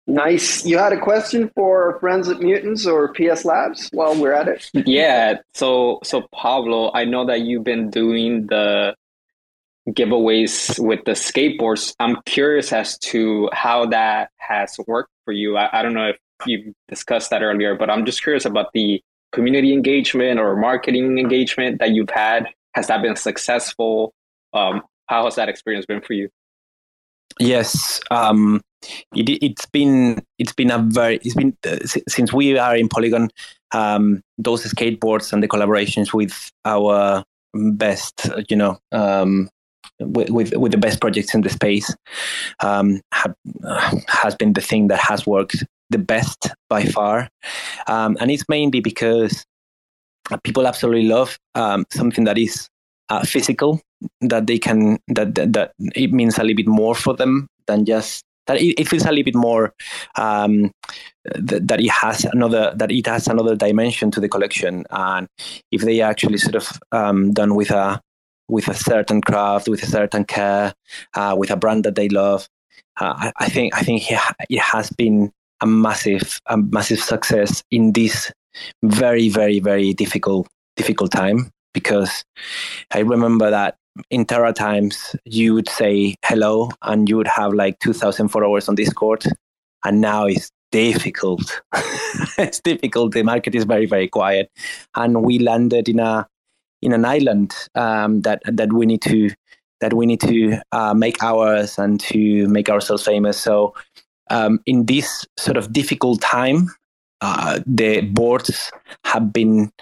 nice. 0.06 0.64
You 0.64 0.78
had 0.78 0.92
a 0.92 1.00
question 1.00 1.50
for 1.54 1.98
Friends 2.00 2.28
at 2.28 2.38
MutantZ 2.38 2.86
or 2.86 3.12
PS 3.12 3.44
Labs 3.44 3.90
while 3.92 4.18
we're 4.18 4.32
at 4.32 4.48
it? 4.48 4.70
yeah. 4.86 5.34
So 5.52 5.98
so 6.02 6.22
Pablo, 6.34 6.90
I 6.94 7.04
know 7.04 7.26
that 7.26 7.40
you've 7.40 7.64
been 7.64 7.90
doing 7.90 8.46
the 8.46 8.94
giveaways 9.88 10.78
with 10.78 11.04
the 11.04 11.12
skateboards. 11.12 11.94
I'm 11.98 12.16
curious 12.26 12.72
as 12.72 12.98
to 12.98 13.48
how 13.52 13.86
that 13.86 14.30
has 14.36 14.76
worked 14.86 15.10
for 15.24 15.32
you. 15.32 15.56
I, 15.56 15.80
I 15.80 15.82
don't 15.82 15.94
know 15.94 16.08
if 16.08 16.16
you 16.46 16.74
discussed 16.88 17.30
that 17.30 17.42
earlier, 17.42 17.74
but 17.74 17.90
I'm 17.90 18.04
just 18.04 18.22
curious 18.22 18.44
about 18.44 18.72
the 18.72 19.02
community 19.32 19.72
engagement 19.72 20.38
or 20.38 20.56
marketing 20.56 21.18
engagement 21.18 21.78
that 21.80 21.90
you've 21.90 22.10
had. 22.10 22.46
Has 22.74 22.86
that 22.88 23.02
been 23.02 23.16
successful? 23.16 24.12
Um, 24.52 24.82
how 25.06 25.24
has 25.24 25.36
that 25.36 25.48
experience 25.48 25.86
been 25.86 26.00
for 26.00 26.12
you? 26.12 26.28
Yes, 27.38 28.00
um, 28.10 28.60
it, 29.14 29.28
it's 29.42 29.66
been 29.66 30.22
it's 30.38 30.52
been 30.52 30.70
a 30.70 30.78
very 30.78 31.16
it's 31.16 31.34
been 31.34 31.56
uh, 31.66 31.78
si- 31.84 32.02
since 32.08 32.32
we 32.32 32.58
are 32.58 32.76
in 32.76 32.88
Polygon. 32.88 33.30
Um, 33.72 34.22
those 34.36 34.64
skateboards 34.64 35.32
and 35.32 35.42
the 35.42 35.48
collaborations 35.48 36.12
with 36.12 36.50
our 36.64 37.24
best, 37.54 38.28
you 38.48 38.56
know, 38.56 38.78
um, 38.92 39.48
with, 40.00 40.54
with 40.56 40.72
the 40.72 40.78
best 40.78 41.00
projects 41.00 41.34
in 41.34 41.42
the 41.42 41.50
space, 41.50 41.94
um, 42.60 43.00
have, 43.12 43.34
uh, 43.64 43.96
has 44.08 44.34
been 44.34 44.52
the 44.54 44.60
thing 44.60 44.88
that 44.88 44.98
has 44.98 45.26
worked 45.26 45.64
the 45.90 45.98
best 45.98 46.50
by 46.68 46.84
far, 46.84 47.28
um, 47.86 48.16
and 48.20 48.30
it's 48.30 48.48
mainly 48.48 48.80
because 48.80 49.44
people 50.44 50.66
absolutely 50.66 51.08
love 51.08 51.36
um, 51.54 51.84
something 51.90 52.24
that 52.24 52.38
is 52.38 52.68
uh, 53.08 53.24
physical 53.24 53.80
that 54.20 54.46
they 54.46 54.58
can 54.58 54.98
that, 55.08 55.34
that 55.34 55.52
that 55.52 55.72
it 55.94 56.12
means 56.12 56.38
a 56.38 56.42
little 56.42 56.56
bit 56.56 56.68
more 56.68 56.94
for 56.94 57.14
them 57.14 57.46
than 57.66 57.84
just 57.84 58.22
that 58.46 58.60
it, 58.60 58.80
it 58.80 58.88
feels 58.88 59.04
a 59.04 59.10
little 59.10 59.24
bit 59.24 59.34
more 59.34 59.72
um, 60.16 60.70
that, 61.24 61.66
that 61.68 61.80
it 61.80 61.90
has 61.90 62.24
another 62.24 62.72
that 62.76 62.90
it 62.90 63.06
has 63.06 63.28
another 63.28 63.54
dimension 63.54 64.10
to 64.10 64.20
the 64.20 64.28
collection. 64.28 64.84
And 64.90 65.28
if 65.70 65.82
they 65.82 66.00
actually 66.00 66.38
sort 66.38 66.56
of 66.56 66.80
um, 66.92 67.32
done 67.32 67.54
with 67.54 67.70
a 67.70 68.00
with 68.50 68.68
a 68.68 68.74
certain 68.74 69.20
craft 69.20 69.68
with 69.68 69.82
a 69.82 69.86
certain 69.86 70.24
care 70.24 70.74
uh, 71.14 71.34
with 71.38 71.50
a 71.50 71.56
brand 71.56 71.84
that 71.84 71.94
they 71.94 72.08
love 72.08 72.48
uh, 73.00 73.30
I, 73.38 73.48
think 73.48 73.76
I 73.76 73.82
think 73.82 74.10
it, 74.10 74.18
it 74.48 74.60
has 74.60 74.90
been 74.90 75.32
a 75.60 75.66
massive, 75.66 76.40
a 76.46 76.56
massive 76.56 77.00
success 77.00 77.62
in 77.70 77.92
this 77.92 78.32
very, 78.82 79.28
very, 79.28 79.60
very 79.60 79.94
difficult, 79.94 80.48
difficult 80.76 81.12
time. 81.12 81.50
Because 81.72 82.24
I 82.92 83.00
remember 83.00 83.48
that 83.50 83.76
in 84.10 84.24
Terra 84.24 84.52
times, 84.52 85.14
you 85.24 85.54
would 85.54 85.68
say 85.68 86.16
hello 86.24 86.70
and 86.82 87.08
you 87.08 87.16
would 87.16 87.28
have 87.28 87.54
like 87.54 87.78
2,000 87.78 88.28
followers 88.28 88.68
on 88.68 88.74
Discord. 88.74 89.24
And 89.84 90.00
now 90.00 90.26
it's 90.26 90.50
difficult. 90.72 91.62
it's 92.38 92.60
difficult. 92.60 93.12
The 93.12 93.22
market 93.22 93.54
is 93.54 93.64
very, 93.64 93.86
very 93.86 94.08
quiet. 94.08 94.50
And 94.96 95.22
we 95.22 95.38
landed 95.38 95.88
in 95.88 96.00
a, 96.00 96.26
in 96.82 96.92
an 96.92 97.04
island 97.04 97.54
um, 97.74 98.22
that, 98.22 98.42
that 98.44 98.72
we 98.72 98.86
need 98.86 99.02
to, 99.02 99.30
that 99.80 99.94
we 99.94 100.06
need 100.06 100.20
to 100.20 100.60
uh, 100.72 100.94
make 100.94 101.22
ours 101.22 101.78
and 101.78 102.00
to 102.00 102.46
make 102.48 102.68
ourselves 102.68 103.04
famous. 103.04 103.38
So 103.38 103.74
um, 104.30 104.60
in 104.66 104.86
this 104.86 105.26
sort 105.38 105.56
of 105.56 105.72
difficult 105.72 106.20
time, 106.20 106.68
uh, 107.20 107.60
the 107.66 108.00
boards 108.00 108.70
have 109.04 109.32
been 109.32 109.72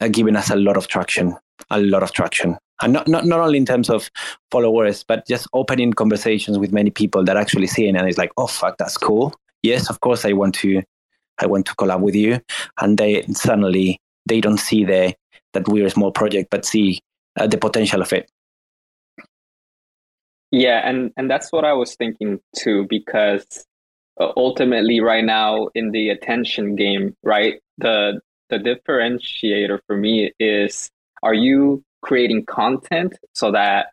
uh, 0.00 0.08
giving 0.08 0.36
us 0.36 0.50
a 0.50 0.56
lot 0.56 0.76
of 0.76 0.88
traction, 0.88 1.36
a 1.70 1.80
lot 1.80 2.02
of 2.02 2.12
traction. 2.12 2.56
And 2.80 2.92
not, 2.92 3.08
not, 3.08 3.24
not 3.24 3.40
only 3.40 3.58
in 3.58 3.66
terms 3.66 3.90
of 3.90 4.10
followers, 4.50 5.04
but 5.06 5.26
just 5.26 5.48
opening 5.52 5.92
conversations 5.92 6.58
with 6.58 6.72
many 6.72 6.90
people 6.90 7.24
that 7.24 7.36
actually 7.36 7.66
see 7.66 7.88
it 7.88 7.96
and 7.96 8.08
it's 8.08 8.18
like, 8.18 8.32
oh, 8.36 8.46
fuck, 8.46 8.78
that's 8.78 8.96
cool. 8.96 9.34
Yes, 9.62 9.90
of 9.90 10.00
course, 10.00 10.24
I 10.24 10.32
want 10.32 10.54
to, 10.56 10.82
I 11.40 11.46
want 11.46 11.66
to 11.66 11.74
collab 11.74 12.00
with 12.00 12.14
you. 12.14 12.40
And 12.80 12.96
they 12.96 13.22
suddenly, 13.32 14.00
they 14.26 14.40
don't 14.40 14.58
see 14.58 14.84
the, 14.84 15.14
that 15.58 15.68
we're 15.68 15.86
a 15.86 15.90
small 15.90 16.12
project, 16.12 16.50
but 16.50 16.64
see 16.64 17.00
uh, 17.38 17.46
the 17.46 17.58
potential 17.58 18.02
of 18.02 18.12
it. 18.12 18.30
Yeah, 20.50 20.88
and 20.88 21.12
and 21.16 21.30
that's 21.30 21.52
what 21.52 21.64
I 21.64 21.74
was 21.74 21.94
thinking 21.94 22.40
too, 22.56 22.86
because 22.88 23.66
uh, 24.20 24.32
ultimately, 24.36 25.00
right 25.00 25.24
now 25.24 25.68
in 25.74 25.90
the 25.90 26.08
attention 26.10 26.76
game, 26.76 27.14
right, 27.22 27.60
the 27.76 28.20
the 28.48 28.56
differentiator 28.58 29.80
for 29.86 29.96
me 29.96 30.32
is: 30.38 30.90
are 31.22 31.34
you 31.34 31.82
creating 32.00 32.46
content 32.46 33.18
so 33.34 33.50
that 33.52 33.88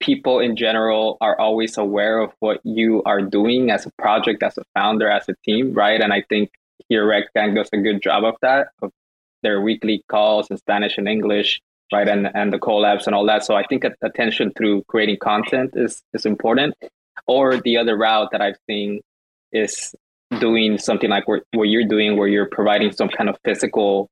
people 0.00 0.38
in 0.38 0.56
general 0.56 1.18
are 1.20 1.38
always 1.38 1.76
aware 1.76 2.20
of 2.20 2.32
what 2.40 2.60
you 2.64 3.02
are 3.04 3.20
doing 3.20 3.70
as 3.70 3.84
a 3.84 3.90
project, 3.98 4.42
as 4.42 4.56
a 4.56 4.64
founder, 4.74 5.10
as 5.10 5.28
a 5.28 5.34
team, 5.44 5.74
right? 5.74 6.00
And 6.00 6.12
I 6.12 6.22
think 6.30 6.50
here 6.88 7.04
Rekt 7.06 7.34
Gang 7.34 7.54
does 7.54 7.68
a 7.74 7.76
good 7.76 8.02
job 8.02 8.24
of 8.24 8.36
that, 8.40 8.68
of 8.80 8.90
their 9.42 9.60
weekly 9.60 10.02
calls 10.08 10.50
in 10.50 10.56
Spanish 10.56 10.98
and 10.98 11.08
English, 11.08 11.60
right? 11.92 12.08
And 12.08 12.28
and 12.34 12.52
the 12.52 12.58
collabs 12.58 13.06
and 13.06 13.14
all 13.14 13.26
that. 13.26 13.44
So 13.44 13.54
I 13.54 13.64
think 13.66 13.84
attention 14.02 14.52
through 14.56 14.84
creating 14.88 15.18
content 15.18 15.72
is 15.74 16.02
is 16.12 16.26
important. 16.26 16.74
Or 17.26 17.60
the 17.60 17.76
other 17.76 17.96
route 17.96 18.30
that 18.32 18.40
I've 18.40 18.58
seen 18.68 19.00
is 19.52 19.94
doing 20.38 20.78
something 20.78 21.10
like 21.10 21.26
what, 21.26 21.42
what 21.52 21.64
you're 21.64 21.86
doing, 21.86 22.16
where 22.16 22.28
you're 22.28 22.48
providing 22.48 22.92
some 22.92 23.08
kind 23.08 23.28
of 23.28 23.36
physical, 23.44 24.08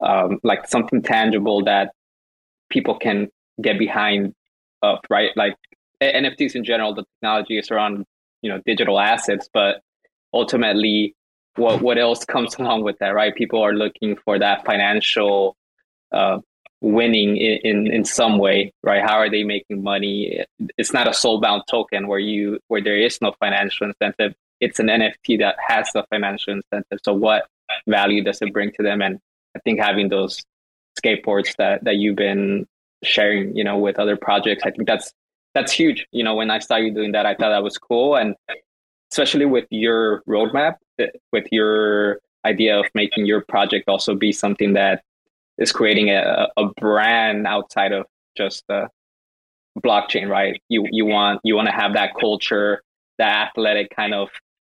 um, 0.00 0.38
like 0.42 0.66
something 0.66 1.02
tangible 1.02 1.64
that 1.64 1.92
people 2.70 2.96
can 2.96 3.28
get 3.60 3.78
behind 3.78 4.34
of, 4.82 4.98
right? 5.10 5.30
Like 5.36 5.56
NFTs 6.00 6.54
in 6.54 6.64
general, 6.64 6.94
the 6.94 7.04
technology 7.16 7.58
is 7.58 7.70
around, 7.70 8.06
you 8.42 8.50
know, 8.50 8.60
digital 8.64 8.98
assets, 8.98 9.48
but 9.52 9.82
ultimately 10.32 11.14
what, 11.60 11.82
what 11.82 11.98
else 11.98 12.24
comes 12.24 12.54
along 12.58 12.82
with 12.82 12.98
that, 12.98 13.10
right? 13.10 13.34
People 13.34 13.62
are 13.62 13.74
looking 13.74 14.16
for 14.24 14.38
that 14.38 14.64
financial 14.64 15.56
uh, 16.12 16.38
winning 16.80 17.36
in, 17.36 17.58
in, 17.62 17.92
in 17.92 18.04
some 18.04 18.38
way, 18.38 18.72
right? 18.82 19.02
How 19.02 19.18
are 19.18 19.30
they 19.30 19.44
making 19.44 19.82
money? 19.82 20.44
It's 20.78 20.92
not 20.92 21.06
a 21.06 21.10
soulbound 21.10 21.62
token 21.68 22.08
where 22.08 22.18
you 22.18 22.58
where 22.68 22.82
there 22.82 22.96
is 22.96 23.20
no 23.20 23.32
financial 23.38 23.88
incentive. 23.88 24.34
It's 24.60 24.78
an 24.78 24.86
NFT 24.86 25.38
that 25.40 25.56
has 25.66 25.90
a 25.94 26.04
financial 26.10 26.54
incentive. 26.54 26.98
So 27.04 27.12
what 27.12 27.46
value 27.86 28.24
does 28.24 28.42
it 28.42 28.52
bring 28.52 28.72
to 28.72 28.82
them? 28.82 29.00
And 29.02 29.18
I 29.56 29.60
think 29.60 29.80
having 29.80 30.08
those 30.08 30.42
skateboards 31.02 31.54
that 31.58 31.84
that 31.84 31.96
you've 31.96 32.16
been 32.16 32.66
sharing, 33.02 33.56
you 33.56 33.64
know, 33.64 33.78
with 33.78 33.98
other 33.98 34.16
projects, 34.16 34.62
I 34.64 34.70
think 34.70 34.86
that's 34.86 35.12
that's 35.54 35.72
huge. 35.72 36.06
You 36.12 36.24
know, 36.24 36.34
when 36.34 36.50
I 36.50 36.58
saw 36.58 36.76
you 36.76 36.92
doing 36.92 37.12
that, 37.12 37.26
I 37.26 37.34
thought 37.34 37.50
that 37.50 37.62
was 37.62 37.78
cool, 37.78 38.16
and 38.16 38.34
especially 39.12 39.46
with 39.46 39.66
your 39.70 40.22
roadmap, 40.28 40.76
eh, 40.98 41.06
with 41.32 41.46
your 41.50 42.18
idea 42.44 42.78
of 42.78 42.86
making 42.94 43.26
your 43.26 43.42
project 43.48 43.88
also 43.88 44.14
be 44.14 44.32
something 44.32 44.72
that 44.74 45.02
is 45.58 45.72
creating 45.72 46.10
a, 46.10 46.48
a 46.56 46.66
brand 46.80 47.46
outside 47.46 47.92
of 47.92 48.06
just 48.36 48.64
the 48.68 48.88
blockchain, 49.78 50.28
right? 50.28 50.60
You 50.68 50.86
you 50.90 51.04
want 51.04 51.40
you 51.44 51.54
want 51.54 51.68
to 51.68 51.74
have 51.74 51.94
that 51.94 52.12
culture, 52.18 52.82
that 53.18 53.48
athletic 53.48 53.94
kind 53.94 54.14
of 54.14 54.28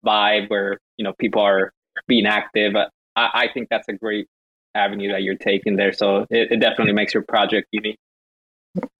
vibe 0.04 0.50
where 0.50 0.78
you 0.96 1.04
know 1.04 1.14
people 1.18 1.42
are 1.42 1.72
being 2.06 2.26
active. 2.26 2.74
I, 2.76 2.88
I 3.16 3.48
think 3.52 3.68
that's 3.70 3.88
a 3.88 3.94
great 3.94 4.26
avenue 4.74 5.12
that 5.12 5.22
you're 5.22 5.36
taking 5.36 5.76
there. 5.76 5.92
So 5.92 6.26
it, 6.30 6.52
it 6.52 6.60
definitely 6.60 6.92
makes 6.92 7.14
your 7.14 7.22
project 7.22 7.68
unique. 7.70 7.98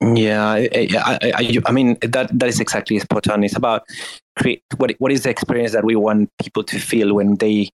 Yeah, 0.01 0.46
I, 0.46 0.68
I, 0.72 1.32
I, 1.34 1.59
I, 1.66 1.72
mean 1.72 1.98
that 2.02 2.30
that 2.32 2.48
is 2.48 2.60
exactly 2.60 2.98
spot 3.01 3.28
on. 3.28 3.42
It's 3.42 3.56
about 3.56 3.82
create 4.38 4.62
what 4.76 4.94
what 4.98 5.10
is 5.10 5.24
the 5.24 5.30
experience 5.30 5.72
that 5.72 5.84
we 5.84 5.96
want 5.96 6.30
people 6.40 6.62
to 6.64 6.78
feel 6.78 7.14
when 7.14 7.36
they 7.36 7.70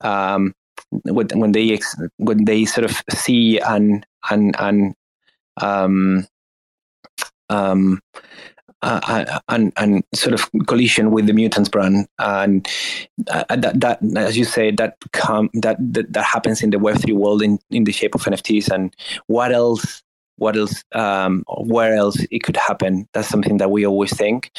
um, 0.00 0.54
when, 0.90 1.28
when 1.34 1.52
they 1.52 1.78
when 2.16 2.46
they 2.46 2.64
sort 2.64 2.90
of 2.90 3.02
see 3.10 3.58
and 3.58 4.06
and 4.30 4.56
and 4.58 4.94
um, 5.60 6.26
um, 7.50 8.00
uh, 8.82 9.00
uh, 9.06 9.38
and 9.48 9.72
and 9.76 10.02
sort 10.14 10.34
of 10.34 10.48
collision 10.66 11.10
with 11.10 11.26
the 11.26 11.32
mutants 11.32 11.68
brand 11.68 12.06
and 12.18 12.66
uh, 13.28 13.44
that 13.54 13.78
that 13.78 13.98
as 14.16 14.36
you 14.36 14.44
say 14.44 14.70
that 14.70 14.96
come 15.12 15.50
that, 15.54 15.76
that 15.78 16.12
that 16.12 16.24
happens 16.24 16.62
in 16.62 16.70
the 16.70 16.78
web 16.78 16.98
3 16.98 17.12
world 17.12 17.42
in 17.42 17.58
in 17.70 17.84
the 17.84 17.92
shape 17.92 18.14
of 18.14 18.22
nfts 18.22 18.68
and 18.70 18.94
what 19.26 19.52
else 19.52 20.02
what 20.42 20.56
else 20.56 20.82
um, 20.92 21.44
where 21.46 21.94
else 21.94 22.18
it 22.30 22.42
could 22.42 22.56
happen 22.56 23.06
that's 23.12 23.28
something 23.28 23.58
that 23.58 23.70
we 23.70 23.86
always 23.86 24.14
think 24.16 24.50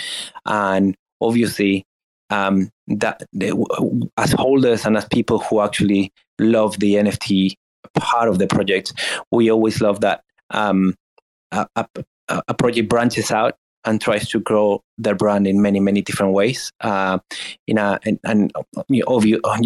and 0.45 0.95
obviously 1.21 1.85
um, 2.29 2.69
that 2.87 3.23
as 4.17 4.31
holders 4.31 4.85
and 4.85 4.97
as 4.97 5.05
people 5.05 5.39
who 5.39 5.61
actually 5.61 6.11
love 6.39 6.79
the 6.79 6.95
NFT 6.95 7.53
part 7.95 8.27
of 8.27 8.39
the 8.39 8.47
project, 8.47 8.93
we 9.31 9.51
always 9.51 9.81
love 9.81 10.01
that 10.01 10.23
um, 10.49 10.95
a, 11.51 11.67
a, 11.75 11.85
a, 12.47 12.53
project 12.53 12.89
branches 12.89 13.31
out 13.31 13.55
and 13.85 14.01
tries 14.01 14.29
to 14.29 14.39
grow 14.39 14.81
their 14.97 15.15
brand 15.15 15.45
in 15.45 15.61
many 15.61 15.79
many 15.79 16.01
different 16.01 16.33
ways. 16.33 16.71
Uh, 16.81 17.19
in 17.67 17.77
a 17.77 17.99
and, 18.05 18.19
and 18.23 18.51
you 18.87 19.03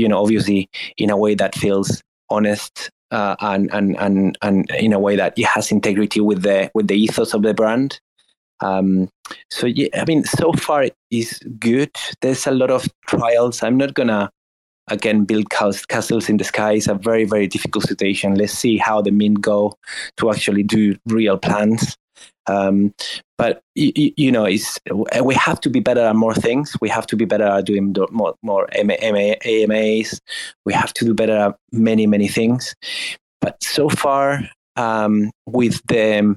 know 0.07 0.22
obviously 0.22 0.69
in 0.98 1.10
a 1.10 1.18
way 1.18 1.35
that 1.35 1.56
feels 1.56 2.02
honest 2.30 2.91
uh, 3.12 3.36
and 3.40 3.74
and 3.74 3.98
and 3.98 4.38
and 4.42 4.70
in 4.72 4.94
a 4.94 5.00
way 5.00 5.16
that 5.16 5.38
it 5.38 5.46
has 5.46 5.72
integrity 5.72 6.22
with 6.22 6.44
the 6.44 6.70
with 6.74 6.88
the 6.88 6.96
ethos 6.96 7.34
of 7.34 7.42
the 7.42 7.54
brand. 7.54 8.00
Um, 8.60 9.10
so 9.52 9.68
yeah, 9.68 9.88
I 9.94 10.06
mean, 10.06 10.24
so 10.24 10.52
far 10.54 10.84
it 10.84 10.96
is 11.12 11.40
good. 11.60 11.92
There's 12.22 12.48
a 12.48 12.52
lot 12.52 12.72
of 12.72 12.88
trials. 13.08 13.64
I'm 13.64 13.78
not 13.78 13.94
gonna 13.94 14.32
again 14.90 15.26
build 15.26 15.50
castles 15.50 16.30
in 16.30 16.38
the 16.38 16.44
sky. 16.44 16.74
It's 16.74 16.88
a 16.88 16.96
very 16.96 17.26
very 17.26 17.48
difficult 17.48 17.86
situation. 17.86 18.36
Let's 18.36 18.54
see 18.54 18.78
how 18.78 19.02
the 19.02 19.12
mint 19.12 19.42
go 19.42 19.78
to 20.18 20.32
actually 20.32 20.64
do 20.64 20.96
real 21.06 21.38
plans. 21.38 21.98
Um, 22.48 22.94
but 23.38 23.61
you, 23.76 24.14
you, 24.18 24.32
know, 24.32 24.48
we 25.24 25.36
have 25.36 25.61
to 25.61 25.69
be 25.69 25.80
better 25.80 26.02
at 26.02 26.15
more 26.15 26.34
things. 26.34 26.76
We 26.82 26.90
have 26.90 27.06
to 27.07 27.15
be 27.15 27.26
better 27.26 27.44
at 27.44 27.65
doing 27.65 27.95
more 28.11 28.36
more 28.41 28.68
AMAs. 28.76 30.19
We 30.65 30.74
have 30.74 30.94
to 30.94 31.06
do 31.06 31.14
better 31.14 31.38
at 31.38 31.56
many 31.72 32.07
many 32.07 32.28
things. 32.28 32.76
But 33.41 33.61
so 33.61 33.90
far, 33.90 34.41
um, 34.76 35.32
with 35.45 35.82
the 35.88 36.36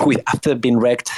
with 0.00 0.20
after 0.26 0.54
being 0.54 0.78
wrecked 0.78 1.10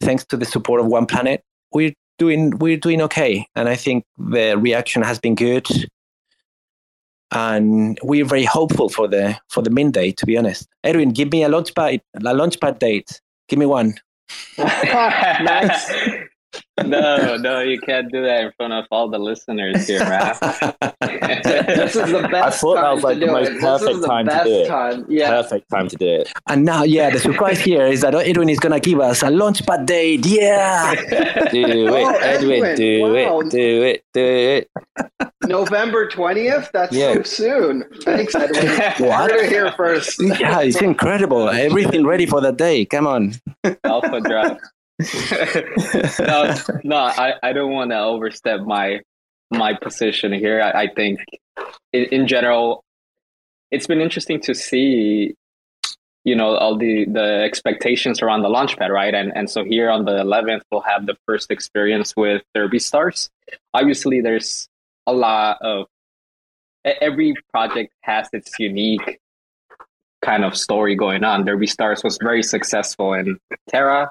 thanks 0.00 0.24
to 0.26 0.36
the 0.36 0.44
support 0.44 0.80
of 0.80 0.86
OnePlanet, 0.86 1.40
we're 1.72 1.92
doing 2.18 2.50
we're 2.58 2.76
doing 2.76 3.02
okay, 3.02 3.46
and 3.56 3.68
I 3.68 3.76
think 3.76 4.04
the 4.18 4.56
reaction 4.56 5.02
has 5.02 5.18
been 5.18 5.34
good, 5.34 5.66
and 7.32 7.98
we're 8.02 8.24
very 8.24 8.44
hopeful 8.44 8.88
for 8.88 9.08
the 9.08 9.36
for 9.48 9.62
the 9.62 9.70
mint 9.70 9.94
day. 9.94 10.12
To 10.12 10.26
be 10.26 10.36
honest, 10.36 10.68
Edwin, 10.84 11.10
give 11.10 11.32
me 11.32 11.42
a 11.42 11.48
launchpad 11.48 12.00
a 12.14 12.20
launchpad 12.20 12.78
date. 12.78 13.20
Give 13.50 13.58
me 13.58 13.66
one. 13.66 13.94
nice 14.58 15.92
no, 16.84 17.36
no, 17.36 17.60
you 17.60 17.78
can't 17.78 18.10
do 18.10 18.22
that 18.22 18.44
in 18.44 18.52
front 18.56 18.72
of 18.72 18.86
all 18.90 19.08
the 19.08 19.18
listeners 19.18 19.86
here, 19.86 20.00
man. 20.00 20.34
this 21.00 21.96
is 21.96 22.10
the 22.10 22.28
best. 22.30 22.34
I 22.34 22.50
thought 22.50 22.74
that 22.76 22.94
was 22.94 23.04
like 23.04 23.20
the 23.20 23.26
most 23.26 23.50
it. 23.50 23.60
perfect 23.60 24.04
time 24.04 24.26
to 24.26 24.42
do 24.44 24.62
it. 24.62 24.66
Time. 24.66 25.06
Yeah. 25.08 25.30
Perfect 25.30 25.70
time 25.70 25.88
to 25.88 25.96
do 25.96 26.06
it. 26.06 26.32
And 26.48 26.64
now, 26.64 26.82
yeah, 26.82 27.10
the 27.10 27.18
surprise 27.18 27.60
here 27.60 27.86
is 27.86 28.00
that 28.00 28.14
Edwin 28.14 28.48
is 28.48 28.58
gonna 28.58 28.80
give 28.80 29.00
us 29.00 29.22
a 29.22 29.26
launchpad 29.26 29.86
date. 29.86 30.26
Yeah, 30.26 30.94
do 31.50 31.64
it, 31.64 31.90
oh, 31.90 32.10
Edwin. 32.20 32.64
Edwin. 32.64 32.76
Do 32.76 33.02
wow. 33.02 33.40
it. 33.40 33.50
Do 33.50 33.82
it. 33.82 34.04
Do 34.14 34.20
it. 34.20 34.70
November 35.44 36.08
twentieth. 36.08 36.70
That's 36.72 36.94
yeah. 36.94 37.14
so 37.14 37.22
soon. 37.22 37.84
Thanks, 38.02 38.34
Edwin. 38.34 38.66
what? 39.08 39.30
Heard 39.30 39.48
here 39.48 39.72
first. 39.76 40.20
Yeah, 40.22 40.60
it's 40.60 40.80
incredible. 40.80 41.48
Everything 41.48 42.06
ready 42.06 42.26
for 42.26 42.40
that 42.40 42.56
day. 42.56 42.84
Come 42.86 43.06
on. 43.06 43.34
Alpha 43.84 44.20
drop. 44.20 44.58
No, 46.18 46.54
no, 46.84 46.96
I, 46.96 47.34
I 47.42 47.52
don't 47.52 47.72
want 47.72 47.90
to 47.90 47.98
overstep 47.98 48.60
my 48.60 49.00
my 49.50 49.74
position 49.74 50.32
here. 50.32 50.60
I, 50.60 50.82
I 50.82 50.88
think, 50.94 51.20
in, 51.92 52.04
in, 52.04 52.26
general, 52.28 52.84
it's 53.70 53.86
been 53.86 54.00
interesting 54.00 54.40
to 54.42 54.54
see, 54.54 55.34
you 56.24 56.36
know, 56.36 56.54
all 56.56 56.76
the 56.76 57.06
the 57.06 57.42
expectations 57.44 58.22
around 58.22 58.42
the 58.42 58.48
launchpad, 58.48 58.90
right? 58.90 59.14
And 59.14 59.32
and 59.34 59.50
so 59.50 59.64
here 59.64 59.90
on 59.90 60.04
the 60.04 60.22
11th, 60.22 60.62
we'll 60.70 60.82
have 60.82 61.06
the 61.06 61.16
first 61.26 61.50
experience 61.50 62.14
with 62.16 62.42
Derby 62.54 62.78
Stars. 62.78 63.30
Obviously, 63.74 64.20
there's 64.20 64.68
a 65.06 65.12
lot 65.12 65.58
of 65.62 65.86
every 66.84 67.34
project 67.52 67.92
has 68.02 68.28
its 68.32 68.52
unique 68.58 69.18
kind 70.22 70.44
of 70.44 70.56
story 70.56 70.94
going 70.94 71.24
on. 71.24 71.44
Derby 71.44 71.66
Stars 71.66 72.02
was 72.04 72.18
very 72.22 72.42
successful 72.42 73.14
in 73.14 73.38
Terra. 73.68 74.10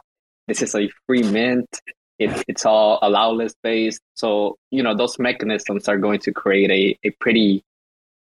This 0.50 0.64
is 0.64 0.76
a 0.76 0.90
free 1.06 1.24
mint. 1.24 1.70
It, 2.18 2.44
it's 2.48 2.66
all 2.66 3.00
allow 3.02 3.32
list 3.32 3.56
based. 3.64 4.02
So, 4.16 4.58
you 4.72 4.84
know, 4.84 4.96
those 4.96 5.18
mechanisms 5.20 5.88
are 5.88 5.98
going 5.98 6.20
to 6.22 6.34
create 6.34 6.70
a, 6.70 7.08
a 7.08 7.12
pretty 7.22 7.64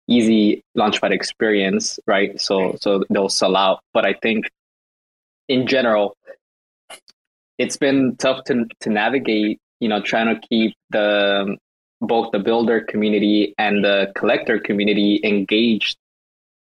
easy 0.08 0.64
launchpad 0.78 1.12
experience, 1.12 2.00
right? 2.06 2.40
So 2.40 2.76
so 2.82 3.04
they'll 3.10 3.30
sell 3.30 3.56
out. 3.56 3.80
But 3.94 4.06
I 4.06 4.14
think 4.14 4.50
in 5.48 5.66
general, 5.66 6.18
it's 7.58 7.78
been 7.78 8.18
tough 8.18 8.44
to 8.46 8.66
to 8.82 8.90
navigate, 8.90 9.60
you 9.80 9.88
know, 9.88 10.02
trying 10.02 10.36
to 10.36 10.48
keep 10.48 10.76
the 10.90 11.58
both 12.02 12.32
the 12.32 12.40
builder 12.40 12.82
community 12.82 13.56
and 13.58 13.84
the 13.84 14.12
collector 14.16 14.60
community 14.60 15.20
engaged 15.24 15.98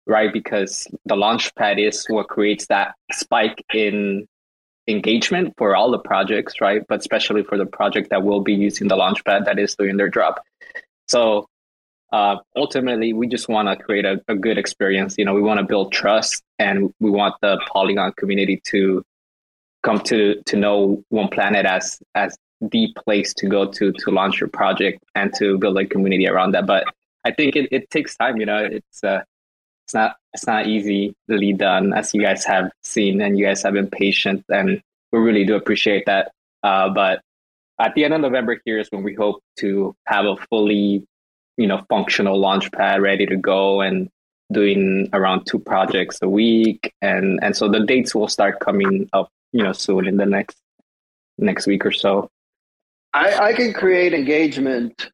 right 0.05 0.33
because 0.33 0.87
the 1.05 1.15
launchpad 1.15 1.79
is 1.79 2.05
what 2.09 2.27
creates 2.27 2.67
that 2.67 2.93
spike 3.11 3.63
in 3.73 4.27
engagement 4.87 5.53
for 5.57 5.75
all 5.75 5.91
the 5.91 5.99
projects 5.99 6.59
right 6.59 6.83
but 6.87 6.99
especially 6.99 7.43
for 7.43 7.57
the 7.57 7.65
project 7.65 8.09
that 8.09 8.23
will 8.23 8.41
be 8.41 8.53
using 8.53 8.87
the 8.87 8.95
launchpad 8.95 9.45
that 9.45 9.57
is 9.57 9.75
doing 9.75 9.97
their 9.97 10.09
drop 10.09 10.43
so 11.07 11.47
uh, 12.11 12.37
ultimately 12.55 13.11
we 13.11 13.27
just 13.27 13.49
want 13.49 13.67
to 13.67 13.75
create 13.75 14.05
a, 14.05 14.21
a 14.27 14.35
good 14.35 14.57
experience 14.57 15.15
you 15.17 15.25
know 15.25 15.33
we 15.33 15.41
want 15.41 15.59
to 15.59 15.65
build 15.65 15.91
trust 15.91 16.43
and 16.59 16.93
we 16.99 17.09
want 17.09 17.33
the 17.41 17.59
polygon 17.71 18.11
community 18.17 18.61
to 18.65 19.03
come 19.83 19.99
to 19.99 20.41
to 20.45 20.55
know 20.57 21.03
OnePlanet 21.11 21.65
as 21.65 22.01
as 22.15 22.37
the 22.71 22.95
place 23.03 23.33
to 23.35 23.47
go 23.47 23.69
to 23.69 23.91
to 23.91 24.11
launch 24.11 24.39
your 24.39 24.49
project 24.49 25.03
and 25.15 25.33
to 25.35 25.57
build 25.57 25.77
a 25.77 25.85
community 25.85 26.27
around 26.27 26.53
that. 26.53 26.65
But 26.65 26.85
I 27.25 27.31
think 27.31 27.55
it, 27.55 27.69
it 27.71 27.89
takes 27.89 28.15
time. 28.15 28.37
You 28.37 28.45
know, 28.45 28.57
it's 28.57 29.03
uh, 29.03 29.21
it's 29.85 29.93
not 29.93 30.15
it's 30.33 30.47
not 30.47 30.67
easily 30.67 31.15
done 31.53 31.93
as 31.93 32.13
you 32.13 32.21
guys 32.21 32.43
have 32.45 32.71
seen, 32.83 33.21
and 33.21 33.37
you 33.37 33.45
guys 33.45 33.61
have 33.63 33.73
been 33.73 33.89
patient, 33.89 34.43
and 34.49 34.81
we 35.11 35.19
really 35.19 35.45
do 35.45 35.55
appreciate 35.55 36.05
that. 36.05 36.31
Uh, 36.63 36.89
but 36.89 37.21
at 37.79 37.93
the 37.95 38.03
end 38.03 38.13
of 38.13 38.21
November 38.21 38.59
here 38.65 38.79
is 38.79 38.87
when 38.91 39.03
we 39.03 39.13
hope 39.13 39.41
to 39.59 39.95
have 40.05 40.25
a 40.25 40.37
fully, 40.49 41.05
you 41.57 41.67
know, 41.67 41.83
functional 41.89 42.39
launch 42.39 42.71
pad 42.71 43.01
ready 43.01 43.25
to 43.25 43.35
go 43.35 43.81
and 43.81 44.09
doing 44.51 45.09
around 45.13 45.45
two 45.45 45.59
projects 45.59 46.19
a 46.21 46.29
week, 46.29 46.93
and 47.01 47.39
and 47.43 47.55
so 47.55 47.67
the 47.69 47.85
dates 47.85 48.15
will 48.15 48.27
start 48.27 48.59
coming 48.59 49.09
up, 49.13 49.29
you 49.51 49.63
know, 49.63 49.73
soon 49.73 50.07
in 50.07 50.17
the 50.17 50.25
next 50.25 50.57
next 51.37 51.67
week 51.67 51.85
or 51.85 51.91
so. 51.91 52.29
I, 53.13 53.49
I 53.49 53.53
can 53.53 53.73
create 53.73 54.13
engagement 54.13 55.11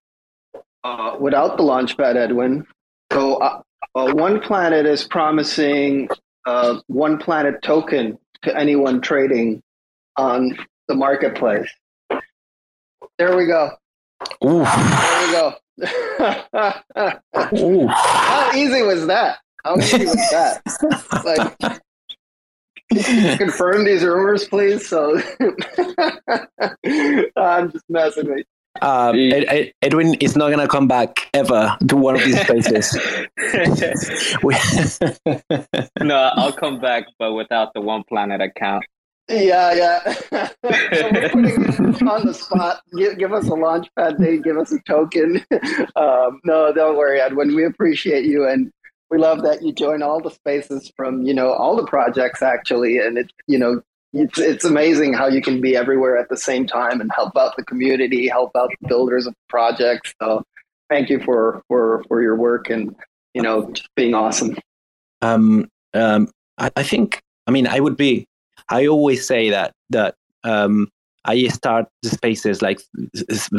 uh, 0.84 1.18
without 1.20 1.58
the 1.58 1.64
launchpad, 1.64 2.16
Edwin. 2.16 2.66
So 3.12 3.36
uh, 3.36 3.62
uh, 3.95 4.06
OnePlanet 4.07 4.86
is 4.86 5.06
promising 5.06 6.10
uh, 6.45 6.80
OnePlanet 6.91 7.61
token 7.61 8.18
to 8.44 8.56
anyone 8.57 9.02
trading 9.02 9.61
on 10.18 10.57
the 10.88 10.95
marketplace. 10.95 11.70
There 13.18 13.36
we 13.36 13.48
go. 13.48 13.72
Ooh. 14.45 14.64
There 14.64 15.28
we 15.28 15.32
go. 15.34 15.56
How 17.34 18.52
easy 18.56 18.82
was 18.82 19.07
that? 19.07 19.40
How 19.64 19.78
easy 19.78 20.06
was 20.06 20.30
that? 20.32 20.61
like 22.90 23.38
confirm 23.38 23.86
these 23.86 24.03
rumors, 24.03 24.48
please? 24.48 24.88
So 24.88 25.22
I'm 27.38 27.72
just 27.72 27.86
messing 27.90 28.28
with 28.28 28.38
you. 28.40 28.44
Um, 28.81 29.15
Ed, 29.15 29.45
Ed, 29.47 29.73
Edwin 29.81 30.15
is 30.15 30.35
not 30.35 30.47
going 30.47 30.60
to 30.60 30.68
come 30.68 30.88
back 30.88 31.30
ever 31.34 31.77
to 31.88 31.95
one 31.95 32.15
of 32.15 32.23
these 32.23 32.43
places. 32.45 32.97
no, 36.01 36.31
I'll 36.35 36.53
come 36.53 36.80
back, 36.80 37.06
but 37.18 37.34
without 37.34 37.73
the 37.73 37.81
OnePlanet 37.81 38.43
account. 38.43 38.84
Yeah, 39.30 39.73
yeah. 39.73 40.15
on 40.64 42.26
the 42.26 42.34
spot. 42.34 42.81
Give, 42.97 43.18
give, 43.18 43.31
us 43.31 43.47
a 43.47 43.53
launch 43.53 43.88
pad 43.95 44.18
date. 44.18 44.43
Give 44.43 44.57
us 44.57 44.72
a 44.72 44.80
token. 44.88 45.45
Um, 45.95 46.39
no, 46.45 46.72
don't 46.72 46.97
worry, 46.97 47.19
Edwin. 47.19 47.56
We 47.56 47.65
appreciate 47.65 48.23
you, 48.23 48.47
and 48.47 48.72
we 49.10 49.18
love 49.18 49.41
that 49.41 49.61
you 49.61 49.73
join 49.73 50.01
all 50.01 50.22
the 50.22 50.31
spaces 50.31 50.91
from 50.95 51.23
you 51.23 51.34
know 51.34 51.51
all 51.51 51.76
the 51.76 51.85
projects 51.85 52.41
actually 52.41 52.99
and 52.99 53.18
it 53.18 53.31
you 53.47 53.57
know 53.57 53.81
it's, 54.14 54.40
it's 54.40 54.65
amazing 54.65 55.14
how 55.14 55.27
you 55.27 55.41
can 55.41 55.61
be 55.61 55.76
everywhere 55.76 56.18
at 56.18 56.30
the 56.30 56.38
same 56.38 56.65
time 56.65 57.02
and 57.02 57.11
help 57.15 57.36
out 57.38 57.56
the 57.56 57.64
community 57.64 58.27
help 58.27 58.52
out 58.56 58.72
the 58.81 58.88
builders 58.88 59.27
of 59.27 59.34
projects 59.48 60.14
so 60.22 60.44
thank 60.90 61.10
you 61.10 61.19
for 61.19 61.61
for 61.68 62.03
for 62.07 62.22
your 62.22 62.36
work 62.36 62.69
and 62.69 62.95
you 63.34 63.41
know 63.41 63.72
being 63.95 64.14
awesome 64.14 64.57
um 65.22 65.68
um 65.94 66.27
I, 66.57 66.72
I 66.76 66.84
think 66.84 67.22
i 67.48 67.52
mean 67.52 67.68
i 67.68 67.80
would 67.80 67.98
be 67.98 68.26
i 68.69 68.88
always 68.88 69.26
say 69.26 69.49
that 69.49 69.73
that 69.90 70.15
um 70.44 70.88
I 71.26 71.48
start 71.48 71.86
the 72.02 72.10
spaces 72.10 72.61
like 72.61 72.80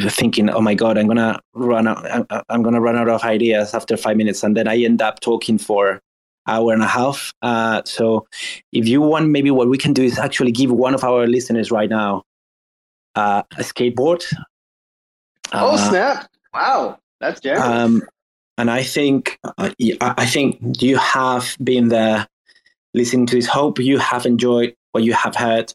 thinking, 0.09 0.49
"Oh 0.49 0.61
my 0.61 0.75
god, 0.75 0.97
I'm 0.97 1.07
gonna 1.07 1.39
run 1.55 1.87
out. 1.87 2.27
I'm 2.49 2.63
gonna 2.63 2.81
run 2.81 2.97
out 2.97 3.09
of 3.09 3.23
ideas 3.23 3.75
after 3.75 3.97
five 3.97 4.17
minutes," 4.17 4.43
and 4.43 4.57
then 4.57 4.67
I 4.67 4.79
end 4.79 5.03
up 5.03 5.21
talking 5.21 5.59
for 5.59 6.01
hour 6.51 6.73
and 6.73 6.83
a 6.83 6.87
half. 6.87 7.33
Uh, 7.43 7.83
so, 7.85 8.27
if 8.73 8.87
you 8.87 9.01
want, 9.01 9.29
maybe 9.29 9.51
what 9.51 9.69
we 9.69 9.79
can 9.79 9.93
do 9.93 10.03
is 10.03 10.19
actually 10.19 10.53
give 10.53 10.71
one 10.71 10.95
of 10.95 11.05
our 11.05 11.27
listeners 11.27 11.71
right 11.71 11.89
now 11.89 12.25
uh, 13.15 13.43
a 13.57 13.63
skateboard. 13.63 14.25
Oh 15.53 15.75
uh, 15.75 15.77
snap! 15.77 16.31
Wow, 16.53 16.99
that's 17.21 17.41
generous. 17.41 17.65
Um, 17.65 18.03
and 18.59 18.71
I 18.71 18.83
think 18.83 19.39
uh, 19.59 19.71
I 20.01 20.27
think 20.27 20.83
you 20.83 20.99
have 20.99 21.57
been 21.63 21.89
there, 21.89 22.27
listening 22.95 23.27
to 23.27 23.37
this. 23.37 23.47
Hope 23.47 23.79
you 23.79 23.99
have 23.99 24.27
enjoyed 24.27 24.75
what 24.93 25.05
you 25.05 25.13
have 25.13 25.37
heard 25.37 25.73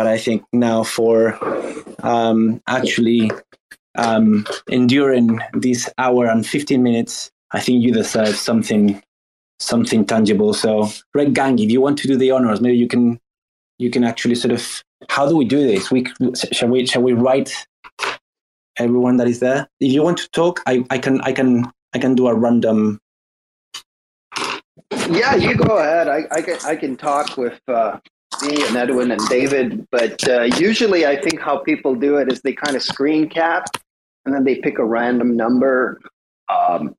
but 0.00 0.06
I 0.06 0.16
think 0.16 0.44
now 0.52 0.82
for 0.82 1.38
um, 2.02 2.62
actually 2.66 3.30
um, 3.96 4.46
enduring 4.68 5.40
this 5.52 5.90
hour 5.98 6.24
and 6.24 6.46
15 6.46 6.82
minutes, 6.82 7.30
I 7.50 7.60
think 7.60 7.82
you 7.82 7.92
deserve 7.92 8.34
something 8.36 9.02
something 9.60 10.04
tangible. 10.04 10.52
So, 10.52 10.88
Rekt 11.16 11.34
Gang, 11.34 11.58
if 11.58 11.70
you 11.70 11.80
want 11.80 11.98
to 11.98 12.08
do 12.08 12.16
the 12.16 12.30
honors, 12.30 12.60
maybe 12.60 12.76
you 12.76 12.88
can 12.88 13.20
you 13.78 13.90
can 13.90 14.04
actually 14.04 14.34
sort 14.34 14.52
of 14.52 14.82
how 15.08 15.28
do 15.28 15.36
we 15.36 15.44
do 15.44 15.66
this? 15.66 15.90
We 15.90 16.06
shall 16.34 16.68
we 16.68 16.86
shall 16.86 17.02
we 17.02 17.12
write 17.12 17.54
everyone 18.76 19.16
that 19.18 19.28
is 19.28 19.40
there? 19.40 19.68
If 19.80 19.92
you 19.92 20.02
want 20.02 20.18
to 20.18 20.28
talk, 20.30 20.60
I, 20.66 20.84
I 20.90 20.98
can 20.98 21.20
I 21.22 21.32
can 21.32 21.70
I 21.94 21.98
can 21.98 22.14
do 22.14 22.28
a 22.28 22.34
random. 22.34 23.00
Yeah, 25.10 25.34
you 25.36 25.54
go 25.54 25.78
ahead. 25.78 26.08
I, 26.08 26.24
I 26.30 26.42
can 26.42 26.58
I 26.64 26.76
can 26.76 26.96
talk 26.96 27.36
with 27.36 27.60
uh, 27.68 27.98
me 28.42 28.62
and 28.66 28.76
Edwin 28.76 29.10
and 29.10 29.20
David. 29.28 29.86
But 29.90 30.28
uh, 30.28 30.42
usually, 30.58 31.06
I 31.06 31.20
think 31.20 31.40
how 31.40 31.58
people 31.58 31.94
do 31.94 32.16
it 32.16 32.32
is 32.32 32.40
they 32.42 32.52
kind 32.52 32.76
of 32.76 32.82
screen 32.82 33.28
cap 33.28 33.66
and 34.24 34.34
then 34.34 34.44
they 34.44 34.56
pick 34.56 34.78
a 34.78 34.84
random 34.84 35.36
number 35.36 36.00
um, 36.48 36.94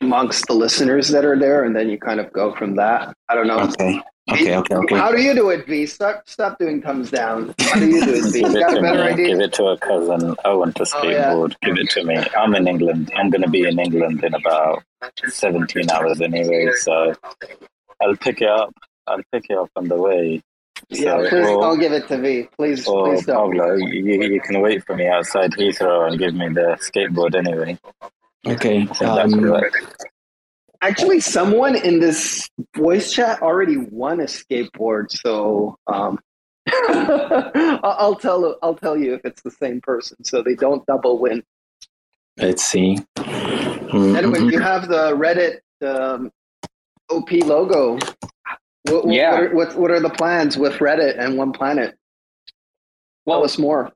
amongst 0.00 0.46
the 0.46 0.54
listeners 0.54 1.08
that 1.08 1.24
are 1.24 1.38
there, 1.38 1.64
and 1.64 1.74
then 1.74 1.88
you 1.88 1.98
kind 1.98 2.20
of 2.20 2.32
go 2.32 2.54
from 2.54 2.76
that. 2.76 3.14
I 3.28 3.34
don't 3.34 3.46
know. 3.46 3.60
Okay. 3.60 4.00
Okay, 4.32 4.56
okay, 4.56 4.74
okay. 4.74 4.96
How 4.96 5.12
do 5.12 5.20
you 5.20 5.34
do 5.34 5.50
it, 5.50 5.66
V? 5.66 5.84
Stop, 5.84 6.22
stop 6.26 6.58
doing 6.58 6.80
thumbs 6.80 7.10
down. 7.10 7.54
How 7.60 7.78
do 7.78 7.86
you 7.86 8.02
do 8.02 8.14
it, 8.14 8.32
V? 8.32 8.40
Got 8.40 8.78
a 8.78 8.80
better 8.80 9.04
me. 9.04 9.12
idea? 9.12 9.26
Give 9.26 9.40
it 9.40 9.52
to 9.54 9.64
a 9.64 9.76
cousin. 9.76 10.34
I 10.46 10.54
want 10.54 10.80
a 10.80 10.84
skateboard. 10.84 11.04
Oh, 11.04 11.46
yeah. 11.62 11.68
Give 11.68 11.76
it 11.76 11.90
to 11.90 12.04
me. 12.04 12.16
I'm 12.34 12.54
in 12.54 12.66
England. 12.66 13.12
I'm 13.16 13.28
going 13.28 13.42
to 13.42 13.50
be 13.50 13.68
in 13.68 13.78
England 13.78 14.24
in 14.24 14.32
about 14.32 14.82
17 15.26 15.90
hours 15.90 16.22
anyway, 16.22 16.70
so 16.78 17.12
I'll 18.00 18.16
pick 18.16 18.40
it 18.40 18.48
up 18.48 18.72
I'll 19.06 19.22
pick 19.32 19.48
you 19.48 19.60
up 19.60 19.70
on 19.76 19.88
the 19.88 19.96
way. 19.96 20.42
Yeah, 20.88 21.16
please 21.28 21.46
or, 21.46 21.60
don't 21.60 21.78
give 21.78 21.92
it 21.92 22.08
to 22.08 22.18
me. 22.18 22.48
Please, 22.56 22.84
please 22.84 23.24
don't. 23.26 23.56
Pablo, 23.56 23.76
you, 23.76 24.22
you 24.22 24.40
can 24.40 24.60
wait 24.60 24.84
for 24.84 24.96
me 24.96 25.08
outside 25.08 25.52
Heathrow 25.52 26.08
and 26.08 26.18
give 26.18 26.34
me 26.34 26.48
the 26.48 26.76
skateboard 26.80 27.34
anyway. 27.34 27.78
Okay. 28.46 28.86
Um, 29.00 29.62
actually, 30.82 31.20
someone 31.20 31.76
in 31.76 32.00
this 32.00 32.48
voice 32.76 33.12
chat 33.12 33.42
already 33.42 33.76
won 33.76 34.20
a 34.20 34.24
skateboard, 34.24 35.10
so 35.10 35.78
um, 35.86 36.18
I'll 36.68 38.16
tell 38.16 38.56
I'll 38.62 38.76
tell 38.76 38.96
you 38.96 39.14
if 39.14 39.22
it's 39.24 39.42
the 39.42 39.50
same 39.50 39.80
person, 39.80 40.22
so 40.24 40.42
they 40.42 40.54
don't 40.54 40.84
double 40.86 41.18
win. 41.18 41.42
Let's 42.36 42.64
see. 42.64 42.98
Mm-hmm. 43.16 44.16
Anyway, 44.16 44.52
you 44.52 44.58
have 44.58 44.88
the 44.88 45.16
Reddit 45.16 45.60
um, 45.86 46.30
OP 47.10 47.30
logo 47.44 47.98
what, 48.84 49.10
yeah. 49.10 49.32
What 49.32 49.42
are, 49.42 49.54
what, 49.54 49.76
what 49.76 49.90
are 49.90 50.00
the 50.00 50.10
plans 50.10 50.56
with 50.56 50.74
Reddit 50.74 51.18
and 51.18 51.34
OnePlanet? 51.34 51.94
Well, 53.24 53.38
Tell 53.38 53.44
us 53.44 53.58
more. 53.58 53.90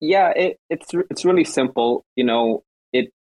Yeah, 0.00 0.30
it, 0.30 0.58
it's 0.70 0.90
it's 1.10 1.24
really 1.24 1.44
simple. 1.44 2.04
You 2.16 2.24
know, 2.24 2.62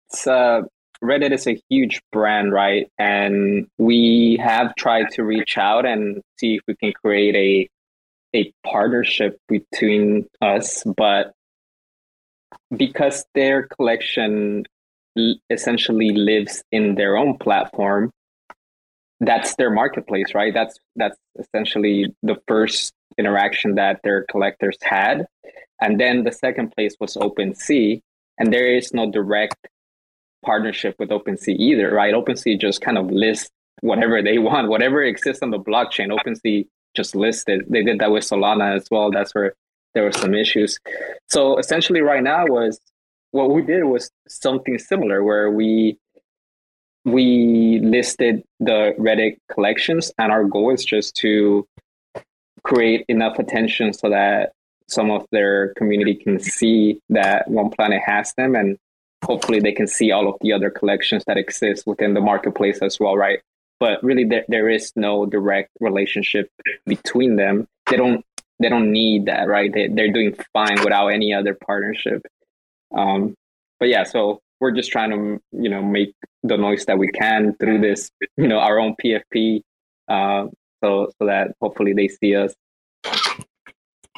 it's 0.09 0.27
uh, 0.27 0.61
Reddit 1.03 1.31
is 1.31 1.47
a 1.47 1.61
huge 1.69 2.01
brand, 2.11 2.51
right? 2.51 2.89
And 2.97 3.67
we 3.77 4.39
have 4.43 4.75
tried 4.75 5.11
to 5.11 5.23
reach 5.23 5.57
out 5.57 5.85
and 5.85 6.21
see 6.39 6.55
if 6.55 6.61
we 6.67 6.75
can 6.75 6.93
create 6.93 7.35
a 7.35 7.69
a 8.35 8.53
partnership 8.65 9.39
between 9.47 10.27
us, 10.41 10.83
but 10.83 11.33
because 12.75 13.25
their 13.33 13.63
collection 13.67 14.65
essentially 15.49 16.11
lives 16.11 16.61
in 16.71 16.95
their 16.95 17.17
own 17.17 17.37
platform, 17.37 18.11
that's 19.21 19.55
their 19.55 19.71
marketplace, 19.71 20.35
right? 20.35 20.53
That's 20.53 20.77
that's 20.95 21.17
essentially 21.39 22.13
the 22.21 22.35
first 22.47 22.93
interaction 23.17 23.75
that 23.75 24.01
their 24.03 24.25
collectors 24.29 24.77
had. 24.81 25.25
And 25.81 25.99
then 25.99 26.23
the 26.23 26.31
second 26.31 26.71
place 26.75 26.95
was 26.99 27.15
OpenSea, 27.15 28.01
and 28.37 28.51
there 28.51 28.67
is 28.67 28.93
no 28.93 29.09
direct 29.09 29.67
partnership 30.43 30.95
with 30.99 31.09
OpenSea 31.09 31.55
either, 31.57 31.93
right? 31.93 32.13
OpenSea 32.13 32.59
just 32.59 32.81
kind 32.81 32.97
of 32.97 33.11
lists 33.11 33.51
whatever 33.81 34.21
they 34.21 34.37
want, 34.49 34.69
whatever 34.69 35.03
exists 35.03 35.43
on 35.43 35.51
the 35.51 35.59
blockchain. 35.59 36.09
OpenSea 36.09 36.67
just 36.95 37.15
listed. 37.15 37.63
They 37.69 37.83
did 37.83 37.99
that 37.99 38.11
with 38.11 38.23
Solana 38.23 38.75
as 38.75 38.87
well. 38.89 39.11
That's 39.11 39.33
where 39.33 39.53
there 39.93 40.03
were 40.03 40.11
some 40.11 40.33
issues. 40.33 40.79
So 41.27 41.57
essentially, 41.57 42.01
right 42.01 42.23
now 42.23 42.45
was 42.47 42.79
what 43.31 43.51
we 43.51 43.61
did 43.61 43.83
was 43.83 44.09
something 44.27 44.77
similar, 44.77 45.23
where 45.23 45.51
we 45.51 45.97
we 47.05 47.79
listed 47.81 48.43
the 48.59 48.93
Reddit 48.99 49.37
collections, 49.51 50.11
and 50.17 50.31
our 50.31 50.43
goal 50.43 50.73
is 50.73 50.83
just 50.83 51.15
to 51.17 51.65
create 52.63 53.05
enough 53.07 53.39
attention 53.39 53.93
so 53.93 54.09
that 54.09 54.51
some 54.89 55.09
of 55.11 55.25
their 55.31 55.73
community 55.75 56.15
can 56.15 56.39
see 56.39 56.99
that 57.09 57.47
OnePlanet 57.47 58.01
has 58.05 58.33
them, 58.35 58.55
and 58.55 58.77
hopefully 59.23 59.59
they 59.59 59.71
can 59.71 59.87
see 59.87 60.11
all 60.11 60.27
of 60.27 60.35
the 60.41 60.53
other 60.53 60.69
collections 60.69 61.23
that 61.27 61.37
exist 61.37 61.85
within 61.85 62.13
the 62.13 62.21
marketplace 62.21 62.79
as 62.79 62.99
well, 62.99 63.15
right? 63.15 63.39
But 63.79 64.03
really, 64.03 64.23
there, 64.23 64.45
there 64.47 64.69
is 64.69 64.91
no 64.95 65.25
direct 65.25 65.69
relationship 65.79 66.49
between 66.85 67.35
them. 67.35 67.67
They 67.89 67.97
don't 67.97 68.25
they 68.59 68.69
don't 68.69 68.91
need 68.91 69.25
that, 69.27 69.47
right? 69.47 69.71
They, 69.71 69.87
they're 69.87 70.11
doing 70.11 70.35
fine 70.51 70.83
without 70.83 71.09
any 71.09 71.31
other 71.31 71.53
partnership. 71.53 72.25
Um, 72.95 73.35
but 73.79 73.89
yeah, 73.89 74.03
so 74.03 74.39
we're 74.59 74.71
just 74.71 74.91
trying 74.91 75.11
to 75.11 75.41
you 75.51 75.69
know 75.69 75.83
make 75.83 76.15
the 76.43 76.57
noise 76.57 76.85
that 76.85 76.97
we 76.97 77.09
can 77.09 77.55
through 77.59 77.81
this 77.81 78.09
you 78.37 78.47
know 78.47 78.59
our 78.59 78.79
own 78.79 78.95
PFP, 79.03 79.61
uh, 80.07 80.47
so 80.83 81.11
so 81.19 81.27
that 81.27 81.55
hopefully 81.61 81.93
they 81.93 82.07
see 82.07 82.35
us. 82.35 82.53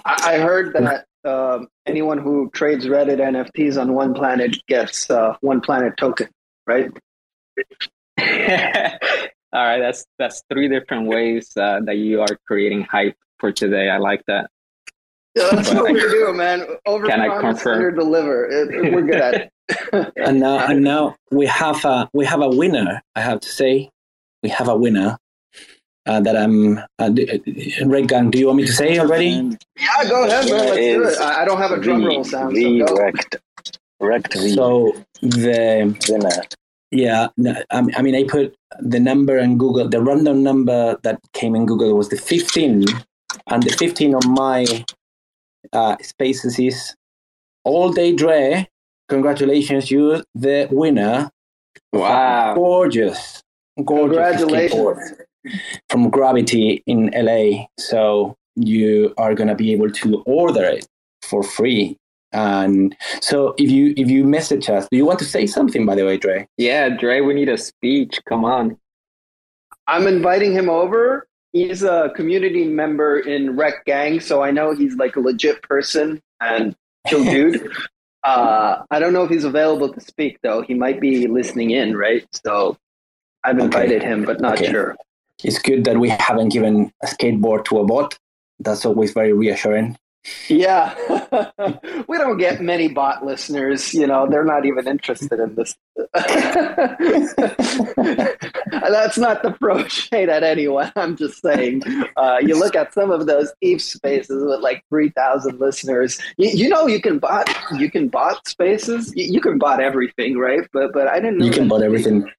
I 0.05 0.37
heard 0.37 0.73
that 0.73 1.05
um, 1.25 1.67
anyone 1.85 2.17
who 2.17 2.49
trades 2.51 2.85
Reddit 2.85 3.19
NFTs 3.19 3.79
on 3.79 3.89
OnePlanet 3.89 4.59
gets 4.67 5.09
uh, 5.09 5.35
OnePlanet 5.43 5.97
token, 5.97 6.29
right? 6.65 6.89
All 9.51 9.65
right, 9.65 9.79
that's 9.79 10.05
that's 10.19 10.43
three 10.51 10.67
different 10.67 11.07
ways 11.07 11.51
uh, 11.57 11.79
that 11.85 11.97
you 11.97 12.21
are 12.21 12.37
creating 12.45 12.83
hype 12.83 13.15
for 13.39 13.51
today. 13.51 13.89
I 13.89 13.97
like 13.97 14.23
that. 14.27 14.49
Yeah, 15.35 15.49
that's 15.51 15.73
what 15.73 15.91
we 15.91 15.99
do, 15.99 16.33
man. 16.33 16.65
Over 16.85 17.07
Can 17.07 17.21
I 17.21 17.39
confirm? 17.39 17.75
under 17.75 17.91
deliver. 17.91 18.45
It, 18.45 18.73
it, 18.73 18.93
we're 18.93 19.01
good 19.01 19.15
at 19.21 19.33
it. 19.35 20.13
and 20.17 20.39
now, 20.39 20.67
and 20.67 20.83
now 20.83 21.15
we 21.31 21.45
have 21.47 21.83
a 21.85 22.09
we 22.13 22.25
have 22.25 22.41
a 22.41 22.49
winner. 22.49 23.01
I 23.15 23.21
have 23.21 23.39
to 23.39 23.49
say, 23.49 23.89
we 24.43 24.49
have 24.49 24.67
a 24.67 24.75
winner 24.75 25.17
uh, 26.05 26.19
that 26.19 26.35
I'm. 26.35 26.77
Uh, 26.77 27.09
Rekt 27.09 28.07
Gang, 28.07 28.31
do 28.31 28.39
you 28.39 28.47
want 28.47 28.57
me 28.57 28.65
to 28.65 28.73
say 28.73 28.99
already? 28.99 29.57
Yeah, 29.77 30.09
go 30.09 30.25
ahead, 30.25 30.49
man. 30.49 30.65
Let's 30.65 30.77
do 30.77 31.03
it. 31.07 31.19
I, 31.19 31.45
don't 31.45 31.57
have 31.57 31.71
a 31.71 31.79
drum 31.79 32.05
roll 32.05 32.23
sound. 32.23 32.55
The 32.55 32.85
so 32.87 32.97
wrecked, 32.97 33.35
wrecked 33.99 34.33
So 34.33 34.93
the 35.21 35.95
winner. 36.09 36.43
Yeah, 36.91 37.27
I 37.69 38.01
mean, 38.01 38.15
I 38.15 38.23
put 38.23 38.55
the 38.79 38.99
number 38.99 39.37
in 39.37 39.57
Google. 39.57 39.87
The 39.87 40.01
random 40.01 40.41
number 40.41 40.97
that 41.03 41.19
came 41.33 41.55
in 41.55 41.67
Google 41.67 41.95
was 41.95 42.09
the 42.09 42.17
15, 42.17 42.85
and 43.47 43.63
the 43.63 43.71
15 43.71 44.15
on 44.15 44.31
my 44.33 44.65
uh, 45.71 45.97
spaces 46.01 46.57
is 46.57 46.95
All 47.63 47.91
Day 47.91 48.15
Dre. 48.15 48.67
Congratulations, 49.07 49.91
you 49.91 50.23
the 50.33 50.67
winner. 50.71 51.29
Wow, 51.93 52.55
gorgeous, 52.55 53.43
gorgeous. 53.85 54.17
Congratulations 54.17 55.28
from 55.89 56.09
Gravity 56.09 56.83
in 56.85 57.11
LA. 57.15 57.65
So 57.77 58.35
you 58.55 59.13
are 59.17 59.33
going 59.33 59.47
to 59.47 59.55
be 59.55 59.71
able 59.73 59.91
to 59.91 60.21
order 60.25 60.63
it 60.63 60.87
for 61.21 61.43
free. 61.43 61.97
And 62.31 62.95
so 63.21 63.55
if 63.57 63.71
you 63.71 63.93
if 63.97 64.09
you 64.09 64.23
message 64.23 64.69
us, 64.69 64.87
do 64.91 64.97
you 64.97 65.05
want 65.05 65.19
to 65.19 65.25
say 65.25 65.47
something 65.47 65.85
by 65.85 65.95
the 65.95 66.05
way, 66.05 66.17
Dre? 66.17 66.47
Yeah, 66.57 66.89
Dre, 66.89 67.21
we 67.21 67.33
need 67.33 67.49
a 67.49 67.57
speech. 67.57 68.19
Come 68.27 68.45
on. 68.45 68.77
I'm 69.87 70.05
inviting 70.05 70.53
him 70.53 70.69
over. 70.69 71.27
He's 71.53 71.81
a 71.81 72.11
community 72.15 72.65
member 72.65 73.19
in 73.19 73.55
Rekt 73.55 73.85
Gang, 73.87 74.19
so 74.19 74.43
I 74.43 74.51
know 74.51 74.75
he's 74.75 74.95
like 74.97 75.15
a 75.15 75.19
legit 75.19 75.63
person 75.63 76.21
and 76.39 76.75
chill 77.07 77.23
dude. 77.33 77.71
uh, 78.23 78.83
I 78.91 78.99
don't 78.99 79.13
know 79.13 79.23
if 79.23 79.31
he's 79.31 79.45
available 79.45 79.91
to 79.91 79.99
speak 79.99 80.37
though. 80.43 80.61
He 80.61 80.75
might 80.75 81.01
be 81.01 81.25
listening 81.25 81.71
in, 81.71 81.97
right? 81.97 82.27
So 82.45 82.77
I've 83.43 83.57
invited 83.57 84.03
okay. 84.03 84.07
him, 84.07 84.25
but 84.25 84.39
not 84.39 84.59
okay. 84.59 84.69
sure 84.69 84.95
it's 85.43 85.59
good 85.59 85.85
that 85.85 85.97
we 85.97 86.09
haven't 86.09 86.49
given 86.49 86.91
a 87.03 87.07
skateboard 87.07 87.65
to 87.65 87.79
a 87.79 87.85
bot. 87.85 88.17
That's 88.59 88.85
always 88.85 89.13
very 89.13 89.33
reassuring. 89.33 89.97
Yeah, 90.49 90.95
we 92.07 92.17
don't 92.17 92.37
get 92.37 92.61
many 92.61 92.89
bot 92.89 93.25
listeners. 93.25 93.93
You 93.93 94.05
know, 94.05 94.27
they're 94.29 94.43
not 94.43 94.65
even 94.65 94.87
interested 94.87 95.39
in 95.39 95.55
this. 95.55 95.75
That's 96.13 96.37
not 99.17 99.41
the 99.43 99.55
pro 99.59 99.87
shade 99.87 100.27
at 100.27 100.43
anyone. 100.43 100.91
I'm 100.95 101.15
just 101.15 101.41
saying. 101.41 101.83
Uh, 102.17 102.37
you 102.41 102.59
look 102.59 102.75
at 102.75 102.93
some 102.93 103.11
of 103.11 103.27
those 103.27 103.53
ETH 103.61 103.81
spaces 103.81 104.43
with 104.43 104.59
like 104.59 104.83
three 104.89 105.09
thousand 105.09 105.59
listeners. 105.59 106.19
You, 106.37 106.49
you, 106.49 106.69
know, 106.69 106.85
you 106.85 107.01
can 107.01 107.19
bot. 107.19 107.49
You 107.77 107.89
can 107.89 108.09
bot 108.09 108.45
spaces. 108.47 109.13
You, 109.15 109.33
you, 109.33 109.41
can 109.41 109.57
bot 109.57 109.79
everything, 109.79 110.37
right? 110.37 110.67
But 110.73 110.91
but 110.93 111.07
I 111.07 111.21
didn't. 111.21 111.41
you 111.41 111.51
can 111.51 111.69
bot 111.69 111.81
everything. 111.81 112.29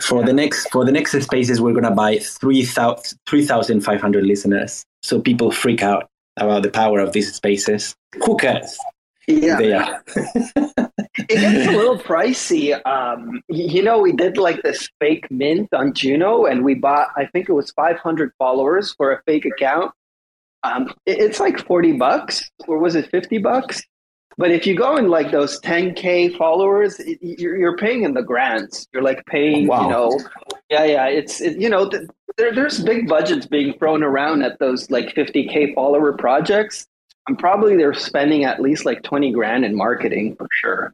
For 0.00 0.22
the 0.22 0.32
next 0.32 0.68
for 0.70 0.84
the 0.84 0.92
next 0.92 1.20
spaces, 1.20 1.60
we're 1.60 1.74
gonna 1.74 1.90
buy 1.94 2.18
3,500 2.18 3.16
3, 3.26 4.28
listeners, 4.28 4.84
so 5.02 5.20
people 5.20 5.50
freak 5.50 5.82
out 5.82 6.08
about 6.36 6.62
the 6.62 6.70
power 6.70 7.00
of 7.00 7.12
these 7.12 7.34
spaces. 7.34 7.94
Who 8.24 8.36
cares? 8.36 8.78
Yeah, 9.26 9.56
they 9.56 9.72
are. 9.72 10.04
it 10.16 11.28
gets 11.28 11.68
a 11.68 11.72
little 11.72 11.98
pricey. 11.98 12.80
Um, 12.86 13.42
you 13.48 13.82
know, 13.82 13.98
we 13.98 14.12
did 14.12 14.36
like 14.36 14.62
this 14.62 14.88
fake 15.00 15.28
mint 15.30 15.68
on 15.72 15.94
Juno, 15.94 16.44
and 16.44 16.64
we 16.64 16.74
bought. 16.74 17.08
I 17.16 17.26
think 17.26 17.48
it 17.48 17.52
was 17.52 17.70
500 17.72 18.32
followers 18.38 18.94
for 18.94 19.12
a 19.12 19.22
fake 19.24 19.44
account. 19.44 19.92
Um, 20.62 20.94
it, 21.06 21.18
it's 21.18 21.40
like 21.40 21.64
40 21.66 21.92
bucks, 21.94 22.48
or 22.68 22.78
was 22.78 22.94
it 22.94 23.10
50 23.10 23.38
bucks? 23.38 23.82
But 24.38 24.50
if 24.50 24.66
you 24.66 24.76
go 24.76 24.96
in 24.96 25.08
like 25.08 25.30
those 25.30 25.60
10k 25.60 26.36
followers, 26.36 27.00
it, 27.00 27.18
you're, 27.22 27.56
you're 27.56 27.76
paying 27.76 28.02
in 28.02 28.12
the 28.12 28.22
grants. 28.22 28.86
You're 28.92 29.02
like 29.02 29.24
paying, 29.26 29.66
wow. 29.66 29.84
you 29.84 29.90
know, 29.90 30.20
yeah, 30.70 30.84
yeah. 30.84 31.06
It's 31.06 31.40
it, 31.40 31.58
you 31.58 31.70
know, 31.70 31.88
th- 31.88 32.08
there, 32.36 32.54
there's 32.54 32.82
big 32.82 33.08
budgets 33.08 33.46
being 33.46 33.78
thrown 33.78 34.02
around 34.02 34.42
at 34.42 34.58
those 34.58 34.90
like 34.90 35.14
50k 35.14 35.74
follower 35.74 36.12
projects. 36.12 36.86
I'm 37.28 37.36
probably 37.36 37.76
they're 37.76 37.94
spending 37.94 38.44
at 38.44 38.60
least 38.60 38.84
like 38.84 39.02
20 39.02 39.32
grand 39.32 39.64
in 39.64 39.74
marketing 39.74 40.36
for 40.36 40.46
sure. 40.60 40.92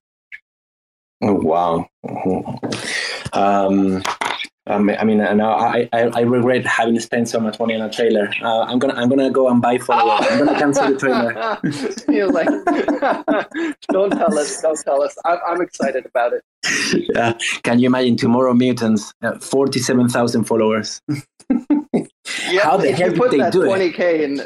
Oh, 1.20 1.34
wow. 1.34 1.88
Mm-hmm. 2.06 3.38
Um, 3.38 4.02
um, 4.68 4.88
I 4.90 5.02
mean, 5.02 5.18
now 5.18 5.54
I, 5.54 5.88
I, 5.92 6.02
I 6.02 6.20
regret 6.20 6.64
having 6.64 6.98
spent 7.00 7.28
so 7.28 7.40
much 7.40 7.58
money 7.58 7.74
on 7.74 7.80
a 7.80 7.90
trailer. 7.90 8.32
Uh, 8.40 8.60
I'm 8.60 8.78
gonna 8.78 8.94
I'm 8.94 9.08
gonna 9.08 9.30
go 9.30 9.48
and 9.48 9.60
buy 9.60 9.78
followers. 9.78 10.24
I'm 10.30 10.44
gonna 10.44 10.58
cancel 10.58 10.88
the 10.88 10.98
trailer. 10.98 11.58
You're 12.08 12.30
like, 12.30 12.46
don't 13.88 14.10
tell 14.10 14.38
us, 14.38 14.62
don't 14.62 14.78
tell 14.84 15.02
us. 15.02 15.16
I'm, 15.24 15.38
I'm 15.48 15.60
excited 15.62 16.06
about 16.06 16.32
it. 16.34 16.44
Yeah. 17.12 17.36
Can 17.64 17.80
you 17.80 17.86
imagine 17.86 18.16
tomorrow 18.16 18.54
mutants? 18.54 19.12
Uh, 19.20 19.36
Forty-seven 19.40 20.08
thousand 20.08 20.44
followers. 20.44 21.02
yeah, 21.08 22.62
How 22.62 22.76
the 22.76 22.92
hell 22.92 23.10
did 23.10 23.30
they 23.32 23.50
do 23.50 23.62
20K 23.62 23.98
it? 23.98 24.20
In, 24.20 24.42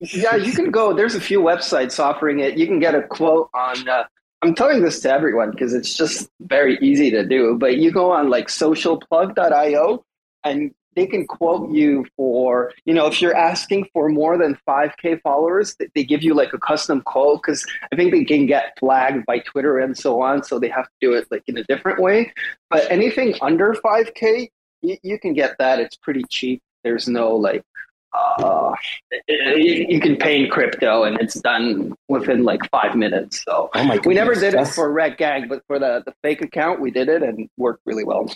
yeah, 0.00 0.34
you 0.34 0.52
can 0.52 0.72
go. 0.72 0.92
There's 0.92 1.14
a 1.14 1.20
few 1.20 1.40
websites 1.40 2.00
offering 2.00 2.40
it. 2.40 2.58
You 2.58 2.66
can 2.66 2.80
get 2.80 2.96
a 2.96 3.02
quote 3.02 3.48
on. 3.54 3.88
Uh, 3.88 4.04
I'm 4.42 4.54
telling 4.54 4.82
this 4.82 5.00
to 5.00 5.10
everyone 5.10 5.52
because 5.52 5.72
it's 5.72 5.96
just 5.96 6.28
very 6.40 6.76
easy 6.80 7.10
to 7.12 7.24
do. 7.24 7.56
But 7.58 7.76
you 7.76 7.92
go 7.92 8.10
on 8.10 8.28
like 8.28 8.48
socialplug.io 8.48 10.04
and 10.44 10.74
they 10.94 11.06
can 11.06 11.26
quote 11.26 11.70
you 11.70 12.04
for, 12.16 12.72
you 12.84 12.92
know, 12.92 13.06
if 13.06 13.22
you're 13.22 13.36
asking 13.36 13.86
for 13.92 14.08
more 14.08 14.36
than 14.36 14.58
5K 14.68 15.22
followers, 15.22 15.76
they 15.94 16.04
give 16.04 16.22
you 16.22 16.34
like 16.34 16.52
a 16.52 16.58
custom 16.58 17.02
quote 17.02 17.40
because 17.42 17.64
I 17.92 17.96
think 17.96 18.10
they 18.10 18.24
can 18.24 18.46
get 18.46 18.78
flagged 18.78 19.24
by 19.26 19.38
Twitter 19.38 19.78
and 19.78 19.96
so 19.96 20.20
on. 20.20 20.42
So 20.42 20.58
they 20.58 20.68
have 20.68 20.86
to 20.86 20.92
do 21.00 21.14
it 21.14 21.28
like 21.30 21.44
in 21.46 21.56
a 21.56 21.64
different 21.64 22.00
way. 22.00 22.32
But 22.68 22.90
anything 22.90 23.34
under 23.40 23.74
5K, 23.74 24.48
you, 24.82 24.96
you 25.02 25.18
can 25.18 25.34
get 25.34 25.56
that. 25.58 25.78
It's 25.78 25.96
pretty 25.96 26.24
cheap. 26.28 26.60
There's 26.82 27.08
no 27.08 27.36
like 27.36 27.62
uh, 28.14 28.74
you, 29.28 29.86
you 29.88 30.00
can 30.00 30.16
pay 30.16 30.42
in 30.44 30.50
crypto 30.50 31.04
and 31.04 31.18
it's 31.20 31.34
done 31.40 31.94
within 32.08 32.44
like 32.44 32.60
five 32.70 32.94
minutes. 32.94 33.42
So 33.44 33.70
Oh 33.74 33.84
my 33.84 33.98
we 34.04 34.14
never 34.14 34.34
goodness, 34.34 34.52
did 34.52 34.60
it 34.60 34.68
for 34.68 34.92
Rekt 34.92 35.18
Gang, 35.18 35.48
but 35.48 35.62
for 35.66 35.78
the, 35.78 36.02
the 36.04 36.14
fake 36.22 36.42
account, 36.42 36.80
we 36.80 36.90
did 36.90 37.08
it 37.08 37.22
and 37.22 37.48
worked 37.56 37.82
really 37.86 38.04
well. 38.04 38.30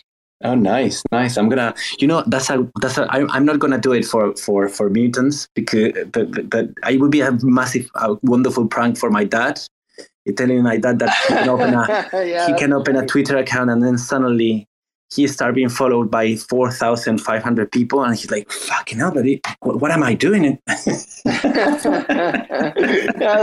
Oh, 0.44 0.54
nice, 0.54 1.02
nice. 1.12 1.38
I'm 1.38 1.48
gonna, 1.48 1.74
you 1.98 2.06
know, 2.06 2.22
that's 2.26 2.50
a 2.50 2.70
that's 2.82 2.98
a. 2.98 3.04
I, 3.10 3.26
I'm 3.34 3.46
not 3.46 3.58
gonna 3.58 3.78
do 3.78 3.92
it 3.92 4.04
for 4.04 4.34
for 4.36 4.68
for 4.68 4.90
mutants 4.90 5.48
because 5.54 5.92
but, 6.12 6.30
but, 6.30 6.50
but 6.50 6.68
I 6.82 6.96
would 6.98 7.10
be 7.10 7.22
a 7.22 7.32
massive, 7.42 7.90
a 7.94 8.16
wonderful 8.22 8.66
prank 8.68 8.98
for 8.98 9.10
my 9.10 9.24
dad. 9.24 9.58
You're 10.26 10.34
telling 10.34 10.62
my 10.62 10.76
dad 10.76 10.98
that 10.98 11.14
he 11.26 11.34
can 11.34 11.48
open 11.48 11.72
a 11.72 11.86
Yeah, 12.26 12.46
he 12.48 12.54
can 12.54 12.72
open 12.74 12.96
a. 12.96 13.06
Twitter 13.06 13.38
account 13.38 13.70
and 13.70 13.82
then 13.82 13.96
suddenly 13.96 14.68
he 15.14 15.26
started 15.26 15.54
being 15.54 15.68
followed 15.68 16.10
by 16.10 16.36
4,500 16.36 17.70
people 17.70 18.02
and 18.02 18.16
he's 18.16 18.30
like, 18.30 18.50
fucking 18.50 18.96
hell, 18.98 19.12
buddy, 19.12 19.42
what, 19.60 19.80
what 19.80 19.90
am 19.90 20.02
I 20.02 20.14
doing? 20.14 20.58
yeah, 21.24 21.44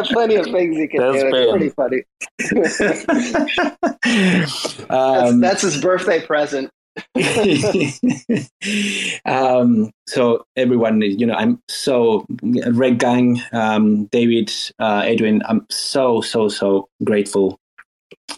plenty 0.06 0.36
of 0.36 0.46
things 0.46 0.78
you 0.78 0.90
can 0.90 1.00
That's 1.00 1.24
do. 1.24 1.32
It's 1.34 1.52
pretty 1.52 1.70
funny. 1.70 2.04
That's, 4.04 4.90
um, 4.90 5.40
that's 5.40 5.62
his 5.62 5.80
birthday 5.82 6.26
present. 6.26 6.70
um, 9.26 9.92
so 10.08 10.46
everyone, 10.56 11.02
you 11.02 11.26
know, 11.26 11.34
I'm 11.34 11.60
so 11.68 12.26
Rekt 12.44 13.00
Gang, 13.00 13.42
um, 13.52 14.06
David, 14.08 14.52
uh, 14.80 15.04
Edwin, 15.06 15.42
I'm 15.48 15.66
so 15.70 16.22
so 16.22 16.48
so 16.50 16.90
grateful 17.04 17.60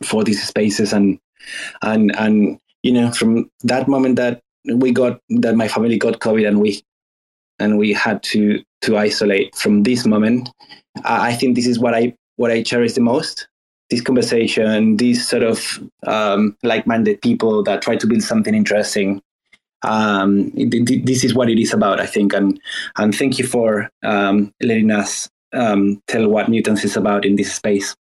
for 0.04 0.24
these 0.24 0.48
spaces 0.48 0.94
and 0.94 1.20
and 1.82 2.16
and 2.16 2.60
you 2.86 2.92
know 2.92 3.12
from 3.12 3.50
that 3.64 3.88
moment 3.88 4.16
that 4.16 4.42
we 4.84 4.92
got 4.92 5.20
that 5.30 5.56
my 5.56 5.68
family 5.68 5.98
got 5.98 6.20
COVID 6.20 6.48
and 6.48 6.62
we 6.62 6.82
and 7.60 7.78
we 7.78 7.94
had 7.94 8.22
to 8.32 8.62
to 8.82 8.98
isolate 8.98 9.56
from 9.56 9.84
this 9.84 10.06
moment. 10.06 10.50
I, 11.04 11.30
I 11.30 11.34
think 11.34 11.56
this 11.56 11.68
is 11.68 11.80
what 11.80 11.96
I 11.96 12.14
what 12.36 12.52
I 12.52 12.62
cherish 12.62 12.94
the 12.94 13.02
most 13.02 13.48
this 13.90 14.02
conversation, 14.02 14.98
these 14.98 15.28
sort 15.28 15.44
of 15.44 15.80
um, 16.08 16.58
like-minded 16.64 17.22
people 17.22 17.62
that 17.64 17.84
try 17.84 17.96
to 17.96 18.08
build 18.08 18.24
something 18.24 18.56
interesting. 18.56 19.22
Um, 19.84 20.52
th- 20.52 20.86
th- 20.86 21.06
this 21.06 21.24
is 21.24 21.36
what 21.36 21.52
it 21.52 21.60
is 21.60 21.72
about, 21.72 22.00
I 22.00 22.08
think, 22.08 22.34
and 22.34 22.60
and 22.98 23.16
thank 23.16 23.38
you 23.38 23.46
for 23.46 23.90
um, 24.04 24.52
letting 24.62 24.92
us 24.92 25.30
um, 25.54 26.02
tell 26.08 26.28
what 26.28 26.50
mutants 26.50 26.84
is 26.84 26.98
about 26.98 27.26
in 27.26 27.36
this 27.36 27.54
space. 27.54 27.96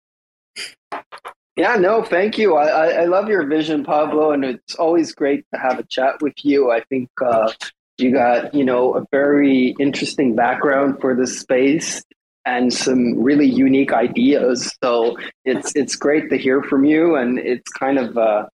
Yeah, 1.55 1.75
no, 1.77 2.03
thank 2.03 2.37
you. 2.37 2.55
I, 2.55 2.65
I, 2.65 2.87
I 2.87 3.05
love 3.05 3.29
your 3.29 3.45
vision, 3.47 3.85
Pablo, 3.85 4.31
and 4.31 4.43
it's 4.43 4.75
always 4.75 5.13
great 5.13 5.45
to 5.53 5.59
have 5.59 5.79
a 5.79 5.83
chat 5.83 6.21
with 6.21 6.33
you. 6.43 6.69
I 6.69 6.81
think 6.81 7.09
uh, 7.25 7.51
you 7.97 8.11
got, 8.11 8.53
you 8.53 8.65
know, 8.65 8.95
a 8.95 9.05
very 9.09 9.73
interesting 9.79 10.35
background 10.35 10.99
for 10.99 11.15
this 11.15 11.39
space 11.39 12.03
and 12.45 12.73
some 12.73 13.23
really 13.23 13.47
unique 13.47 13.93
ideas. 13.93 14.75
So 14.83 15.17
it's 15.45 15.71
it's 15.75 15.95
great 15.95 16.29
to 16.29 16.37
hear 16.37 16.61
from 16.61 16.83
you, 16.83 17.15
and 17.15 17.39
it's 17.39 17.71
kind 17.71 17.99
of 17.99 18.17
uh, 18.17 18.47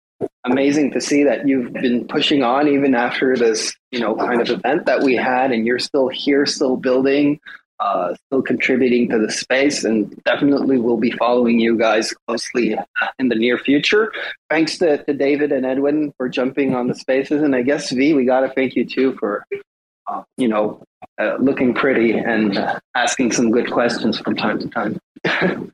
amazing 0.44 0.92
to 0.92 1.00
see 1.00 1.24
that 1.24 1.48
you've 1.48 1.72
been 1.72 2.06
pushing 2.06 2.44
on 2.44 2.68
even 2.68 2.96
after 2.96 3.38
this, 3.38 3.74
you 3.92 4.02
know, 4.02 4.14
kind 4.14 4.42
of 4.42 4.50
event 4.50 4.88
that 4.88 5.04
we 5.04 5.16
had, 5.16 5.54
and 5.54 5.66
you're 5.66 5.80
still 5.80 6.10
here, 6.10 6.46
still 6.46 6.76
building 6.76 7.40
uh, 7.80 8.14
still 8.27 8.41
contributing 8.41 9.07
to 9.10 9.18
the 9.18 9.31
space 9.31 9.84
and 9.84 10.15
definitely 10.23 10.77
will 10.77 10.97
be 10.97 11.11
following 11.11 11.60
you 11.60 11.77
guys 11.77 12.14
closely 12.27 12.77
in 13.19 13.30
the 13.30 13.35
near 13.35 13.57
future. 13.57 14.11
Thanks 14.49 14.77
to, 14.80 15.03
to 15.06 15.14
David 15.14 15.51
and 15.51 15.65
Edwin 15.65 16.14
for 16.18 16.27
jumping 16.27 16.76
on 16.76 16.88
the 16.88 16.95
spaces. 16.95 17.41
And 17.41 17.56
I 17.56 17.61
guess, 17.61 17.91
V, 17.91 18.14
we 18.14 18.26
got 18.26 18.41
to 18.41 18.49
thank 18.49 18.76
you 18.76 18.85
too 18.85 19.15
for, 19.19 19.45
uh, 20.07 20.23
you 20.38 20.47
know, 20.47 20.84
uh, 21.19 21.38
looking 21.39 21.73
pretty 21.73 22.11
and 22.11 22.57
uh, 22.57 22.80
asking 22.95 23.31
some 23.31 23.51
good 23.51 23.72
questions 23.72 24.19
from 24.19 24.35
time 24.35 24.60
to 24.60 24.68
time. 24.69 25.72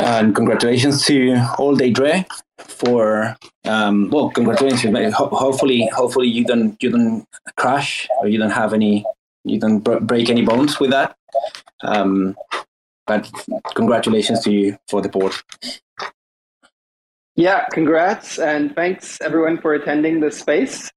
And 0.00 0.34
congratulations 0.34 1.04
to 1.06 1.36
All 1.58 1.76
Day 1.76 1.90
Dre 1.90 2.26
for 2.58 3.36
um, 3.64 4.10
well, 4.10 4.30
congratulations. 4.30 5.14
Hopefully, 5.14 5.88
hopefully 5.94 6.26
you 6.26 6.44
don't 6.44 6.82
you 6.82 6.90
don't 6.90 7.24
crash 7.56 8.08
or 8.20 8.26
you 8.26 8.36
don't 8.36 8.50
have 8.50 8.72
any 8.72 9.04
you 9.44 9.58
don't 9.58 9.80
br- 9.80 9.98
break 10.00 10.30
any 10.30 10.44
bones 10.44 10.78
with 10.78 10.90
that. 10.90 11.16
Um, 11.82 12.36
but 13.06 13.30
congratulations 13.74 14.40
to 14.44 14.52
you 14.52 14.78
for 14.88 15.00
the 15.00 15.08
board. 15.08 15.32
Yeah, 17.34 17.66
congrats 17.72 18.38
and 18.38 18.74
thanks 18.74 19.18
everyone 19.20 19.60
for 19.60 19.74
attending 19.74 20.20
this 20.20 20.38
space. 20.38 20.90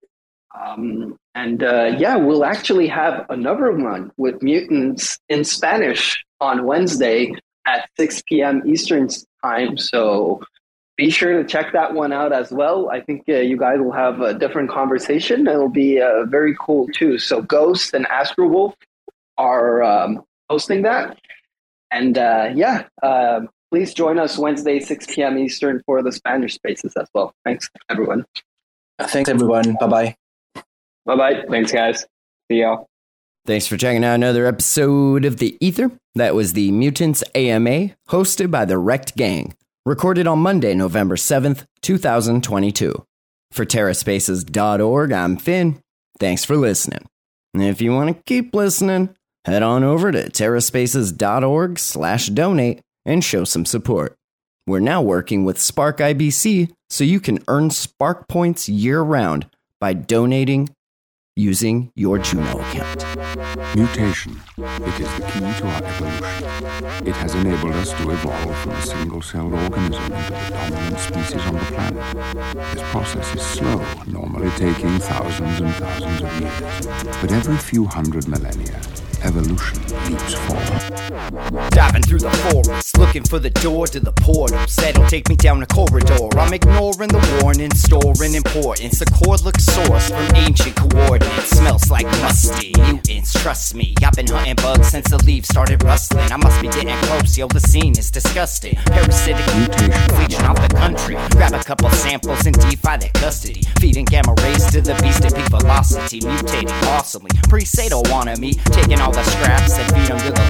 Um, 0.60 1.18
and 1.34 1.64
uh, 1.64 1.96
yeah, 1.98 2.16
we'll 2.16 2.46
actually 2.46 2.88
have 2.88 3.26
another 3.30 3.72
one 3.72 4.12
with 4.18 4.42
mutants 4.42 5.20
in 5.30 5.44
Spanish 5.44 6.24
on 6.40 6.66
Wednesday 6.66 7.34
at 7.66 7.90
6 7.98 8.24
p.m. 8.28 8.62
Eastern 8.66 9.10
time. 9.44 9.78
So 9.78 10.42
be 10.98 11.10
sure 11.10 11.42
to 11.42 11.48
check 11.48 11.74
that 11.74 11.94
one 11.94 12.14
out 12.14 12.32
as 12.32 12.52
well. 12.52 12.90
I 12.90 13.02
think 13.02 13.24
uh, 13.28 13.34
you 13.34 13.58
guys 13.58 13.80
will 13.80 13.92
have 13.92 14.22
a 14.22 14.34
different 14.34 14.70
conversation. 14.70 15.48
It'll 15.48 15.70
be 15.70 16.02
uh, 16.02 16.26
very 16.26 16.56
cool 16.60 16.88
too. 16.88 17.20
So 17.20 17.42
Ghost 17.42 17.94
and 17.94 18.06
Astro 18.08 18.48
Wolf 18.48 18.76
are 19.38 19.84
um, 19.84 20.24
hosting 20.50 20.84
that. 20.84 21.20
And 21.92 22.18
uh, 22.18 22.52
yeah, 22.54 22.88
um, 23.04 23.50
please 23.72 23.94
join 23.94 24.20
us 24.20 24.38
Wednesday, 24.38 24.80
6 24.80 25.08
p.m. 25.14 25.38
Eastern 25.38 25.82
for 25.86 26.02
the 26.02 26.12
Spanish 26.12 26.56
spaces 26.56 26.94
as 26.96 27.08
well. 27.14 27.34
Thanks, 27.44 27.70
everyone. 27.90 28.26
Thanks, 29.00 29.30
everyone. 29.30 29.76
Bye 29.80 29.88
bye. 29.88 30.16
Bye 31.06 31.16
bye. 31.16 31.44
Thanks, 31.50 31.72
guys. 31.72 32.06
See 32.50 32.62
y'all. 32.62 32.88
Thanks 33.46 33.68
for 33.68 33.78
checking 33.78 34.04
out 34.04 34.16
another 34.16 34.48
episode 34.48 35.24
of 35.24 35.38
The 35.38 35.56
Ether. 35.60 35.92
That 36.16 36.34
was 36.34 36.54
the 36.54 36.72
MutantZ 36.72 37.24
AMA, 37.36 37.94
hosted 38.10 38.50
by 38.50 38.66
the 38.66 38.76
Rekt 38.76 39.16
Gang, 39.16 39.54
recorded 39.86 40.26
on 40.26 40.40
Monday, 40.40 40.74
November 40.74 41.16
7th, 41.16 41.66
2022. 41.82 43.06
For 43.52 43.66
TerraSpaces.org, 43.66 45.12
I'm 45.12 45.38
Finn. 45.38 45.80
Thanks 46.20 46.44
for 46.44 46.58
listening. 46.58 47.06
And 47.54 47.64
if 47.64 47.82
you 47.82 47.94
want 47.94 48.16
to 48.16 48.24
keep 48.26 48.54
listening, 48.54 49.16
head 49.46 49.64
on 49.64 49.84
over 49.84 50.12
to 50.12 50.30
TerraSpaces.org 50.30 51.80
slash 51.80 52.28
donate 52.28 52.82
and 53.06 53.24
show 53.24 53.44
some 53.44 53.66
support. 53.66 54.16
We're 54.68 54.80
now 54.80 55.02
working 55.02 55.46
with 55.46 55.62
Spark 55.62 56.00
IBC, 56.00 56.72
so 56.90 57.04
you 57.04 57.20
can 57.20 57.44
earn 57.48 57.70
Spark 57.70 58.28
points 58.28 58.68
year 58.68 59.02
round 59.02 59.48
by 59.80 59.94
donating 59.94 60.70
using 61.38 61.92
your 61.96 62.18
Juno 62.18 62.60
account. 62.60 63.76
Mutation. 63.76 64.40
It 64.58 65.02
is 65.02 65.14
the 65.16 65.26
key 65.34 65.40
to 65.60 65.68
our 65.68 65.84
evolution. 65.84 67.08
It 67.08 67.16
has 67.18 67.36
enabled 67.36 67.74
us 67.74 67.92
to 67.92 68.10
evolve 68.10 68.58
from 68.60 68.72
a 68.72 68.82
single-celled 68.82 69.54
organism 69.54 70.04
into 70.04 70.32
the 70.32 70.50
dominant 70.50 71.00
species 71.00 71.42
on 71.46 71.54
the 71.56 71.60
planet. 71.60 72.74
This 72.74 72.84
process 72.84 73.36
is 73.36 73.42
slow, 73.42 73.86
normally 74.08 74.50
taking 74.52 74.98
thousands 75.00 75.60
and 75.60 75.76
thousands 75.76 76.22
of 76.22 76.40
years. 76.40 77.18
But 77.22 77.32
every 77.34 77.58
few 77.58 77.86
hundred 77.86 78.30
millennia, 78.30 78.80
evolution 79.24 79.82
leaps 80.08 80.36
forward. 80.36 81.70
Diving 81.72 82.04
through 82.04 82.20
the 82.20 82.32
forest, 82.32 82.98
looking 82.98 83.24
for 83.24 83.40
the 83.40 83.50
door 83.50 83.88
to 83.88 84.00
the 84.00 84.14
portal. 84.14 84.60
That'll 84.78 85.08
take 85.08 85.28
me 85.28 85.36
down 85.36 85.62
a 85.64 85.68
corridor. 85.68 86.30
I'm 86.40 86.54
ignoring 86.54 87.10
the 87.10 87.40
warning, 87.42 87.74
storing 87.74 88.36
importance. 88.36 89.00
The 89.00 89.06
cordless 89.06 89.60
source 89.60 90.10
from 90.10 90.36
ancient 90.36 90.76
coordinates 90.76 91.25
smells 91.46 91.90
like 91.90 92.06
musty. 92.22 92.74
Mutants, 92.78 93.34
trust 93.42 93.76
me. 93.76 93.94
I've 94.04 94.14
been 94.14 94.28
hunting 94.28 94.56
bugs 94.56 94.88
since 94.88 95.10
the 95.10 95.24
leaves 95.24 95.48
started 95.48 95.84
rustling. 95.84 96.32
I 96.32 96.38
must 96.38 96.62
be 96.62 96.68
getting 96.68 96.96
close, 97.08 97.38
yo. 97.38 97.48
The 97.48 97.60
scene 97.60 97.98
is 97.98 98.12
disgusting. 98.12 98.76
Parasitic 98.76 99.46
Mutation. 99.56 100.18
legion 100.18 100.46
off 100.46 100.56
the 100.62 100.74
country. 100.76 101.16
Grab 101.32 101.54
a 101.54 101.64
couple 101.64 101.90
samples 101.90 102.46
and 102.46 102.56
defy 102.70 102.98
their 102.98 103.12
custody. 103.14 103.64
Feeding 103.80 104.06
gamma 104.06 104.34
rays 104.42 104.66
to 104.72 104.82
the 104.82 104.96
beast 105.02 105.24
at 105.26 105.36
peak 105.36 105.50
velocity. 105.50 106.20
Mutating 106.22 106.72
awesomely. 106.88 107.32
Pre-Sato 107.50 108.02
wanted 108.12 108.40
me. 108.40 108.54
Taking 108.72 109.00
all 109.00 109.12
the 109.12 109.24
scraps 109.24 109.78
and 109.78 109.88
feed 109.94 110.08
them 110.08 110.20
to 110.20 110.32
the 110.32 110.50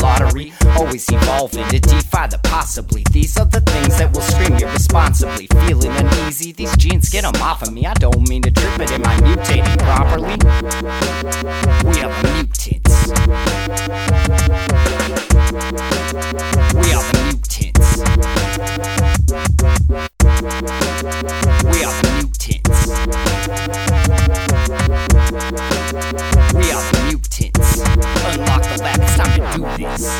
to 1.47 1.79
defy 1.79 2.27
the 2.27 2.39
possibly. 2.43 3.03
These 3.11 3.37
are 3.37 3.45
the 3.45 3.61
things 3.61 3.97
that 3.97 4.13
will 4.13 4.21
scream 4.21 4.53
irresponsibly. 4.57 5.47
Feeling 5.67 5.91
uneasy. 5.91 6.51
These 6.51 6.75
genes 6.77 7.09
get 7.09 7.23
them 7.23 7.35
off 7.41 7.61
of 7.61 7.73
me. 7.73 7.85
I 7.85 7.93
don't 7.93 8.27
mean 8.29 8.41
to 8.43 8.51
trip, 8.51 8.77
but 8.77 8.91
am 8.91 9.03
I 9.05 9.15
mutating 9.17 9.77
properly? 9.79 10.35
We 11.85 12.01
the 12.01 12.24
this. 29.77 30.15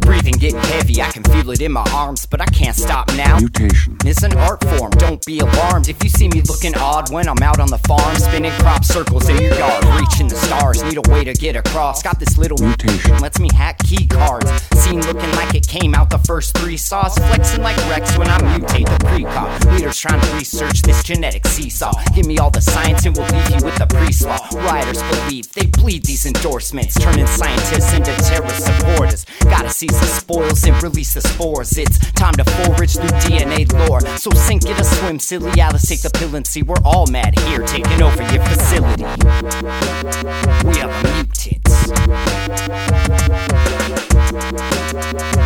Breathing 0.00 0.34
getting 0.40 0.58
heavy, 0.58 1.00
I 1.00 1.08
can 1.12 1.22
feel 1.22 1.52
it 1.52 1.60
in 1.60 1.70
my 1.70 1.84
arms, 1.94 2.26
but 2.26 2.40
I 2.40 2.46
can't 2.46 2.74
stop 2.74 3.06
now. 3.14 3.38
Mutation. 3.38 3.96
It's 4.04 4.24
an 4.24 4.36
art 4.36 4.64
form, 4.64 4.90
don't 4.92 5.24
be 5.24 5.38
alarmed. 5.38 5.88
If 5.88 6.02
you 6.02 6.10
see 6.10 6.26
me 6.26 6.42
looking 6.42 6.74
odd 6.76 7.12
when 7.12 7.28
I'm 7.28 7.40
out 7.44 7.60
on 7.60 7.68
the 7.68 7.78
farm, 7.78 8.16
spinning 8.16 8.50
crop 8.58 8.84
circles 8.84 9.28
in 9.28 9.40
your 9.40 9.54
yard, 9.54 9.84
reaching 10.00 10.26
the 10.26 10.34
stars, 10.34 10.82
need 10.82 10.96
a 10.96 11.10
way 11.12 11.22
to 11.22 11.32
get 11.32 11.54
across. 11.54 12.02
Got 12.02 12.18
this 12.18 12.36
little 12.36 12.58
Mutation. 12.58 13.18
lets 13.20 13.38
me 13.38 13.50
hack 13.54 13.78
key 13.84 14.08
cards. 14.08 14.50
Scene 14.74 15.00
looking 15.02 15.30
like 15.32 15.54
it 15.54 15.68
came 15.68 15.94
out 15.94 16.10
the 16.10 16.18
first 16.18 16.58
three 16.58 16.76
saws, 16.76 17.16
flexing 17.18 17.62
like 17.62 17.76
Rex 17.88 18.18
when 18.18 18.26
I 18.26 18.38
mutate 18.38 18.86
the 18.86 19.04
precog. 19.06 19.72
Leaders 19.72 19.96
trying 19.96 20.20
to 20.20 20.34
research 20.34 20.82
this 20.82 21.04
genetic 21.04 21.46
seesaw. 21.46 21.92
Give 22.16 22.26
me 22.26 22.38
all 22.38 22.50
the 22.50 22.60
science 22.60 23.06
and 23.06 23.16
we'll 23.16 23.26
leave 23.26 23.50
you 23.50 23.64
with 23.64 23.76
the 23.76 23.86
pre-slaw. 23.86 24.38
Rioters 24.54 25.02
believe 25.02 25.52
they 25.52 25.66
bleed 25.66 26.04
these 26.04 26.26
endorsements, 26.26 26.98
turning 26.98 27.26
scientists 27.28 27.92
into 27.92 28.07
terrorist 28.16 28.64
supporters. 28.64 29.26
Gotta 29.40 29.70
seize 29.70 29.98
the 30.00 30.06
spoils 30.06 30.64
and 30.64 30.82
release 30.82 31.14
the 31.14 31.20
spores. 31.20 31.76
It's 31.78 31.98
time 32.12 32.34
to 32.34 32.44
forage 32.44 32.94
through 32.96 33.08
DNA 33.20 33.70
lore. 33.88 34.00
So 34.18 34.30
sink 34.30 34.64
it 34.66 34.78
a 34.78 34.84
swim, 34.84 35.18
silly 35.18 35.60
Alice, 35.60 35.82
take 35.86 36.02
the 36.02 36.10
pill 36.10 36.34
and 36.36 36.46
see 36.46 36.62
we're 36.62 36.76
all 36.84 37.06
mad 37.06 37.38
here, 37.40 37.62
taking 37.66 38.02
over 38.02 38.22
your 38.32 38.44
facility. 38.44 39.04
We 39.04 40.80
are 40.80 40.88
the 40.88 41.02
mutants. 41.14 41.68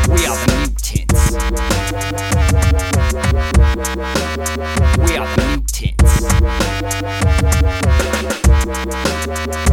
We 0.08 0.26
are 0.26 0.36
the 0.36 0.46
mutants. 0.58 1.30
We 4.98 5.16
are 5.16 5.26
the 5.26 5.42
mutants. 5.46 6.02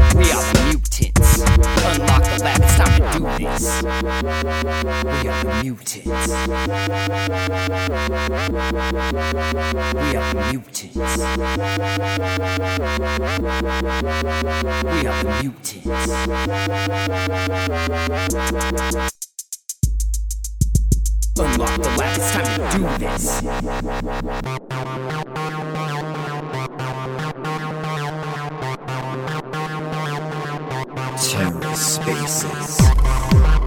We 0.05 0.31
are 0.31 0.43
the 0.43 0.59
mutants. 0.65 0.78
Unlock 1.39 2.23
the 2.23 2.37
lab, 2.43 2.59
it's 2.59 2.75
time 2.75 2.99
to 2.99 3.19
do 3.19 3.23
this. 3.39 3.63
We 3.63 3.87
are 5.29 5.43
the 5.43 5.53
mutants. 5.63 6.05
We 6.05 6.11
are 10.15 10.33
the 10.33 10.41
mutants. 10.51 10.95
We 10.95 11.05
are 15.07 15.23
the 15.23 15.31
mutants. 15.41 15.85
Unlock 21.39 21.73
the 21.79 21.89
lab, 21.97 22.17
it's 22.17 22.29
time 22.33 22.51
to 22.59 22.77
do 22.79 22.91
this. 22.97 23.23
Spaces. 31.75 33.58